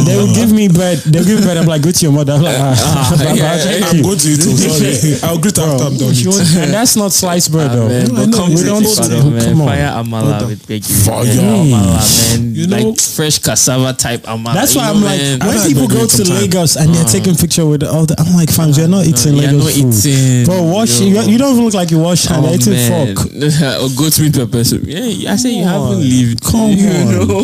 they 0.04 0.16
would 0.20 0.36
give 0.36 0.52
me 0.52 0.68
bread. 0.68 1.00
They 1.08 1.20
would 1.24 1.28
give 1.32 1.40
me 1.40 1.46
bread. 1.48 1.64
I'm 1.64 1.66
like, 1.72 1.80
go 1.80 1.92
to 1.96 2.02
your 2.04 2.12
mother. 2.12 2.34
I'm 2.36 2.44
like, 2.44 2.60
ah, 2.60 3.85
Baba, 3.86 3.98
yeah, 3.98 4.02
thank 4.02 4.02
I'm 4.02 4.04
going 4.04 4.20
to 4.20 4.28
eat 4.30 4.42
too, 4.42 4.58
sorry. 4.58 5.16
I'll 5.30 5.40
greet 5.40 5.58
after 5.58 5.84
I'm 5.86 5.98
done. 5.98 6.14
You 6.14 6.30
eating. 6.30 6.32
would- 6.32 6.64
and 6.66 6.74
that's 6.74 6.96
not 6.96 7.12
sliced 7.12 7.52
bread 7.52 7.72
though. 7.72 7.88
man, 7.88 8.08
No, 8.14 8.26
no, 8.26 8.38
come 8.38 8.50
we 8.54 8.64
don't. 8.64 8.84
this 8.84 9.00
part 9.00 9.12
of, 9.12 9.32
man. 9.32 9.42
Come 9.42 9.62
on. 9.62 9.68
Fire 9.68 9.92
amala 10.04 10.48
with 10.48 10.68
bakery. 10.68 10.96
Fire. 10.96 11.26
Yeah, 11.26 11.42
amala, 11.42 11.98
mm. 12.00 12.40
man. 12.42 12.56
You 12.56 12.68
know- 12.68 12.90
like 12.90 13.00
fresh 13.00 13.40
cassava 13.40 13.94
type 13.94 14.22
amala. 14.24 14.54
That's 14.54 14.76
you 14.76 14.82
why 14.82 14.88
know, 14.92 14.96
I'm 14.98 15.04
like, 15.04 15.22
when 15.22 15.58
I've 15.58 15.68
people 15.68 15.88
go 15.88 16.06
to 16.06 16.10
sometime. 16.10 16.36
Lagos 16.42 16.76
and 16.76 16.94
they're 16.94 17.06
mm. 17.06 17.12
taking 17.12 17.36
picture 17.36 17.66
with 17.66 17.84
all 17.84 18.06
the, 18.06 18.16
I'm 18.20 18.34
like, 18.36 18.50
fams, 18.50 18.78
you're 18.78 18.88
not 18.88 19.06
mm. 19.06 19.10
eating 19.14 19.36
you're 19.36 19.52
Lagos 19.52 19.66
not 19.66 19.74
food, 19.74 20.06
eating, 20.06 20.46
bro. 20.46 20.64
Wash. 20.64 21.00
You, 21.00 21.22
you 21.22 21.38
don't 21.38 21.56
look 21.64 21.74
like 21.74 21.92
you 21.92 22.00
wash 22.00 22.26
hand. 22.26 22.46
Oh, 22.46 22.50
You're 22.50 22.56
eating 22.60 22.74
man. 22.74 23.16
fork. 23.16 23.26
or 23.36 23.86
oh, 23.86 23.90
goat 23.98 24.20
meat 24.20 24.34
pepper 24.36 24.64
soup. 24.64 24.84
Yeah, 24.86 25.32
I 25.32 25.36
say 25.36 25.52
you 25.56 25.64
haven't 25.64 26.00
on. 26.00 26.10
lived. 26.10 26.44
Come 26.44 26.72
you 26.76 26.90
on. 26.90 27.28
know? 27.28 27.42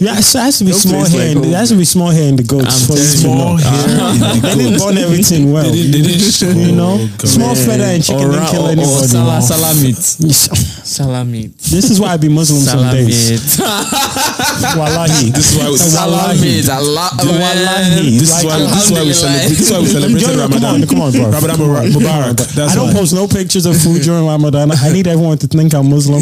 Yeah, 0.00 0.20
so 0.20 0.38
it 0.38 0.42
has 0.42 0.58
to 0.58 0.64
be 0.64 0.72
small 0.72 1.04
hair. 1.04 1.18
like 1.20 1.28
in 1.28 1.34
the, 1.34 1.40
home. 1.40 1.50
there 1.50 1.58
has 1.60 1.68
to 1.70 1.76
be 1.76 1.84
small 1.84 2.10
hair 2.10 2.28
in 2.28 2.36
the 2.36 2.42
goats. 2.44 2.88
You 2.88 2.96
Small 2.96 3.56
hair. 3.56 4.40
They 4.40 4.54
didn't 4.56 4.78
goat. 4.78 4.88
burn 4.94 4.98
everything 4.98 5.52
well. 5.52 5.70
They 5.92 6.02
didn't, 6.02 6.18
didn't 6.40 6.58
you 6.60 6.72
know, 6.76 6.96
Oh, 7.00 7.26
small 7.26 7.54
feather 7.54 7.84
and 7.84 8.02
chicken 8.04 8.26
or, 8.26 8.32
didn't 8.32 8.48
kill 8.48 8.62
or, 8.62 8.68
or 8.68 8.72
anybody. 8.72 9.06
sala, 9.08 9.42
sala 9.42 11.24
meat. 11.24 11.52
This 11.58 11.90
is 11.90 12.00
why 12.00 12.12
I 12.14 12.16
be 12.16 12.28
Muslim 12.28 12.60
some 12.60 12.92
days. 12.92 13.58
Wallahi. 14.76 15.30
This 15.30 15.52
is 15.52 15.58
why 15.58 15.70
we- 15.70 15.76
Sala 15.78 16.34
meat. 16.34 16.66
Wallahi. 16.68 18.18
This 18.18 18.30
is 18.30 18.44
why 18.44 18.56
we- 18.58 18.66
this 18.66 18.84
is 18.84 18.90
why 18.92 19.02
we 19.04 19.12
celebrate. 19.12 19.48
This 19.48 19.60
is 19.60 19.70
why 19.72 19.78
we 19.80 19.86
celebrated 19.86 20.22
Yo, 20.22 20.28
yo, 20.28 20.34
come 20.34 20.50
Ramadan. 20.50 20.74
on, 20.82 20.86
come 20.88 21.00
on, 21.02 21.12
bro. 21.12 21.30
Ramadan 21.30 21.56
Mubarak. 21.56 21.86
Mubarak. 21.92 22.36
That's 22.54 22.72
I 22.72 22.74
don't 22.76 22.88
why. 22.88 23.00
post 23.00 23.12
no 23.14 23.26
pictures 23.28 23.66
of 23.66 23.76
food 23.80 24.02
during 24.02 24.26
Ramadan. 24.26 24.70
I 24.72 24.92
need 24.92 25.06
everyone 25.06 25.38
to 25.38 25.46
think 25.46 25.74
I'm 25.74 25.88
Muslim. 25.90 26.20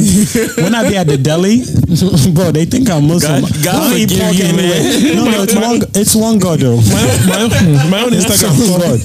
when 0.63 0.75
I 0.75 0.89
be 0.89 0.97
at 0.97 1.07
the 1.07 1.17
deli, 1.19 1.63
bro, 2.35 2.51
they 2.53 2.65
think 2.65 2.91
I'm 2.91 3.07
Muslim. 3.07 3.43
God- 3.43 3.65
God 3.65 3.75
I 3.75 3.89
don't 3.91 3.99
eat 3.99 4.11
forgive 4.11 4.23
pork 4.23 4.37
you, 4.39 4.45
anyway. 4.45 4.81
man. 4.83 5.17
No, 5.17 5.25
no, 5.31 5.43
it's 5.43 5.55
one, 5.55 5.81
it's 5.95 6.15
one 6.17 6.39
God 6.39 6.59
though. 6.61 6.77
My, 6.77 7.49
my, 7.49 7.89
my 7.91 8.01
own 8.05 8.13
Instagram 8.13 8.53
Oh, 8.53 8.69
call. 8.69 8.81
God. 8.81 9.01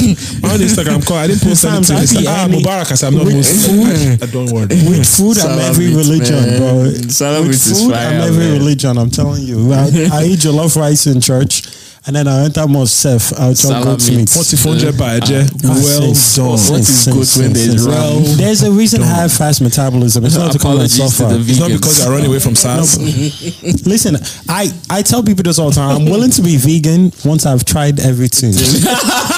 My 0.48 0.54
own 0.54 0.60
Instagram 0.60 1.06
call. 1.06 1.18
I 1.18 1.28
didn't 1.28 1.42
post 1.44 1.62
Sometimes 1.62 1.92
anything. 1.92 2.00
I 2.00 2.02
It's 2.04 2.14
like, 2.16 2.28
ah, 2.28 2.44
any- 2.46 2.64
Mubarak. 2.64 2.92
I 2.92 2.96
said, 2.96 3.08
I'm 3.08 3.16
not 3.16 3.26
with 3.26 3.36
Muslim. 3.36 3.80
Uh, 4.22 4.26
Don't 4.32 4.52
worry. 4.52 4.68
With 4.68 5.08
food, 5.08 5.38
I'm 5.40 5.60
every 5.60 5.88
religion, 5.94 6.36
man. 6.36 6.58
bro. 6.60 6.92
Salam 7.10 7.48
With 7.48 7.62
food, 7.62 7.92
fire, 7.92 8.08
I'm 8.08 8.22
every 8.22 8.46
man. 8.46 8.54
religion. 8.60 8.98
I'm 8.98 9.10
telling 9.10 9.44
you. 9.44 9.74
I, 9.74 9.86
I 10.12 10.24
eat 10.26 10.40
jollof 10.40 10.76
rice 10.78 11.08
in 11.08 11.20
church, 11.22 11.64
and 12.08 12.16
then 12.16 12.28
I 12.28 12.46
enter 12.46 12.66
myself. 12.68 13.34
I'll 13.38 13.50
chop 13.54 13.58
Salam 13.58 13.84
goat's 13.84 14.10
meat. 14.10 14.18
meat. 14.18 14.30
4400 14.30 14.98
by 14.98 15.20
Eje. 15.20 15.44
Ah, 15.66 15.76
Well 15.84 16.00
done. 16.00 16.72
What 16.72 16.80
is 16.80 16.88
sis, 16.88 17.14
goat 17.14 17.26
sis, 17.26 17.38
when 17.44 17.54
there's 17.54 17.72
sis. 17.84 17.88
well 17.88 18.20
There's 18.40 18.64
a 18.64 18.72
reason 18.72 19.04
I 19.04 19.08
have 19.08 19.32
fast 19.34 19.62
metabolism. 19.62 20.24
It's 20.26 20.36
not 20.38 20.52
to 20.54 20.60
come 20.60 20.80
and 20.80 20.88
Apologies 20.88 20.98
to 20.98 21.10
suffer. 21.12 21.36
It's 21.40 21.60
not 21.60 21.72
because 21.72 22.06
I 22.06 22.10
run 22.10 22.26
away 22.26 22.40
from 22.40 22.56
SARS. 22.64 22.98
Listen, 23.86 24.16
I, 24.48 24.72
I 24.90 25.02
tell 25.02 25.22
people 25.24 25.44
this 25.44 25.60
all 25.60 25.70
the 25.70 25.76
time. 25.76 25.98
I'm 25.98 26.06
willing 26.06 26.32
to 26.32 26.42
be 26.42 26.56
vegan 26.58 27.12
once 27.26 27.46
I've 27.46 27.66
tried 27.66 28.00
everything. 28.00 28.54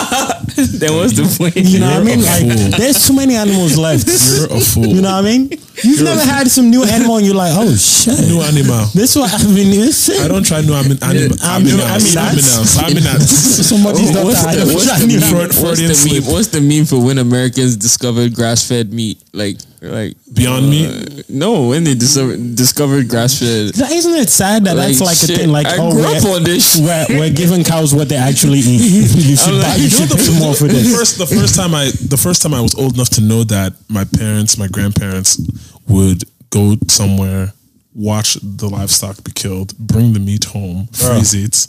then 0.80 0.92
what's 0.96 1.16
the 1.16 1.26
point? 1.38 1.56
You 1.56 1.80
know 1.80 1.90
what 1.90 2.02
I 2.02 2.04
mean? 2.04 2.22
Like, 2.22 2.44
fool. 2.46 2.78
there's 2.78 3.08
too 3.08 3.16
many 3.16 3.36
animals 3.36 3.78
left. 3.78 4.08
You're 4.08 4.52
a 4.52 4.60
fool. 4.60 4.86
You 4.88 5.02
know 5.02 5.12
what 5.16 5.26
I 5.26 5.30
mean? 5.38 5.50
You've 5.84 6.04
never 6.04 6.20
had 6.22 6.48
some 6.52 6.70
new 6.70 6.84
animal 6.84 7.18
and 7.18 7.26
you're 7.26 7.36
like, 7.36 7.54
oh 7.56 7.74
shit. 7.76 8.20
New 8.28 8.42
animal. 8.42 8.86
This 8.94 9.16
one 9.16 9.30
I've 9.32 9.48
been 9.56 9.72
I 10.20 10.28
don't 10.28 10.44
try 10.46 10.60
new 10.62 10.74
anim- 10.74 11.00
anim- 11.02 11.32
I'm- 11.42 11.64
aminals. 11.64 11.88
I'm- 11.88 12.02
Aminals. 12.02 12.78
Aminals. 12.84 13.64
Somebody's 13.64 14.16
Oh, 14.16 14.26
what's 14.26 14.44
daughter. 14.44 14.66
the, 14.66 14.74
what's, 14.74 14.86
the 14.86 15.00
don't 15.00 15.08
meme, 15.08 15.30
try 15.30 15.40
new- 15.40 15.64
what's, 15.64 15.80
the 16.04 16.20
meme, 16.20 16.26
what's 16.34 16.48
the 16.50 16.62
meme 16.62 16.86
for 16.86 17.00
when 17.04 17.18
Americans 17.18 17.76
discovered 17.78 18.34
grass-fed 18.36 18.92
meat? 18.92 19.24
Like, 19.34 19.58
like 19.82 20.16
Beyond 20.34 20.66
uh, 20.66 20.70
meat? 20.70 21.30
No, 21.30 21.68
when 21.70 21.84
they 21.84 21.96
discovered, 21.96 22.56
discovered 22.56 23.08
grass-fed. 23.08 23.78
Isn't 23.78 24.16
it 24.16 24.30
sad 24.30 24.66
that 24.66 24.76
that's 24.76 25.00
like 25.00 25.18
a 25.18 25.28
thing? 25.28 25.50
Like, 25.50 25.68
I 25.68 25.78
oh, 25.80 25.92
grew 25.92 26.04
up 26.04 26.24
we're, 26.24 26.36
on 26.36 26.44
this. 26.44 26.78
we're, 26.78 27.06
we're 27.10 27.34
giving 27.34 27.64
cows 27.64 27.94
what 27.94 28.10
they 28.10 28.18
actually 28.18 28.60
eat. 28.60 29.10
You 29.30 29.36
should, 29.36 29.54
I'm 29.54 29.62
buy, 29.62 29.76
you 29.76 29.84
you 29.84 29.90
should 29.90 30.10
know 30.10 30.16
pay 30.16 30.40
more 30.40 30.54
for 30.56 30.68
this. 30.68 30.96
first 30.96 31.18
the 31.18 31.26
first 31.26 31.56
time 31.56 31.76
I 31.76 31.92
the 32.08 32.18
first 32.18 32.42
time 32.42 32.54
I 32.54 32.62
was 32.62 32.74
old 32.76 32.96
enough 32.96 33.10
to 33.12 33.22
know 33.22 33.44
that 33.44 33.74
my 33.90 34.06
parents, 34.06 34.58
my 34.58 34.68
grandparents 34.68 35.40
would 35.88 36.24
go 36.50 36.76
somewhere, 36.88 37.54
watch 37.94 38.36
the 38.42 38.68
livestock 38.68 39.24
be 39.24 39.32
killed, 39.32 39.78
bring 39.78 40.14
the 40.14 40.20
meat 40.20 40.46
home, 40.46 40.88
freeze 40.88 41.34
it, 41.34 41.68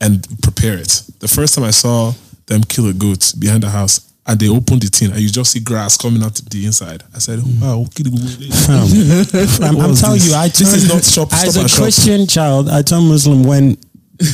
and 0.00 0.26
prepare 0.42 0.76
it. 0.76 1.02
The 1.20 1.28
first 1.28 1.54
time 1.54 1.64
I 1.64 1.70
saw 1.70 2.12
them 2.46 2.62
kill 2.62 2.88
a 2.88 2.92
goat 2.92 3.32
behind 3.38 3.62
the 3.62 3.70
house 3.70 4.11
and 4.26 4.38
they 4.38 4.48
opened 4.48 4.82
the 4.82 4.88
tin 4.88 5.10
and 5.10 5.20
you 5.20 5.28
just 5.28 5.50
see 5.52 5.60
grass 5.60 5.96
coming 5.96 6.22
out 6.22 6.34
the 6.50 6.64
inside. 6.66 7.02
I 7.14 7.18
said, 7.18 7.40
Wow, 7.60 7.86
kill 7.94 8.06
the 8.12 9.58
I'm, 9.62 9.80
I'm 9.80 9.94
telling 9.94 10.18
this? 10.18 10.28
you, 10.28 10.34
I 10.34 10.48
This 10.48 10.72
is 10.74 10.88
not 10.88 11.02
shop- 11.04 11.32
as 11.32 11.40
stop 11.50 11.56
a 11.56 11.60
and 11.60 11.70
shop. 11.70 11.82
Christian 11.82 12.26
child, 12.26 12.68
I 12.68 12.82
turned 12.82 13.08
Muslim 13.08 13.42
when 13.44 13.76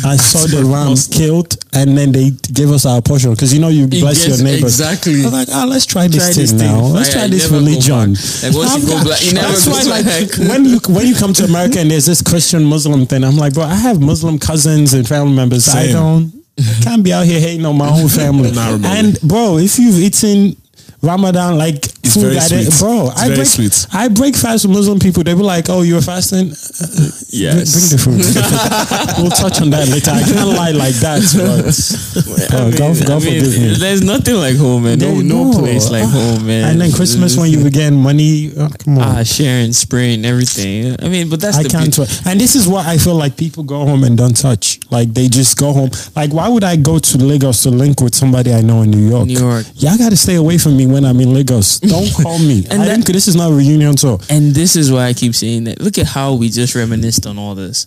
I 0.04 0.16
saw 0.20 0.44
the 0.46 0.62
ram 0.68 0.92
killed, 1.10 1.56
and 1.72 1.96
then 1.96 2.12
they 2.12 2.30
gave 2.52 2.70
us 2.70 2.84
our 2.84 3.00
portion 3.00 3.30
because 3.30 3.54
you 3.54 3.60
know 3.60 3.68
you 3.68 3.84
It 3.84 3.90
bless 4.04 4.20
your 4.26 4.36
gets- 4.36 4.42
neighbors. 4.42 4.78
exactly. 4.78 5.22
I 5.22 5.24
was 5.24 5.32
like, 5.32 5.48
ah, 5.50 5.64
let's 5.64 5.86
try 5.86 6.06
this 6.08 6.16
Try 6.24 6.32
thing 6.32 6.42
this 6.42 6.50
thing. 6.52 6.60
now. 6.68 6.80
Let's 6.92 7.08
Fire, 7.08 7.20
try 7.24 7.28
this 7.28 7.50
never 7.50 7.64
go 7.64 7.66
religion. 7.66 8.12
back. 8.12 8.42
Like, 8.42 8.54
once 8.54 8.76
you 8.76 8.86
go 8.86 8.96
I've 8.98 9.04
black, 9.04 9.24
you 9.24 9.32
never 9.32 9.48
that's 9.48 9.66
why, 9.66 9.82
like 9.88 10.04
back. 10.04 10.28
when 10.36 10.64
you 10.66 10.78
when 10.92 11.06
you 11.06 11.14
come 11.14 11.32
to 11.32 11.44
America 11.44 11.80
and 11.80 11.90
there's 11.90 12.04
this 12.04 12.20
Christian 12.20 12.64
Muslim 12.64 13.06
thing, 13.06 13.24
I'm 13.24 13.38
like, 13.38 13.54
bro, 13.54 13.64
I 13.64 13.74
have 13.76 14.02
Muslim 14.02 14.38
cousins 14.38 14.92
and 14.92 15.08
family 15.08 15.32
members. 15.34 15.68
I 15.70 15.86
don't. 15.92 16.37
I 16.58 16.80
can't 16.82 17.04
be 17.04 17.12
out 17.12 17.24
here 17.24 17.40
hating 17.40 17.64
on 17.66 17.76
my 17.76 17.88
own 17.88 18.08
family. 18.08 18.50
And 18.56 19.20
bro, 19.20 19.58
if 19.58 19.78
you've 19.78 19.98
eaten 19.98 20.56
Ramadan 21.00 21.56
like 21.58 21.76
It's 22.02 22.14
food 22.14 22.36
I- 22.36 22.48
bro, 22.80 23.08
It's 23.10 23.22
I 23.22 23.28
break 23.34 23.46
sweet. 23.46 23.86
I 23.92 24.08
break 24.08 24.34
fast 24.36 24.66
with 24.66 24.76
Muslim 24.76 24.98
people. 24.98 25.22
They 25.22 25.34
be 25.34 25.42
like, 25.42 25.68
"Oh, 25.68 25.82
you're 25.82 26.00
fasting." 26.02 26.46
Bring, 26.48 27.12
Yes. 27.30 27.70
bring 27.74 27.88
the 27.92 27.98
food. 28.02 28.18
we'll 29.22 29.30
touch 29.30 29.60
on 29.60 29.70
that 29.70 29.86
later. 29.88 30.10
I 30.10 30.22
can't 30.22 30.48
lie 30.48 30.72
like 30.72 30.94
that. 30.96 31.20
But, 31.38 32.50
I 32.54 32.56
uh, 32.56 32.68
mean, 32.68 32.76
God, 32.78 33.06
God 33.06 33.22
I 33.22 33.24
mean, 33.24 33.44
forgive 33.44 33.60
me. 33.62 33.74
There's 33.78 34.02
nothing 34.02 34.34
like 34.36 34.56
home, 34.56 34.84
man. 34.84 34.98
No, 34.98 35.14
There- 35.14 35.22
no 35.22 35.52
place 35.58 35.90
like 35.90 36.04
home, 36.08 36.46
man. 36.46 36.70
And 36.70 36.80
then 36.80 36.90
Christmas 36.92 37.36
when 37.36 37.50
you 37.50 37.62
begin 37.62 37.94
money. 37.94 38.50
Oh, 38.56 38.68
come 38.78 38.98
on. 38.98 39.18
ah 39.18 39.22
sharing, 39.22 39.72
spraying, 39.72 40.24
everything. 40.24 40.96
I 41.00 41.08
mean, 41.08 41.28
but 41.30 41.40
that's 41.40 41.58
I 41.58 41.62
the 41.62 41.68
can't. 41.68 41.96
And 42.26 42.40
this 42.40 42.56
is 42.56 42.66
what 42.66 42.86
I 42.86 42.98
feel 42.98 43.14
like 43.14 43.36
people 43.36 43.62
go 43.62 43.84
home 43.86 44.02
and 44.02 44.16
don't 44.18 44.36
touch. 44.36 44.80
Like 44.90 45.14
they 45.14 45.28
just 45.28 45.58
go 45.58 45.72
home. 45.72 45.90
Like 46.16 46.32
why 46.32 46.48
would 46.48 46.64
I 46.64 46.74
go 46.76 46.98
to 46.98 47.18
Lagos 47.18 47.62
to 47.62 47.70
link 47.70 48.00
with 48.00 48.14
somebody 48.14 48.52
I 48.52 48.62
know 48.62 48.82
in 48.82 48.90
New 48.90 49.06
York? 49.08 49.26
New 49.26 49.38
York. 49.38 49.66
Y'all 49.76 49.96
got 49.98 50.10
to 50.10 50.16
stay 50.16 50.34
away 50.36 50.58
from 50.58 50.76
me 50.76 50.86
when 50.92 51.04
I'm 51.04 51.20
in 51.20 51.32
Lagos. 51.34 51.80
Don't 51.94 52.12
call 52.14 52.38
me. 52.38 52.64
And 52.70 52.82
I 52.82 52.86
that- 52.86 52.94
think 52.94 53.06
this 53.06 53.28
is 53.28 53.36
not 53.36 53.50
a 53.50 53.54
reunion 53.54 53.96
tour. 53.96 54.18
And 54.30 54.54
this 54.54 54.76
is 54.76 54.90
why 54.92 55.06
I 55.06 55.12
keep 55.14 55.34
saying 55.34 55.64
that. 55.64 55.80
Look 55.80 55.98
at 55.98 56.06
how 56.06 56.34
we 56.34 56.48
just 56.48 56.74
reminisced 56.74 57.26
on 57.26 57.38
all 57.38 57.54
this. 57.54 57.86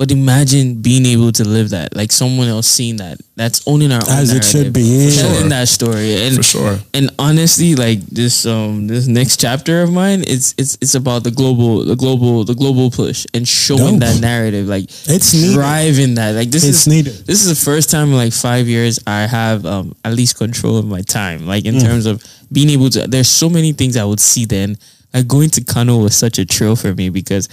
But 0.00 0.10
imagine 0.10 0.80
being 0.80 1.04
able 1.04 1.30
to 1.32 1.44
live 1.44 1.68
that, 1.76 1.94
like 1.94 2.10
someone 2.10 2.48
else 2.48 2.66
seeing 2.66 2.96
that. 3.04 3.20
That's 3.36 3.60
owning 3.68 3.92
our 3.92 4.00
own 4.08 4.16
As 4.16 4.30
it 4.30 4.40
narrative. 4.40 4.50
should 4.50 4.72
be, 4.72 4.80
yeah. 4.80 5.20
telling 5.20 5.40
Sure. 5.40 5.48
that 5.50 5.68
story. 5.68 6.14
And 6.24 6.36
For 6.36 6.42
sure. 6.42 6.78
And 6.96 7.10
honestly, 7.18 7.74
like 7.76 8.00
this 8.08 8.46
um 8.46 8.86
this 8.88 9.06
next 9.06 9.40
chapter 9.44 9.82
of 9.84 9.92
mine, 9.92 10.24
it's 10.26 10.54
it's 10.56 10.78
it's 10.80 10.94
about 10.94 11.24
the 11.24 11.30
global 11.30 11.84
the 11.84 11.96
global 11.96 12.44
the 12.48 12.54
global 12.54 12.90
push 12.90 13.26
and 13.34 13.46
showing 13.46 14.00
Dope. 14.00 14.08
that 14.08 14.20
narrative, 14.22 14.66
like 14.68 14.84
It's 15.04 15.34
needed. 15.34 15.52
driving 15.52 16.14
that. 16.14 16.32
Like 16.34 16.50
this 16.50 16.64
It's 16.64 16.86
is 16.86 16.88
needed. 16.88 17.12
This 17.28 17.44
is 17.44 17.48
the 17.52 17.62
first 17.70 17.90
time 17.90 18.08
in 18.08 18.16
like 18.16 18.32
five 18.32 18.66
years 18.68 18.98
I 19.06 19.26
have 19.28 19.66
um 19.66 19.94
at 20.02 20.14
least 20.14 20.38
control 20.38 20.78
of 20.78 20.86
my 20.86 21.02
time. 21.02 21.44
Like 21.46 21.64
Mm. 21.64 21.74
in 21.74 21.80
terms 21.84 22.06
of 22.06 22.24
being 22.50 22.70
able 22.70 22.88
to. 22.96 23.06
There's 23.06 23.28
so 23.28 23.50
many 23.50 23.72
things 23.76 23.98
I 23.98 24.04
would 24.08 24.20
see 24.20 24.46
then. 24.46 24.78
Like 25.12 25.28
going 25.28 25.50
to 25.50 25.60
Kano 25.62 25.98
was 25.98 26.16
such 26.16 26.38
a 26.38 26.46
thrill 26.46 26.74
for 26.76 26.94
me 26.94 27.10
because 27.10 27.48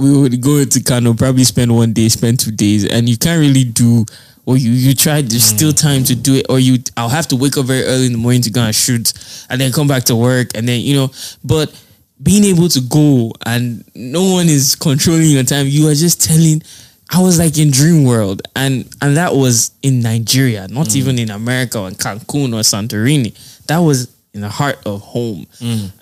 we 0.00 0.16
would 0.16 0.40
go 0.40 0.64
to 0.64 0.82
Kano, 0.82 1.14
probably 1.14 1.44
spend 1.44 1.74
one 1.74 1.92
day, 1.92 2.08
spend 2.08 2.40
two 2.40 2.50
days, 2.50 2.84
and 2.86 3.08
you 3.08 3.16
can't 3.16 3.40
really 3.40 3.64
do. 3.64 4.04
Or 4.44 4.56
you 4.56 4.70
you 4.70 4.94
try. 4.94 5.20
There's 5.20 5.52
mm. 5.52 5.56
still 5.56 5.72
time 5.72 6.04
to 6.04 6.14
do 6.14 6.36
it. 6.36 6.46
Or 6.48 6.58
you, 6.58 6.78
I'll 6.96 7.10
have 7.10 7.28
to 7.28 7.36
wake 7.36 7.56
up 7.58 7.66
very 7.66 7.84
early 7.84 8.06
in 8.06 8.12
the 8.12 8.18
morning 8.18 8.42
to 8.42 8.50
go 8.50 8.62
and 8.62 8.74
shoot, 8.74 9.12
and 9.50 9.60
then 9.60 9.72
come 9.72 9.88
back 9.88 10.04
to 10.04 10.16
work, 10.16 10.48
and 10.54 10.66
then 10.66 10.80
you 10.80 10.94
know. 10.94 11.10
But 11.44 11.74
being 12.22 12.44
able 12.44 12.68
to 12.70 12.80
go 12.80 13.32
and 13.46 13.84
no 13.94 14.32
one 14.32 14.48
is 14.48 14.74
controlling 14.74 15.30
your 15.30 15.44
time, 15.44 15.66
you 15.66 15.88
are 15.88 15.94
just 15.94 16.22
telling. 16.22 16.62
I 17.10 17.22
was 17.22 17.38
like 17.38 17.56
in 17.56 17.70
dream 17.70 18.04
world, 18.04 18.42
and 18.56 18.88
and 19.00 19.16
that 19.16 19.34
was 19.34 19.72
in 19.82 20.00
Nigeria, 20.00 20.68
not 20.68 20.88
mm. 20.88 20.96
even 20.96 21.18
in 21.18 21.30
America 21.30 21.80
or 21.80 21.88
in 21.88 21.94
Cancun 21.94 22.52
or 22.54 22.60
Santorini. 22.60 23.34
That 23.66 23.78
was 23.78 24.08
in 24.34 24.40
the 24.40 24.48
heart 24.48 24.78
of 24.86 25.00
home, 25.00 25.46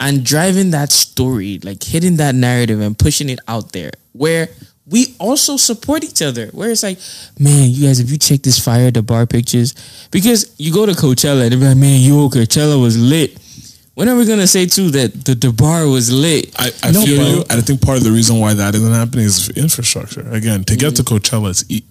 and 0.01 0.25
driving 0.25 0.71
that 0.73 0.93
story, 0.93 1.59
like 1.63 1.83
hitting 1.83 2.17
that 2.17 2.35
narrative 2.35 2.81
and 2.81 2.99
pushing 2.99 3.29
it 3.29 3.39
out 3.49 3.73
there, 3.73 3.91
where 4.13 4.49
we 4.89 5.15
also 5.19 5.57
support 5.57 6.05
each 6.05 6.23
other. 6.23 6.49
Where 6.49 6.71
it's 6.71 6.83
like, 6.83 6.99
man, 7.39 7.71
you 7.71 7.87
guys, 7.87 7.99
if 8.01 8.11
you 8.11 8.19
check 8.19 8.43
this 8.43 8.59
fire 8.63 8.91
the 8.91 9.03
bar 9.03 9.27
pictures, 9.27 9.75
because 10.11 10.55
you 10.59 10.73
go 10.73 10.87
to 10.87 10.93
Coachella 10.93 11.51
and 11.51 11.61
they're 11.61 11.69
like, 11.71 11.79
man, 11.79 12.01
yo, 12.01 12.29
Coachella 12.29 12.81
was 12.81 12.97
lit. 12.99 13.37
When 13.95 14.09
are 14.11 14.17
we 14.17 14.27
gonna 14.27 14.47
say 14.47 14.67
too 14.67 14.91
that 14.91 15.25
the, 15.25 15.35
the 15.35 15.53
bar 15.53 15.87
was 15.89 16.13
lit? 16.13 16.55
I, 16.59 16.71
I 16.83 16.91
No, 16.93 17.03
feel 17.05 17.39
you. 17.39 17.45
I 17.49 17.61
think 17.63 17.81
part 17.81 17.97
of 17.97 18.05
the 18.05 18.13
reason 18.13 18.39
why 18.41 18.53
that 18.55 18.75
isn't 18.75 18.93
happening 18.93 19.25
is 19.25 19.49
infrastructure. 19.51 20.21
Again, 20.31 20.65
to 20.65 20.77
get 20.77 20.97
to 20.97 21.03
Mm-hmm. 21.03 21.17
Coachella, 21.17 21.51
it's 21.51 21.65
e- 21.71 21.83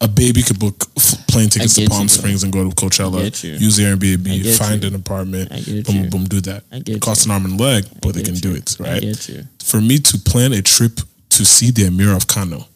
a 0.00 0.06
baby 0.08 0.42
could 0.42 0.58
book 0.60 0.78
plane 1.26 1.48
tickets 1.48 1.74
to 1.74 1.86
Palm 1.88 2.02
you. 2.02 2.08
Springs 2.08 2.42
and 2.44 2.52
go 2.52 2.68
to 2.68 2.74
Coachella, 2.74 3.42
you. 3.42 3.52
use 3.54 3.80
I 3.80 3.82
Airbnb, 3.84 4.56
find 4.56 4.82
you. 4.82 4.88
an 4.88 4.94
apartment, 4.94 5.50
boom, 5.50 5.82
boom, 5.82 6.08
boom, 6.10 6.24
do 6.26 6.40
that. 6.42 6.62
I 6.70 6.78
get 6.78 6.96
it 6.96 7.02
costs 7.02 7.24
an 7.24 7.32
arm 7.32 7.44
and 7.46 7.60
leg, 7.60 7.84
but 8.00 8.14
they 8.14 8.22
get 8.22 8.32
can 8.32 8.34
do 8.40 8.50
you. 8.50 8.56
it, 8.56 8.76
I 8.80 8.84
right? 8.84 9.00
get 9.02 9.28
you. 9.28 9.42
For 9.62 9.80
me 9.80 9.98
to 9.98 10.18
plan 10.18 10.52
a 10.52 10.62
trip 10.62 11.00
to 11.30 11.44
see 11.44 11.70
the 11.72 11.86
Emir 11.86 12.14
of 12.14 12.26
Kano, 12.28 12.66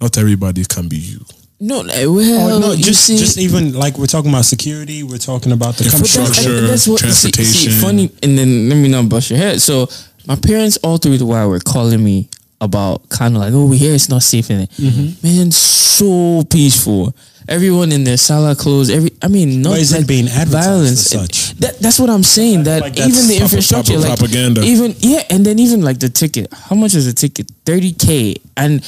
not 0.00 0.18
everybody 0.18 0.64
can 0.64 0.88
be 0.88 0.96
you. 0.96 1.20
No, 1.58 1.80
like, 1.80 1.96
well, 2.06 2.56
Oh, 2.56 2.58
no, 2.58 2.72
you 2.72 2.82
just 2.84 3.04
see, 3.04 3.16
just 3.16 3.38
even 3.38 3.72
like 3.72 3.96
we're 3.96 4.06
talking 4.06 4.30
about 4.30 4.44
security, 4.44 5.02
we're 5.04 5.16
talking 5.18 5.52
about 5.52 5.76
the 5.76 5.84
But 5.84 5.92
that's- 5.92 6.16
infrastructure. 6.16 6.58
Infrastructure, 6.64 7.10
see- 7.12 7.30
see, 7.30 7.30
transportation. 7.30 7.72
funny, 7.80 8.10
and 8.22 8.36
then 8.36 8.68
let 8.68 8.74
me 8.76 8.88
not 8.88 9.08
bust 9.08 9.30
your 9.30 9.38
head. 9.38 9.62
So 9.62 9.88
my 10.26 10.34
parents 10.36 10.76
all 10.82 10.98
through 10.98 11.16
the 11.18 11.24
while 11.24 11.48
were 11.48 11.60
calling 11.60 12.04
me 12.04 12.28
about 12.60 13.08
kind 13.08 13.36
of 13.36 13.42
like, 13.42 13.52
oh, 13.52 13.70
here 13.70 13.94
it's 13.94 14.08
not 14.08 14.22
safe 14.22 14.50
in 14.50 14.60
it. 14.60 14.70
Mm-hmm. 14.70 15.26
Man, 15.26 15.50
so 15.50 16.42
peaceful. 16.50 17.14
Everyone 17.48 17.92
in 17.92 18.02
their 18.02 18.16
sala 18.16 18.56
clothes. 18.56 18.90
Every, 18.90 19.10
I 19.22 19.28
mean, 19.28 19.62
not 19.62 19.78
is 19.78 19.92
it 19.92 20.08
being 20.08 20.26
violence. 20.26 21.02
such? 21.02 21.52
That, 21.60 21.78
that's 21.78 22.00
what 22.00 22.10
I'm 22.10 22.24
saying. 22.24 22.64
That 22.64 22.80
like 22.82 22.98
even 22.98 23.28
the 23.28 23.38
infrastructure, 23.40 23.92
proper 23.92 24.08
like 24.08 24.18
propaganda. 24.18 24.62
even 24.62 24.96
yeah, 24.98 25.22
and 25.30 25.46
then 25.46 25.60
even 25.60 25.82
like 25.82 26.00
the 26.00 26.08
ticket. 26.08 26.52
How 26.52 26.74
much 26.74 26.94
is 26.94 27.06
a 27.06 27.14
ticket? 27.14 27.48
Thirty 27.64 27.92
k, 27.92 28.34
and 28.56 28.82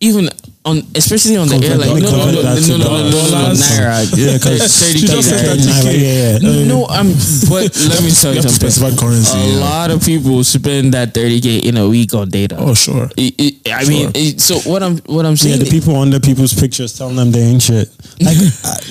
even 0.00 0.28
on 0.64 0.82
especially 0.94 1.36
on 1.36 1.48
the 1.48 1.54
airline. 1.56 1.94
that- 1.94 2.02
No, 2.02 2.10
no, 2.10 2.26
no, 2.26 2.42
no, 2.42 2.42
no, 2.42 2.54
no, 2.54 2.76
no, 2.76 2.86
no, 2.86 3.10
no, 3.10 3.10
no, 3.10 3.30
dollars. 3.30 3.60
naira. 3.62 4.04
Yeah, 4.18 4.36
thirty 4.38 5.00
k. 5.00 5.06
just 5.06 5.28
said 5.28 5.46
that 5.46 5.58
naira. 5.58 5.82
to 5.82 5.98
yeah, 5.98 6.38
yeah, 6.38 6.38
yeah. 6.42 6.66
No, 6.68 6.86
I'm. 6.88 7.08
But 7.48 7.72
let 7.88 8.02
me 8.02 8.10
tell 8.10 8.34
you 8.34 8.40
You 8.40 8.42
have 8.42 8.58
to 8.58 8.70
something. 8.70 8.98
currency. 8.98 9.38
A 9.38 9.46
yeah. 9.46 9.58
lot 9.60 9.90
of 9.90 10.04
people 10.04 10.42
spend 10.44 10.92
that 10.94 11.14
thirty 11.14 11.40
k 11.40 11.58
in 11.58 11.76
a 11.76 11.88
week 11.88 12.12
on 12.14 12.28
data. 12.28 12.56
Oh, 12.58 12.74
sure. 12.74 13.08
I 13.16 13.84
mean, 13.88 14.12
so 14.38 14.58
what 14.70 14.82
I'm 14.82 14.98
what 15.06 15.24
I'm 15.24 15.32
Yeah, 15.32 15.56
saying. 15.56 15.60
the 15.60 15.70
people 15.70 15.96
under 15.96 16.20
people's 16.20 16.52
pictures 16.52 16.92
telling 16.98 17.16
them 17.16 17.30
they 17.30 17.40
ain't 17.42 17.62
shit. 17.62 17.88
Like, 18.20 18.36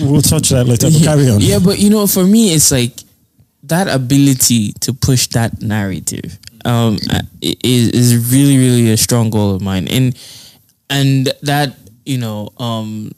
we'll 0.01 0.21
touch 0.21 0.49
that 0.49 0.65
later. 0.65 0.89
But 0.89 1.01
carry 1.03 1.29
on. 1.29 1.41
Yeah, 1.41 1.59
but 1.59 1.77
you 1.79 1.89
know, 1.89 2.07
for 2.07 2.23
me, 2.23 2.53
it's 2.53 2.71
like 2.71 2.93
that 3.63 3.87
ability 3.87 4.73
to 4.81 4.93
push 4.93 5.27
that 5.27 5.61
narrative 5.61 6.37
um, 6.63 6.97
uh, 7.11 7.21
is 7.41 7.89
is 7.89 8.31
really 8.31 8.57
really 8.57 8.91
a 8.91 8.97
strong 8.97 9.29
goal 9.29 9.53
of 9.55 9.61
mine, 9.61 9.87
and 9.89 10.15
and 10.89 11.31
that 11.43 11.75
you 12.05 12.17
know, 12.19 12.49
um, 12.57 13.11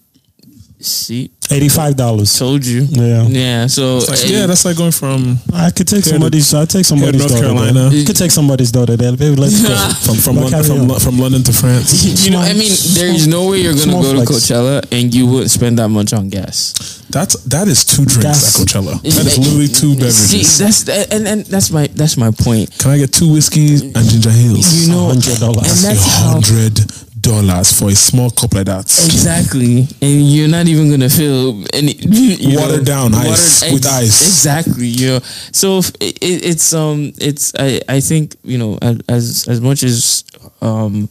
see, 0.80 1.30
eighty-five 1.52 1.96
dollars. 1.98 2.38
told 2.38 2.66
you, 2.66 2.88
Yeah. 2.90 3.24
yeah. 3.28 3.68
So 3.68 3.98
like, 3.98 4.10
uh, 4.10 4.16
yeah, 4.28 4.46
that's 4.46 4.64
like 4.66 4.78
going 4.78 4.92
from 4.92 5.40
I 5.54 5.72
could 5.72 5.88
take 5.88 6.04
Here 6.06 6.14
to- 6.14 6.20
somebody's. 6.20 6.54
I 6.54 6.66
take 6.66 6.86
somebody's 6.86 7.20
North 7.22 7.34
daughter. 7.34 7.44
Carolina. 7.48 7.90
There. 7.90 8.06
Could 8.06 8.16
take 8.18 8.32
somebody's 8.32 8.72
daughter 8.72 8.96
there. 8.96 9.12
Baby, 9.16 9.36
let's 9.36 9.62
go. 9.62 9.76
from 10.06 10.16
from 10.16 10.36
But 10.36 10.42
Lon- 10.44 10.52
carry 10.52 10.64
from, 10.64 11.00
from 11.00 11.20
London 11.20 11.44
to 11.44 11.54
France. 11.54 12.26
you 12.26 12.32
know, 12.32 12.40
I 12.40 12.54
mean, 12.54 12.72
there 12.94 13.08
is 13.14 13.28
no 13.28 13.50
way 13.50 13.60
you're 13.62 13.74
gonna 13.74 13.84
small 13.92 14.04
go 14.04 14.12
to 14.14 14.26
flex. 14.26 14.32
Coachella 14.32 14.86
and 14.92 15.14
you 15.14 15.28
wouldn't 15.28 15.52
spend 15.52 15.80
that 15.80 15.90
much 15.90 16.14
on 16.14 16.30
gas. 16.30 17.04
That's 17.10 17.36
that 17.46 17.68
is 17.68 17.84
two 17.86 18.06
drinks 18.06 18.24
That's- 18.24 18.62
at 18.62 18.68
Coachella. 18.68 19.02
That 19.18 19.26
is 19.26 19.38
literally 19.38 19.68
two 19.68 19.94
See, 20.12 20.40
beverages. 20.40 20.58
that's 20.60 21.12
and 21.12 21.28
and 21.28 21.46
that's 21.46 21.72
my 21.72 21.88
that's 21.88 22.16
my 22.18 22.32
point. 22.32 22.78
Can 22.78 22.92
I 22.92 22.98
get 23.00 23.12
two 23.12 23.32
whiskeys 23.34 23.82
and 23.82 23.96
ginger 23.96 24.30
ales? 24.30 24.86
You 24.88 24.92
know, 24.94 25.10
$100. 25.12 25.48
and 25.58 25.66
that's 25.66 26.06
how 26.06 26.32
hundred 26.40 26.80
dollars 27.28 27.78
for 27.78 27.90
a 27.90 27.96
small 27.96 28.30
cup 28.32 28.54
like 28.54 28.66
that. 28.66 28.86
Exactly, 28.86 29.88
and 30.02 30.22
you're 30.32 30.48
not 30.48 30.68
even 30.68 30.90
gonna 30.90 31.10
feel 31.10 31.64
any 31.74 31.94
you 32.00 32.58
Watered 32.58 32.86
down 32.86 33.14
ice, 33.14 33.64
with 33.72 33.86
ice. 33.86 34.22
Exactly, 34.22 34.88
you 34.88 35.08
know. 35.08 35.20
So 35.52 35.80
if 35.80 35.90
it, 36.00 36.18
it- 36.22 36.44
it's 36.46 36.74
um, 36.74 37.12
it's 37.20 37.54
I 37.60 37.82
I 37.90 38.00
think 38.00 38.36
you 38.44 38.58
know 38.58 38.78
as 39.10 39.46
as 39.48 39.60
much 39.62 39.84
as 39.84 40.24
um, 40.62 41.10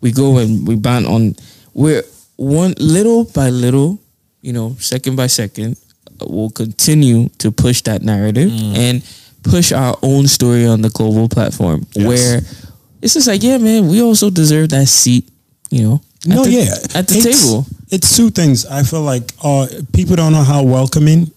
we 0.00 0.12
go 0.12 0.38
and 0.38 0.66
we 0.66 0.76
ban 0.76 1.04
on, 1.06 1.34
we're 1.74 2.02
one 2.36 2.74
little 2.78 3.24
by 3.24 3.50
little, 3.50 3.98
you 4.42 4.52
know, 4.52 4.76
second 4.78 5.16
by 5.16 5.26
second, 5.26 5.76
we'll 6.20 6.50
continue 6.50 7.28
to 7.38 7.50
push 7.50 7.80
that 7.82 8.02
narrative 8.02 8.50
Mm. 8.50 8.76
and 8.76 9.02
push 9.42 9.72
our 9.72 9.96
own 10.02 10.26
story 10.28 10.66
on 10.66 10.82
the 10.82 10.90
global 10.90 11.28
platform 11.28 11.86
Yes. 11.94 12.06
where 12.06 12.40
it's 13.02 13.14
just 13.14 13.26
like, 13.28 13.42
yeah, 13.42 13.58
man, 13.58 13.88
we 13.88 14.02
also 14.02 14.28
deserve 14.30 14.68
that 14.70 14.86
seat, 14.88 15.24
you 15.70 15.82
know. 15.82 16.00
No, 16.26 16.44
the- 16.44 16.50
yeah, 16.50 16.74
at 16.94 17.08
the 17.08 17.18
It's- 17.18 17.42
table. 17.42 17.66
It's 17.88 18.16
two 18.16 18.30
things. 18.30 18.66
I 18.66 18.82
feel 18.82 19.02
like 19.02 19.32
uh, 19.44 19.66
people 19.92 20.16
don't 20.16 20.32
know 20.32 20.42
how 20.42 20.62
welcoming 20.64 21.30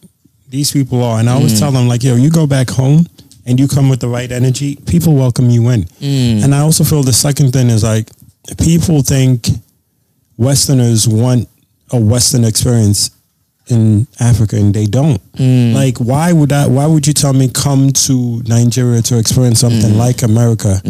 these 0.50 0.72
people 0.72 1.04
are, 1.04 1.20
and 1.20 1.30
I 1.30 1.34
Mm. 1.34 1.36
always 1.38 1.60
tell 1.60 1.72
them 1.72 1.88
like, 1.88 2.04
yo, 2.04 2.16
you 2.16 2.32
go 2.32 2.48
back 2.48 2.70
home 2.72 3.06
and 3.46 3.60
you 3.60 3.68
come 3.68 3.88
with 3.88 4.00
the 4.00 4.08
right 4.08 4.32
energy, 4.32 4.76
people 4.88 5.14
welcome 5.14 5.50
you 5.52 5.70
in. 5.70 5.84
Mm. 6.02 6.44
And 6.44 6.56
I 6.56 6.60
also 6.62 6.84
feel 6.84 7.04
the 7.04 7.14
second 7.14 7.52
thing 7.54 7.70
is 7.70 7.84
like, 7.84 8.10
people 8.58 9.04
think 9.04 9.48
Westerners 10.38 11.08
want 11.08 11.48
a 11.92 12.00
Western 12.00 12.44
experience 12.46 13.12
in 13.68 14.08
Africa, 14.20 14.56
and 14.56 14.74
they 14.74 14.88
don't. 14.88 15.22
Mm. 15.34 15.74
Like, 15.76 16.00
why 16.00 16.32
would 16.34 16.52
I? 16.52 16.66
Why 16.66 16.88
would 16.88 17.06
you 17.06 17.14
tell 17.14 17.34
me 17.34 17.48
come 17.50 17.92
to 18.08 18.42
Nigeria 18.48 19.02
to 19.04 19.20
experience 19.20 19.60
something 19.60 19.92
Mm. 19.94 19.98
like 19.98 20.24
America? 20.24 20.82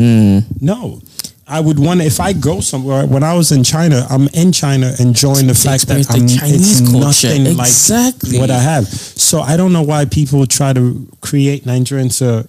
No. 0.61 1.01
I 1.49 1.59
would 1.59 1.79
want 1.79 2.01
if 2.01 2.19
I 2.19 2.33
go 2.33 2.59
somewhere. 2.61 3.07
When 3.07 3.23
I 3.23 3.33
was 3.33 3.51
in 3.51 3.63
China, 3.63 4.05
I'm 4.09 4.27
in 4.33 4.51
China 4.51 4.93
enjoying 4.99 5.47
the 5.47 5.55
fact 5.55 5.87
that 5.87 5.99
experience 5.99 6.35
the 6.35 6.45
I'm, 6.45 6.51
Chinese 6.51 6.81
it's 6.81 6.91
culture. 6.91 7.27
nothing 7.27 7.47
Exactly. 7.47 8.31
like 8.33 8.39
what 8.39 8.51
I 8.51 8.59
have. 8.59 8.87
So 8.87 9.41
I 9.41 9.57
don't 9.57 9.73
know 9.73 9.81
why 9.81 10.05
people 10.05 10.45
try 10.45 10.73
to 10.73 11.07
create 11.21 11.63
Nigerians 11.63 12.19
to, 12.19 12.47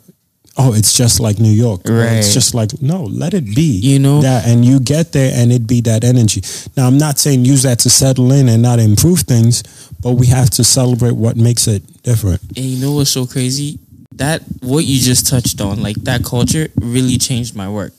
oh, 0.58 0.74
it's 0.74 0.92
just 0.92 1.18
like 1.18 1.38
New 1.38 1.50
York. 1.50 1.80
Right. 1.86 2.12
It's 2.18 2.34
just 2.34 2.54
like 2.54 2.82
no, 2.82 3.04
let 3.04 3.32
it 3.32 3.46
be. 3.46 3.80
You 3.80 3.98
know? 3.98 4.20
that, 4.20 4.46
and 4.46 4.64
you 4.64 4.78
get 4.78 5.12
there, 5.12 5.32
and 5.34 5.50
it 5.50 5.66
be 5.66 5.80
that 5.82 6.04
energy. 6.04 6.42
Now 6.76 6.86
I'm 6.86 6.98
not 6.98 7.18
saying 7.18 7.46
use 7.46 7.62
that 7.62 7.78
to 7.80 7.90
settle 7.90 8.30
in 8.32 8.50
and 8.50 8.62
not 8.62 8.78
improve 8.78 9.20
things, 9.20 9.62
but 10.00 10.12
we 10.12 10.26
have 10.26 10.50
to 10.50 10.64
celebrate 10.64 11.12
what 11.12 11.36
makes 11.36 11.66
it 11.66 12.02
different. 12.02 12.42
And 12.54 12.66
you 12.66 12.84
know 12.84 12.92
what's 12.92 13.10
so 13.10 13.26
crazy? 13.26 13.78
That 14.16 14.42
what 14.60 14.84
you 14.84 15.00
just 15.00 15.26
touched 15.26 15.62
on, 15.62 15.82
like 15.82 15.96
that 16.04 16.22
culture, 16.22 16.68
really 16.78 17.16
changed 17.16 17.56
my 17.56 17.70
work 17.70 17.94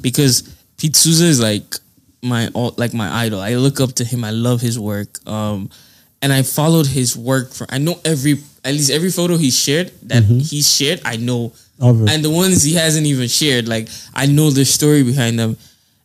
because 0.00 0.42
Pete 0.76 0.96
Souza 0.96 1.24
is 1.24 1.40
like 1.40 1.74
my 2.22 2.50
like 2.76 2.94
my 2.94 3.24
idol. 3.24 3.40
I 3.40 3.54
look 3.54 3.80
up 3.80 3.92
to 3.94 4.04
him. 4.04 4.24
I 4.24 4.30
love 4.30 4.60
his 4.60 4.78
work. 4.78 5.18
Um, 5.26 5.70
and 6.20 6.32
I 6.32 6.42
followed 6.42 6.86
his 6.86 7.16
work 7.16 7.52
for. 7.52 7.66
I 7.70 7.78
know 7.78 8.00
every 8.04 8.38
at 8.64 8.72
least 8.72 8.90
every 8.90 9.10
photo 9.10 9.36
he 9.36 9.50
shared 9.50 9.92
that 10.04 10.24
he's 10.24 10.70
shared. 10.74 11.00
I 11.04 11.16
know, 11.16 11.52
and 11.80 12.24
the 12.24 12.30
ones 12.30 12.62
he 12.62 12.74
hasn't 12.74 13.06
even 13.06 13.28
shared, 13.28 13.68
like 13.68 13.88
I 14.14 14.26
know 14.26 14.50
the 14.50 14.64
story 14.64 15.02
behind 15.02 15.38
them. 15.38 15.56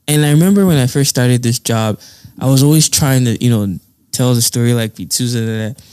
And 0.07 0.25
I 0.25 0.31
remember 0.31 0.65
when 0.65 0.77
I 0.77 0.87
first 0.87 1.09
started 1.09 1.41
this 1.43 1.59
job, 1.59 1.99
I 2.39 2.47
was 2.49 2.61
always 2.61 2.89
trying 2.89 3.25
to, 3.25 3.41
you 3.43 3.49
know, 3.49 3.79
tell 4.11 4.33
the 4.33 4.41
story 4.41 4.73
like 4.73 4.93
P2s 4.93 5.35
and 5.35 5.47
that. 5.47 5.83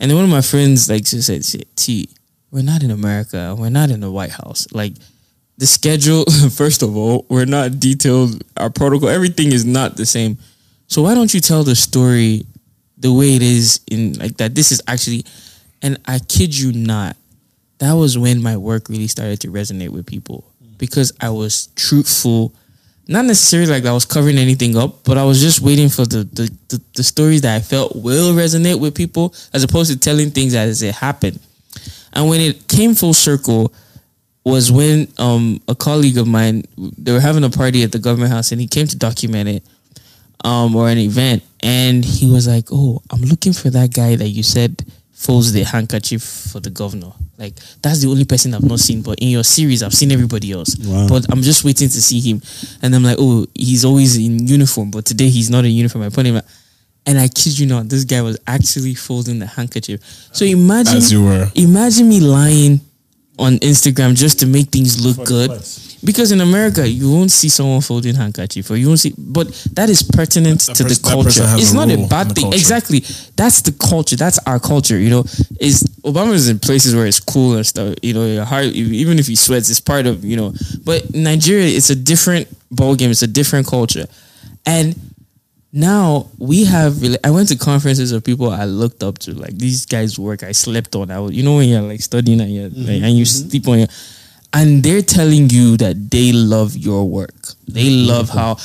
And 0.00 0.10
then 0.10 0.16
one 0.16 0.24
of 0.24 0.30
my 0.30 0.40
friends 0.42 0.90
like 0.90 1.04
just 1.04 1.26
said, 1.26 1.64
T, 1.76 2.08
we're 2.50 2.62
not 2.62 2.82
in 2.82 2.90
America. 2.90 3.54
We're 3.56 3.70
not 3.70 3.90
in 3.90 4.00
the 4.00 4.10
White 4.10 4.32
House. 4.32 4.66
Like 4.72 4.94
the 5.60 5.66
schedule, 5.66 6.24
first 6.50 6.82
of 6.82 6.96
all, 6.96 7.26
we're 7.28 7.44
not 7.44 7.78
detailed. 7.78 8.42
Our 8.56 8.70
protocol, 8.70 9.10
everything 9.10 9.52
is 9.52 9.64
not 9.64 9.96
the 9.96 10.06
same. 10.06 10.38
So 10.88 11.02
why 11.02 11.14
don't 11.14 11.32
you 11.32 11.40
tell 11.40 11.62
the 11.62 11.76
story 11.76 12.46
the 12.96 13.12
way 13.12 13.36
it 13.36 13.42
is 13.42 13.80
in 13.88 14.14
like 14.14 14.38
that? 14.38 14.54
This 14.54 14.72
is 14.72 14.82
actually, 14.88 15.24
and 15.82 15.98
I 16.06 16.18
kid 16.18 16.58
you 16.58 16.72
not, 16.72 17.16
that 17.78 17.92
was 17.92 18.16
when 18.16 18.42
my 18.42 18.56
work 18.56 18.88
really 18.88 19.06
started 19.06 19.40
to 19.42 19.48
resonate 19.48 19.90
with 19.90 20.06
people 20.06 20.44
because 20.78 21.12
I 21.20 21.28
was 21.28 21.68
truthful. 21.76 22.54
Not 23.06 23.26
necessarily 23.26 23.70
like 23.70 23.84
I 23.84 23.92
was 23.92 24.06
covering 24.06 24.38
anything 24.38 24.78
up, 24.78 25.04
but 25.04 25.18
I 25.18 25.24
was 25.24 25.42
just 25.42 25.60
waiting 25.60 25.90
for 25.90 26.06
the 26.06 26.24
the, 26.24 26.50
the, 26.68 26.82
the 26.94 27.02
stories 27.02 27.42
that 27.42 27.54
I 27.54 27.60
felt 27.60 27.96
will 27.96 28.32
resonate 28.32 28.80
with 28.80 28.94
people 28.94 29.34
as 29.52 29.62
opposed 29.62 29.92
to 29.92 29.98
telling 29.98 30.30
things 30.30 30.54
as 30.54 30.82
it 30.82 30.94
happened. 30.94 31.38
And 32.14 32.28
when 32.30 32.40
it 32.40 32.66
came 32.66 32.94
full 32.94 33.14
circle, 33.14 33.74
was 34.50 34.70
when 34.72 35.08
um, 35.18 35.60
a 35.68 35.74
colleague 35.74 36.18
of 36.18 36.26
mine 36.26 36.64
they 36.76 37.12
were 37.12 37.20
having 37.20 37.44
a 37.44 37.50
party 37.50 37.82
at 37.82 37.92
the 37.92 37.98
government 37.98 38.32
house 38.32 38.52
and 38.52 38.60
he 38.60 38.66
came 38.66 38.86
to 38.86 38.96
document 38.96 39.48
it 39.48 39.62
um, 40.44 40.74
or 40.74 40.88
an 40.88 40.98
event 40.98 41.42
and 41.62 42.04
he 42.04 42.30
was 42.30 42.48
like, 42.48 42.66
"Oh, 42.72 43.02
I'm 43.10 43.22
looking 43.22 43.52
for 43.52 43.70
that 43.70 43.92
guy 43.92 44.16
that 44.16 44.28
you 44.28 44.42
said 44.42 44.84
folds 45.12 45.52
the 45.52 45.62
handkerchief 45.64 46.22
for 46.22 46.60
the 46.60 46.70
governor. 46.70 47.12
Like 47.36 47.54
that's 47.82 48.00
the 48.00 48.08
only 48.08 48.24
person 48.24 48.54
I've 48.54 48.64
not 48.64 48.80
seen, 48.80 49.02
but 49.02 49.18
in 49.18 49.28
your 49.28 49.44
series 49.44 49.82
I've 49.82 49.92
seen 49.94 50.12
everybody 50.12 50.52
else. 50.52 50.76
Wow. 50.78 51.08
But 51.08 51.26
I'm 51.30 51.42
just 51.42 51.64
waiting 51.64 51.88
to 51.88 52.00
see 52.02 52.20
him." 52.20 52.40
And 52.82 52.94
I'm 52.94 53.02
like, 53.04 53.16
"Oh, 53.18 53.46
he's 53.54 53.84
always 53.84 54.16
in 54.16 54.46
uniform, 54.46 54.90
but 54.90 55.04
today 55.04 55.28
he's 55.28 55.50
not 55.50 55.64
in 55.64 55.72
uniform." 55.72 56.04
I 56.04 56.08
put 56.08 56.26
him. 56.26 56.36
At, 56.36 56.46
and 57.06 57.18
I 57.18 57.28
kid 57.28 57.58
you 57.58 57.66
not, 57.66 57.88
this 57.88 58.04
guy 58.04 58.20
was 58.20 58.38
actually 58.46 58.94
folding 58.94 59.38
the 59.38 59.46
handkerchief. 59.46 60.00
So 60.32 60.44
imagine, 60.44 60.98
As 60.98 61.10
you 61.10 61.24
were. 61.24 61.50
imagine 61.54 62.08
me 62.08 62.20
lying 62.20 62.80
on 63.40 63.56
Instagram 63.58 64.14
just 64.14 64.38
to 64.40 64.46
make 64.46 64.68
things 64.68 65.04
look 65.04 65.26
good. 65.26 65.50
Because 66.02 66.32
in 66.32 66.40
America, 66.40 66.88
you 66.88 67.12
won't 67.12 67.30
see 67.30 67.50
someone 67.50 67.82
folding 67.82 68.14
handkerchief, 68.14 68.70
or 68.70 68.76
you 68.76 68.86
won't 68.86 69.00
see. 69.00 69.12
But 69.18 69.48
that 69.74 69.90
is 69.90 70.02
pertinent 70.02 70.60
That 70.62 70.76
to 70.76 70.82
the 70.84 70.88
pers- 70.88 70.98
that 71.00 71.10
culture. 71.10 71.44
It's 71.60 71.72
a 71.72 71.76
not 71.76 71.90
a 71.90 72.06
bad 72.08 72.32
thing. 72.32 72.44
culture. 72.44 72.56
Exactly. 72.56 73.00
That's 73.36 73.60
the 73.60 73.72
culture. 73.72 74.16
That's 74.16 74.38
our 74.46 74.58
culture. 74.58 74.98
You 74.98 75.10
know, 75.10 75.20
is 75.60 75.82
Obama 76.02 76.32
is 76.32 76.48
in 76.48 76.58
places 76.58 76.94
where 76.94 77.06
it's 77.06 77.20
cool 77.20 77.56
and 77.56 77.66
stuff. 77.66 77.96
You 78.02 78.14
know, 78.14 78.24
your 78.24 78.46
heart, 78.46 78.64
even 78.66 79.18
if 79.18 79.26
he 79.26 79.36
sweats, 79.36 79.68
it's 79.68 79.80
part 79.80 80.06
of 80.06 80.24
you 80.24 80.36
know. 80.38 80.54
But 80.84 81.14
Nigeria, 81.14 81.66
it's 81.66 81.90
a 81.90 81.96
different 81.96 82.48
ball 82.70 82.94
game. 82.94 83.10
It's 83.10 83.20
a 83.22 83.26
different 83.26 83.66
culture, 83.66 84.06
and 84.64 84.96
now 85.72 86.26
we 86.38 86.64
have 86.64 87.02
i 87.22 87.30
went 87.30 87.48
to 87.48 87.56
conferences 87.56 88.10
of 88.10 88.24
people 88.24 88.50
i 88.50 88.64
looked 88.64 89.04
up 89.04 89.18
to 89.18 89.32
like 89.34 89.56
these 89.56 89.86
guys 89.86 90.18
work 90.18 90.42
i 90.42 90.50
slept 90.50 90.96
on. 90.96 91.10
I 91.10 91.20
was 91.20 91.32
you 91.32 91.44
know 91.44 91.56
when 91.56 91.68
you're 91.68 91.80
like 91.80 92.00
studying 92.00 92.40
and, 92.40 92.52
you're, 92.52 92.68
like, 92.70 93.02
and 93.02 93.16
you 93.16 93.24
mm-hmm. 93.24 93.42
Mm-hmm. 93.42 93.48
sleep 93.50 93.68
on 93.68 93.78
your 93.78 93.88
and 94.52 94.82
they're 94.82 95.02
telling 95.02 95.48
you 95.50 95.76
that 95.76 96.10
they 96.10 96.32
love 96.32 96.76
your 96.76 97.08
work. 97.08 97.34
They 97.68 97.86
mm-hmm. 97.86 98.08
love 98.08 98.28
how 98.30 98.56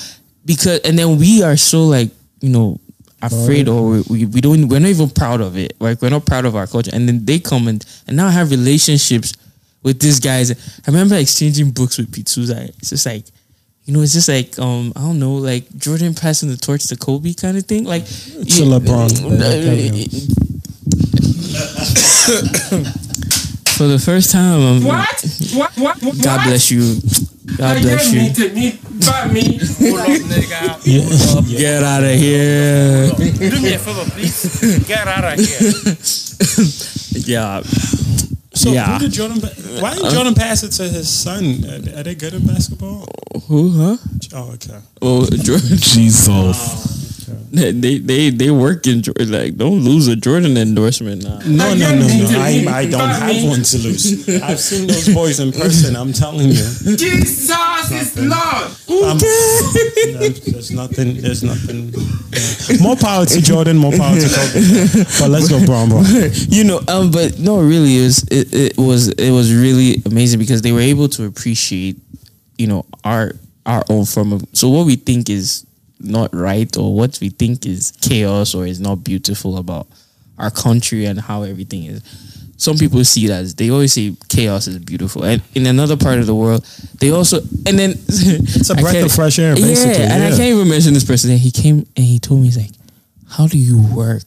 because 0.46 0.80
and 0.80 0.98
then 0.98 1.18
we 1.18 1.44
are 1.44 1.58
so 1.58 1.86
like 1.86 2.10
you 2.42 2.50
know 2.50 2.80
afraid 3.22 3.68
or 3.68 3.90
we, 3.90 4.02
we, 4.10 4.26
we 4.26 4.42
don't 4.42 4.68
we're 4.68 4.80
not 4.80 4.90
even 4.90 5.10
proud 5.10 5.42
of 5.42 5.58
it. 5.58 5.76
Like 5.80 6.02
we're 6.02 6.10
not 6.10 6.26
proud 6.26 6.46
of 6.46 6.56
our 6.56 6.68
culture. 6.68 6.92
And 6.94 7.08
then 7.08 7.26
they 7.26 7.40
come 7.40 7.68
and, 7.68 7.86
and 8.08 8.18
now 8.18 8.28
I 8.28 8.32
have 8.32 8.52
relationships 8.52 9.34
with 9.84 10.00
these 10.00 10.20
guys. 10.20 10.52
I 10.52 10.92
remember 10.92 11.16
exchanging 11.16 11.72
books 11.72 11.98
with 11.98 12.12
Pete 12.12 12.30
Souza. 12.30 12.64
it's 12.64 12.90
just 12.90 13.06
like 13.06 13.26
you 13.86 13.94
know, 13.94 14.02
it's 14.02 14.14
just 14.14 14.28
like 14.28 14.58
um, 14.60 14.92
I 14.96 15.02
don't 15.02 15.20
know, 15.20 15.36
like 15.36 15.70
Jordan 15.78 16.14
passing 16.16 16.50
the 16.50 16.58
torch 16.58 16.88
to 16.88 16.96
Kobe 16.96 17.34
kind 17.34 17.58
of 17.58 17.66
thing. 17.66 17.84
Like 17.86 18.06
To 18.06 18.64
LeBron. 18.66 19.12
For 23.76 23.88
the 23.88 24.00
first 24.00 24.32
time, 24.32 24.62
um, 24.62 24.84
What? 24.84 25.26
What? 25.54 25.72
What? 25.78 26.02
what? 26.02 26.24
God 26.24 26.46
bless 26.48 26.72
you. 26.72 26.96
God 27.58 27.82
bless 27.82 28.12
you. 28.12 28.34
to 28.34 28.54
me, 28.56 28.80
by 29.06 29.28
me. 29.28 29.60
Pull 29.60 29.98
up, 30.00 30.08
nigga. 30.32 30.80
Yeah. 30.86 31.58
Get 31.60 31.84
out 31.84 32.04
of 32.04 32.12
here. 32.12 33.12
Do 33.12 33.62
me 33.62 33.74
a 33.74 33.78
favor, 33.78 34.10
please. 34.12 34.80
Get 34.88 35.08
out 35.08 35.26
of 35.26 35.40
here. 35.40 35.96
Yeah. 37.26 37.62
So 38.66 38.72
Yeah. 38.72 38.94
who 38.94 39.00
did 39.00 39.12
Jordan? 39.12 39.40
Why 39.80 39.94
did 39.94 40.10
Jordan 40.10 40.34
pass 40.34 40.64
it 40.64 40.72
to 40.72 40.90
his 40.90 41.08
son? 41.08 41.64
Are, 41.66 42.00
are 42.00 42.04
they 42.04 42.16
good 42.16 42.34
at 42.34 42.48
basketball? 42.48 43.06
Who? 43.48 43.70
Huh? 43.70 43.98
Oh, 44.34 44.54
okay. 44.54 44.80
Oh, 45.04 45.24
Jordan. 45.28 45.78
Jesus. 47.26 47.82
They 47.82 47.98
they 48.00 48.30
they 48.30 48.52
work 48.52 48.86
in 48.88 49.02
Jordan. 49.02 49.32
Like, 49.32 49.56
don't 49.58 49.80
lose 49.80 50.08
a 50.08 50.16
Jordan 50.16 50.58
endorsement 50.58 51.24
now. 51.24 51.40
No, 51.46 51.74
no, 51.74 51.96
no, 51.96 52.08
no. 52.08 52.40
I, 52.40 52.66
I 52.68 52.86
don't 52.90 53.10
have 53.10 53.44
one 53.44 53.64
to 53.64 53.78
lose. 53.78 54.30
I've 54.44 54.60
seen 54.60 54.88
those 54.88 55.14
boys 55.14 55.40
in 55.40 55.52
person. 55.52 55.96
I'm 55.96 56.14
telling 56.14 56.50
you. 56.50 56.98
Jesus 56.98 57.92
is 57.92 58.18
Lord. 58.18 58.72
I'm, 58.90 59.18
there's, 59.18 60.42
there's 60.46 60.72
nothing. 60.72 61.22
There's 61.22 61.44
nothing. 61.44 61.94
yeah. 61.94 62.82
More 62.82 62.96
power 62.96 63.26
to 63.26 63.42
Jordan. 63.42 63.78
More 63.78 63.92
power 63.92 64.16
to 64.16 64.28
Kobe. 64.28 65.04
But 65.20 65.30
let's 65.30 65.50
go, 65.50 65.66
Brown, 65.66 65.90
bro. 65.90 66.02
you 66.50 66.64
know, 66.64 66.82
um, 66.88 67.12
but 67.12 67.40
no, 67.40 67.62
really, 67.62 67.98
it 67.98 68.04
was 68.04 68.24
it, 68.30 68.54
it 68.54 68.78
was 68.78 69.10
it 69.10 69.32
was 69.32 69.54
really 69.54 70.02
amazing 70.06 70.40
because 70.40 70.62
they 70.62 70.72
were 70.72 70.82
able 70.82 71.10
to 71.10 71.26
appreciate, 71.26 71.98
you 72.58 72.68
know, 72.68 72.86
our 73.04 73.34
our 73.66 73.84
own 73.90 74.06
form 74.06 74.34
of. 74.34 74.44
So 74.54 74.70
what 74.70 74.86
we 74.86 74.96
think 74.96 75.30
is 75.30 75.66
not 76.00 76.34
right, 76.34 76.76
or 76.78 76.94
what 76.96 77.18
we 77.22 77.30
think 77.30 77.66
is 77.66 77.94
chaos, 78.02 78.54
or 78.56 78.66
is 78.66 78.80
not 78.80 79.04
beautiful 79.04 79.58
about 79.58 79.88
our 80.38 80.52
country 80.52 81.06
and 81.06 81.20
how 81.20 81.44
everything 81.44 81.86
is. 81.86 82.04
Some 82.58 82.78
people 82.78 83.04
see 83.04 83.28
that 83.28 83.54
they 83.58 83.70
always 83.70 83.94
say 83.94 84.16
chaos 84.30 84.68
is 84.68 84.78
beautiful, 84.80 85.24
and 85.24 85.42
in 85.56 85.66
another 85.66 85.98
part 85.98 86.20
of 86.20 86.26
the 86.26 86.36
world, 86.36 86.64
they 87.00 87.12
also 87.12 87.40
and 87.66 87.78
then 87.78 87.92
it's 88.08 88.70
a 88.70 88.76
breath 88.76 89.04
of 89.04 89.12
fresh 89.12 89.40
air, 89.40 89.56
basically, 89.56 90.04
Yeah, 90.04 90.14
and 90.14 90.24
I 90.24 90.30
can't 90.30 90.54
even 90.56 90.70
mention 90.70 90.94
this 90.94 91.04
person. 91.04 91.32
And 91.32 91.40
he 91.40 91.52
came 91.52 91.86
and 91.96 92.06
he 92.06 92.20
told 92.20 92.40
me, 92.42 92.48
he's 92.48 92.58
like, 92.58 92.72
"How 93.30 93.48
do 93.48 93.58
you 93.58 93.82
work?" 93.94 94.24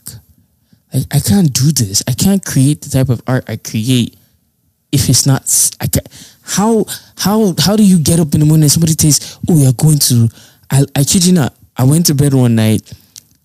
Like 0.92 1.06
I 1.10 1.20
can't 1.20 1.52
do 1.52 1.72
this. 1.72 2.02
I 2.06 2.12
can't 2.12 2.44
create 2.44 2.82
the 2.82 2.90
type 2.90 3.08
of 3.08 3.22
art 3.26 3.44
I 3.48 3.56
create 3.56 4.16
if 4.92 5.08
it's 5.08 5.26
not. 5.26 5.42
I 5.80 5.86
can't. 5.86 6.08
How 6.42 6.84
how 7.16 7.54
how 7.58 7.76
do 7.76 7.82
you 7.82 7.98
get 7.98 8.20
up 8.20 8.34
in 8.34 8.40
the 8.40 8.46
morning 8.46 8.64
and 8.64 8.72
somebody 8.72 8.92
says, 8.92 9.38
"Oh, 9.48 9.56
you're 9.56 9.72
going 9.72 9.98
to"? 10.00 10.28
I 10.70 10.84
I 10.94 11.04
kid 11.04 11.24
you 11.24 11.32
not. 11.32 11.54
I 11.78 11.84
went 11.84 12.06
to 12.06 12.14
bed 12.14 12.34
one 12.34 12.56
night, 12.56 12.92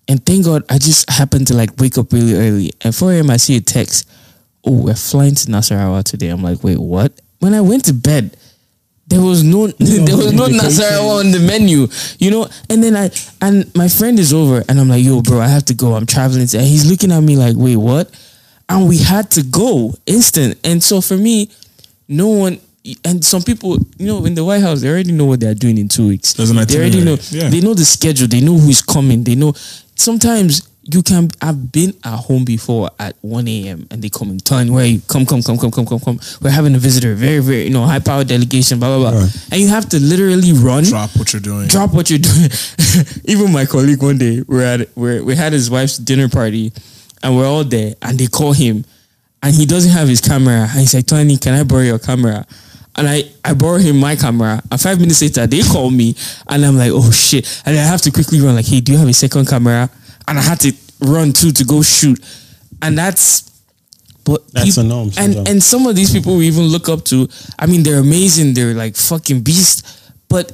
and 0.08 0.26
thank 0.26 0.46
God 0.46 0.64
I 0.70 0.80
just 0.80 1.10
happened 1.10 1.48
to 1.48 1.54
like 1.54 1.70
wake 1.80 1.98
up 1.98 2.12
really 2.12 2.34
early. 2.34 2.72
And 2.82 2.94
4 2.94 3.14
a.m. 3.14 3.30
I 3.30 3.38
see 3.38 3.56
a 3.56 3.62
text. 3.62 4.10
Oh, 4.66 4.86
we're 4.86 4.96
flying 4.96 5.36
to 5.36 5.48
Nasarawa 5.48 6.04
today. 6.04 6.30
I'm 6.30 6.42
like, 6.42 6.64
wait, 6.64 6.80
what? 6.80 7.14
When 7.40 7.54
I 7.54 7.62
went 7.62 7.86
to 7.86 7.94
bed, 7.94 8.36
there 9.08 9.22
was 9.22 9.44
no 9.44 9.68
there 9.80 10.18
was 10.18 10.34
no. 10.34 10.48
Nasarawa 10.48 11.20
on 11.20 11.32
the 11.32 11.40
menu, 11.40 11.88
you 12.18 12.32
know. 12.32 12.48
And 12.70 12.84
then 12.84 12.96
I 12.96 13.12
and 13.42 13.74
my 13.76 13.88
friend 13.88 14.18
is 14.18 14.34
over, 14.34 14.64
and 14.68 14.80
I'm 14.80 14.90
like, 14.90 15.04
yo, 15.04 15.22
bro, 15.22 15.40
I 15.40 15.48
have 15.48 15.66
to 15.66 15.74
go. 15.76 15.94
I'm 15.94 16.08
traveling, 16.08 16.42
and 16.42 16.50
he's 16.66 16.90
looking 16.90 17.12
at 17.12 17.22
me 17.22 17.36
like, 17.36 17.56
wait, 17.56 17.78
what? 17.78 18.10
And 18.68 18.90
we 18.90 18.98
had 18.98 19.30
to 19.32 19.44
go 19.44 19.94
instant. 20.06 20.58
And 20.64 20.82
so 20.82 21.02
for 21.02 21.18
me, 21.18 21.52
no 22.08 22.30
one. 22.30 22.60
And 23.06 23.24
some 23.24 23.42
people, 23.44 23.78
you 23.98 24.08
know, 24.08 24.26
in 24.26 24.36
the 24.36 24.44
White 24.44 24.62
House, 24.62 24.82
they 24.82 24.90
already 24.90 25.14
know 25.14 25.26
what 25.26 25.40
they're 25.40 25.54
doing 25.54 25.78
in 25.78 25.88
two 25.88 26.10
weeks. 26.10 26.34
There's 26.34 26.50
an 26.50 26.58
they 26.68 26.78
already 26.78 27.04
know. 27.04 27.18
yeah. 27.32 27.48
They 27.50 27.62
know 27.62 27.74
the 27.74 27.86
schedule. 27.86 28.28
They 28.28 28.42
know 28.42 28.58
who's 28.58 28.82
coming. 28.82 29.24
They 29.24 29.36
know. 29.36 29.54
Sometimes 29.96 30.68
you 30.84 31.02
can. 31.02 31.30
I've 31.42 31.72
been 31.72 31.94
at 32.04 32.18
home 32.18 32.44
before 32.44 32.90
at 33.00 33.16
one 33.22 33.48
a.m. 33.48 33.88
and 33.90 34.02
they 34.02 34.10
come 34.10 34.32
in 34.32 34.40
time. 34.40 34.68
Where 34.68 34.86
you 34.86 35.00
come, 35.08 35.26
come, 35.26 35.42
come, 35.42 35.58
come, 35.58 35.72
come, 35.72 35.86
come, 35.86 36.00
come. 36.02 36.20
We're 36.42 36.50
having 36.50 36.76
a 36.76 36.78
visitor. 36.78 37.14
Very, 37.16 37.40
very, 37.40 37.64
you 37.64 37.70
know, 37.70 37.86
high 37.86 38.00
power 38.00 38.26
delegation. 38.26 38.80
Blah 38.80 38.98
blah 38.98 39.12
blah. 39.12 39.20
Right. 39.22 39.48
And 39.54 39.62
you 39.62 39.70
have 39.70 39.88
to 39.90 40.00
literally 40.02 40.52
run 40.52 40.84
Drop 40.84 41.10
what 41.16 41.32
you're 41.32 41.42
doing. 41.42 41.68
drop 41.70 41.94
what 41.94 42.10
you're 42.10 42.20
doing. 42.20 42.50
Even 43.26 43.54
my 43.54 43.66
colleague 43.66 44.04
one 44.04 44.18
day, 44.18 44.44
we're 44.46 44.62
at 44.62 44.90
we're, 44.98 45.24
we 45.24 45.38
had 45.38 45.54
his 45.54 45.70
wife's 45.72 45.98
dinner 45.98 46.28
party, 46.28 46.74
and 47.24 47.38
we're 47.38 47.48
all 47.48 47.64
there, 47.64 47.94
and 48.02 48.20
they 48.20 48.28
call 48.28 48.52
him, 48.52 48.84
and 49.42 49.56
he 49.56 49.66
doesn't 49.66 49.92
have 49.92 50.10
his 50.10 50.20
camera, 50.20 50.68
and 50.70 50.80
he's 50.82 50.94
like, 50.94 51.06
Tony, 51.06 51.38
can 51.38 51.54
I 51.54 51.64
borrow 51.64 51.84
your 51.84 52.00
camera? 52.00 52.46
And 52.96 53.08
I, 53.10 53.24
I 53.44 53.54
borrow 53.54 53.78
him 53.80 53.98
my 53.98 54.16
camera. 54.16 54.62
And 54.72 54.80
five 54.80 55.00
minutes 55.00 55.22
later, 55.22 55.48
they 55.48 55.62
call 55.64 55.90
me, 55.90 56.16
and 56.48 56.64
I'm 56.64 56.78
like, 56.78 56.92
oh 56.94 57.10
shit! 57.12 57.46
And 57.66 57.76
I 57.78 57.82
have 57.82 58.02
to 58.04 58.12
quickly 58.12 58.40
run, 58.40 58.56
like, 58.56 58.68
hey, 58.68 58.82
do 58.82 58.92
you 58.92 58.98
have 59.00 59.08
a 59.08 59.14
second 59.14 59.48
camera? 59.48 59.90
And 60.28 60.38
I 60.38 60.42
had 60.42 60.60
to 60.62 60.72
run 61.02 61.34
too 61.34 61.52
to 61.52 61.64
go 61.66 61.82
shoot, 61.82 62.20
and 62.82 62.98
that's. 62.98 63.52
But 64.26 64.48
That's 64.54 64.76
peop- 64.76 64.86
a 64.86 64.88
norm 64.88 65.08
and 65.08 65.14
sometimes. 65.34 65.50
and 65.50 65.62
some 65.64 65.86
of 65.86 65.98
these 65.98 66.12
people 66.14 66.38
we 66.38 66.48
even 66.48 66.64
look 66.64 66.88
up 66.88 67.04
to. 67.06 67.28
I 67.60 67.66
mean, 67.66 67.84
they're 67.84 68.00
amazing. 68.00 68.54
They're 68.54 68.74
like 68.74 68.96
fucking 68.96 69.42
beasts. 69.42 70.12
But 70.30 70.50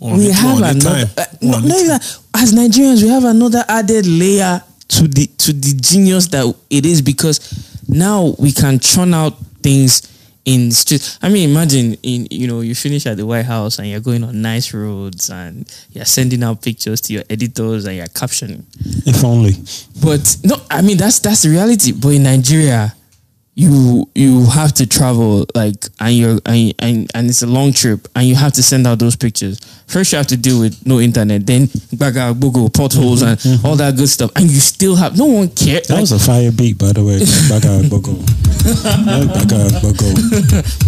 On 0.00 0.18
we 0.18 0.30
have 0.30 0.58
another. 0.58 1.06
Uh, 1.16 1.24
no, 1.40 1.56
On 1.56 1.62
the 1.62 1.68
not 1.68 1.76
even 1.78 1.88
that. 1.88 2.18
as 2.34 2.52
Nigerians, 2.52 3.00
we 3.02 3.08
have 3.08 3.24
another 3.24 3.64
added 3.68 4.06
layer 4.06 4.62
to 4.88 5.08
the 5.08 5.26
to 5.38 5.54
the 5.54 5.72
genius 5.80 6.26
that 6.28 6.54
it 6.68 6.84
is 6.84 7.00
because 7.00 7.40
now 7.88 8.34
we 8.38 8.52
can 8.52 8.78
churn 8.80 9.14
out 9.14 9.38
things 9.62 10.02
in 10.44 10.70
street. 10.72 11.18
I 11.22 11.28
mean, 11.28 11.50
imagine 11.50 11.94
in 12.02 12.26
you 12.30 12.46
know 12.46 12.60
you 12.60 12.74
finish 12.74 13.06
at 13.06 13.16
the 13.16 13.26
White 13.26 13.46
House 13.46 13.78
and 13.78 13.88
you're 13.88 14.00
going 14.00 14.24
on 14.24 14.42
nice 14.42 14.72
roads 14.74 15.30
and 15.30 15.70
you're 15.92 16.04
sending 16.04 16.42
out 16.42 16.62
pictures 16.62 17.00
to 17.02 17.12
your 17.14 17.22
editors 17.30 17.86
and 17.86 17.96
you're 17.96 18.06
captioning. 18.06 18.64
If 19.06 19.24
only. 19.24 19.52
But 20.02 20.36
no, 20.44 20.56
I 20.70 20.82
mean 20.82 20.96
that's 20.96 21.18
that's 21.20 21.42
the 21.42 21.50
reality. 21.50 21.92
But 21.92 22.08
in 22.10 22.24
Nigeria, 22.24 22.94
you 23.56 24.08
you 24.16 24.46
have 24.46 24.72
to 24.72 24.86
travel 24.86 25.46
like 25.54 25.76
and 26.00 26.14
you're 26.14 26.38
and, 26.46 26.74
and 26.80 27.10
and 27.14 27.28
it's 27.28 27.42
a 27.42 27.46
long 27.46 27.72
trip 27.72 28.08
and 28.16 28.26
you 28.26 28.34
have 28.34 28.52
to 28.52 28.62
send 28.62 28.86
out 28.86 28.98
those 28.98 29.14
pictures. 29.14 29.60
First 29.86 30.12
you 30.12 30.18
have 30.18 30.26
to 30.28 30.36
deal 30.36 30.60
with 30.60 30.84
no 30.84 30.98
internet, 30.98 31.46
then 31.46 31.68
baga 31.92 32.34
Google 32.34 32.68
potholes 32.68 33.22
and 33.22 33.38
all 33.64 33.76
that 33.76 33.96
good 33.96 34.08
stuff, 34.08 34.32
and 34.34 34.50
you 34.50 34.58
still 34.58 34.96
have 34.96 35.16
no 35.16 35.26
one 35.26 35.48
care. 35.50 35.80
That 35.86 36.00
was 36.00 36.10
a 36.10 36.18
fire 36.18 36.50
beat, 36.50 36.78
by 36.78 36.92
the 36.92 37.04
way. 37.04 37.20
Baga 37.48 37.86
Bogo. 37.88 38.18
Baga 38.64 39.70
Bogo. 39.78 40.10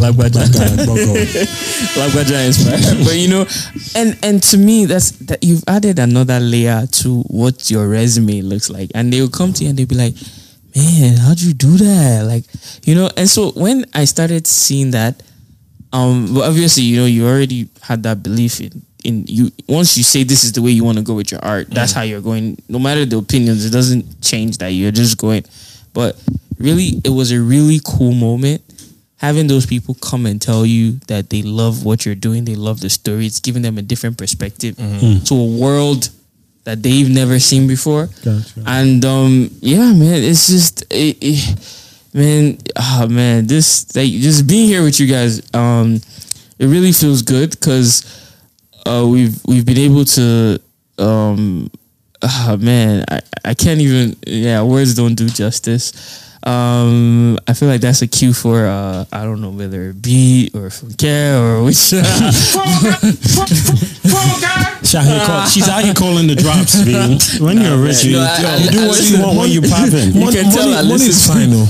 Lagbaja. 0.03 0.43
Baga 0.53 0.83
Bogo. 0.83 1.15
Lagbaja 1.95 2.47
inspired. 2.47 3.05
but 3.05 3.17
you 3.17 3.29
know, 3.29 3.47
and 3.95 4.19
and 4.25 4.43
to 4.43 4.59
me, 4.59 4.87
that's 4.87 5.13
that 5.13 5.45
you've 5.45 5.63
added 5.69 6.01
another 6.01 6.41
layer 6.41 6.87
to 6.87 7.23
what 7.29 7.71
your 7.71 7.87
resume 7.89 8.43
looks 8.43 8.71
like, 8.71 8.91
and 8.95 9.13
they'll 9.13 9.29
come 9.29 9.53
to 9.53 9.63
you 9.63 9.71
and 9.71 9.79
they'll 9.79 9.87
be 9.87 9.95
like, 9.95 10.15
"Man, 10.77 11.17
how'd 11.17 11.41
you 11.41 11.55
do 11.55 11.77
that?" 11.79 12.25
Like, 12.27 12.45
you 12.85 12.95
know. 12.95 13.11
And 13.17 13.29
so 13.29 13.51
when 13.53 13.87
I 13.95 14.05
started 14.05 14.47
seeing 14.47 14.91
that, 14.93 15.23
um, 15.93 16.35
but 16.35 16.43
obviously, 16.49 16.85
you 16.85 16.99
know, 16.99 17.07
you 17.07 17.27
already 17.27 17.69
had 17.81 18.03
that 18.03 18.23
belief 18.23 18.61
in 18.61 18.83
in 19.05 19.25
you. 19.27 19.51
Once 19.69 19.97
you 19.97 20.05
say 20.05 20.23
this 20.23 20.45
is 20.45 20.53
the 20.53 20.63
way 20.63 20.71
you 20.71 20.85
want 20.85 20.99
to 20.99 21.05
go 21.05 21.15
with 21.15 21.31
your 21.31 21.45
art, 21.45 21.71
that's 21.71 21.93
how 21.93 22.03
you're 22.03 22.21
going. 22.21 22.59
No 22.69 22.79
matter 22.79 23.05
the 23.05 23.19
opinions, 23.19 23.65
it 23.65 23.71
doesn't 23.71 24.21
change 24.21 24.59
that 24.59 24.69
you're 24.69 24.93
just 24.93 25.19
going. 25.19 25.45
But 25.93 26.21
really, 26.59 27.01
it 27.05 27.11
was 27.11 27.33
a 27.33 27.41
really 27.41 27.81
cool 27.85 28.13
moment 28.13 28.63
having 29.19 29.47
those 29.47 29.67
people 29.67 29.95
come 29.95 30.27
and 30.27 30.41
tell 30.41 30.67
you 30.67 30.93
that 31.09 31.31
they 31.31 31.43
love 31.43 31.85
what 31.85 32.05
you're 32.05 32.15
doing, 32.15 32.45
they 32.45 32.55
love 32.55 32.81
the 32.81 32.91
story, 32.91 33.27
it's 33.27 33.41
giving 33.41 33.63
them 33.63 33.79
a 33.79 33.83
different 33.83 34.19
perspective 34.19 34.77
to 35.25 35.35
a 35.35 35.59
world 35.59 36.11
that 36.67 36.83
they've 36.83 37.09
never 37.09 37.39
seen 37.39 37.69
before. 37.69 38.09
Gotcha. 38.25 38.63
And 38.67 39.05
um, 39.05 39.51
yeah, 39.61 39.93
man, 39.93 40.23
it's 40.23 40.49
just 40.49 40.83
it, 40.91 41.17
it, 41.21 41.87
man, 42.13 42.59
ah 42.77 43.07
man, 43.09 43.47
this 43.47 43.95
like 43.95 44.11
just 44.11 44.49
being 44.49 44.67
here 44.67 44.83
with 44.83 44.99
you 44.99 45.07
guys, 45.07 45.41
um, 45.55 46.01
it 46.59 46.67
really 46.67 46.91
feels 46.91 47.23
good 47.23 47.51
because 47.51 48.05
uh, 48.85 49.07
we've 49.09 49.41
we've 49.47 49.65
been 49.65 49.79
able 49.79 50.05
to 50.05 50.61
um, 50.99 51.71
ah 52.23 52.57
man, 52.59 53.05
I, 53.09 53.21
I 53.45 53.55
can't 53.55 53.81
even 53.81 54.17
yeah, 54.27 54.63
words 54.63 54.95
don't 54.97 55.15
do 55.15 55.29
justice. 55.29 55.93
Um, 56.47 57.39
I 57.49 57.53
feel 57.55 57.69
like 57.69 57.81
that's 57.81 58.03
a 58.03 58.07
cue 58.07 58.33
for 58.33 58.67
uh, 58.67 59.05
I 59.13 59.25
don't 59.25 59.41
know 59.41 59.51
whether 59.51 59.93
beat 59.93 60.55
or 60.55 60.71
care 60.97 61.37
or 61.43 61.65
which. 61.69 61.75
She's 61.77 61.95
out 64.95 65.05
here, 65.05 65.21
call, 65.27 65.47
she's 65.47 65.69
out 65.69 65.83
here 65.83 65.93
calling 65.95 66.29
the 66.29 66.37
drops, 66.37 66.77
man. 66.87 67.19
When 67.43 67.61
you're 67.61 67.77
rich, 67.83 68.05
you, 68.05 68.13
No, 68.13 68.21
I- 68.23 68.45
I- 68.47 68.57
you 68.63 68.71
do 68.71 68.79
I 68.79 68.81
what 68.87 68.97
listen- 68.99 69.19
you 69.21 69.27
want 69.27 69.39
when 69.39 69.51
you 69.51 69.61
popping. 69.63 70.13
You 70.15 70.31
can 70.31 70.51
tell 70.53 70.69
I 70.71 70.83
money 70.83 70.89
listen 70.95 71.09
is 71.11 71.27
to- 71.27 71.33
fine 71.33 71.51
though. 71.51 71.67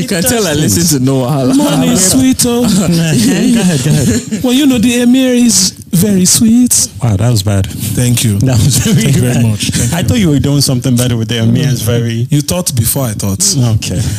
you 0.00 0.08
can 0.08 0.22
tell 0.24 0.44
I 0.46 0.54
listen 0.54 0.98
to 0.98 1.04
no 1.04 1.22
wahala. 1.22 1.54
Money 1.56 1.92
is 1.92 2.02
sweet, 2.10 2.44
oh. 2.46 2.62
go 2.66 2.66
ahead, 2.66 3.84
go 3.84 3.90
ahead. 3.94 4.42
Well, 4.42 4.52
you 4.52 4.66
know, 4.66 4.78
the 4.78 5.02
emir 5.02 5.34
is 5.34 5.70
very 5.94 6.24
sweet. 6.24 6.88
Wow, 7.02 7.16
that 7.16 7.30
was 7.30 7.42
bad. 7.44 7.66
Thank 7.70 8.22
you. 8.24 8.38
That 8.40 8.58
was 8.58 8.76
very, 8.78 9.02
Thank 9.02 9.14
you 9.16 9.22
very 9.22 9.34
bad. 9.34 9.44
much. 9.46 9.70
Thank 9.70 9.92
I 9.94 10.02
thought 10.02 10.18
you 10.18 10.30
were 10.30 10.40
doing 10.40 10.60
something 10.60 10.96
better 10.96 11.16
with 11.16 11.28
the 11.28 11.38
Emir's 11.38 11.80
very. 11.82 12.26
You 12.30 12.40
thought 12.42 12.74
before 12.74 13.04
I 13.06 13.12
thought. 13.12 13.42
Okay. 13.76 14.00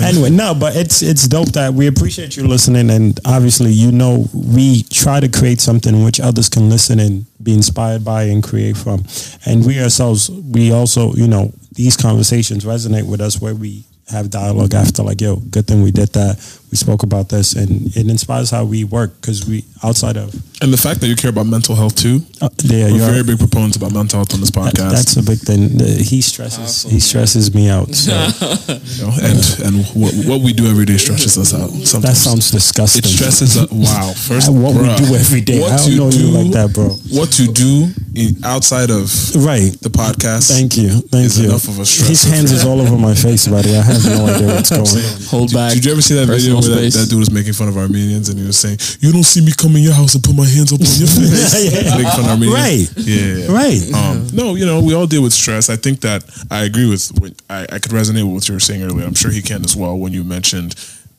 Anyway, 0.00 0.30
no, 0.30 0.54
but 0.54 0.74
it's 0.74 1.02
it's 1.02 1.28
dope 1.28 1.50
that 1.50 1.72
we 1.72 1.86
appreciate 1.86 2.36
you 2.36 2.46
listening, 2.46 2.90
and 2.90 3.18
obviously, 3.24 3.70
you 3.70 3.92
know, 3.92 4.26
we 4.34 4.82
try 4.84 5.20
to 5.20 5.28
create 5.28 5.60
something 5.60 6.02
which 6.02 6.18
others 6.18 6.48
can 6.48 6.68
listen 6.68 6.98
and 6.98 7.24
be 7.42 7.54
inspired 7.54 8.04
by 8.04 8.24
and 8.24 8.42
create 8.42 8.76
from. 8.76 9.04
And 9.44 9.64
we 9.64 9.80
ourselves, 9.80 10.30
we 10.30 10.72
also, 10.72 11.12
you 11.14 11.28
know, 11.28 11.52
these 11.72 11.96
conversations 11.96 12.64
resonate 12.64 13.08
with 13.08 13.20
us 13.20 13.40
where 13.40 13.54
we 13.54 13.84
have 14.08 14.30
dialogue 14.30 14.74
after, 14.74 15.02
like, 15.02 15.20
yo, 15.20 15.36
good 15.36 15.66
thing 15.66 15.82
we 15.82 15.92
did 15.92 16.08
that. 16.14 16.36
We 16.70 16.76
spoke 16.76 17.02
about 17.04 17.28
this, 17.28 17.54
and 17.54 17.86
it 17.96 18.08
inspires 18.10 18.50
how 18.50 18.64
we 18.64 18.84
work 18.84 19.20
because 19.20 19.46
we 19.46 19.64
outside 19.84 20.16
of 20.16 20.34
And 20.62 20.72
the 20.72 20.76
fact 20.76 21.00
that 21.00 21.06
you 21.06 21.14
care 21.16 21.30
about 21.30 21.46
mental 21.46 21.74
health 21.76 21.94
too. 21.96 22.20
uh, 22.42 22.48
yeah, 22.64 22.86
We're 22.90 22.96
you're 22.96 23.10
very 23.10 23.22
big 23.22 23.38
proponents 23.38 23.76
about 23.76 23.92
mental 23.92 24.18
health 24.18 24.34
on 24.34 24.40
this 24.40 24.50
that- 24.50 24.74
podcast. 24.74 24.90
that's 24.90 25.16
a 25.16 25.22
big 25.22 25.38
thing. 25.38 25.78
He 25.78 26.20
stresses. 26.22 26.82
he 26.90 26.98
stresses 26.98 27.54
me 27.54 27.68
out. 27.68 27.94
So 27.94 28.10
you 28.68 29.02
know, 29.06 29.12
and 29.22 29.38
and 29.64 29.74
what, 29.94 30.12
what 30.26 30.40
we 30.42 30.52
do 30.52 30.66
every 30.66 30.84
day 30.86 30.96
stresses 30.96 31.38
us 31.38 31.54
out. 31.54 31.70
that 32.02 32.16
sounds 32.16 32.50
disgusting. 32.50 33.04
it 33.04 33.08
stresses 33.08 33.56
us. 33.56 33.70
Wow. 33.70 34.12
First, 34.28 34.50
what 34.50 34.74
we 34.74 34.88
do 34.96 35.14
every 35.14 35.40
day. 35.42 35.60
What 35.60 35.72
I 35.72 35.76
don't 35.76 35.90
you 35.92 35.98
know 35.98 36.08
you 36.10 36.26
like 36.42 36.50
that, 36.52 36.72
bro. 36.74 36.88
What 37.14 37.38
you 37.38 37.52
do 37.52 37.88
in, 38.14 38.42
outside 38.44 38.90
of 38.90 39.06
Right. 39.36 39.70
the 39.82 39.90
podcast. 39.90 40.48
Thank 40.50 40.76
you. 40.76 40.88
Thank 41.12 41.26
is 41.26 41.38
you. 41.38 41.48
enough 41.48 41.68
of 41.68 41.78
a 41.78 41.82
stressor 41.82 42.08
His 42.08 42.24
hands 42.24 42.50
is 42.50 42.64
all 42.64 42.80
over 42.80 42.96
my 42.96 43.14
face, 43.14 43.46
buddy. 43.46 43.76
I 43.76 43.82
have 43.82 44.02
no 44.04 44.26
idea 44.34 44.48
what's 44.48 44.70
going 44.70 44.82
on. 44.88 45.22
Hold 45.30 45.52
back. 45.52 45.72
Did 45.74 45.84
you 45.84 45.92
ever 45.92 46.02
see 46.02 46.14
that 46.14 46.26
video 46.26 46.55
where 46.60 46.80
that, 46.80 46.92
that 46.92 47.08
dude 47.10 47.18
was 47.18 47.30
making 47.30 47.52
fun 47.52 47.68
of 47.68 47.76
Armenians 47.76 48.28
and 48.28 48.38
he 48.38 48.46
was 48.46 48.58
saying, 48.58 48.78
"You 49.00 49.12
don't 49.12 49.24
see 49.24 49.44
me 49.44 49.52
come 49.56 49.76
in 49.76 49.82
your 49.82 49.94
house 49.94 50.14
and 50.14 50.22
put 50.24 50.34
my 50.34 50.46
hands 50.46 50.72
up 50.72 50.80
on 50.80 50.86
your 50.86 51.08
face." 51.16 51.54
Yeah. 51.64 51.96
Making 51.96 52.10
fun 52.10 52.24
of 52.24 52.30
Armenians. 52.30 52.54
Right. 52.54 53.06
Yeah. 53.06 53.52
Right. 53.52 53.82
Um, 53.92 54.26
no, 54.32 54.54
you 54.54 54.66
know, 54.66 54.80
we 54.80 54.94
all 54.94 55.06
deal 55.06 55.22
with 55.22 55.32
stress. 55.32 55.68
I 55.70 55.76
think 55.76 56.00
that 56.00 56.24
I 56.50 56.64
agree 56.64 56.88
with. 56.88 57.10
What, 57.18 57.32
I, 57.48 57.62
I 57.64 57.78
could 57.78 57.92
resonate 57.92 58.24
with 58.24 58.34
what 58.34 58.48
you 58.48 58.54
were 58.54 58.60
saying 58.60 58.82
earlier. 58.82 59.06
I'm 59.06 59.14
sure 59.14 59.30
he 59.30 59.42
can 59.42 59.64
as 59.64 59.76
well. 59.76 59.96
When 59.98 60.12
you 60.12 60.24
mentioned, 60.24 60.74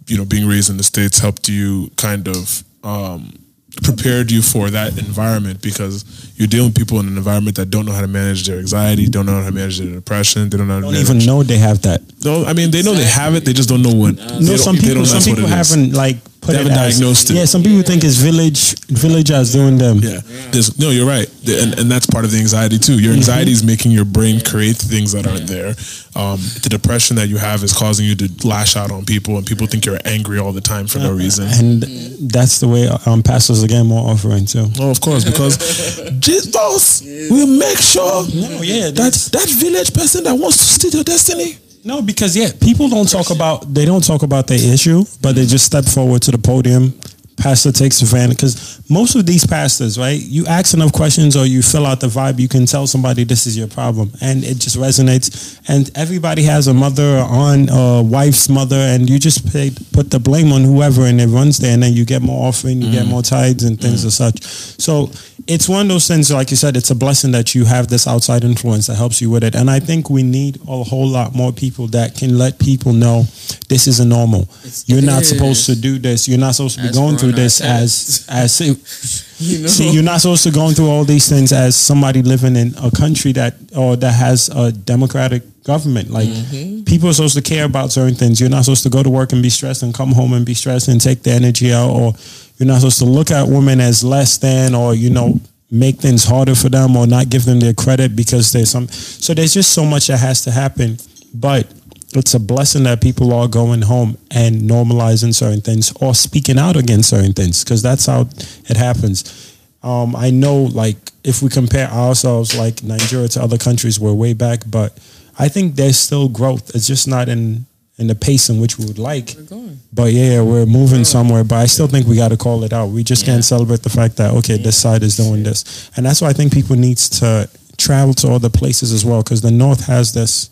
you 0.07 0.17
know, 0.17 0.25
being 0.25 0.47
raised 0.47 0.69
in 0.69 0.77
the 0.77 0.83
states 0.83 1.19
helped 1.19 1.49
you 1.49 1.91
kind 1.97 2.27
of 2.27 2.63
um, 2.83 3.33
prepared 3.83 4.31
you 4.31 4.41
for 4.41 4.69
that 4.69 4.97
environment 4.97 5.61
because 5.61 6.03
you're 6.35 6.47
dealing 6.47 6.67
with 6.69 6.77
people 6.77 6.99
in 6.99 7.07
an 7.07 7.17
environment 7.17 7.55
that 7.57 7.69
don't 7.69 7.85
know 7.85 7.91
how 7.91 8.01
to 8.01 8.07
manage 8.07 8.45
their 8.47 8.59
anxiety, 8.59 9.07
don't 9.07 9.25
know 9.25 9.39
how 9.41 9.45
to 9.45 9.51
manage 9.53 9.79
their 9.79 9.91
depression, 9.93 10.49
they 10.49 10.57
don't 10.57 10.67
know 10.67 10.75
how 10.75 10.79
to 10.79 10.85
Don't 10.85 10.93
manage. 10.93 11.09
even 11.09 11.25
know 11.25 11.43
they 11.43 11.57
have 11.57 11.81
that. 11.83 12.01
No, 12.23 12.45
I 12.45 12.53
mean 12.53 12.71
they 12.71 12.83
know 12.83 12.93
they 12.93 13.05
have 13.05 13.35
it. 13.35 13.45
They 13.45 13.53
just 13.53 13.69
don't 13.69 13.81
know 13.83 13.93
what. 13.93 14.15
No, 14.17 14.55
some 14.57 14.75
people, 14.77 15.05
some 15.05 15.21
people 15.23 15.47
haven't 15.47 15.93
like 15.93 16.17
put 16.41 16.53
They 16.53 16.53
it 16.53 16.57
haven't 16.67 16.71
as, 16.73 16.97
diagnosed 16.99 17.29
it. 17.31 17.35
Yeah, 17.35 17.45
some 17.45 17.63
people 17.63 17.81
think 17.83 18.03
it's 18.03 18.15
village, 18.17 18.79
village 18.87 19.31
as 19.31 19.53
doing 19.53 19.77
them. 19.77 19.97
Yeah. 19.99 20.19
There's, 20.51 20.77
no, 20.79 20.89
you're 20.91 21.07
right. 21.07 21.27
The- 21.43 21.61
And, 21.63 21.79
and 21.79 21.91
that's 21.91 22.05
part 22.05 22.25
of 22.25 22.31
the 22.31 22.37
anxiety 22.39 22.77
too. 22.79 22.99
Your 22.99 23.13
anxiety 23.13 23.51
is 23.51 23.63
making 23.63 23.91
your 23.91 24.05
brain 24.05 24.39
create 24.41 24.75
things 24.77 25.11
that 25.13 25.25
aren't 25.27 25.47
there. 25.47 25.69
Um, 26.15 26.39
the 26.63 26.69
depression 26.69 27.15
that 27.17 27.27
you 27.27 27.37
have 27.37 27.63
is 27.63 27.73
causing 27.73 28.05
you 28.05 28.15
to 28.15 28.47
lash 28.47 28.75
out 28.75 28.91
on 28.91 29.05
people 29.05 29.37
and 29.37 29.45
people 29.45 29.67
think 29.67 29.85
you're 29.85 29.99
angry 30.05 30.39
all 30.39 30.51
the 30.51 30.61
time 30.61 30.87
for 30.87 30.99
no 30.99 31.11
reason. 31.13 31.47
And 31.47 31.83
that's 32.31 32.59
the 32.59 32.67
way 32.67 32.87
um, 33.05 33.21
pastors 33.23 33.63
getting 33.67 33.87
more 33.87 34.09
offering 34.09 34.45
too. 34.45 34.65
Oh, 34.79 34.91
of 34.91 34.99
course, 35.01 35.23
because 35.25 35.57
Jesus 36.19 37.01
will 37.29 37.47
make 37.47 37.77
sure 37.77 38.23
No, 38.33 38.61
yeah, 38.61 38.89
that 38.91 39.13
that 39.31 39.49
village 39.59 39.93
person 39.93 40.23
that 40.23 40.33
wants 40.35 40.57
to 40.57 40.63
steal 40.63 40.91
your 40.91 41.03
destiny. 41.03 41.57
No, 41.83 42.01
because 42.01 42.35
yeah, 42.35 42.49
people 42.59 42.89
don't 42.89 43.09
talk 43.09 43.29
about 43.29 43.73
they 43.73 43.85
don't 43.85 44.03
talk 44.03 44.23
about 44.23 44.47
their 44.47 44.59
issue, 44.73 45.03
but 45.21 45.35
they 45.35 45.45
just 45.45 45.65
step 45.65 45.85
forward 45.85 46.21
to 46.23 46.31
the 46.31 46.37
podium. 46.37 46.93
Pastor 47.37 47.71
takes 47.71 48.01
advantage 48.01 48.37
because 48.37 48.81
most 48.89 49.15
of 49.15 49.25
these 49.25 49.45
pastors, 49.45 49.97
right? 49.97 50.19
You 50.19 50.45
ask 50.47 50.73
enough 50.73 50.91
questions 50.91 51.35
or 51.35 51.45
you 51.45 51.61
fill 51.61 51.85
out 51.85 51.99
the 51.99 52.07
vibe, 52.07 52.39
you 52.39 52.47
can 52.47 52.65
tell 52.65 52.87
somebody 52.87 53.23
this 53.23 53.45
is 53.45 53.55
your 53.55 53.67
problem, 53.67 54.11
and 54.21 54.43
it 54.43 54.57
just 54.57 54.75
resonates. 54.75 55.59
And 55.67 55.91
everybody 55.95 56.43
has 56.43 56.67
a 56.67 56.73
mother, 56.73 57.19
on 57.19 57.69
a 57.69 58.01
wife's 58.01 58.49
mother, 58.49 58.75
and 58.75 59.09
you 59.09 59.19
just 59.19 59.51
pay, 59.51 59.71
put 59.91 60.09
the 60.09 60.19
blame 60.19 60.51
on 60.51 60.63
whoever, 60.63 61.03
and 61.03 61.21
it 61.21 61.27
runs 61.27 61.59
there, 61.59 61.73
and 61.73 61.83
then 61.83 61.93
you 61.93 62.05
get 62.05 62.21
more 62.21 62.47
offering, 62.47 62.81
you 62.81 62.91
get 62.91 63.05
more 63.05 63.21
tithes 63.21 63.63
and 63.63 63.79
things 63.79 64.03
as 64.03 64.15
such. 64.15 64.43
So 64.43 65.11
it's 65.47 65.69
one 65.69 65.81
of 65.81 65.87
those 65.87 66.07
things, 66.07 66.31
like 66.31 66.51
you 66.51 66.57
said, 66.57 66.75
it's 66.75 66.89
a 66.89 66.95
blessing 66.95 67.31
that 67.31 67.55
you 67.55 67.65
have 67.65 67.87
this 67.87 68.07
outside 68.07 68.43
influence 68.43 68.87
that 68.87 68.95
helps 68.95 69.21
you 69.21 69.29
with 69.29 69.43
it. 69.43 69.55
And 69.55 69.69
I 69.69 69.79
think 69.79 70.09
we 70.09 70.23
need 70.23 70.59
a 70.67 70.83
whole 70.83 71.07
lot 71.07 71.35
more 71.35 71.51
people 71.51 71.87
that 71.87 72.15
can 72.15 72.37
let 72.37 72.59
people 72.59 72.93
know 72.93 73.25
this 73.69 73.87
isn't 73.87 74.09
normal. 74.09 74.49
You're 74.85 75.01
not 75.01 75.23
supposed 75.23 75.65
to 75.67 75.79
do 75.79 75.99
this. 75.99 76.27
You're 76.27 76.39
not 76.39 76.55
supposed 76.55 76.75
to 76.75 76.81
be 76.81 76.89
As 76.89 76.95
going 76.95 77.13
we're 77.13 77.19
through 77.19 77.26
our 77.29 77.35
this 77.35 77.61
as 77.61 78.25
as 78.29 78.59
You 79.39 79.59
know? 79.59 79.67
see. 79.67 79.91
You're 79.91 80.03
not 80.03 80.21
supposed 80.21 80.43
to 80.43 80.51
go 80.51 80.71
through 80.71 80.89
all 80.89 81.05
these 81.05 81.29
things 81.29 81.53
as 81.53 81.75
somebody 81.75 82.23
living 82.23 82.55
in 82.55 82.73
a 82.81 82.89
country 82.89 83.33
that 83.33 83.53
or 83.75 83.95
that 83.95 84.13
has 84.13 84.49
a 84.49 84.71
democratic 84.71 85.43
government. 85.63 86.09
Like 86.09 86.27
mm-hmm. 86.27 86.83
people 86.85 87.09
are 87.09 87.13
supposed 87.13 87.35
to 87.35 87.43
care 87.43 87.65
about 87.65 87.91
certain 87.91 88.15
things. 88.15 88.41
You're 88.41 88.49
not 88.49 88.65
supposed 88.65 88.83
to 88.83 88.89
go 88.89 89.03
to 89.03 89.09
work 89.09 89.33
and 89.33 89.43
be 89.43 89.49
stressed 89.49 89.83
and 89.83 89.93
come 89.93 90.11
home 90.11 90.33
and 90.33 90.45
be 90.45 90.55
stressed 90.55 90.87
and 90.87 90.99
take 90.99 91.21
the 91.21 91.31
energy 91.31 91.71
out 91.71 91.91
or 91.91 92.13
you're 92.57 92.67
not 92.67 92.79
supposed 92.79 92.99
to 92.99 93.05
look 93.05 93.29
at 93.29 93.47
women 93.47 93.79
as 93.79 94.03
less 94.03 94.37
than 94.39 94.73
or 94.73 94.95
you 94.95 95.11
know 95.11 95.39
make 95.69 95.97
things 95.97 96.23
harder 96.23 96.55
for 96.55 96.69
them 96.69 96.95
or 96.95 97.05
not 97.05 97.29
give 97.29 97.45
them 97.45 97.59
their 97.59 97.73
credit 97.73 98.15
because 98.15 98.51
there's 98.53 98.71
some 98.71 98.87
so 98.87 99.33
there's 99.33 99.53
just 99.53 99.73
so 99.73 99.83
much 99.83 100.07
that 100.07 100.17
has 100.17 100.43
to 100.43 100.51
happen 100.51 100.97
but 101.33 101.67
it's 102.13 102.33
a 102.33 102.39
blessing 102.39 102.83
that 102.83 103.01
people 103.01 103.33
are 103.33 103.47
going 103.47 103.81
home 103.81 104.17
and 104.31 104.61
normalizing 104.61 105.33
certain 105.33 105.61
things 105.61 105.91
or 106.01 106.15
speaking 106.15 106.57
out 106.57 106.75
against 106.77 107.09
certain 107.09 107.33
things 107.33 107.63
because 107.63 107.81
that's 107.81 108.05
how 108.05 108.21
it 108.69 108.77
happens 108.77 109.55
um, 109.83 110.15
i 110.15 110.29
know 110.29 110.63
like 110.63 110.95
if 111.23 111.41
we 111.41 111.49
compare 111.49 111.87
ourselves 111.89 112.57
like 112.57 112.81
nigeria 112.83 113.27
to 113.27 113.41
other 113.41 113.57
countries 113.57 113.99
we're 113.99 114.13
way 114.13 114.33
back 114.33 114.61
but 114.67 114.97
i 115.37 115.47
think 115.49 115.75
there's 115.75 115.97
still 115.97 116.29
growth 116.29 116.73
it's 116.75 116.87
just 116.87 117.07
not 117.07 117.27
in 117.29 117.65
in 117.99 118.07
the 118.07 118.15
pace 118.15 118.47
in 118.49 118.61
which 118.61 118.77
we 118.77 118.85
would 118.85 118.99
like. 118.99 119.35
We're. 119.49 119.71
But 119.91 120.13
yeah, 120.13 120.43
we're 120.43 120.67
moving 120.67 121.03
somewhere. 121.03 121.43
But 121.43 121.55
I 121.55 121.65
still 121.65 121.87
think 121.87 122.05
we 122.05 122.15
got 122.15 122.27
to 122.27 122.37
call 122.37 122.63
it 122.63 122.71
out. 122.71 122.89
We 122.89 123.03
just 123.03 123.23
Yeah. 123.25 123.33
can't 123.33 123.43
celebrate 123.43 123.81
the 123.81 123.89
fact 123.89 124.17
that 124.17 124.35
okay, 124.35 124.57
this 124.57 124.77
side 124.77 125.01
is 125.01 125.17
doing 125.17 125.41
this, 125.41 125.89
and 125.97 126.05
that's 126.05 126.21
why 126.21 126.29
I 126.29 126.33
think 126.33 126.53
people 126.53 126.75
needs 126.75 127.09
to 127.21 127.49
travel 127.77 128.13
to 128.15 128.29
other 128.31 128.49
places 128.49 128.93
as 128.93 129.03
well 129.03 129.23
because 129.23 129.41
the 129.41 129.49
North 129.49 129.85
has 129.87 130.13
this 130.13 130.51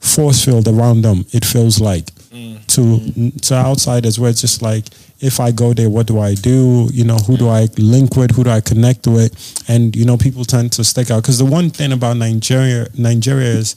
force 0.00 0.44
field 0.44 0.66
around 0.66 1.02
them. 1.02 1.24
It 1.32 1.44
feels 1.44 1.80
like 1.80 2.06
mm. 2.30 2.66
to 2.74 3.38
to 3.42 3.54
outsiders 3.54 4.18
where 4.18 4.30
it's 4.30 4.40
just 4.40 4.62
like 4.62 4.86
if 5.20 5.38
I 5.38 5.52
go 5.52 5.74
there, 5.74 5.90
what 5.90 6.06
do 6.06 6.18
I 6.18 6.34
do? 6.34 6.88
You 6.92 7.04
know, 7.04 7.16
who 7.16 7.36
do 7.36 7.48
I 7.48 7.68
link 7.76 8.16
with? 8.16 8.30
Who 8.32 8.44
do 8.44 8.50
I 8.50 8.60
connect 8.60 9.06
with? 9.06 9.62
And 9.68 9.94
you 9.94 10.04
know, 10.04 10.16
people 10.16 10.44
tend 10.44 10.72
to 10.72 10.84
stick 10.84 11.10
out 11.10 11.22
because 11.22 11.38
the 11.38 11.44
one 11.44 11.70
thing 11.70 11.92
about 11.92 12.16
Nigeria, 12.16 12.88
Nigeria 12.96 13.50
is 13.50 13.76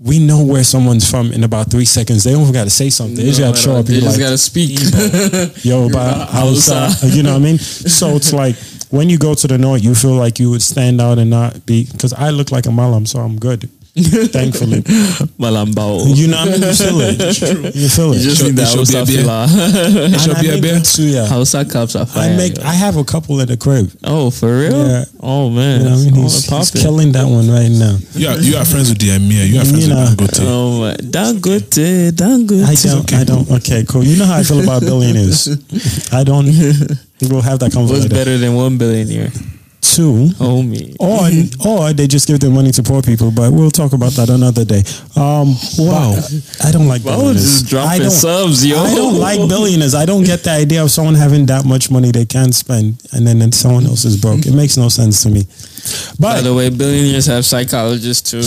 we 0.00 0.24
know 0.24 0.44
where 0.44 0.62
someone's 0.62 1.10
from 1.10 1.32
in 1.32 1.42
about 1.42 1.70
three 1.72 1.84
seconds. 1.84 2.22
They 2.22 2.30
don't 2.32 2.42
even 2.42 2.54
got 2.54 2.64
to 2.64 2.70
say 2.70 2.88
something. 2.88 3.16
They 3.16 3.24
just 3.24 3.40
got 3.40 3.56
to 3.56 3.60
show 3.60 3.76
up. 3.76 3.86
They 3.86 3.94
just 3.94 4.06
like, 4.06 4.20
gotta 4.20 4.38
speak. 4.38 4.78
yo, 5.64 5.88
but 5.90 6.28
Hausa. 6.28 6.82
Hausa, 6.82 7.08
you 7.08 7.24
know 7.24 7.32
what 7.32 7.40
I 7.40 7.44
mean? 7.44 7.58
So 7.58 8.10
it's 8.14 8.32
like 8.32 8.54
when 8.90 9.10
you 9.10 9.18
go 9.18 9.34
to 9.34 9.46
the 9.48 9.58
north, 9.58 9.82
you 9.82 9.94
feel 9.94 10.14
like 10.14 10.38
you 10.38 10.50
would 10.50 10.62
stand 10.62 11.00
out 11.00 11.18
and 11.18 11.30
not 11.30 11.66
be 11.66 11.86
because 11.90 12.12
I 12.12 12.30
look 12.30 12.52
like 12.52 12.66
a 12.66 12.70
malam, 12.70 13.06
so 13.06 13.18
I'm 13.18 13.38
good. 13.38 13.68
Thankfully, 14.32 14.80
Malambao. 15.38 16.16
you 16.16 16.28
know 16.28 16.38
I 16.38 16.44
mean. 16.46 16.62
You 16.62 16.72
feel 16.74 17.00
it. 17.00 17.74
You 17.76 17.88
feel 17.88 18.12
it. 18.12 18.18
You 18.18 18.22
just 18.30 18.42
It 18.42 18.44
need 18.46 18.56
the 18.56 18.66
should 18.66 18.86
be 18.88 18.94
a 18.94 18.98
Hausa 18.98 19.04
beer. 19.06 19.22
filler. 19.22 20.04
And 20.04 20.20
should 20.20 20.40
be 20.40 20.48
a 20.48 20.52
make 20.52 20.62
beer. 20.62 20.74
good 20.74 20.82
suya. 20.84 21.26
Hausa 21.28 21.64
cups 21.64 21.96
are 21.96 22.06
fire. 22.06 22.32
I 22.32 22.36
make. 22.36 22.58
I 22.60 22.72
have 22.74 22.96
a 22.96 23.04
couple 23.04 23.40
at 23.40 23.48
the 23.48 23.56
crib. 23.56 23.90
oh, 24.04 24.30
for 24.30 24.58
real? 24.60 24.86
Yeah. 24.86 25.04
Oh 25.20 25.50
man, 25.50 25.80
You 25.80 25.84
know 25.84 25.90
what 25.96 26.00
I 26.00 26.10
mean? 26.10 26.14
He's, 26.22 26.44
he's 26.48 26.70
killing 26.70 27.12
that 27.12 27.24
one 27.26 27.50
right 27.50 27.70
now. 27.70 27.98
You 28.14 28.28
are, 28.28 28.38
you 28.38 28.56
are 28.56 28.64
friends 28.64 28.88
with 28.90 28.98
the 28.98 29.10
Emir. 29.14 29.44
You 29.44 29.60
are 29.60 29.64
friends 29.64 29.86
You 29.88 29.94
know. 29.94 30.14
with 30.18 30.30
Dangote. 30.30 30.44
Oh 30.46 30.80
my, 30.80 30.94
Dangote, 30.94 32.10
Dangote. 32.12 32.64
I 32.64 32.74
don't. 32.74 33.12
I 33.14 33.24
don't. 33.24 33.50
Okay, 33.58 33.84
cool. 33.88 34.04
You 34.04 34.16
know 34.18 34.26
how 34.26 34.36
I 34.38 34.42
feel 34.42 34.62
about 34.62 34.82
billionaires. 34.82 35.48
I 36.12 36.24
don't. 36.24 36.46
We'll 37.20 37.42
have 37.42 37.58
that 37.58 37.66
What's 37.66 37.74
conversation. 37.74 38.10
better 38.10 38.38
than 38.38 38.54
one 38.54 38.78
billionaire? 38.78 39.30
Two. 39.80 40.28
Homie. 40.38 40.94
or 40.98 41.28
or 41.68 41.92
they 41.92 42.06
just 42.06 42.26
give 42.26 42.40
their 42.40 42.50
money 42.50 42.70
to 42.72 42.82
poor 42.82 43.00
people. 43.02 43.30
But 43.30 43.52
we'll 43.52 43.70
talk 43.70 43.92
about 43.92 44.12
that 44.12 44.28
another 44.28 44.64
day. 44.64 44.82
Um, 45.16 45.54
wow, 45.78 46.14
I 46.64 46.70
don't 46.72 46.88
like 46.88 47.02
billionaires. 47.04 47.72
I 47.74 47.98
don't, 47.98 48.10
subs, 48.10 48.66
yo. 48.66 48.76
I 48.78 48.94
don't 48.94 49.18
like 49.18 49.38
billionaires. 49.48 49.94
I 49.94 50.04
don't 50.04 50.24
get 50.24 50.42
the 50.44 50.50
idea 50.50 50.82
of 50.82 50.90
someone 50.90 51.14
having 51.14 51.46
that 51.46 51.64
much 51.64 51.90
money 51.90 52.10
they 52.10 52.26
can 52.26 52.52
spend, 52.52 53.02
and 53.12 53.26
then 53.26 53.38
then 53.38 53.52
someone 53.52 53.86
else 53.86 54.04
is 54.04 54.16
broke. 54.16 54.46
It 54.46 54.52
makes 54.54 54.76
no 54.76 54.88
sense 54.88 55.22
to 55.22 55.30
me. 55.30 55.46
By 56.18 56.40
the 56.40 56.52
way, 56.54 56.70
billionaires 56.70 57.26
have 57.26 57.44
psychologists 57.44 58.30
too, 58.30 58.42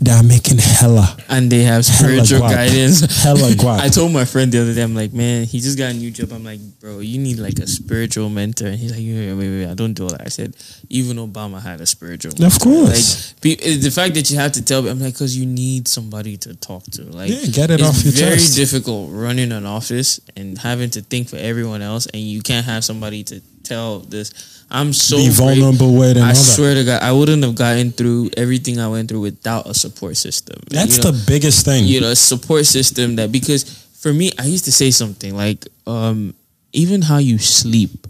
they're 0.00 0.22
making 0.22 0.58
hella, 0.58 1.16
and 1.28 1.50
they 1.50 1.62
have 1.62 1.84
spiritual 1.84 2.40
guap. 2.40 2.50
guidance. 2.50 3.22
Hella 3.22 3.50
guap. 3.62 3.80
I 3.80 3.88
told 3.88 4.12
my 4.12 4.24
friend 4.24 4.50
the 4.52 4.60
other 4.62 4.74
day, 4.74 4.82
I'm 4.82 4.94
like, 4.94 5.12
man, 5.12 5.44
he 5.44 5.60
just 5.60 5.76
got 5.78 5.90
a 5.90 5.94
new 5.94 6.10
job. 6.10 6.32
I'm 6.32 6.44
like, 6.44 6.60
bro, 6.80 6.98
you 7.00 7.18
need 7.18 7.38
like 7.38 7.58
a 7.58 7.66
spiritual 7.66 8.28
mentor. 8.28 8.66
And 8.68 8.76
he's 8.76 8.90
like, 8.92 9.00
wait, 9.00 9.32
wait, 9.34 9.48
wait, 9.64 9.66
I 9.70 9.74
don't 9.74 9.94
do 9.94 10.08
that. 10.08 10.20
I 10.22 10.28
said, 10.28 10.54
even 10.88 11.16
Obama 11.16 11.60
had 11.62 11.80
a 11.80 11.86
spiritual. 11.86 12.32
Of 12.32 12.38
mentor. 12.40 12.58
course. 12.60 13.34
like 13.44 13.58
it's 13.62 13.78
eh, 13.78 13.88
the 13.88 13.90
fact 13.90 14.14
that 14.14 14.30
you 14.30 14.36
have 14.38 14.52
to 14.52 14.64
tell. 14.64 14.82
me, 14.82 14.90
I'm 14.90 15.00
like, 15.00 15.14
because 15.14 15.36
you 15.36 15.46
need 15.46 15.88
somebody 15.88 16.36
to 16.38 16.54
talk 16.56 16.84
to. 16.92 17.02
Like, 17.02 17.30
Yeah, 17.30 17.46
get 17.50 17.70
it 17.70 17.80
it's 17.80 17.88
off 17.88 18.04
your 18.04 18.12
very 18.12 18.36
chest. 18.36 18.56
difficult 18.56 19.10
running 19.12 19.52
an 19.52 19.66
office 19.66 20.20
and 20.36 20.58
having 20.58 20.90
to 20.90 21.00
think 21.02 21.28
for 21.28 21.36
everyone 21.36 21.82
else, 21.82 22.06
and 22.06 22.22
you 22.22 22.42
can't 22.42 22.66
have 22.66 22.84
somebody 22.84 23.24
to 23.24 23.40
tell 23.66 24.00
this. 24.00 24.32
I'm 24.70 24.92
so 24.92 25.16
be 25.16 25.28
vulnerable 25.30 25.94
with 25.94 26.16
and 26.16 26.24
I 26.24 26.30
all 26.30 26.34
that. 26.34 26.54
swear 26.56 26.74
to 26.74 26.84
God, 26.84 27.02
I 27.02 27.12
wouldn't 27.12 27.42
have 27.44 27.54
gotten 27.54 27.92
through 27.92 28.30
everything 28.36 28.80
I 28.80 28.88
went 28.88 29.08
through 29.08 29.20
without 29.20 29.66
a 29.66 29.74
support 29.74 30.16
system. 30.16 30.58
That's 30.70 30.96
You 30.98 31.04
know, 31.04 31.10
the 31.12 31.24
biggest 31.26 31.64
thing. 31.64 31.84
you 31.86 32.00
know, 32.00 32.10
a 32.10 32.16
support 32.16 32.66
system 32.66 33.16
that 33.16 33.30
because 33.30 33.62
for 34.00 34.12
me, 34.12 34.32
I 34.38 34.46
used 34.46 34.64
to 34.64 34.72
say 34.72 34.90
something 34.90 35.36
like, 35.36 35.66
um, 35.86 36.34
even 36.72 37.02
how 37.02 37.18
you 37.18 37.38
sleep 37.38 38.06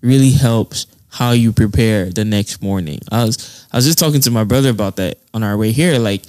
really 0.00 0.30
helps 0.30 0.86
how 1.08 1.32
you 1.32 1.50
prepare 1.52 2.10
the 2.10 2.24
next 2.24 2.62
morning. 2.62 3.00
I 3.10 3.24
was 3.24 3.66
I 3.72 3.76
was 3.78 3.84
just 3.86 3.98
talking 3.98 4.20
to 4.22 4.30
my 4.30 4.44
brother 4.44 4.70
about 4.70 4.96
that 4.96 5.18
on 5.34 5.42
our 5.42 5.56
way 5.56 5.72
here. 5.72 5.98
Like, 5.98 6.22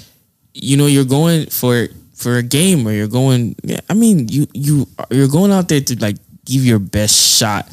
you 0.54 0.76
know, 0.78 0.88
you're 0.88 1.06
going 1.06 1.48
for 1.48 1.88
for 2.16 2.38
a 2.38 2.44
game 2.44 2.88
or 2.88 2.92
you're 2.94 3.08
going. 3.12 3.56
Yeah, 3.64 3.82
I 3.90 3.94
mean, 3.94 4.28
you 4.28 4.48
you 4.54 4.88
you're 5.12 5.28
going 5.28 5.52
out 5.52 5.68
there 5.70 5.82
to 5.82 6.00
like 6.02 6.18
give 6.46 6.66
your 6.66 6.80
best 6.80 7.14
shot. 7.38 7.68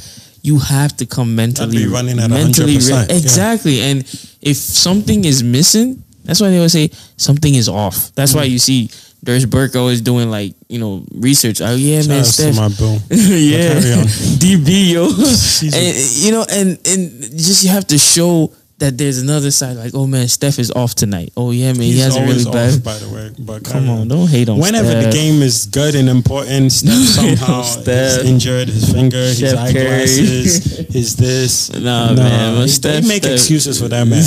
You 0.45 0.59
have 0.61 0.93
to 0.99 1.07
come 1.07 1.35
mentally 1.35 1.87
running 1.89 2.19
at 2.21 2.29
mentally 2.29 2.77
100%, 2.77 3.09
yeah. 3.09 3.17
exactly. 3.17 3.81
And 3.81 4.05
if 4.45 4.57
something 4.57 5.25
is 5.25 5.43
missing, 5.43 6.05
that's 6.25 6.39
why 6.41 6.51
they 6.51 6.57
always 6.61 6.73
say 6.73 6.91
something 7.17 7.55
is 7.55 7.69
off. 7.69 8.13
That's 8.15 8.33
Mm. 8.33 8.37
why 8.37 8.45
you 8.45 8.59
see 8.61 8.91
Durs 9.25 9.49
Burke 9.49 9.75
always 9.75 10.03
doing 10.03 10.29
like 10.31 10.53
you 10.69 10.79
know 10.79 11.03
research. 11.17 11.63
Oh 11.65 11.75
yeah, 11.75 12.05
man, 12.05 12.05
Shout 12.05 12.19
out 12.21 12.25
to 12.25 12.33
Steph. 12.33 12.57
my 12.57 12.69
boo. 12.69 12.99
yeah. 13.17 13.81
DB 14.43 14.93
yo, 14.93 15.09
and 15.79 15.97
you 16.25 16.31
know, 16.33 16.45
and 16.51 16.77
and 16.85 17.23
just 17.33 17.65
you 17.65 17.71
have 17.71 17.87
to 17.89 17.97
show 17.97 18.53
that 18.85 18.99
there's 18.99 19.19
another 19.19 19.51
side. 19.51 19.77
Like, 19.77 19.93
oh 19.95 20.07
man, 20.07 20.29
Steph 20.29 20.59
is 20.59 20.71
off 20.71 20.95
tonight. 20.95 21.33
Oh 21.37 21.51
yeah, 21.51 21.73
man, 21.73 21.83
he 21.83 21.93
He's 21.93 22.03
has 22.05 22.17
a 22.17 22.21
always 22.21 22.45
really 22.47 22.59
off, 22.77 22.85
by 22.85 22.99
the 22.99 23.09
way. 23.09 23.31
But 23.39 23.65
Come 23.65 23.85
carry 23.87 23.89
on, 24.01 24.09
don't 24.09 24.29
hate 24.29 24.49
on. 24.49 24.59
Whenever 24.59 24.89
the 24.89 25.11
game 25.11 25.43
is 25.43 25.67
good 25.67 25.95
and 25.95 26.09
important, 26.09 26.73
Steph 26.73 26.93
somehow 27.19 27.63
Steph. 27.63 28.21
is 28.21 28.25
injured, 28.31 28.69
his 28.69 28.93
finger, 28.93 29.17
his 29.17 29.43
eyeglasses, 29.55 30.65
his 30.93 31.17
this. 31.17 31.73
Nah, 31.73 32.13
man, 32.15 32.55
but 32.55 32.61
they 32.63 32.67
Steph- 32.69 33.07
make 33.09 33.23
Steph- 33.23 33.33
excuses 33.35 33.81
for 33.81 33.89
that 33.89 34.07
man. 34.07 34.23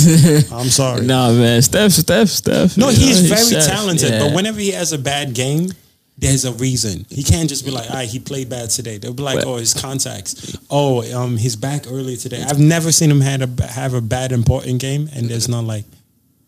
I'm 0.60 0.68
sorry. 0.68 1.06
Nah, 1.06 1.32
man, 1.32 1.62
Steph, 1.62 1.92
Steph, 1.92 2.28
Steph. 2.28 2.76
No, 2.76 2.88
you 2.90 2.98
know, 2.98 3.04
he's 3.06 3.28
very 3.28 3.44
chef. 3.62 3.66
talented, 3.66 4.10
Yeah. 4.10 4.18
but 4.26 4.34
whenever 4.34 4.58
he 4.60 4.70
has 4.72 4.92
a 4.92 4.98
bad 4.98 5.34
game, 5.34 5.70
there's 6.20 6.44
a 6.44 6.52
reason. 6.52 7.06
He 7.08 7.22
can't 7.22 7.48
just 7.48 7.64
be 7.64 7.70
like, 7.70 7.88
"All 7.90 7.96
right, 7.96 8.08
he 8.08 8.18
played 8.18 8.48
bad 8.50 8.70
today." 8.70 8.98
They'll 8.98 9.14
be 9.14 9.22
like, 9.22 9.46
"Oh, 9.46 9.56
his 9.56 9.72
contacts. 9.82 10.56
Oh, 10.68 11.02
um, 11.16 11.36
he's 11.36 11.54
back 11.56 11.84
early 11.88 12.16
today." 12.16 12.42
I've 12.42 12.58
never 12.58 12.90
seen 12.92 13.10
him 13.10 13.20
had 13.20 13.40
a 13.42 13.66
have 13.66 13.94
a 13.94 14.00
bad 14.00 14.32
important 14.32 14.80
game, 14.80 15.08
and 15.14 15.28
there's 15.30 15.48
not 15.48 15.62
like, 15.64 15.84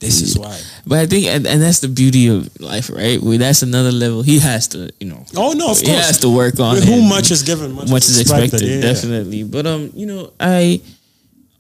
"This 0.00 0.22
is 0.22 0.36
why." 0.36 0.58
But 0.86 0.98
I 0.98 1.06
think, 1.06 1.26
and, 1.26 1.46
and 1.46 1.62
that's 1.62 1.78
the 1.80 1.88
beauty 1.88 2.26
of 2.26 2.50
life, 2.60 2.90
right? 2.90 3.20
Well, 3.22 3.38
that's 3.38 3.62
another 3.62 3.92
level. 3.92 4.22
He 4.22 4.40
has 4.40 4.66
to, 4.68 4.90
you 4.98 5.06
know, 5.08 5.24
Oh 5.36 5.52
no, 5.52 5.70
of 5.70 5.78
he 5.78 5.86
course. 5.86 6.06
has 6.06 6.18
to 6.20 6.28
work 6.28 6.58
on. 6.58 6.74
With 6.74 6.82
it. 6.82 6.88
whom 6.88 7.08
much 7.08 7.30
is 7.30 7.42
given, 7.44 7.72
much, 7.72 7.88
much 7.90 8.04
is 8.06 8.18
expected, 8.18 8.62
yeah. 8.62 8.80
definitely. 8.80 9.44
But 9.44 9.66
um, 9.66 9.90
you 9.94 10.06
know, 10.06 10.32
I 10.40 10.80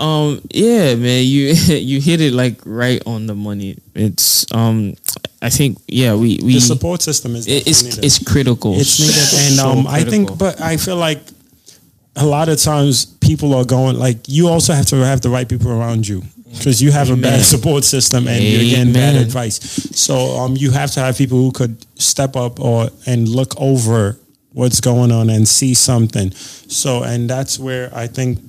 um 0.00 0.40
yeah, 0.50 0.96
man, 0.96 1.24
you 1.24 1.52
you 1.76 2.00
hit 2.00 2.20
it 2.20 2.32
like 2.32 2.58
right 2.64 3.00
on 3.06 3.26
the 3.26 3.34
money. 3.36 3.76
It's 3.94 4.52
um 4.52 4.94
I 5.42 5.48
think 5.50 5.78
yeah, 5.88 6.14
we 6.14 6.38
we 6.42 6.54
The 6.54 6.60
support 6.60 7.02
system 7.02 7.34
is 7.36 7.46
it- 7.46 7.66
it's 7.66 7.82
needed. 7.82 8.04
it's 8.04 8.18
critical. 8.18 8.78
it's 8.78 9.00
needed, 9.00 9.16
and 9.46 9.54
So 9.56 9.70
um, 9.70 9.86
I 9.86 10.04
think, 10.04 10.36
but 10.38 10.60
I 10.60 10.76
feel 10.76 10.96
like 10.96 11.20
a 12.16 12.26
lot 12.26 12.48
of 12.48 12.58
times 12.60 13.06
people 13.06 13.54
are 13.54 13.64
going 13.64 13.96
like 13.98 14.18
you 14.28 14.48
also 14.48 14.72
have 14.74 14.86
to 14.86 14.96
have 14.96 15.20
the 15.20 15.30
right 15.30 15.48
people 15.48 15.70
around 15.70 16.06
you 16.06 16.22
because 16.58 16.82
you 16.82 16.90
have 16.92 17.10
a 17.10 17.16
bad 17.16 17.42
support 17.44 17.84
system 17.84 18.26
and 18.28 18.42
you're 18.42 18.64
getting 18.76 18.92
bad 18.92 19.14
advice. 19.16 19.60
So 19.94 20.14
um, 20.36 20.56
you 20.56 20.72
have 20.72 20.90
to 20.92 21.00
have 21.00 21.16
people 21.16 21.38
who 21.38 21.52
could 21.52 21.76
step 21.96 22.34
up 22.36 22.58
or 22.60 22.90
and 23.06 23.28
look 23.28 23.54
over 23.60 24.18
what's 24.52 24.80
going 24.80 25.12
on 25.12 25.30
and 25.30 25.46
see 25.46 25.74
something. 25.74 26.32
So 26.32 27.02
and 27.04 27.30
that's 27.30 27.58
where 27.58 27.88
I 27.94 28.08
think 28.08 28.40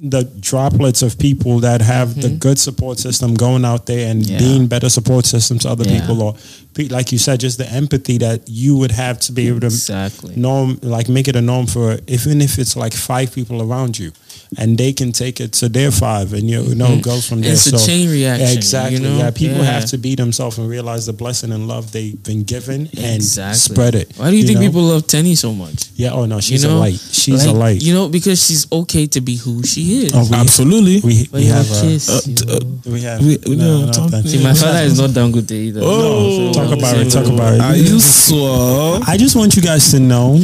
the 0.00 0.22
droplets 0.40 1.02
of 1.02 1.18
people 1.18 1.58
that 1.58 1.80
have 1.80 2.20
the 2.22 2.28
good 2.28 2.56
support 2.58 2.98
system 3.00 3.34
going 3.34 3.64
out 3.64 3.86
there 3.86 4.08
and 4.10 4.22
Mm-hmm. 4.22 4.32
Yeah. 4.32 4.38
being 4.38 4.66
better 4.68 4.88
support 4.88 5.26
systems 5.26 5.62
to 5.62 5.70
other 5.70 5.84
Yeah. 5.84 6.00
people 6.00 6.22
or 6.22 6.34
pe- 6.74 6.86
like 6.88 7.10
you 7.10 7.18
said 7.18 7.40
just 7.40 7.58
the 7.58 7.66
empathy 7.68 8.16
that 8.18 8.42
you 8.48 8.76
would 8.76 8.92
have 8.92 9.18
to 9.20 9.32
be 9.32 9.48
able 9.48 9.60
to 9.60 9.66
exactly. 9.66 10.34
norm 10.36 10.78
like 10.82 11.08
make 11.08 11.26
it 11.26 11.34
a 11.36 11.40
norm 11.40 11.66
for 11.66 11.98
even 12.06 12.40
if 12.40 12.58
it's 12.58 12.76
like 12.76 12.92
five 12.94 13.32
people 13.34 13.60
around 13.60 13.98
you 13.98 14.12
and 14.56 14.78
they 14.78 14.92
can 14.94 15.12
take 15.12 15.40
it 15.40 15.52
to 15.52 15.68
their 15.68 15.90
five 15.90 16.32
and 16.32 16.48
you 16.48 16.74
know 16.74 16.92
it 16.92 17.02
goes 17.04 17.28
from 17.28 17.40
there 17.42 17.48
Mm-hmm. 17.52 17.68
It's 17.68 17.72
a 17.72 17.78
so 17.78 17.86
chain 17.86 18.08
reaction, 18.10 18.56
exactly 18.56 18.96
you 18.96 19.02
know? 19.02 19.16
yeah 19.18 19.30
people 19.30 19.58
Yeah. 19.58 19.72
have 19.80 19.86
to 19.86 19.98
be 19.98 20.14
themselves 20.14 20.56
and 20.58 20.68
realize 20.68 21.04
the 21.06 21.12
blessing 21.12 21.52
and 21.52 21.68
love 21.68 21.92
they've 21.92 22.20
been 22.22 22.44
given 22.44 22.88
and 22.96 23.16
Exactly. 23.20 23.58
spread 23.74 23.94
it 23.94 24.12
Why 24.16 24.30
do 24.30 24.36
you, 24.36 24.44
think 24.44 24.58
know? 24.60 24.66
people 24.66 24.82
love 24.82 25.02
Teni 25.02 25.36
so 25.36 25.52
much? 25.52 25.90
yeah 25.96 26.12
oh 26.12 26.24
no 26.26 26.40
she's 26.40 26.62
you 26.64 26.70
know, 26.70 26.76
a 26.76 26.86
light 26.88 26.98
she's 26.98 27.44
a 27.44 27.52
light 27.52 27.82
You 27.82 27.94
know, 27.94 28.08
because 28.08 28.38
she's 28.44 28.70
okay 28.72 29.06
to 29.08 29.20
be 29.20 29.36
who 29.36 29.62
she 29.62 30.06
is. 30.06 30.12
Oh, 30.14 30.26
we, 30.30 30.36
Absolutely. 30.36 31.00
we, 31.04 31.26
but 31.28 31.40
we 31.40 31.46
have 31.46 31.66
have 31.68 31.76
a, 31.78 31.80
kiss. 31.82 32.08
uh, 32.08 32.20
you 32.26 32.34
d- 32.34 32.46
know. 32.46 32.92
we 32.92 33.00
have 33.02 33.20
We- 33.20 33.38
we 33.46 33.56
no, 33.56 33.64
know, 33.64 33.86
no, 33.86 33.92
talk- 33.92 34.10
thank 34.10 34.26
See, 34.28 34.42
my 34.42 34.54
father 34.54 34.80
is 34.80 34.98
not 34.98 35.10
Dangote 35.10 35.50
either. 35.52 35.80
Oh. 35.82 36.52
talk 36.52 36.72
about 36.72 36.96
it 36.96 37.10
talk 37.10 37.26
about 37.26 37.54
it 37.54 37.60
Are 37.60 37.76
you 37.76 37.98
so? 38.28 39.00
I 39.06 39.16
just 39.16 39.36
want 39.36 39.56
you 39.56 39.62
guys 39.62 39.90
to 39.92 40.00
know 40.00 40.36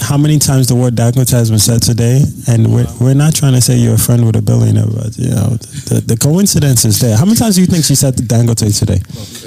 how 0.00 0.16
many 0.16 0.38
times 0.38 0.68
the 0.68 0.74
word 0.74 0.94
Dangote 0.94 1.30
has 1.32 1.50
been 1.50 1.58
said 1.58 1.82
today, 1.82 2.22
and 2.48 2.72
we're, 2.72 2.86
we're 3.00 3.14
not 3.14 3.34
trying 3.34 3.52
to 3.54 3.60
say 3.60 3.76
you're 3.76 3.94
a 3.94 3.98
friend 3.98 4.24
with 4.24 4.36
a 4.36 4.42
billionaire, 4.42 4.86
but 4.86 5.16
you 5.18 5.30
know 5.30 5.56
the, 5.90 6.00
the 6.06 6.16
coincidence 6.16 6.84
is 6.84 7.00
there. 7.00 7.16
How 7.16 7.24
many 7.24 7.36
times 7.36 7.56
do 7.56 7.60
you 7.62 7.66
think 7.66 7.84
she 7.84 7.94
said 7.94 8.14
Dangote 8.16 8.66
today? 8.78 9.00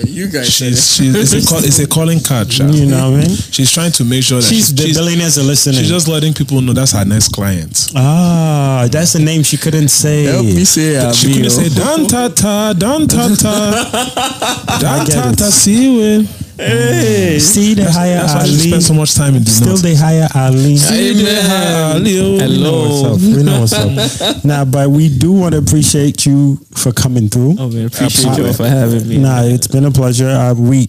You 0.09 0.27
guys 0.27 0.49
She's, 0.51 0.93
she's, 0.95 1.15
it's, 1.33 1.33
a 1.33 1.49
call, 1.49 1.63
it's 1.63 1.79
a 1.79 1.87
calling 1.87 2.19
card, 2.21 2.51
Sha. 2.51 2.65
You 2.67 2.85
know 2.85 3.11
what 3.11 3.23
I 3.23 3.27
mean? 3.27 3.35
She's 3.35 3.71
trying 3.71 3.91
to 3.93 4.03
make 4.05 4.23
sure 4.23 4.39
that 4.39 4.47
She's 4.47 4.67
she's, 4.67 4.75
the 4.75 4.83
she's, 4.83 4.97
billionaires 4.97 5.37
are 5.37 5.43
listening. 5.43 5.79
she's 5.79 5.89
just 5.89 6.07
letting 6.07 6.33
people 6.33 6.61
know 6.61 6.73
that's 6.73 6.91
her 6.93 7.05
next 7.05 7.29
client. 7.29 7.89
ah, 7.95 8.87
that's 8.91 9.13
the 9.13 9.19
name 9.19 9.43
she 9.43 9.57
couldn't 9.57 9.87
say. 9.89 10.23
Help 10.25 10.45
me 10.45 10.63
say 10.65 11.11
She 11.13 11.33
couldn't 11.33 11.49
say 11.51 11.69
Dantata, 11.69 12.77
Dan 12.77 13.07
Tata, 13.07 14.77
Dan 14.79 15.05
get 15.05 15.15
it. 15.15 15.37
Tata, 15.37 15.51
see 15.51 16.27
you. 16.57 17.39
See, 17.39 17.73
they 17.73 17.83
hire 17.83 18.15
That's 18.17 18.33
why 18.33 18.45
you 18.45 18.57
spend 18.57 18.83
so 18.83 18.93
much 18.93 19.15
time 19.15 19.35
in 19.35 19.43
the 19.43 19.49
Still, 19.49 19.69
north. 19.69 19.81
they 19.81 19.95
hire 19.95 20.27
Ali. 20.35 20.77
Amen. 20.91 22.03
We 22.03 22.13
know 22.13 22.37
Hello. 22.39 23.09
what's 23.11 23.23
up. 23.23 23.35
We 23.35 23.43
know 23.43 23.59
what's 23.61 24.21
up. 24.21 24.45
nah, 24.45 24.65
but 24.65 24.89
we 24.89 25.09
do 25.09 25.31
want 25.31 25.53
to 25.53 25.59
appreciate 25.59 26.25
you 26.25 26.57
for 26.75 26.91
coming 26.91 27.29
through. 27.29 27.55
Oh 27.59 27.69
man, 27.69 27.85
appreciate 27.87 28.27
Absolutely. 28.27 28.47
you 28.47 28.53
for 28.53 28.67
having 28.67 29.07
me. 29.07 29.17
Nah, 29.17 29.43
it's 29.43 29.67
been 29.67 29.85
a 29.85 29.91
pleasure. 29.91 30.27
Uh, 30.29 30.53
we 30.53 30.83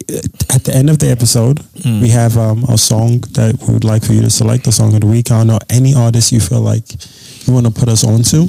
at 0.54 0.64
the 0.64 0.72
end 0.74 0.90
of 0.90 0.98
the 0.98 1.08
episode, 1.10 1.60
we 1.84 2.08
have 2.08 2.36
um, 2.36 2.64
a 2.64 2.78
song 2.78 3.20
that 3.32 3.56
we 3.66 3.74
would 3.74 3.84
like 3.84 4.04
for 4.04 4.12
you 4.12 4.22
to 4.22 4.30
select 4.30 4.64
the 4.64 4.72
song 4.72 4.94
of 4.94 5.00
the 5.00 5.06
week. 5.06 5.30
I 5.30 5.38
don't 5.38 5.46
know 5.48 5.58
any 5.70 5.94
artist 5.94 6.32
you 6.32 6.40
feel 6.40 6.60
like 6.60 6.84
you 7.46 7.52
want 7.52 7.66
to 7.66 7.72
put 7.72 7.88
us 7.88 8.04
on 8.04 8.22
to. 8.24 8.48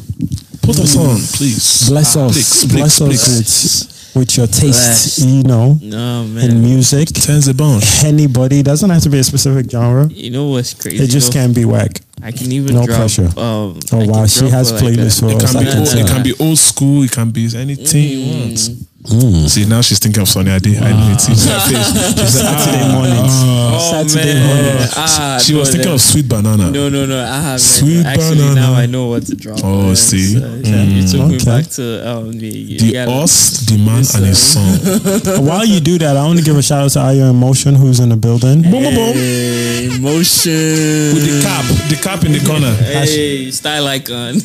Put 0.61 0.79
us 0.79 0.95
on, 0.95 1.17
please. 1.37 1.89
Bless 1.89 2.15
us, 2.15 2.31
Please, 2.33 2.73
bless 2.73 2.97
please, 2.99 3.21
us 3.21 3.83
with, 3.83 3.92
with 4.15 4.37
your 4.37 4.47
taste. 4.47 5.17
Bless. 5.17 5.19
You 5.25 5.43
know, 5.43 5.77
No 5.81 6.21
in 6.39 6.61
music. 6.61 7.09
Turns 7.13 7.47
a 7.47 7.53
bunch. 7.53 8.03
Anybody 8.03 8.61
doesn't 8.63 8.89
have 8.89 9.01
to 9.03 9.09
be 9.09 9.19
a 9.19 9.23
specific 9.23 9.69
genre. 9.69 10.07
You 10.07 10.29
know 10.31 10.47
what's 10.49 10.73
crazy? 10.73 11.03
It 11.03 11.07
just 11.07 11.33
though? 11.33 11.39
can't 11.39 11.55
be 11.55 11.65
whack. 11.65 12.01
I 12.21 12.31
can 12.31 12.51
even 12.51 12.75
No 12.75 12.85
drop. 12.85 12.97
pressure. 12.99 13.25
Um, 13.37 13.79
Oh 13.91 14.01
I 14.01 14.05
wow, 14.05 14.25
she 14.25 14.47
has 14.49 14.69
for 14.71 14.75
like 14.85 14.93
playlists 14.95 15.17
a- 15.21 15.25
for 15.25 15.31
It 15.31 15.43
us. 15.43 15.51
can 15.51 15.57
I 15.57 15.63
be 15.63 15.69
can 15.71 15.79
old, 15.79 15.87
it 15.87 16.07
can 16.07 16.23
be 16.23 16.33
old 16.39 16.57
school. 16.57 17.03
It 17.03 17.11
can 17.11 17.31
be 17.31 17.49
anything 17.55 18.03
you 18.03 18.21
want. 18.31 18.69
Mm. 19.03 19.49
See 19.49 19.65
now 19.65 19.81
she's 19.81 19.99
thinking 19.99 20.21
of 20.21 20.29
Sunny 20.29 20.49
Ade. 20.51 20.77
I 20.77 20.91
knew 20.95 21.11
it. 21.13 21.19
See 21.19 21.33
her 21.49 21.59
face. 21.59 21.91
She 22.23 22.27
said, 22.27 22.55
Saturday 22.55 22.83
ah, 22.87 22.95
mornings. 22.95 23.35
ah. 23.35 23.75
Oh 23.75 24.03
Saturday 24.07 24.33
man. 24.35 24.47
morning. 24.47 24.87
Ah, 24.95 25.39
She 25.43 25.53
was 25.53 25.67
no, 25.67 25.71
thinking 25.73 25.89
that- 25.89 25.95
of 25.95 26.01
sweet 26.01 26.27
banana. 26.29 26.71
No, 26.71 26.87
no, 26.87 27.05
no. 27.05 27.19
I 27.21 27.41
haven't. 27.41 27.59
Sweet 27.59 28.05
Actually, 28.05 28.37
banana. 28.37 28.55
now 28.55 28.73
I 28.75 28.85
know 28.85 29.07
what 29.07 29.25
to 29.27 29.35
drop. 29.35 29.59
Oh, 29.63 29.87
man. 29.87 29.95
see? 29.97 30.39
So, 30.39 30.47
You 30.47 31.07
took 31.07 31.27
me 31.31 31.37
back 31.43 31.67
to 31.75 31.83
um, 32.09 32.31
the, 32.31 32.77
The 32.77 32.97
us, 33.11 33.65
the 33.67 33.77
man, 33.77 34.03
and 34.15 34.23
his 34.25 34.39
song. 34.39 34.79
While 35.45 35.65
you 35.65 35.81
do 35.81 35.97
that, 35.99 36.15
I 36.15 36.23
want 36.25 36.39
to 36.39 36.45
give 36.45 36.55
a 36.55 36.61
shout 36.63 36.83
out 36.85 36.91
to 36.91 36.99
Ayo 36.99 37.29
Emotion, 37.29 37.75
who's 37.75 37.99
in 37.99 38.07
the 38.09 38.15
building. 38.17 38.61
Boom, 38.61 38.71
boom, 38.83 38.95
boom. 38.95 39.13
Hey, 39.13 39.89
motion 39.99 41.11
With 41.13 41.25
the 41.27 41.41
cap, 41.43 41.65
the 41.91 41.99
cap 42.01 42.23
in 42.23 42.31
the 42.31 42.39
corner. 42.47 42.71
Hey, 42.75 43.51
style 43.51 43.85
icon. 43.87 44.35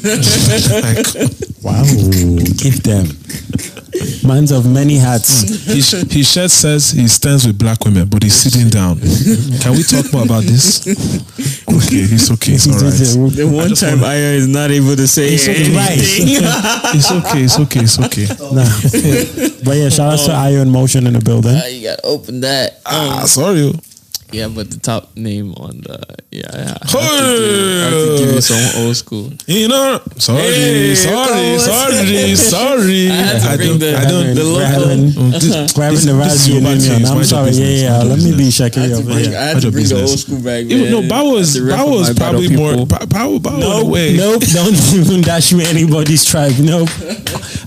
Like, 0.82 1.06
Wow, 1.62 1.82
give 2.58 2.82
them. 2.82 3.06
Man's 4.26 4.50
of 4.52 4.66
many 4.70 4.96
hats. 4.98 5.64
his, 5.64 5.90
his 6.10 6.30
shirt 6.30 6.50
says 6.50 6.90
he 6.90 7.08
stands 7.08 7.46
with 7.46 7.58
black 7.58 7.82
women, 7.84 8.06
but 8.08 8.22
he's 8.22 8.34
sitting 8.34 8.68
down. 8.68 8.98
Can 9.00 9.72
we 9.72 9.82
talk 9.82 10.12
more 10.12 10.24
about 10.24 10.42
this? 10.44 10.86
Okay, 10.86 12.04
it's 12.04 12.30
okay. 12.32 12.52
It's 12.52 12.66
all 12.66 12.74
right. 12.74 13.36
the 13.36 13.46
one 13.46 13.68
just 13.70 13.82
time 13.82 14.00
wanna- 14.00 14.12
Aya 14.12 14.32
is 14.36 14.46
not 14.48 14.70
able 14.70 14.96
to 14.96 15.06
say 15.06 15.34
It's 15.34 15.48
okay. 15.48 15.64
anything. 15.64 16.28
It's 16.94 17.10
okay. 17.10 17.42
It's 17.44 17.58
okay. 17.58 17.80
It's 17.80 17.98
okay. 17.98 18.26
Nah. 18.52 18.64
but 19.64 19.76
yeah, 19.76 19.88
shout 19.88 20.12
out 20.12 20.18
to 20.26 20.32
Ayo 20.32 20.62
in 20.62 20.70
Motion 20.70 21.06
in 21.06 21.14
the 21.14 21.20
building. 21.20 21.54
Ah, 21.56 21.66
you 21.66 21.82
gotta 21.84 22.04
open 22.04 22.40
that. 22.40 22.80
Ah, 22.84 23.22
Um, 23.22 23.26
sorry. 23.26 23.72
Yeah, 24.32 24.48
but 24.48 24.70
the 24.70 24.78
top 24.78 25.16
name 25.16 25.52
on 25.54 25.78
the 25.80 25.98
yeah, 26.30 26.42
yeah. 26.52 26.76
I 26.82 26.86
have 26.86 26.90
to, 26.90 26.96
do, 26.96 26.98
I 26.98 27.84
have 27.84 27.92
to 27.92 28.16
give 28.18 28.34
you 28.34 28.40
some 28.40 28.82
old 28.84 28.96
school. 28.96 29.32
You 29.46 29.68
know, 29.68 30.00
sorry, 30.18 30.42
Hey, 30.42 30.94
sorry, 30.94 31.58
sorry, 31.58 32.34
sorry. 32.36 33.10
I 33.10 33.14
had 33.14 33.40
to 33.52 33.56
bring 33.56 33.68
don't, 33.70 33.78
the- 33.78 33.96
I 33.98 34.04
don't. 34.04 34.34
the 34.34 34.44
local- 34.44 34.84
grabbing, 34.84 35.12
Mm, 35.12 35.74
grabbing 35.74 36.04
the 36.04 36.12
this 36.12 36.34
is 36.34 36.48
your 36.48 36.60
raspberry 36.60 36.60
bad 36.60 36.68
union. 36.68 36.80
thing. 36.80 37.00
It's 37.00 37.10
I'm 37.10 37.24
sorry. 37.24 37.50
Yeah, 37.50 37.56
business. 37.56 37.82
yeah. 37.82 37.90
Mind 37.98 38.04
your 38.04 38.08
Let 38.08 38.18
me 38.18 38.30
be 38.30 38.36
business. 38.36 38.58
checking 38.58 38.82
I 38.82 38.86
had 38.88 38.96
to 38.98 39.02
bring, 39.04 39.18
here. 39.18 39.38
I 39.38 39.42
had 39.42 39.54
Mind 39.54 39.62
to 39.62 39.70
bring 39.72 39.86
the 39.88 40.00
old 40.00 40.18
school 40.18 40.40
back. 40.40 40.64
Even, 40.64 40.90
no, 40.92 41.00
man. 41.00 41.10
Bao 41.10 41.32
was, 41.32 41.48
I 41.56 41.60
had 41.60 41.64
to 41.64 41.64
rep 41.64 41.78
Bao 41.78 41.84
for 41.84 41.98
was 41.98 42.08
probably 42.18 42.48
more. 42.56 42.72
people. 42.72 42.86
Bao, 42.86 43.38
Bao, 43.38 43.60
Bao 43.62 43.82
way. 43.88 44.16
nope, 44.16 44.42
don't 44.52 44.76
even 44.94 45.20
dash 45.22 45.52
me 45.52 45.64
anybody's 45.64 46.24
tribe. 46.24 46.52
Nope. 46.60 46.88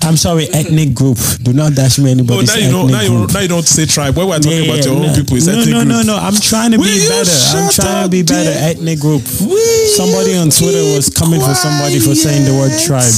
I'm 0.04 0.18
sorry, 0.18 0.48
ethnic 0.54 0.94
group. 0.94 1.18
Do 1.44 1.54
not 1.54 1.74
dash 1.76 2.00
me 2.00 2.10
Oh, 2.10 2.14
anybody's 2.14 2.48
now 2.50 2.56
you 2.58 2.72
don't. 2.72 2.92
Now 2.92 3.02
you 3.02 3.28
Now 3.28 3.40
you 3.40 3.48
don't 3.48 3.66
say 3.66 3.86
tribe. 3.86 4.18
When 4.18 4.28
we're 4.28 4.40
talking 4.40 4.66
Yeah, 4.66 4.74
about 4.74 4.86
your 4.86 4.96
no, 4.96 5.08
own 5.10 5.16
people, 5.16 5.38
it's 5.38 5.46
no, 5.48 5.54
ethnic 5.60 5.70
no, 5.74 5.84
no, 5.84 5.96
group. 5.96 6.08
no. 6.08 6.16
I'm 6.18 6.36
trying 6.36 6.72
to 6.72 6.78
Will 6.78 6.86
be 6.86 7.08
better. 7.08 7.30
I'm 7.56 7.70
shut 7.70 7.86
trying 7.86 8.04
to 8.06 8.10
be 8.10 8.24
better. 8.24 8.52
dear? 8.52 8.70
Ethnic 8.72 9.00
group. 9.00 9.22
Will 9.42 9.88
Somebody 9.96 10.36
on 10.38 10.50
Twitter 10.50 10.84
was 10.96 11.10
coming 11.10 11.40
for 11.40 11.54
somebody 11.54 12.00
for 12.00 12.16
saying 12.16 12.46
the 12.46 12.54
word 12.58 12.74
tribe. 12.82 13.14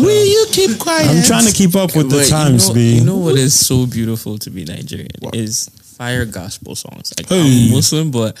Will 0.00 0.24
you 0.26 0.46
keep 0.52 0.78
quiet? 0.78 1.08
I'm 1.10 1.22
trying 1.22 1.46
to 1.46 1.52
keep 1.52 1.76
up 1.76 1.94
with 1.94 2.10
the 2.10 2.18
But 2.24 2.28
times, 2.28 2.68
you 2.68 2.74
know, 2.74 2.74
B. 2.74 2.94
you 2.98 3.04
know 3.04 3.16
what 3.18 3.36
is 3.36 3.54
so 3.54 3.86
beautiful 3.86 4.38
to 4.38 4.50
be 4.50 4.64
Nigerian 4.64 5.08
is 5.32 5.68
fire 5.98 6.24
gospel 6.24 6.74
songs. 6.74 7.12
Like 7.18 7.28
Hey. 7.28 7.66
I'm 7.68 7.72
Muslim, 7.74 8.10
but 8.10 8.36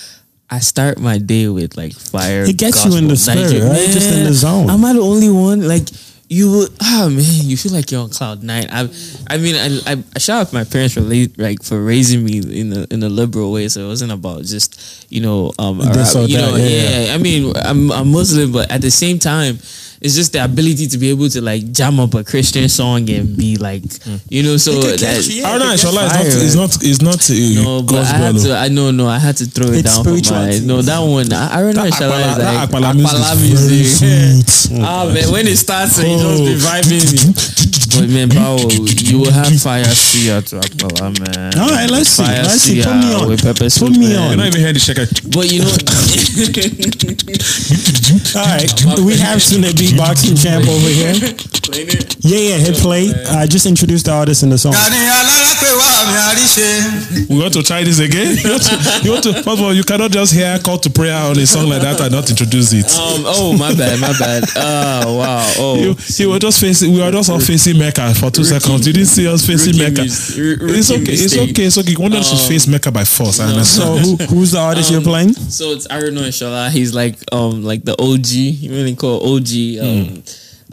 I 0.50 0.58
start 0.60 0.98
my 0.98 1.18
day 1.18 1.48
with 1.48 1.76
like 1.76 1.92
fire. 1.92 2.44
It 2.44 2.56
gets 2.56 2.84
you 2.84 2.96
in 2.96 3.08
the 3.08 3.14
gospel. 3.14 3.36
spirit, 3.36 3.62
right? 3.68 3.88
Just 3.90 4.12
in 4.12 4.24
the 4.24 4.32
zone. 4.32 4.68
Am 4.70 4.84
I 4.84 4.92
the 4.94 5.00
only 5.00 5.30
one? 5.30 5.66
Like 5.66 5.88
you 6.32 6.50
would, 6.50 6.70
ah 6.80 7.08
man, 7.10 7.44
you 7.44 7.56
feel 7.58 7.72
like 7.72 7.90
you're 7.90 8.00
on 8.02 8.08
cloud 8.08 8.42
nine. 8.42 8.66
I, 8.72 8.88
I 9.28 9.36
mean, 9.36 9.54
I, 9.54 9.92
I, 9.92 10.04
I 10.16 10.18
shout 10.18 10.46
out 10.48 10.52
my 10.52 10.64
parents 10.64 10.94
for 10.94 11.02
like 11.02 11.62
for 11.62 11.82
raising 11.84 12.24
me 12.24 12.38
in 12.38 12.72
a 12.72 12.86
in 12.90 13.02
a 13.02 13.08
liberal 13.08 13.52
way. 13.52 13.68
So 13.68 13.84
it 13.84 13.88
wasn't 13.88 14.12
about 14.12 14.42
just 14.44 15.06
you 15.12 15.20
know 15.20 15.52
um 15.58 15.82
Arab- 15.82 15.96
you 16.28 16.38
that, 16.38 16.50
know 16.50 16.56
yeah, 16.56 17.06
yeah, 17.06 17.14
I 17.14 17.18
mean, 17.18 17.52
I'm 17.56 17.92
I'm 17.92 18.10
Muslim, 18.10 18.50
but 18.50 18.70
at 18.70 18.80
the 18.80 18.90
same 18.90 19.18
time, 19.18 19.58
it's 20.04 20.14
just 20.14 20.32
the 20.32 20.42
ability 20.44 20.86
to 20.88 20.98
be 20.98 21.10
able 21.10 21.28
to 21.28 21.40
like 21.40 21.70
jam 21.72 22.00
up 22.00 22.14
a 22.14 22.24
Christian 22.24 22.68
song 22.68 23.08
and 23.08 23.36
be 23.36 23.56
like, 23.56 23.82
you 24.28 24.42
know, 24.42 24.56
so 24.56 24.72
that. 24.82 24.98
Haruna 24.98 25.74
Ishola 25.74 26.04
is 26.04 26.10
not. 26.10 26.10
Fire. 26.10 26.26
Is 26.26 26.56
not. 26.56 26.82
Is 26.82 27.02
not 27.02 27.30
a 27.30 27.62
No, 27.64 27.82
but 27.82 28.04
I 28.06 28.16
had 28.18 28.36
to. 28.38 28.56
I 28.56 28.68
know, 28.68 28.90
no, 28.90 29.06
I 29.08 29.18
had 29.18 29.36
to 29.38 29.44
throw 29.46 29.68
it 29.68 29.84
It's 29.84 29.94
down 29.94 30.04
for 30.04 30.10
my. 30.34 30.58
No, 30.64 30.82
that 30.82 30.98
one. 31.00 31.32
I, 31.32 31.58
I 31.58 31.60
don't 31.62 31.76
know. 31.76 31.82
That 31.84 31.92
Apala- 31.92 32.38
like 32.38 32.68
Apala 32.70 32.94
music 32.96 33.18
Apala 33.18 33.32
is 33.34 33.60
very 33.60 33.76
music. 33.78 34.48
sweet. 34.48 34.82
Ah 34.84 35.04
man, 35.12 35.30
when 35.30 35.46
it 35.46 35.56
starts, 35.56 35.98
and 35.98 36.08
you 36.08 36.18
just 36.18 36.42
be 36.42 36.54
Oh. 36.54 36.66
vibing. 36.66 37.68
But 37.94 38.08
man, 38.08 38.28
Bao, 38.30 38.58
you 39.10 39.18
will 39.18 39.30
have 39.32 39.52
fire 39.60 39.84
Sia 39.84 40.40
to 40.42 40.56
Apala, 40.60 41.12
man. 41.18 41.58
All 41.58 41.68
right, 41.68 41.90
let's 41.90 42.08
see. 42.10 42.22
Let's 42.24 42.62
see. 42.62 42.82
Put 42.82 42.96
me 42.96 43.12
on. 43.14 43.28
With 43.28 43.42
pepper 43.42 43.68
Put 43.68 43.90
me 43.92 44.08
man. 44.08 44.18
on. 44.18 44.28
You're 44.28 44.36
not 44.38 44.46
even 44.46 44.60
hearing 44.60 44.74
the 44.74 44.80
shaker. 44.80 45.06
But 45.28 45.52
you 45.52 45.60
know, 45.60 45.72
All 48.34 48.46
right, 48.48 48.72
we 49.04 49.16
have 49.18 49.42
Sune 49.42 49.64
beatboxing 49.76 50.36
champ 50.42 50.66
over 50.68 50.88
here. 50.88 51.12
Yeah, 52.20 52.38
yeah, 52.38 52.56
hit 52.58 52.76
play. 52.76 53.12
I 53.30 53.46
just 53.46 53.66
introduced 53.66 54.06
the 54.06 54.12
artist 54.12 54.42
in 54.42 54.48
the 54.50 54.58
song. 54.58 54.74
We 57.28 57.38
want 57.38 57.52
to 57.54 57.62
try 57.62 57.84
this 57.84 57.98
again. 58.00 58.36
You 58.42 58.50
want 58.50 58.62
to, 58.64 59.00
you 59.04 59.10
want 59.12 59.22
to, 59.24 59.32
first 59.34 59.48
of 59.48 59.60
all, 59.62 59.72
you 59.74 59.84
cannot 59.84 60.10
just 60.10 60.32
hear 60.34 60.58
call 60.58 60.78
to 60.78 60.90
prayer 60.90 61.16
on 61.16 61.38
a 61.38 61.46
song 61.46 61.68
like 61.68 61.82
that 61.82 62.00
and 62.00 62.12
not 62.12 62.28
introduce 62.28 62.72
it. 62.72 62.86
um, 62.98 63.24
oh 63.26 63.56
my 63.56 63.74
bad, 63.74 64.00
my 64.00 64.12
bad. 64.18 64.44
Oh 64.56 65.16
wow, 65.18 65.52
oh. 65.58 65.76
You, 65.78 65.94
you 66.16 66.30
were 66.30 66.38
just 66.38 66.60
facing. 66.60 66.92
We 66.92 67.00
were 67.00 67.10
just 67.10 67.30
all 67.30 67.40
facing 67.40 67.78
Mecca 67.82 68.14
for 68.14 68.30
two 68.30 68.42
Rookie- 68.42 68.60
seconds. 68.60 68.86
You 68.86 68.92
didn't 68.92 69.08
see 69.08 69.26
us 69.26 69.44
facing 69.46 69.74
rookie 69.74 69.90
Mecca. 69.90 70.02
mis- 70.02 70.38
r- 70.38 70.68
It's 70.78 70.90
rookie 70.90 71.02
okay. 71.02 71.12
It's 71.24 71.34
okay. 71.36 71.64
It's 71.66 71.78
okay. 71.78 71.90
You 71.92 72.00
want 72.00 72.14
us 72.14 72.30
to 72.30 72.36
face 72.48 72.66
Mecca 72.66 72.90
by 72.90 73.04
force. 73.04 73.40
I 73.40 73.48
understand. 73.50 74.04
So 74.06 74.16
who, 74.16 74.16
who's 74.34 74.52
the 74.52 74.58
artist 74.60 74.90
you're 74.90 75.00
playing? 75.02 75.32
So 75.34 75.72
it's 75.72 75.86
Haruna 75.88 76.28
Ishola. 76.30 76.70
He's 76.70 76.94
like 76.94 77.16
um 77.32 77.64
like 77.64 77.82
the 77.84 77.96
OG. 78.00 78.28
You 78.62 78.70
really 78.70 78.94
call 78.94 79.18
OG. 79.34 79.50
Um, 79.82 80.22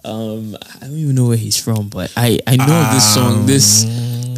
um 0.06 0.56
I 0.82 0.86
don't 0.88 0.98
even 0.98 1.16
know 1.16 1.28
where 1.28 1.38
he's 1.38 1.58
from, 1.58 1.90
but 1.90 2.12
I 2.16 2.40
I 2.48 2.56
know 2.56 2.64
of 2.88 2.94
this 2.94 3.14
song. 3.14 3.46
This 3.46 3.86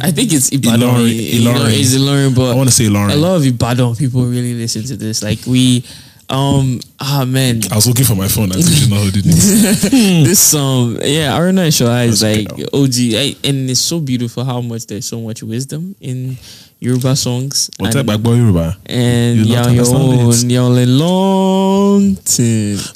I 0.02 0.10
think 0.10 0.32
it's 0.32 0.50
Ibadan. 0.50 0.80
Ilorin, 0.80 1.14
You 1.14 1.44
know, 1.44 1.54
Ilorin. 1.54 1.78
It's 1.80 1.94
Ilorin, 1.94 2.34
but 2.34 2.50
I 2.50 2.54
want 2.54 2.68
to 2.68 2.74
say 2.74 2.88
Lauren. 2.88 3.10
a 3.12 3.16
lot 3.16 3.36
of 3.36 3.46
Ibadan 3.46 3.94
people 3.94 4.24
really 4.26 4.54
listen 4.54 4.82
to 4.84 4.96
this. 4.96 5.22
Like 5.22 5.38
we 5.46 5.84
um 6.32 6.80
ah 6.98 7.24
man 7.28 7.60
I 7.70 7.76
was 7.76 7.86
looking 7.86 8.04
for 8.06 8.14
my 8.16 8.26
phone. 8.28 8.50
I 8.50 8.54
think 8.54 8.68
she's 8.68 8.88
not 8.88 9.00
holding 9.00 9.22
it. 9.26 10.26
this 10.26 10.54
um 10.54 10.96
yeah 11.02 11.36
Haruna 11.36 11.68
Ishola 11.68 12.06
is 12.08 12.22
like 12.22 12.48
OG 12.72 12.96
I, 13.14 13.36
and 13.48 13.68
it's 13.68 13.80
so 13.80 14.00
beautiful 14.00 14.42
how 14.44 14.60
much 14.62 14.86
there's 14.86 15.04
so 15.06 15.20
much 15.20 15.42
wisdom 15.42 15.94
in 16.00 16.38
Yoruba 16.80 17.14
songs. 17.14 17.70
What's 17.78 17.94
and, 17.94 18.08
that 18.08 18.12
back 18.12 18.22
boy 18.24 18.34
Yoruba? 18.34 18.76
and 18.86 19.46
yeah, 19.46 19.68
your 19.68 19.86
own, 19.94 20.50
your 20.50 20.68
long. 20.86 22.16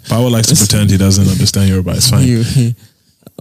Power 0.09 0.31
likes 0.31 0.49
to 0.49 0.57
pretend 0.57 0.91
he 0.91 0.97
doesn't 0.97 1.29
understand 1.29 1.69
Yoruba. 1.69 1.93
It's 1.93 2.11
fine. 2.11 2.27
You- 2.27 2.75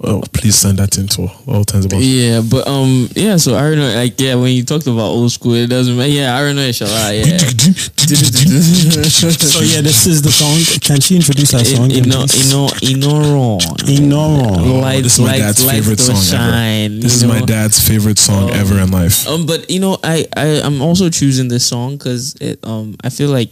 Oh, 0.04 0.22
please 0.34 0.56
send 0.56 0.78
that 0.80 0.98
into 0.98 1.26
all 1.48 1.64
times 1.64 1.86
about. 1.86 2.02
yeah, 2.02 2.42
but 2.42 2.68
um, 2.68 3.08
yeah. 3.16 3.38
So 3.38 3.56
I 3.56 3.62
don't 3.62 3.78
know, 3.80 3.96
like, 3.96 4.20
yeah, 4.20 4.36
when 4.36 4.52
you 4.52 4.64
talked 4.66 4.88
about 4.88 5.08
old 5.08 5.32
school, 5.32 5.54
it 5.54 5.68
doesn't 5.68 5.96
matter. 5.96 6.10
Yeah, 6.10 6.36
I 6.36 6.42
don't 6.42 6.58
know, 6.58 6.64
inshallah. 6.64 7.14
Yeah. 7.14 7.38
So 8.06 9.62
yeah, 9.62 9.82
this 9.82 10.06
is 10.06 10.22
the 10.22 10.32
song. 10.32 10.60
Can 10.82 11.00
she 11.00 11.16
introduce 11.16 11.52
that 11.52 11.66
song? 11.66 11.86
In, 11.92 12.04
again, 12.04 12.22
in, 12.22 12.28
please? 12.28 12.68
Inoron. 12.84 13.60
Inoro. 13.88 14.82
Light, 14.82 15.04
this 15.04 15.18
is 15.18 15.26
my 15.26 15.38
dad's 15.38 15.66
light 15.66 15.76
favorite 15.76 15.98
don't 15.98 16.16
song 16.18 16.40
shine, 16.40 16.92
ever. 16.92 17.02
This 17.02 17.24
you 17.24 17.32
is 17.32 17.40
my 17.40 17.46
dad's 17.46 17.80
favorite 17.88 18.20
song 18.20 18.50
ever 18.52 18.78
in 18.80 18.92
life. 18.92 19.28
Um, 19.28 19.46
but 19.46 19.70
you 19.70 19.80
know, 19.80 19.98
I, 20.04 20.26
I 20.36 20.62
I'm 20.64 20.82
also 20.82 21.10
choosing 21.10 21.48
this 21.48 21.66
song 21.66 21.98
because 21.98 22.36
it 22.42 22.60
um 22.64 22.96
I 23.04 23.10
feel 23.10 23.30
like 23.30 23.50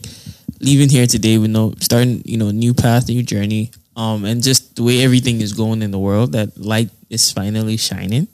leaving 0.60 0.90
here 0.90 1.08
today 1.08 1.38
with 1.38 1.52
no 1.52 1.74
starting 1.80 2.22
you 2.26 2.38
know 2.38 2.52
new 2.52 2.74
path, 2.74 3.08
new 3.08 3.24
journey. 3.24 3.72
Um, 3.96 4.26
and 4.26 4.42
just 4.42 4.76
the 4.76 4.84
way 4.84 5.04
everything 5.04 5.42
is 5.42 5.54
going 5.54 5.82
in 5.82 5.92
the 5.92 6.00
world, 6.00 6.32
that 6.34 6.58
light 6.58 6.90
is 7.10 7.32
finally 7.32 7.78
shining. 7.78 8.28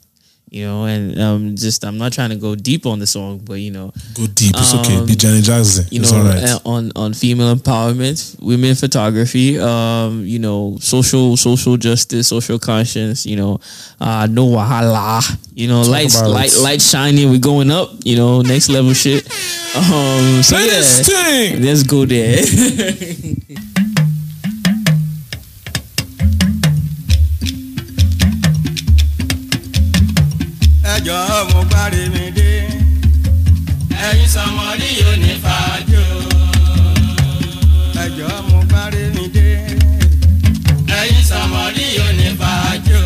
You 0.52 0.64
know, 0.66 0.84
and 0.84 1.16
um, 1.20 1.54
just 1.54 1.84
I'm 1.84 1.96
not 1.96 2.12
trying 2.12 2.30
to 2.30 2.36
go 2.36 2.56
deep 2.56 2.84
on 2.84 2.98
the 2.98 3.06
song, 3.06 3.38
but 3.44 3.54
you 3.60 3.70
know, 3.70 3.92
Go 4.14 4.26
deep. 4.26 4.50
It's 4.56 4.74
okay. 4.74 4.96
Um, 4.96 5.06
Be 5.06 5.14
Janet 5.14 5.44
Jackson. 5.44 5.84
you 5.92 6.00
it's 6.00 6.10
know, 6.10 6.18
all 6.18 6.24
right. 6.24 6.42
uh, 6.42 6.58
on 6.64 6.90
on 6.96 7.14
female 7.14 7.54
empowerment, 7.54 8.34
women 8.42 8.74
photography, 8.74 9.60
um, 9.60 10.24
you 10.26 10.40
know, 10.40 10.76
social 10.80 11.36
social 11.36 11.76
justice, 11.76 12.26
social 12.26 12.58
conscience, 12.58 13.26
you 13.26 13.36
know, 13.36 13.60
uh, 14.00 14.26
no 14.28 14.48
wahala, 14.48 15.22
you 15.54 15.68
know, 15.68 15.82
lights 15.82 16.20
light 16.20 16.52
light 16.60 16.82
shining, 16.82 17.30
we 17.30 17.38
going 17.38 17.70
up, 17.70 17.90
you 18.02 18.16
know, 18.16 18.42
next 18.42 18.68
level 18.70 18.92
shit. 18.92 19.22
Um, 19.70 20.42
so 20.42 20.58
yeah, 20.58 21.54
let's 21.60 21.84
go 21.84 22.04
there. 22.04 22.42
ẹjọ́ 31.00 31.44
mo 31.52 31.60
gbáre 31.70 32.02
mi 32.14 32.24
dé. 32.36 32.50
ẹ̀yin 34.06 34.28
sọmọdé 34.34 34.88
yóò 35.00 35.12
ní 35.22 35.32
fàájò. 35.44 36.04
ẹjọ́ 38.04 38.32
mo 38.48 38.58
gbáre 38.68 39.02
mi 39.14 39.24
dé. 39.34 39.48
ẹ̀yin 41.00 41.22
sọmọdé 41.30 41.84
yóò 41.98 42.10
ní 42.18 42.28
fàájò. 42.40 43.00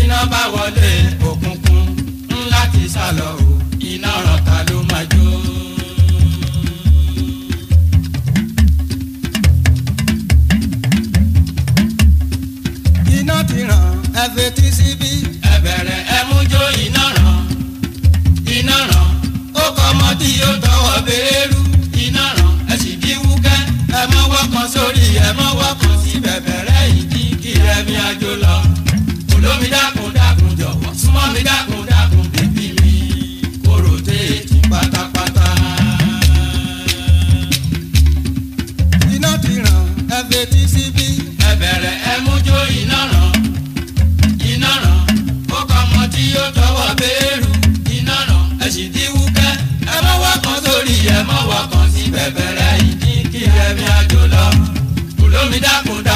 iná 0.00 0.18
bá 0.32 0.42
wọlé 0.54 0.90
òkùnkùn 1.28 1.84
ńlá 2.38 2.62
ti 2.72 2.82
sálọ 2.94 3.28
o 3.44 3.48
iná 3.90 4.12
ló 4.26 4.34
máa 4.46 4.62
tí 20.30 20.36
yóò 20.42 20.52
tọwọ́ 20.64 20.96
béèrú 21.06 21.60
iná 22.04 22.24
ràn 22.38 22.54
ẹ 22.72 22.74
sì 22.82 22.90
bí 23.02 23.12
wúkẹ́. 23.24 23.58
Ẹ 24.00 24.02
mọ́ 24.12 24.22
wọ́kàn 24.32 24.66
sórí 24.74 25.04
ẹ 25.26 25.30
mọ́ 25.38 25.48
wọ́kàn 25.58 25.94
sí 26.02 26.12
bẹ̀bẹ̀rẹ̀ 26.24 26.70
mọ́ 51.30 51.42
wá 51.50 51.60
kan 51.72 51.86
sí 51.94 52.02
bẹ̀bẹ̀rẹ̀ 52.14 52.74
ìdí 52.88 53.12
kí 53.32 53.42
ẹ̀mí 53.66 53.84
àjò 53.98 54.22
lọ. 54.34 54.44
olómi 55.24 55.58
dákun 55.66 55.98
dákun 56.06 56.09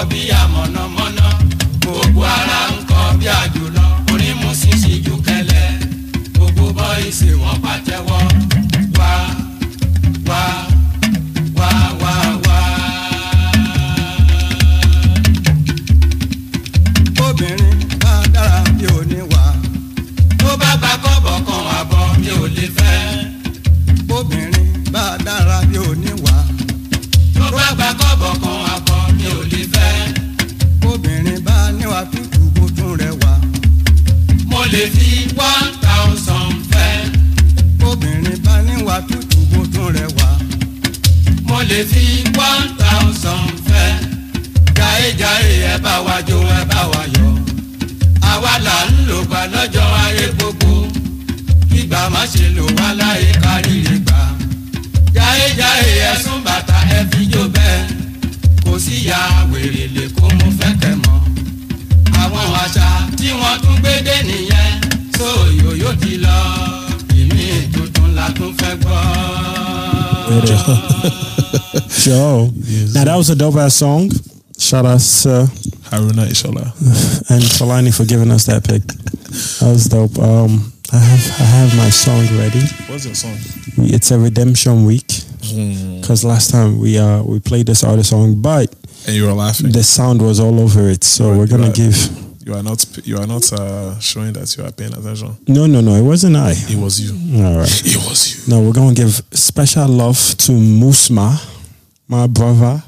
kọ́ 0.00 0.08
bí 0.10 0.20
amọ̀nàmọ́ná. 0.40 1.26
Gbogbo 1.82 2.22
ara 2.36 2.60
ń 2.72 2.74
kọ́ 2.90 3.02
bí 3.18 3.26
àjò 3.40 3.64
lọ. 3.76 3.84
Onímùsí 4.12 4.70
ṣíjú 4.82 5.14
kẹlẹ̀. 5.26 5.68
Gbogbo 6.34 6.64
bọ́ 6.76 6.88
ìṣèwọ̀n 7.08 7.56
pàtẹ́wọ́. 7.64 8.09
Was 73.20 73.28
a 73.28 73.36
dope 73.36 73.56
ass 73.56 73.74
song. 73.74 74.08
Shout 74.58 74.86
out 74.86 74.98
to 75.00 75.44
Haruna 75.92 76.24
Ishola. 76.26 76.64
and 77.30 77.42
Tolani 77.42 77.94
for 77.94 78.06
giving 78.06 78.30
us 78.30 78.46
that 78.46 78.64
pick. 78.64 78.80
That 79.60 79.68
was 79.70 79.84
dope. 79.84 80.18
Um, 80.18 80.72
I 80.90 80.96
have 80.96 81.40
I 81.40 81.44
have 81.44 81.76
my 81.76 81.90
song 81.90 82.24
ready. 82.38 82.62
What's 82.88 83.04
your 83.04 83.14
song? 83.14 83.36
It's 83.76 84.10
a 84.10 84.18
redemption 84.18 84.86
week 84.86 85.06
because 86.00 86.24
last 86.24 86.50
time 86.50 86.78
we 86.80 86.96
uh 86.96 87.22
we 87.22 87.40
played 87.40 87.66
this 87.66 87.84
artist 87.84 88.08
song, 88.08 88.40
but 88.40 88.74
And 89.06 89.14
you 89.14 89.26
were 89.26 89.34
laughing. 89.34 89.70
the 89.70 89.82
sound 89.82 90.22
was 90.22 90.40
all 90.40 90.58
over 90.58 90.88
it. 90.88 91.04
So 91.04 91.28
Right, 91.28 91.36
we're 91.40 91.46
gonna 91.46 91.64
right. 91.66 91.74
give. 91.74 91.96
You 92.46 92.54
are 92.54 92.62
not. 92.62 92.82
You 93.06 93.18
are 93.18 93.26
not 93.26 93.52
uh, 93.52 93.98
showing 94.00 94.32
that 94.32 94.56
you 94.56 94.64
are 94.64 94.72
paying 94.72 94.94
attention. 94.94 95.36
No, 95.46 95.66
no, 95.66 95.82
no. 95.82 95.94
It 95.94 96.04
wasn't 96.04 96.36
I. 96.36 96.52
It 96.56 96.78
was 96.78 96.98
you. 96.98 97.12
All 97.44 97.58
right. 97.58 97.82
It 97.84 97.96
was 98.08 98.48
you. 98.48 98.54
No, 98.54 98.62
we're 98.62 98.72
gonna 98.72 98.94
give 98.94 99.12
special 99.32 99.88
love 99.88 100.16
to 100.38 100.52
Musma, 100.52 101.36
my 102.08 102.26
brother. 102.26 102.82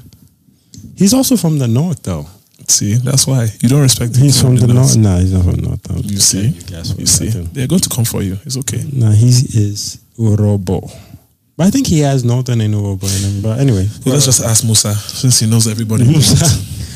He's 0.95 1.13
also 1.13 1.35
from 1.37 1.59
the 1.59 1.67
north, 1.67 2.03
though. 2.03 2.27
See, 2.67 2.93
that's 2.95 3.27
why 3.27 3.47
you 3.61 3.67
don't 3.69 3.81
respect. 3.81 4.15
Him. 4.15 4.23
He's 4.23 4.39
from 4.41 4.55
the 4.55 4.67
north. 4.67 4.95
north. 4.95 4.97
Nah, 4.97 5.19
he's 5.19 5.33
not 5.33 5.43
from 5.43 5.55
the 5.55 5.61
north. 5.63 5.83
though. 5.83 5.95
You 5.95 6.05
Okay, 6.05 6.15
see, 6.17 6.51
guess 6.67 6.97
you 6.97 7.05
see, 7.05 7.29
do. 7.29 7.43
they're 7.51 7.67
going 7.67 7.81
to 7.81 7.89
come 7.89 8.05
for 8.05 8.21
you. 8.21 8.37
It's 8.45 8.55
okay. 8.57 8.83
Nah, 8.93 9.11
he 9.11 9.27
is 9.27 9.99
Urhobo. 10.17 10.89
But 11.57 11.67
I 11.67 11.69
think 11.71 11.87
he 11.87 11.99
has 11.99 12.23
northern 12.23 12.61
and 12.61 12.73
Urhobo 12.73 13.03
in 13.03 13.31
him. 13.35 13.41
But 13.41 13.59
anyway, 13.59 13.85
Let's 14.05 14.25
just 14.25 14.43
ask 14.43 14.63
Musa 14.63 14.93
since 14.93 15.39
he 15.41 15.49
knows 15.49 15.67
everybody. 15.67 16.05
Musa. 16.05 16.45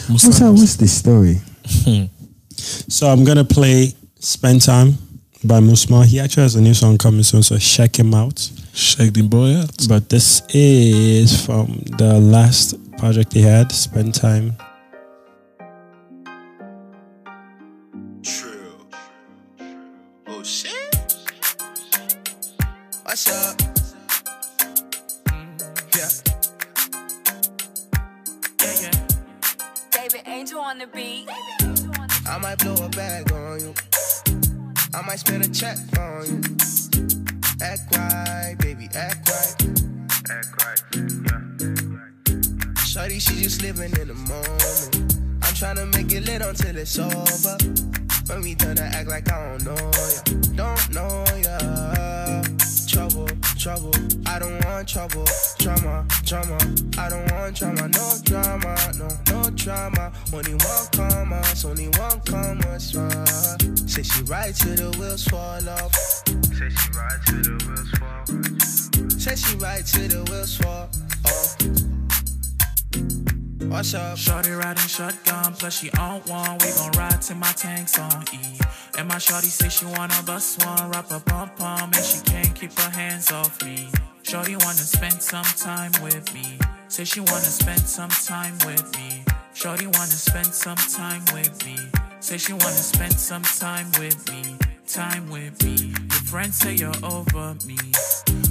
Musa. 0.10 0.28
Musa, 0.28 0.52
what's 0.52 0.76
the 0.78 0.88
story? 0.88 1.42
so 2.56 3.08
I'm 3.08 3.24
gonna 3.26 3.44
play 3.44 3.94
"Spend 4.20 4.62
Time" 4.62 4.98
by 5.44 5.60
Musma. 5.60 6.06
He 6.06 6.20
actually 6.20 6.44
has 6.44 6.56
a 6.56 6.62
new 6.62 6.74
song 6.74 6.98
coming 6.98 7.24
soon, 7.24 7.44
so 7.44 7.58
check 7.58 7.98
him 8.00 8.14
out. 8.14 8.40
Shake 8.74 9.14
the 9.14 9.22
boy 9.24 9.56
out. 9.58 9.86
But 9.90 10.10
this 10.10 10.42
is 10.54 11.46
from 11.46 11.82
the 11.98 12.20
last 12.20 12.76
project 12.98 13.34
he 13.34 13.42
had, 13.42 13.72
"Spend 13.72 14.14
Time." 14.14 14.58
True. 18.24 18.88
Oh 20.28 20.44
shit. 20.44 20.74
What's 23.04 23.30
up? 23.30 23.62
Yeah. 25.96 26.10
Yeah, 28.62 28.76
yeah. 28.82 28.92
David 29.92 30.22
Angel 30.26 30.60
on 30.60 30.80
the 30.80 30.88
beat. 30.88 31.30
I 32.28 32.38
might 32.40 32.58
blow 32.60 32.76
a 32.86 32.90
bag 32.90 33.32
on 33.32 33.60
you. 33.60 33.74
I 34.94 35.02
might 35.06 35.20
spend 35.20 35.46
a 35.46 35.50
check 35.50 35.78
on 35.98 36.26
you. 36.26 36.42
Act 37.62 37.96
right, 37.96 38.56
Shorty, 42.98 43.20
she 43.20 43.44
just 43.44 43.62
living 43.62 43.94
in 44.02 44.08
the 44.08 44.16
moment. 44.16 44.96
I'm 45.44 45.54
tryna 45.54 45.86
make 45.96 46.12
it 46.12 46.26
lit 46.26 46.42
until 46.42 46.76
it's 46.76 46.98
over. 46.98 47.56
When 48.26 48.42
we 48.42 48.56
done, 48.56 48.80
I 48.80 48.88
act 48.88 49.08
like 49.08 49.32
I 49.32 49.50
don't 49.50 49.64
know 49.64 49.76
ya. 49.76 50.22
Don't 50.58 50.90
know 50.92 51.24
ya. 51.46 52.42
Trouble, 52.90 53.30
trouble. 53.56 53.94
I 54.26 54.40
don't 54.40 54.66
want 54.66 54.90
trouble, 54.90 55.26
drama, 55.60 56.08
drama. 56.26 56.58
I 56.98 57.10
don't 57.10 57.32
want 57.32 57.56
drama, 57.56 57.88
no 57.88 58.14
drama, 58.24 58.76
no, 58.98 59.08
no 59.30 59.50
drama. 59.52 60.12
Only 60.34 60.56
one 60.56 60.88
commas, 60.92 61.66
only 61.66 61.90
one 61.90 62.20
right? 62.32 63.62
Say 63.86 64.02
she 64.02 64.24
ride 64.24 64.56
till 64.56 64.74
the 64.74 64.98
wheels 64.98 65.24
fall 65.28 65.70
off. 65.70 65.94
Say 66.58 66.70
she 66.70 66.90
ride 66.98 67.20
till 67.28 67.44
the 67.46 67.56
wheels 67.64 67.92
fall. 68.02 69.20
Say 69.20 69.36
she 69.36 69.56
ride 69.58 69.86
till 69.86 70.08
the 70.08 70.32
wheels 70.32 70.58
fall. 70.58 70.90
What's 73.70 73.94
up? 73.94 74.18
Shorty 74.18 74.52
riding 74.52 74.88
shotgun, 74.88 75.54
plus 75.54 75.80
she 75.80 75.92
on 76.00 76.22
one. 76.22 76.58
We 76.60 76.72
gon' 76.78 76.92
ride 76.98 77.22
till 77.22 77.38
my 77.38 77.52
tank's 77.52 78.00
on 78.00 78.24
E. 78.34 78.58
And 78.98 79.08
my 79.08 79.18
shorty 79.18 79.48
say 79.48 79.70
she 79.70 79.86
wanna 79.86 80.22
bust 80.26 80.66
one, 80.66 80.90
wrap 80.90 81.12
a 81.12 81.20
pom 81.20 81.50
pom, 81.58 81.92
and 81.94 82.04
she 82.04 82.22
can't 82.22 82.56
keep 82.56 82.72
her 82.80 82.90
hands 82.90 83.32
off 83.32 83.62
me. 83.64 83.90
Shorty 84.24 84.56
wanna 84.56 84.86
spend 84.96 85.22
some 85.22 85.44
time 85.44 85.92
with 86.02 86.34
me. 86.34 86.58
Say 86.88 87.04
she 87.04 87.20
wanna 87.20 87.52
spend 87.62 87.82
some 87.82 88.10
time 88.10 88.58
with 88.66 88.86
me. 88.98 89.24
Shorty 89.54 89.86
wanna 89.86 90.08
spend 90.08 90.48
some 90.48 90.78
time 90.78 91.24
with 91.34 91.66
me. 91.66 91.78
Say 92.20 92.38
she 92.38 92.54
wanna 92.54 92.84
spend 92.94 93.14
some 93.14 93.44
time 93.44 93.92
with 94.00 94.18
me. 94.32 94.56
Time 94.88 95.30
with 95.30 95.62
me. 95.64 95.90
Your 95.90 96.24
friends 96.32 96.58
say 96.58 96.76
you're 96.76 96.94
over 97.04 97.56
me. 97.66 97.78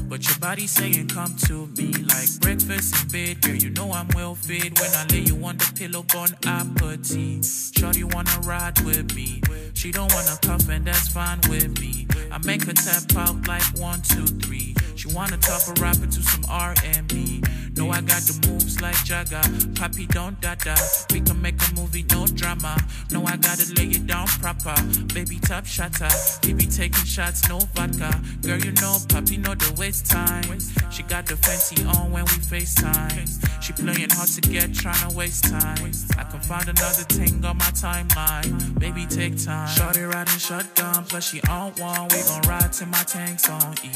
But 0.09 0.29
your 0.29 0.39
body 0.39 0.67
saying 0.67 1.09
come 1.09 1.35
to 1.47 1.67
me 1.77 1.93
like 1.93 2.41
breakfast 2.41 2.95
in 3.03 3.09
bed, 3.09 3.43
girl. 3.43 3.57
You 3.57 3.71
know 3.71 3.93
I'm 3.93 4.07
well 4.15 4.37
fed 4.37 4.79
when 4.79 4.91
I 4.95 5.05
lay 5.11 5.21
you 5.21 5.45
on 5.45 5.57
the 5.57 5.73
pillow, 5.77 6.05
bon 6.13 6.29
appetit. 6.47 7.45
Shorty 7.45 8.05
wanna 8.05 8.39
ride 8.45 8.79
with 8.81 9.15
me. 9.15 9.43
She 9.75 9.91
don't 9.91 10.13
wanna 10.15 10.39
cuff 10.43 10.69
and 10.69 10.85
that's 10.87 11.09
fine 11.09 11.41
with 11.49 11.81
me. 11.81 12.07
I 12.31 12.39
make 12.47 12.65
her 12.65 12.73
tap 12.73 13.17
out 13.17 13.49
like 13.49 13.65
one, 13.79 14.01
two, 14.03 14.27
three. 14.27 14.75
She 14.95 15.09
wanna 15.09 15.39
top 15.39 15.63
a 15.69 15.81
rapper 15.81 16.07
to 16.07 16.23
some 16.23 16.45
R&B. 16.49 17.43
No, 17.77 17.91
I 17.91 18.01
got 18.01 18.23
the 18.23 18.49
moves 18.49 18.81
like 18.81 18.97
Jagger. 19.05 19.43
Papi, 19.75 20.09
don't 20.09 20.41
dada. 20.41 20.75
We 21.13 21.21
can 21.21 21.41
make 21.43 21.61
a 21.61 21.75
movie, 21.75 22.05
no 22.11 22.27
drama. 22.27 22.77
No, 23.11 23.25
I 23.27 23.37
gotta 23.37 23.73
lay 23.75 23.89
it 23.89 24.07
down 24.07 24.27
proper. 24.27 24.75
Baby, 25.13 25.39
top 25.41 25.67
shatter. 25.67 26.09
He 26.47 26.55
be 26.55 26.67
taking 26.67 27.05
shots, 27.05 27.49
no 27.49 27.59
vodka. 27.75 28.11
Girl, 28.43 28.59
you 28.59 28.73
know, 28.73 28.97
Papi 29.13 29.39
know 29.39 29.55
the 29.55 29.75
waste 29.79 30.07
time. 30.07 30.59
She 30.91 31.03
got 31.03 31.27
the 31.27 31.37
fancy 31.37 31.85
on 31.85 32.11
when 32.11 32.25
we 32.25 32.37
FaceTime. 32.49 33.63
She 33.63 33.73
playing 33.73 34.11
hard 34.11 34.29
to 34.29 34.41
get, 34.41 34.71
tryna 34.71 35.15
waste 35.15 35.45
time. 35.45 35.93
I 36.19 36.25
can 36.25 36.41
find 36.41 36.69
another 36.69 37.05
thing 37.05 37.45
on 37.45 37.59
my 37.59 37.71
timeline. 37.77 38.79
Baby, 38.79 39.05
take 39.07 39.43
time. 39.45 39.69
Shorty 39.69 40.03
riding 40.03 40.39
shotgun, 40.39 41.05
plus 41.05 41.29
she 41.31 41.41
on 41.49 41.73
one. 41.73 42.09
We 42.09 42.23
gon' 42.23 42.43
ride 42.49 42.73
till 42.73 42.89
my 42.89 43.03
tank's 43.03 43.51
on 43.51 43.75
E. 43.85 43.91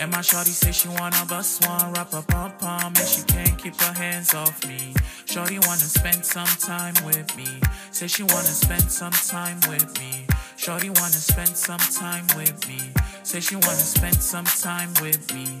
And 0.00 0.12
my 0.12 0.20
shorty 0.20 0.50
say 0.50 0.70
she 0.70 0.88
wanna 0.88 1.24
bust 1.28 1.66
one, 1.66 1.92
wrap 1.92 2.12
a 2.12 2.22
pom 2.22 2.52
pom, 2.58 2.92
and 2.94 2.98
she 2.98 3.17
can't 3.22 3.56
keep 3.58 3.74
her 3.80 3.92
hands 3.92 4.34
off 4.34 4.66
me. 4.66 4.94
Shorty 5.26 5.58
wanna 5.58 5.88
spend 5.98 6.24
some 6.24 6.46
time 6.46 6.94
with 7.04 7.36
me. 7.36 7.48
Say 7.90 8.06
she 8.06 8.22
wanna 8.22 8.54
spend 8.64 8.90
some 8.90 9.12
time 9.12 9.58
with 9.68 9.98
me. 10.00 10.26
Shorty 10.56 10.90
wanna 10.90 11.20
spend 11.30 11.56
some 11.56 11.78
time 11.78 12.26
with 12.36 12.68
me. 12.68 12.80
Say 13.22 13.40
she 13.40 13.56
wanna 13.56 13.86
spend 13.96 14.16
some 14.16 14.44
time 14.44 14.90
with 15.00 15.32
me. 15.34 15.60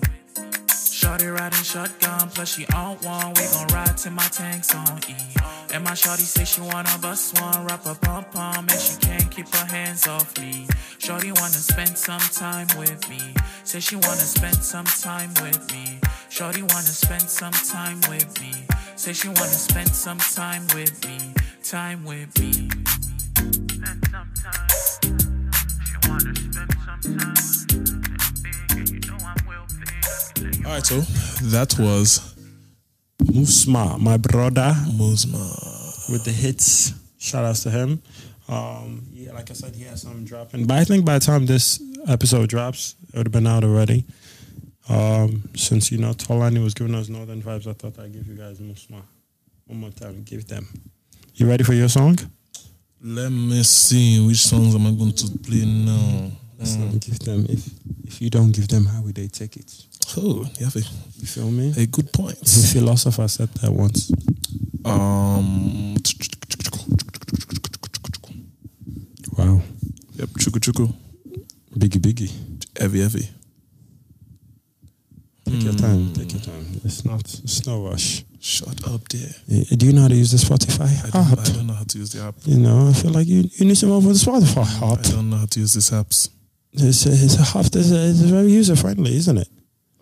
Shorty 0.98 1.26
riding 1.26 1.62
shotgun, 1.62 2.28
plus 2.30 2.54
she 2.54 2.66
on 2.74 2.96
one. 2.96 3.32
We 3.34 3.44
gon' 3.52 3.68
ride 3.68 3.96
till 3.96 4.12
my 4.12 4.28
tank's 4.28 4.74
on 4.74 4.98
E. 5.08 5.14
And 5.72 5.84
my 5.84 5.94
shorty 5.94 6.24
say 6.24 6.44
she 6.44 6.60
wanna 6.60 6.98
bust 7.00 7.40
one, 7.40 7.66
wrap 7.66 7.86
a 7.86 7.94
pom 7.94 8.24
pom, 8.32 8.66
and 8.68 8.80
she 8.80 8.96
can't 8.96 9.30
keep 9.30 9.48
her 9.54 9.66
hands 9.66 10.06
off 10.08 10.36
me. 10.40 10.66
Shorty 10.98 11.30
wanna 11.30 11.62
spend 11.70 11.96
some 11.96 12.20
time 12.20 12.66
with 12.76 13.08
me. 13.08 13.20
Say 13.64 13.80
she 13.80 13.96
wanna 13.96 14.26
spend 14.36 14.56
some 14.56 14.86
time 14.86 15.30
with 15.40 15.72
me. 15.72 15.97
Shorty 16.30 16.62
wanna 16.62 16.82
spend 16.82 17.22
some 17.22 17.52
time 17.52 18.00
with 18.08 18.40
me. 18.40 18.52
Say 18.96 19.12
she 19.14 19.28
wanna 19.28 19.48
spend 19.48 19.88
some 19.88 20.18
time 20.18 20.66
with 20.74 21.04
me. 21.06 21.34
Time 21.64 22.04
with 22.04 22.38
me. 22.38 22.52
Spend 22.52 24.08
some 24.10 24.32
time. 24.36 24.68
She 25.02 26.08
wanna 26.08 26.34
spend 26.36 26.74
some 26.84 27.18
time. 27.18 27.34
with 28.44 28.84
me. 28.84 28.84
You 28.92 29.00
know 29.10 29.16
I'm 29.24 29.46
well 29.46 29.66
paid. 30.36 30.66
All 30.66 30.72
right, 30.72 30.86
so 30.86 31.00
that 31.48 31.78
was 31.78 32.34
Musma, 33.22 33.98
my 33.98 34.18
brother, 34.18 34.74
Musma, 34.86 36.10
with 36.12 36.24
the 36.24 36.32
hits. 36.32 36.92
Shout 37.18 37.44
outs 37.44 37.62
to 37.64 37.70
him. 37.70 38.02
Um, 38.48 39.06
yeah, 39.12 39.32
like 39.32 39.50
I 39.50 39.54
said, 39.54 39.74
he 39.74 39.84
has 39.84 40.02
some 40.02 40.24
dropping. 40.24 40.66
But 40.66 40.76
I 40.76 40.84
think 40.84 41.04
by 41.04 41.18
the 41.18 41.24
time 41.24 41.46
this 41.46 41.82
episode 42.06 42.48
drops, 42.48 42.96
it 43.12 43.16
would 43.16 43.26
have 43.26 43.32
been 43.32 43.46
out 43.46 43.64
already. 43.64 44.04
Um, 44.88 45.42
since 45.54 45.92
you 45.92 45.98
know 45.98 46.12
Tolani 46.12 46.62
was 46.62 46.74
giving 46.74 46.94
us 46.94 47.08
northern 47.08 47.42
vibes, 47.42 47.66
I 47.66 47.72
thought 47.74 47.98
I'd 47.98 48.12
give 48.12 48.26
you 48.26 48.34
guys 48.34 48.58
Musma. 48.58 49.02
One 49.66 49.80
more 49.80 49.90
time, 49.90 50.22
give 50.24 50.46
them. 50.46 50.66
You 51.34 51.46
ready 51.48 51.62
for 51.64 51.74
your 51.74 51.88
song? 51.88 52.16
Let 53.02 53.30
me 53.30 53.62
see 53.62 54.26
which 54.26 54.38
songs 54.38 54.74
am 54.74 54.86
I 54.86 54.90
going 54.92 55.12
to 55.12 55.28
play 55.38 55.64
now. 55.66 56.30
So 56.64 56.78
give 56.98 57.18
them. 57.20 57.46
If 57.48 57.68
if 58.04 58.20
you 58.22 58.30
don't 58.30 58.50
give 58.50 58.66
them, 58.68 58.86
how 58.86 59.02
would 59.02 59.14
they 59.14 59.28
take 59.28 59.56
it? 59.56 59.70
Oh, 60.16 60.44
you 60.58 60.64
have 60.64 60.74
a, 60.76 60.80
You 60.80 61.26
feel 61.26 61.50
me? 61.50 61.72
a 61.76 61.86
good 61.86 62.10
point. 62.12 62.38
The 62.40 62.70
philosopher 62.72 63.28
said 63.28 63.50
that 63.60 63.70
once. 63.70 64.10
Um, 64.84 65.96
Wow. 69.36 69.60
yep, 70.16 70.28
chuku 70.30 70.58
chuku, 70.58 70.92
Biggie 71.78 72.00
biggie. 72.00 72.32
heavy 72.80 73.00
heavy. 73.02 73.28
Take 75.78 75.82
your 75.82 75.90
time. 75.90 76.12
Take 76.14 76.32
your 76.32 76.42
time. 76.42 76.66
It's 76.84 77.04
not. 77.04 77.20
It's 77.44 77.66
no 77.66 77.82
rush. 77.88 78.24
Shut 78.40 78.86
up 78.88 79.08
there. 79.08 79.30
Eh, 79.50 79.64
Do 79.76 79.86
you 79.86 79.92
know 79.92 80.02
how 80.02 80.08
to 80.08 80.14
use 80.14 80.30
the 80.30 80.38
Spotify 80.38 80.86
I 81.06 81.10
don't, 81.10 81.32
app? 81.32 81.38
I 81.38 81.42
don't 81.52 81.66
know 81.66 81.74
how 81.74 81.84
to 81.84 81.98
use 81.98 82.12
the 82.12 82.22
app. 82.22 82.34
You 82.44 82.58
know, 82.58 82.88
I 82.88 82.92
feel 82.92 83.10
like 83.10 83.26
you, 83.26 83.44
you 83.54 83.66
need 83.66 83.76
some 83.76 83.88
help 83.90 84.04
with 84.04 84.22
the 84.22 84.30
Spotify 84.30 84.82
I 84.82 85.02
don't 85.10 85.30
know 85.30 85.36
how 85.38 85.46
to 85.46 85.60
use 85.60 85.74
these 85.74 85.90
apps. 85.90 86.28
It's 86.72 87.06
a, 87.06 87.10
it's 87.10 87.36
a 87.36 87.58
app 87.58 87.66
that's 87.66 87.90
it's 87.90 88.20
very 88.20 88.52
user 88.52 88.76
friendly, 88.76 89.16
isn't 89.16 89.38
it? 89.38 89.48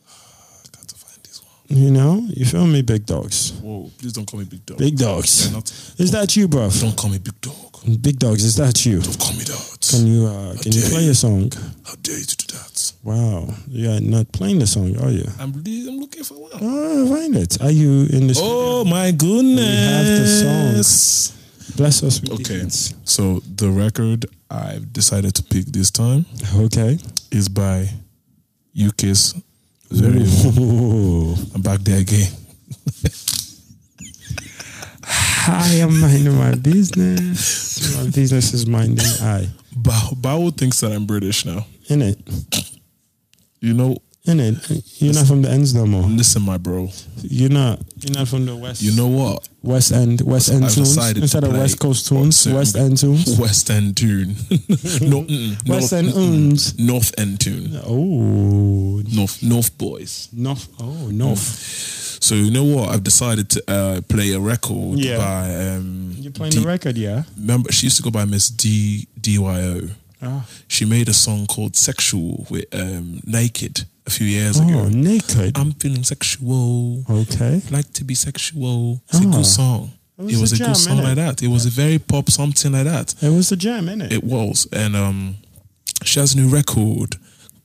I 0.07 0.69
got 0.77 0.89
to 0.89 0.95
find 0.97 1.19
this 1.25 1.41
one. 1.43 1.79
You 1.79 1.91
know, 1.91 2.27
you 2.29 2.45
feel 2.45 2.67
me, 2.67 2.83
big 2.83 3.07
dogs. 3.07 3.53
Whoa, 3.63 3.91
please 3.99 4.13
don't 4.13 4.27
call 4.27 4.41
me 4.41 4.47
big 4.47 4.67
dog. 4.67 4.79
Big 4.79 4.97
dogs. 4.99 5.51
Not, 5.53 5.71
Is 5.99 6.11
that 6.11 6.37
you, 6.37 6.49
bruv? 6.49 6.79
don't 6.81 6.97
call 6.97 7.11
me 7.11 7.19
big 7.19 7.41
dog. 7.41 7.66
Big 8.03 8.19
dogs, 8.19 8.43
is 8.45 8.57
that 8.57 8.85
you? 8.85 9.01
Don't 9.01 9.19
call 9.19 9.33
me 9.33 9.45
that. 9.45 9.79
Can 9.91 10.07
you 10.07 10.27
uh, 10.27 10.57
can 10.61 10.73
you 10.73 10.83
play 10.91 11.05
you. 11.05 11.11
a 11.13 11.15
song? 11.15 11.53
How 11.85 11.95
dare 12.03 12.19
you 12.19 12.25
to 12.25 12.37
do 12.37 12.47
that? 12.57 12.93
Wow, 13.05 13.55
you're 13.69 14.01
not 14.01 14.33
playing 14.33 14.59
the 14.59 14.67
song, 14.67 14.97
are 14.99 15.11
you? 15.11 15.25
I'm, 15.39 15.55
I'm 15.55 15.99
looking 16.01 16.25
for 16.25 16.35
one. 16.35 16.51
Oh, 16.61 17.07
find 17.15 17.37
it. 17.37 17.61
Are 17.63 17.71
you 17.71 18.07
in 18.11 18.27
the? 18.27 18.35
studio? 18.35 18.51
Oh 18.53 18.85
my 18.85 19.13
goodness. 19.13 19.61
We 19.61 19.77
have 19.93 20.07
the 20.07 20.83
song. 20.83 21.77
Bless 21.77 22.03
us 22.03 22.21
with 22.21 22.31
the 22.31 22.35
Okay. 22.43 22.59
hits. 22.61 22.95
So 23.05 23.41
the 23.55 23.71
record 23.71 24.27
I've 24.51 24.93
decided 24.93 25.35
to 25.37 25.43
pick 25.45 25.67
this 25.67 25.91
time 25.93 26.25
Okay. 26.57 26.99
is 27.31 27.49
by 27.49 27.89
UK's 28.77 29.35
Very 29.91 30.25
I'm 31.55 31.63
back 31.63 31.81
there 31.81 32.01
again. 32.01 32.33
I 35.49 35.75
am 35.81 36.01
minding 36.01 36.35
my 36.37 36.55
business. 36.57 37.66
My 37.97 38.11
business 38.11 38.53
is 38.55 38.67
minding 38.67 39.05
I. 39.21 39.49
Bao, 39.77 40.15
Bao 40.21 40.57
thinks 40.57 40.81
that 40.81 40.93
I'm 40.93 41.07
British 41.07 41.45
now. 41.45 41.67
In 41.89 42.03
it. 42.03 42.19
You 43.61 43.75
know, 43.75 43.97
In 44.25 44.41
it. 44.41 44.57
You're 45.01 45.15
not 45.15 45.27
from 45.27 45.43
the 45.43 45.51
ends 45.51 45.75
no 45.75 45.87
more. 45.87 46.03
listen, 46.03 46.43
my 46.43 46.59
bro. 46.59 46.89
You're 47.23 47.51
not. 47.51 47.81
You're 47.99 48.15
not 48.19 48.29
from 48.29 48.47
the 48.47 48.57
west. 48.57 48.83
You 48.83 48.93
know 48.97 49.07
what? 49.09 49.49
West 49.63 49.93
End. 49.93 50.21
West 50.23 50.49
End 50.51 50.65
I've 50.65 50.75
tunes 50.75 50.97
instead 51.17 51.45
of 51.45 51.53
West 51.53 51.79
Coast 51.81 52.07
tunes. 52.09 52.37
certain- 52.37 52.57
West 52.59 52.77
End 52.77 52.97
tunes. 52.99 53.39
West 53.39 53.71
End 53.71 53.97
tune. 53.97 54.29
no, 55.03 55.23
mm-mm, 55.23 55.69
West 55.69 55.93
North, 55.93 55.93
End 55.93 56.09
mm-mm. 56.09 56.79
North 56.79 57.15
End 57.19 57.41
tune. 57.41 57.81
Oh, 57.85 59.03
North 59.15 59.43
North 59.43 59.77
Boys. 59.79 60.29
North. 60.33 60.69
Oh, 60.81 61.09
North. 61.09 61.39
Mm. 61.39 62.06
So 62.27 62.35
you 62.35 62.51
know 62.51 62.65
what? 62.65 62.89
I've 62.93 63.05
decided 63.05 63.49
to 63.51 63.61
uh, 63.69 64.01
play 64.09 64.33
a 64.33 64.41
record 64.41 64.99
Yeah. 64.99 65.19
by. 65.19 65.43
Um, 65.77 66.13
You're 66.19 66.33
playing 66.33 66.53
D- 66.55 66.59
the 66.61 66.67
record, 66.67 66.97
yeah? 66.99 67.23
Remember, 67.39 67.71
she 67.71 67.87
used 67.87 67.99
to 67.99 68.03
go 68.03 68.11
by 68.11 68.25
Miss 68.25 68.49
D 68.51 69.07
DYO. 69.21 69.91
Ah. 70.21 70.45
She 70.67 70.85
made 70.85 71.09
a 71.09 71.13
song 71.13 71.47
called 71.47 71.77
"Sexual" 71.77 72.47
with 72.51 72.65
um, 72.75 73.21
NEIKED 73.25 73.85
a 74.07 74.11
few 74.11 74.27
years 74.27 74.59
Oh, 74.59 74.67
ago. 74.67 74.89
naked. 74.89 75.57
I'm 75.57 75.73
feeling 75.75 76.03
sexual. 76.03 77.05
Okay. 77.09 77.63
Like 77.71 77.93
to 77.93 78.03
be 78.03 78.15
sexual. 78.17 79.01
It's 79.09 79.21
a 79.25 79.29
Ah. 79.29 79.31
good 79.37 79.47
song. 79.47 79.93
It 80.19 80.23
It 80.23 80.25
was 80.25 80.41
was, 80.41 80.53
a 80.53 80.55
a, 80.55 80.59
jam, 80.59 80.67
good 80.69 80.77
song 80.79 80.99
like 81.05 81.17
that. 81.17 81.43
It 81.45 81.49
was 81.49 81.65
a 81.67 81.71
very 81.71 81.99
pop 82.01 82.29
something 82.31 82.73
like 82.73 82.87
that. 82.93 83.15
It 83.23 83.31
was 83.31 83.53
a 83.53 83.57
jam, 83.57 83.87
innit? 83.87 84.11
It 84.11 84.25
was, 84.25 84.67
and 84.73 84.97
um, 84.97 85.37
she 86.03 86.19
has 86.19 86.35
a 86.35 86.39
new 86.39 86.49
record 86.49 87.11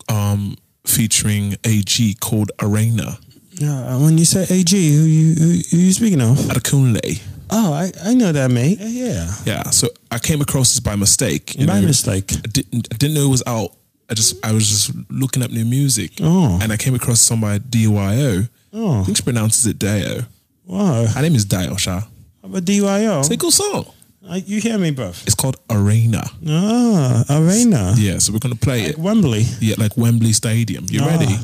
um, 0.07 0.55
featuring 0.85 1.55
AG 1.63 2.15
called 2.19 2.51
Arena 2.61 3.17
yeah. 3.53 3.97
When 3.97 4.17
you 4.17 4.25
say 4.25 4.45
AG, 4.49 4.71
who 4.71 5.03
you 5.03 5.35
who, 5.35 5.49
who 5.71 5.77
you 5.77 5.91
speaking 5.93 6.21
of? 6.21 6.37
Adekunle. 6.37 7.21
Oh, 7.53 7.73
I, 7.73 7.91
I 8.05 8.13
know 8.13 8.31
that, 8.31 8.49
mate. 8.49 8.77
Yeah. 8.79 9.29
Yeah, 9.45 9.63
so 9.71 9.89
I 10.09 10.19
came 10.19 10.39
across 10.41 10.69
this 10.71 10.79
by 10.79 10.95
mistake. 10.95 11.55
you 11.59 11.67
By 11.67 11.81
know. 11.81 11.87
mistake. 11.87 12.31
I 12.33 12.47
didn't, 12.47 12.87
I 12.93 12.95
didn't 12.95 13.15
know 13.15 13.25
it 13.25 13.29
was 13.29 13.43
out 13.45 13.71
I 14.09 14.13
just 14.13 14.45
I 14.45 14.51
was 14.53 14.67
just 14.67 14.91
looking 15.09 15.41
up 15.43 15.51
new 15.51 15.63
music, 15.65 16.11
Oh. 16.21 16.59
and 16.61 16.71
I 16.73 16.77
came 16.77 16.95
across 16.95 17.21
some 17.21 17.41
by 17.41 17.59
DYO. 17.59 18.49
Oh. 18.73 19.01
I 19.01 19.03
think 19.03 19.17
she 19.17 19.23
pronounces 19.23 19.65
it 19.65 19.79
Dio. 19.79 20.23
Wow. 20.65 21.05
Her 21.05 21.21
name 21.21 21.35
is 21.35 21.45
Dio 21.45 21.75
Sha. 21.77 21.99
How 22.01 22.07
about 22.43 22.63
DYO? 22.65 23.19
It's 23.19 23.29
a 23.31 23.37
cool 23.37 23.51
song. 23.51 23.85
Uh, 24.27 24.35
you 24.45 24.59
hear 24.61 24.77
me, 24.77 24.91
bruv? 24.91 25.25
It's 25.25 25.35
called 25.35 25.57
Arena. 25.69 26.23
Ah, 26.47 27.23
Arena. 27.29 27.93
Yeah, 27.97 28.17
so 28.19 28.31
we're 28.33 28.39
gonna 28.39 28.55
play 28.55 28.83
it. 28.83 28.97
Wembley. 28.97 29.45
Yeah, 29.61 29.75
like 29.77 29.95
Wembley 29.97 30.33
Stadium. 30.33 30.85
You 30.89 31.01
Ah. 31.03 31.07
ready? 31.07 31.35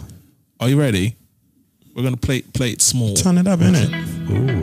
Are 0.60 0.70
you 0.70 0.78
ready? 0.80 1.16
We're 1.98 2.04
gonna 2.04 2.16
play 2.16 2.44
play 2.44 2.74
it 2.74 2.82
small. 2.84 3.16
Turn 3.16 3.40
it 3.40 3.48
up, 3.48 3.60
innit? 3.60 3.90
Ooh. 4.30 4.62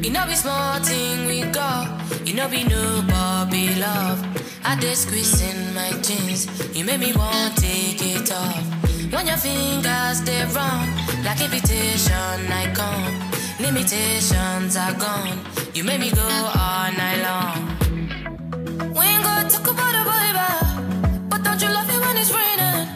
You 0.00 0.10
know 0.12 0.24
be 0.24 0.34
small 0.34 0.78
thing 0.78 1.26
we 1.26 1.40
go. 1.50 1.98
You 2.24 2.34
know 2.34 2.48
be 2.48 2.62
new 2.62 3.02
Bobby 3.08 3.74
love. 3.74 4.22
I 4.64 4.78
did 4.78 4.96
squeeze 4.96 5.42
in 5.42 5.74
my 5.74 5.90
jeans. 6.00 6.46
You 6.76 6.84
made 6.84 7.00
me 7.00 7.12
want 7.14 7.56
take 7.56 8.00
it 8.00 8.30
off. 8.30 8.62
When 9.12 9.26
your 9.26 9.36
fingers 9.36 10.22
they 10.22 10.44
run 10.54 10.94
like 11.24 11.40
invitation, 11.40 12.38
I 12.52 12.70
come. 12.72 13.18
Limitations 13.58 14.76
are 14.76 14.94
gone. 14.94 15.40
You 15.74 15.82
made 15.82 15.98
me 15.98 16.12
go 16.12 16.22
all 16.22 16.92
night 16.92 17.20
long. 17.24 17.77
We 18.98 19.04
ain't 19.04 19.22
gonna 19.24 19.48
talk 19.48 19.66
about 19.70 19.92
the 19.96 20.02
baby, 20.10 20.48
but 21.30 21.42
don't 21.44 21.60
you 21.62 21.68
love 21.68 21.88
it 21.88 22.00
when 22.00 22.16
it's 22.16 22.32
raining? 22.32 22.88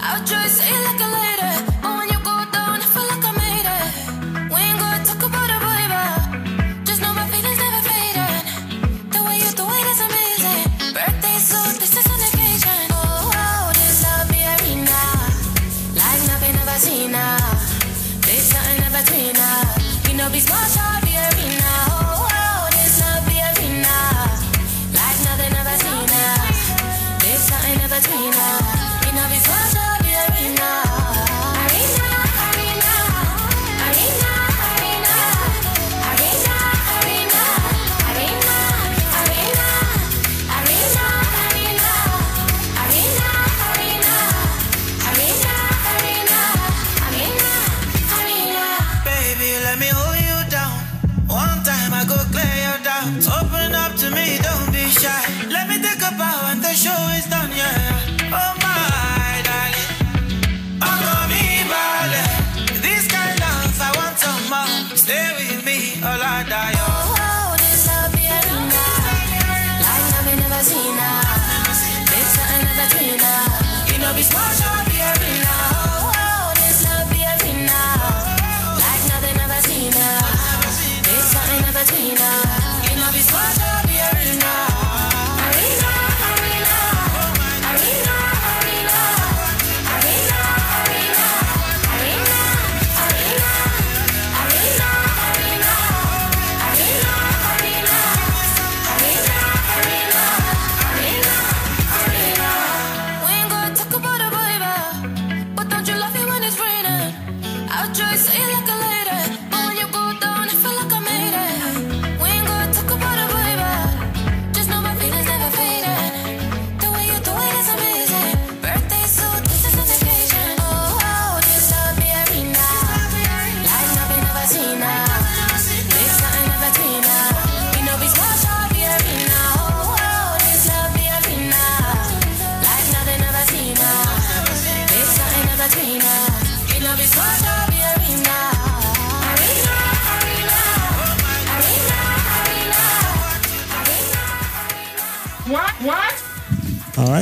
I'll 0.00 0.24
try 0.26 0.45
Latina. 27.96 28.58
Inna 29.08 29.65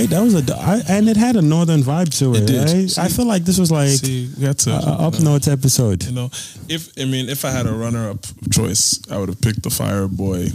right, 0.04 0.10
that 0.10 0.22
was 0.22 0.34
a 0.34 0.56
I, 0.56 0.82
and 0.88 1.08
it 1.08 1.16
had 1.16 1.36
a 1.36 1.42
northern 1.42 1.82
vibe 1.82 2.16
to 2.18 2.34
it. 2.34 2.50
It 2.50 2.72
right? 2.72 2.90
See- 2.90 3.00
I 3.00 3.08
feel 3.08 3.26
like 3.26 3.44
this 3.44 3.58
was 3.58 3.70
like 3.70 3.88
See, 3.90 4.28
to 4.34 4.70
a, 4.70 4.74
a 4.74 5.08
up 5.08 5.20
north 5.20 5.48
episode. 5.48 6.04
You 6.04 6.12
know, 6.12 6.30
if 6.68 6.88
I 6.98 7.04
mean, 7.04 7.28
if 7.28 7.44
I 7.44 7.50
had 7.50 7.66
a 7.66 7.72
runner-up 7.72 8.24
choice, 8.52 9.00
I 9.10 9.18
would 9.18 9.28
have 9.28 9.40
picked 9.40 9.62
the 9.62 9.70
Fireboy. 9.70 10.52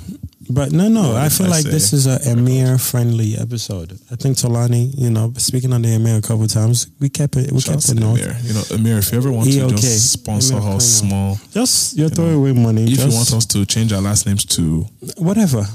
But 0.51 0.71
no, 0.71 0.87
no, 0.89 1.15
I 1.15 1.29
feel 1.29 1.45
I 1.45 1.49
like 1.49 1.63
say- 1.65 1.69
this 1.69 1.93
is 1.93 2.07
a 2.07 2.17
Emir 2.31 2.79
friendly 2.79 3.35
episode. 3.37 3.91
I 4.09 4.15
think 4.15 4.35
Tolani, 4.37 4.91
you 4.97 5.11
know, 5.11 5.31
speaking 5.37 5.71
on 5.73 5.83
the 5.83 5.93
Emir 5.93 6.17
a 6.17 6.21
couple 6.21 6.47
times, 6.47 6.87
we 6.99 7.07
kept 7.09 7.35
it. 7.37 7.51
We 7.51 7.59
Shouts 7.59 7.87
kept 7.87 7.99
it 7.99 8.01
north. 8.01 8.19
Emir. 8.19 8.35
You 8.41 8.53
know, 8.55 8.63
Emir, 8.71 8.97
if 8.97 9.11
you 9.11 9.19
ever 9.19 9.31
want 9.31 9.47
to 9.51 9.69
just 9.69 10.11
sponsor 10.11 10.55
us 10.57 10.85
small, 11.01 11.37
Just 11.51 11.95
your 11.97 12.09
throwaway 12.09 12.53
money. 12.53 12.85
if 12.85 12.89
just 12.97 13.07
you 13.09 13.13
want 13.13 13.31
us 13.33 13.45
to 13.47 13.63
change 13.67 13.93
our 13.93 14.01
last 14.01 14.25
names 14.25 14.43
to, 14.45 14.87
whatever. 15.17 15.65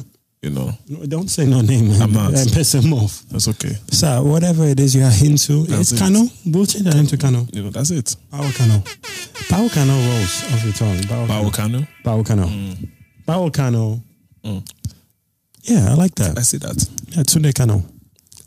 You 0.45 0.51
know, 0.51 0.71
No, 0.89 1.07
Don't 1.07 1.29
say 1.31 1.47
no 1.47 1.61
name. 1.63 1.91
I'm 2.03 2.13
not. 2.13 2.35
And 2.35 2.53
piss 2.53 2.75
him 2.75 2.93
off. 2.93 3.23
that's 3.31 3.49
okay. 3.49 3.75
So 3.91 4.23
whatever 4.23 4.65
it 4.65 4.79
is 4.79 4.95
you 4.95 5.03
are 5.03 5.13
into, 5.25 5.65
That's 5.65 5.91
it's 5.91 5.93
it. 5.93 5.99
Kano. 5.99 6.21
We'll 6.47 6.67
change 6.67 6.85
that 6.85 6.97
into 6.97 7.17
Kano. 7.17 7.47
You 7.53 7.63
know, 7.65 7.71
that's 7.71 7.91
it. 7.91 8.15
Power 8.31 8.51
Kano. 8.53 8.83
Power 9.49 9.69
Kano 9.71 9.95
rolls 10.09 10.45
off 10.53 10.65
your 10.65 10.75
tongue. 10.75 11.03
Power 11.29 11.51
Kanu. 11.51 11.87
Power 12.05 12.23
Kano. 12.25 12.47
Mm. 12.47 12.89
Power 13.27 13.51
Kano. 13.51 14.03
Mm. 14.45 14.63
Yeah, 15.63 15.89
I 15.91 15.95
like 15.95 16.15
that. 16.17 16.39
I 16.39 16.43
see 16.43 16.59
that. 16.59 16.77
Yeah, 17.09 17.23
Tunde 17.23 17.55
Kano. 17.55 17.83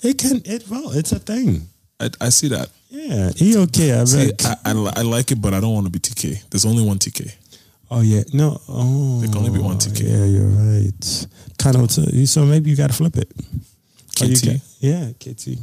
It 0.04 0.20
can. 0.20 0.42
It 0.46 0.70
well. 0.70 0.92
It's 0.92 1.12
a 1.12 1.20
thing. 1.20 1.68
I, 2.00 2.10
I 2.22 2.30
see 2.30 2.50
that. 2.50 2.70
Yeah, 2.90 3.32
he 3.36 3.58
okay. 3.58 4.00
I 4.00 4.04
See. 4.06 4.32
I, 4.46 4.56
I, 4.66 4.94
I 4.98 5.02
like 5.02 5.32
it, 5.32 5.42
but 5.42 5.54
I 5.56 5.60
don't 5.60 5.74
want 5.74 5.88
to 5.88 5.92
be 5.92 6.00
TK. 6.00 6.48
There's 6.50 6.66
only 6.66 6.86
one 6.86 7.00
TK. 7.00 7.34
Oh 7.90 8.02
yeah, 8.02 8.22
no. 8.34 8.60
Oh, 8.70 9.20
There 9.22 9.30
can 9.30 9.38
only 9.40 9.50
be 9.50 9.60
one 9.60 9.78
TK. 9.78 10.04
Yeah, 10.04 10.26
you're 10.26 10.46
right. 10.46 11.28
Kano. 11.74 11.88
T- 11.88 12.26
so 12.26 12.46
maybe 12.46 12.70
you 12.70 12.76
got 12.76 12.88
to 12.90 12.96
flip 12.96 13.18
it. 13.18 13.32
You 14.22 14.36
KT. 14.36 14.46
got- 14.46 14.62
yeah, 14.80 15.10
KT. 15.20 15.58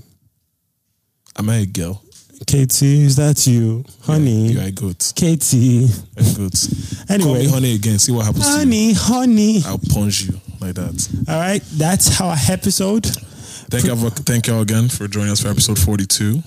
Am 1.38 1.48
I 1.50 1.56
a 1.56 1.66
girl? 1.66 2.02
KT, 2.46 2.82
is 2.82 3.16
that 3.16 3.46
you, 3.46 3.84
honey? 4.02 4.52
You 4.52 4.60
are 4.60 4.70
goat. 4.70 5.12
KT. 5.16 5.88
Goat. 6.36 6.52
Call 6.52 7.14
Anyway, 7.14 7.38
me 7.44 7.48
honey 7.48 7.74
again. 7.76 7.98
See 7.98 8.12
what 8.12 8.26
happens 8.26 8.46
you. 8.46 8.52
honey, 8.54 8.92
honey. 8.92 9.62
I'll 9.66 9.78
punch 9.92 10.22
you 10.22 10.40
like 10.60 10.74
that. 10.74 11.24
All 11.28 11.38
right, 11.40 11.62
that's 11.74 12.20
our 12.20 12.36
episode. 12.50 13.06
Thank 13.06 13.84
you, 13.86 13.96
thank 14.10 14.46
y'all 14.46 14.60
again 14.62 14.88
for 14.88 15.08
joining 15.08 15.30
us 15.30 15.40
for 15.40 15.48
episode 15.48 15.78
42. 15.78 16.42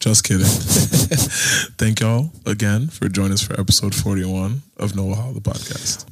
Just 0.00 0.24
kidding. 0.24 0.46
thank 1.76 2.00
y'all 2.00 2.30
again 2.46 2.88
for 2.88 3.08
joining 3.08 3.32
us 3.32 3.42
for 3.42 3.58
episode 3.60 3.94
41 3.94 4.62
of 4.78 4.94
No 4.96 5.04
Wahala, 5.06 5.34
the 5.34 5.40
podcast. 5.40 6.06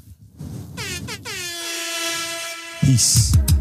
Peace. 2.82 3.51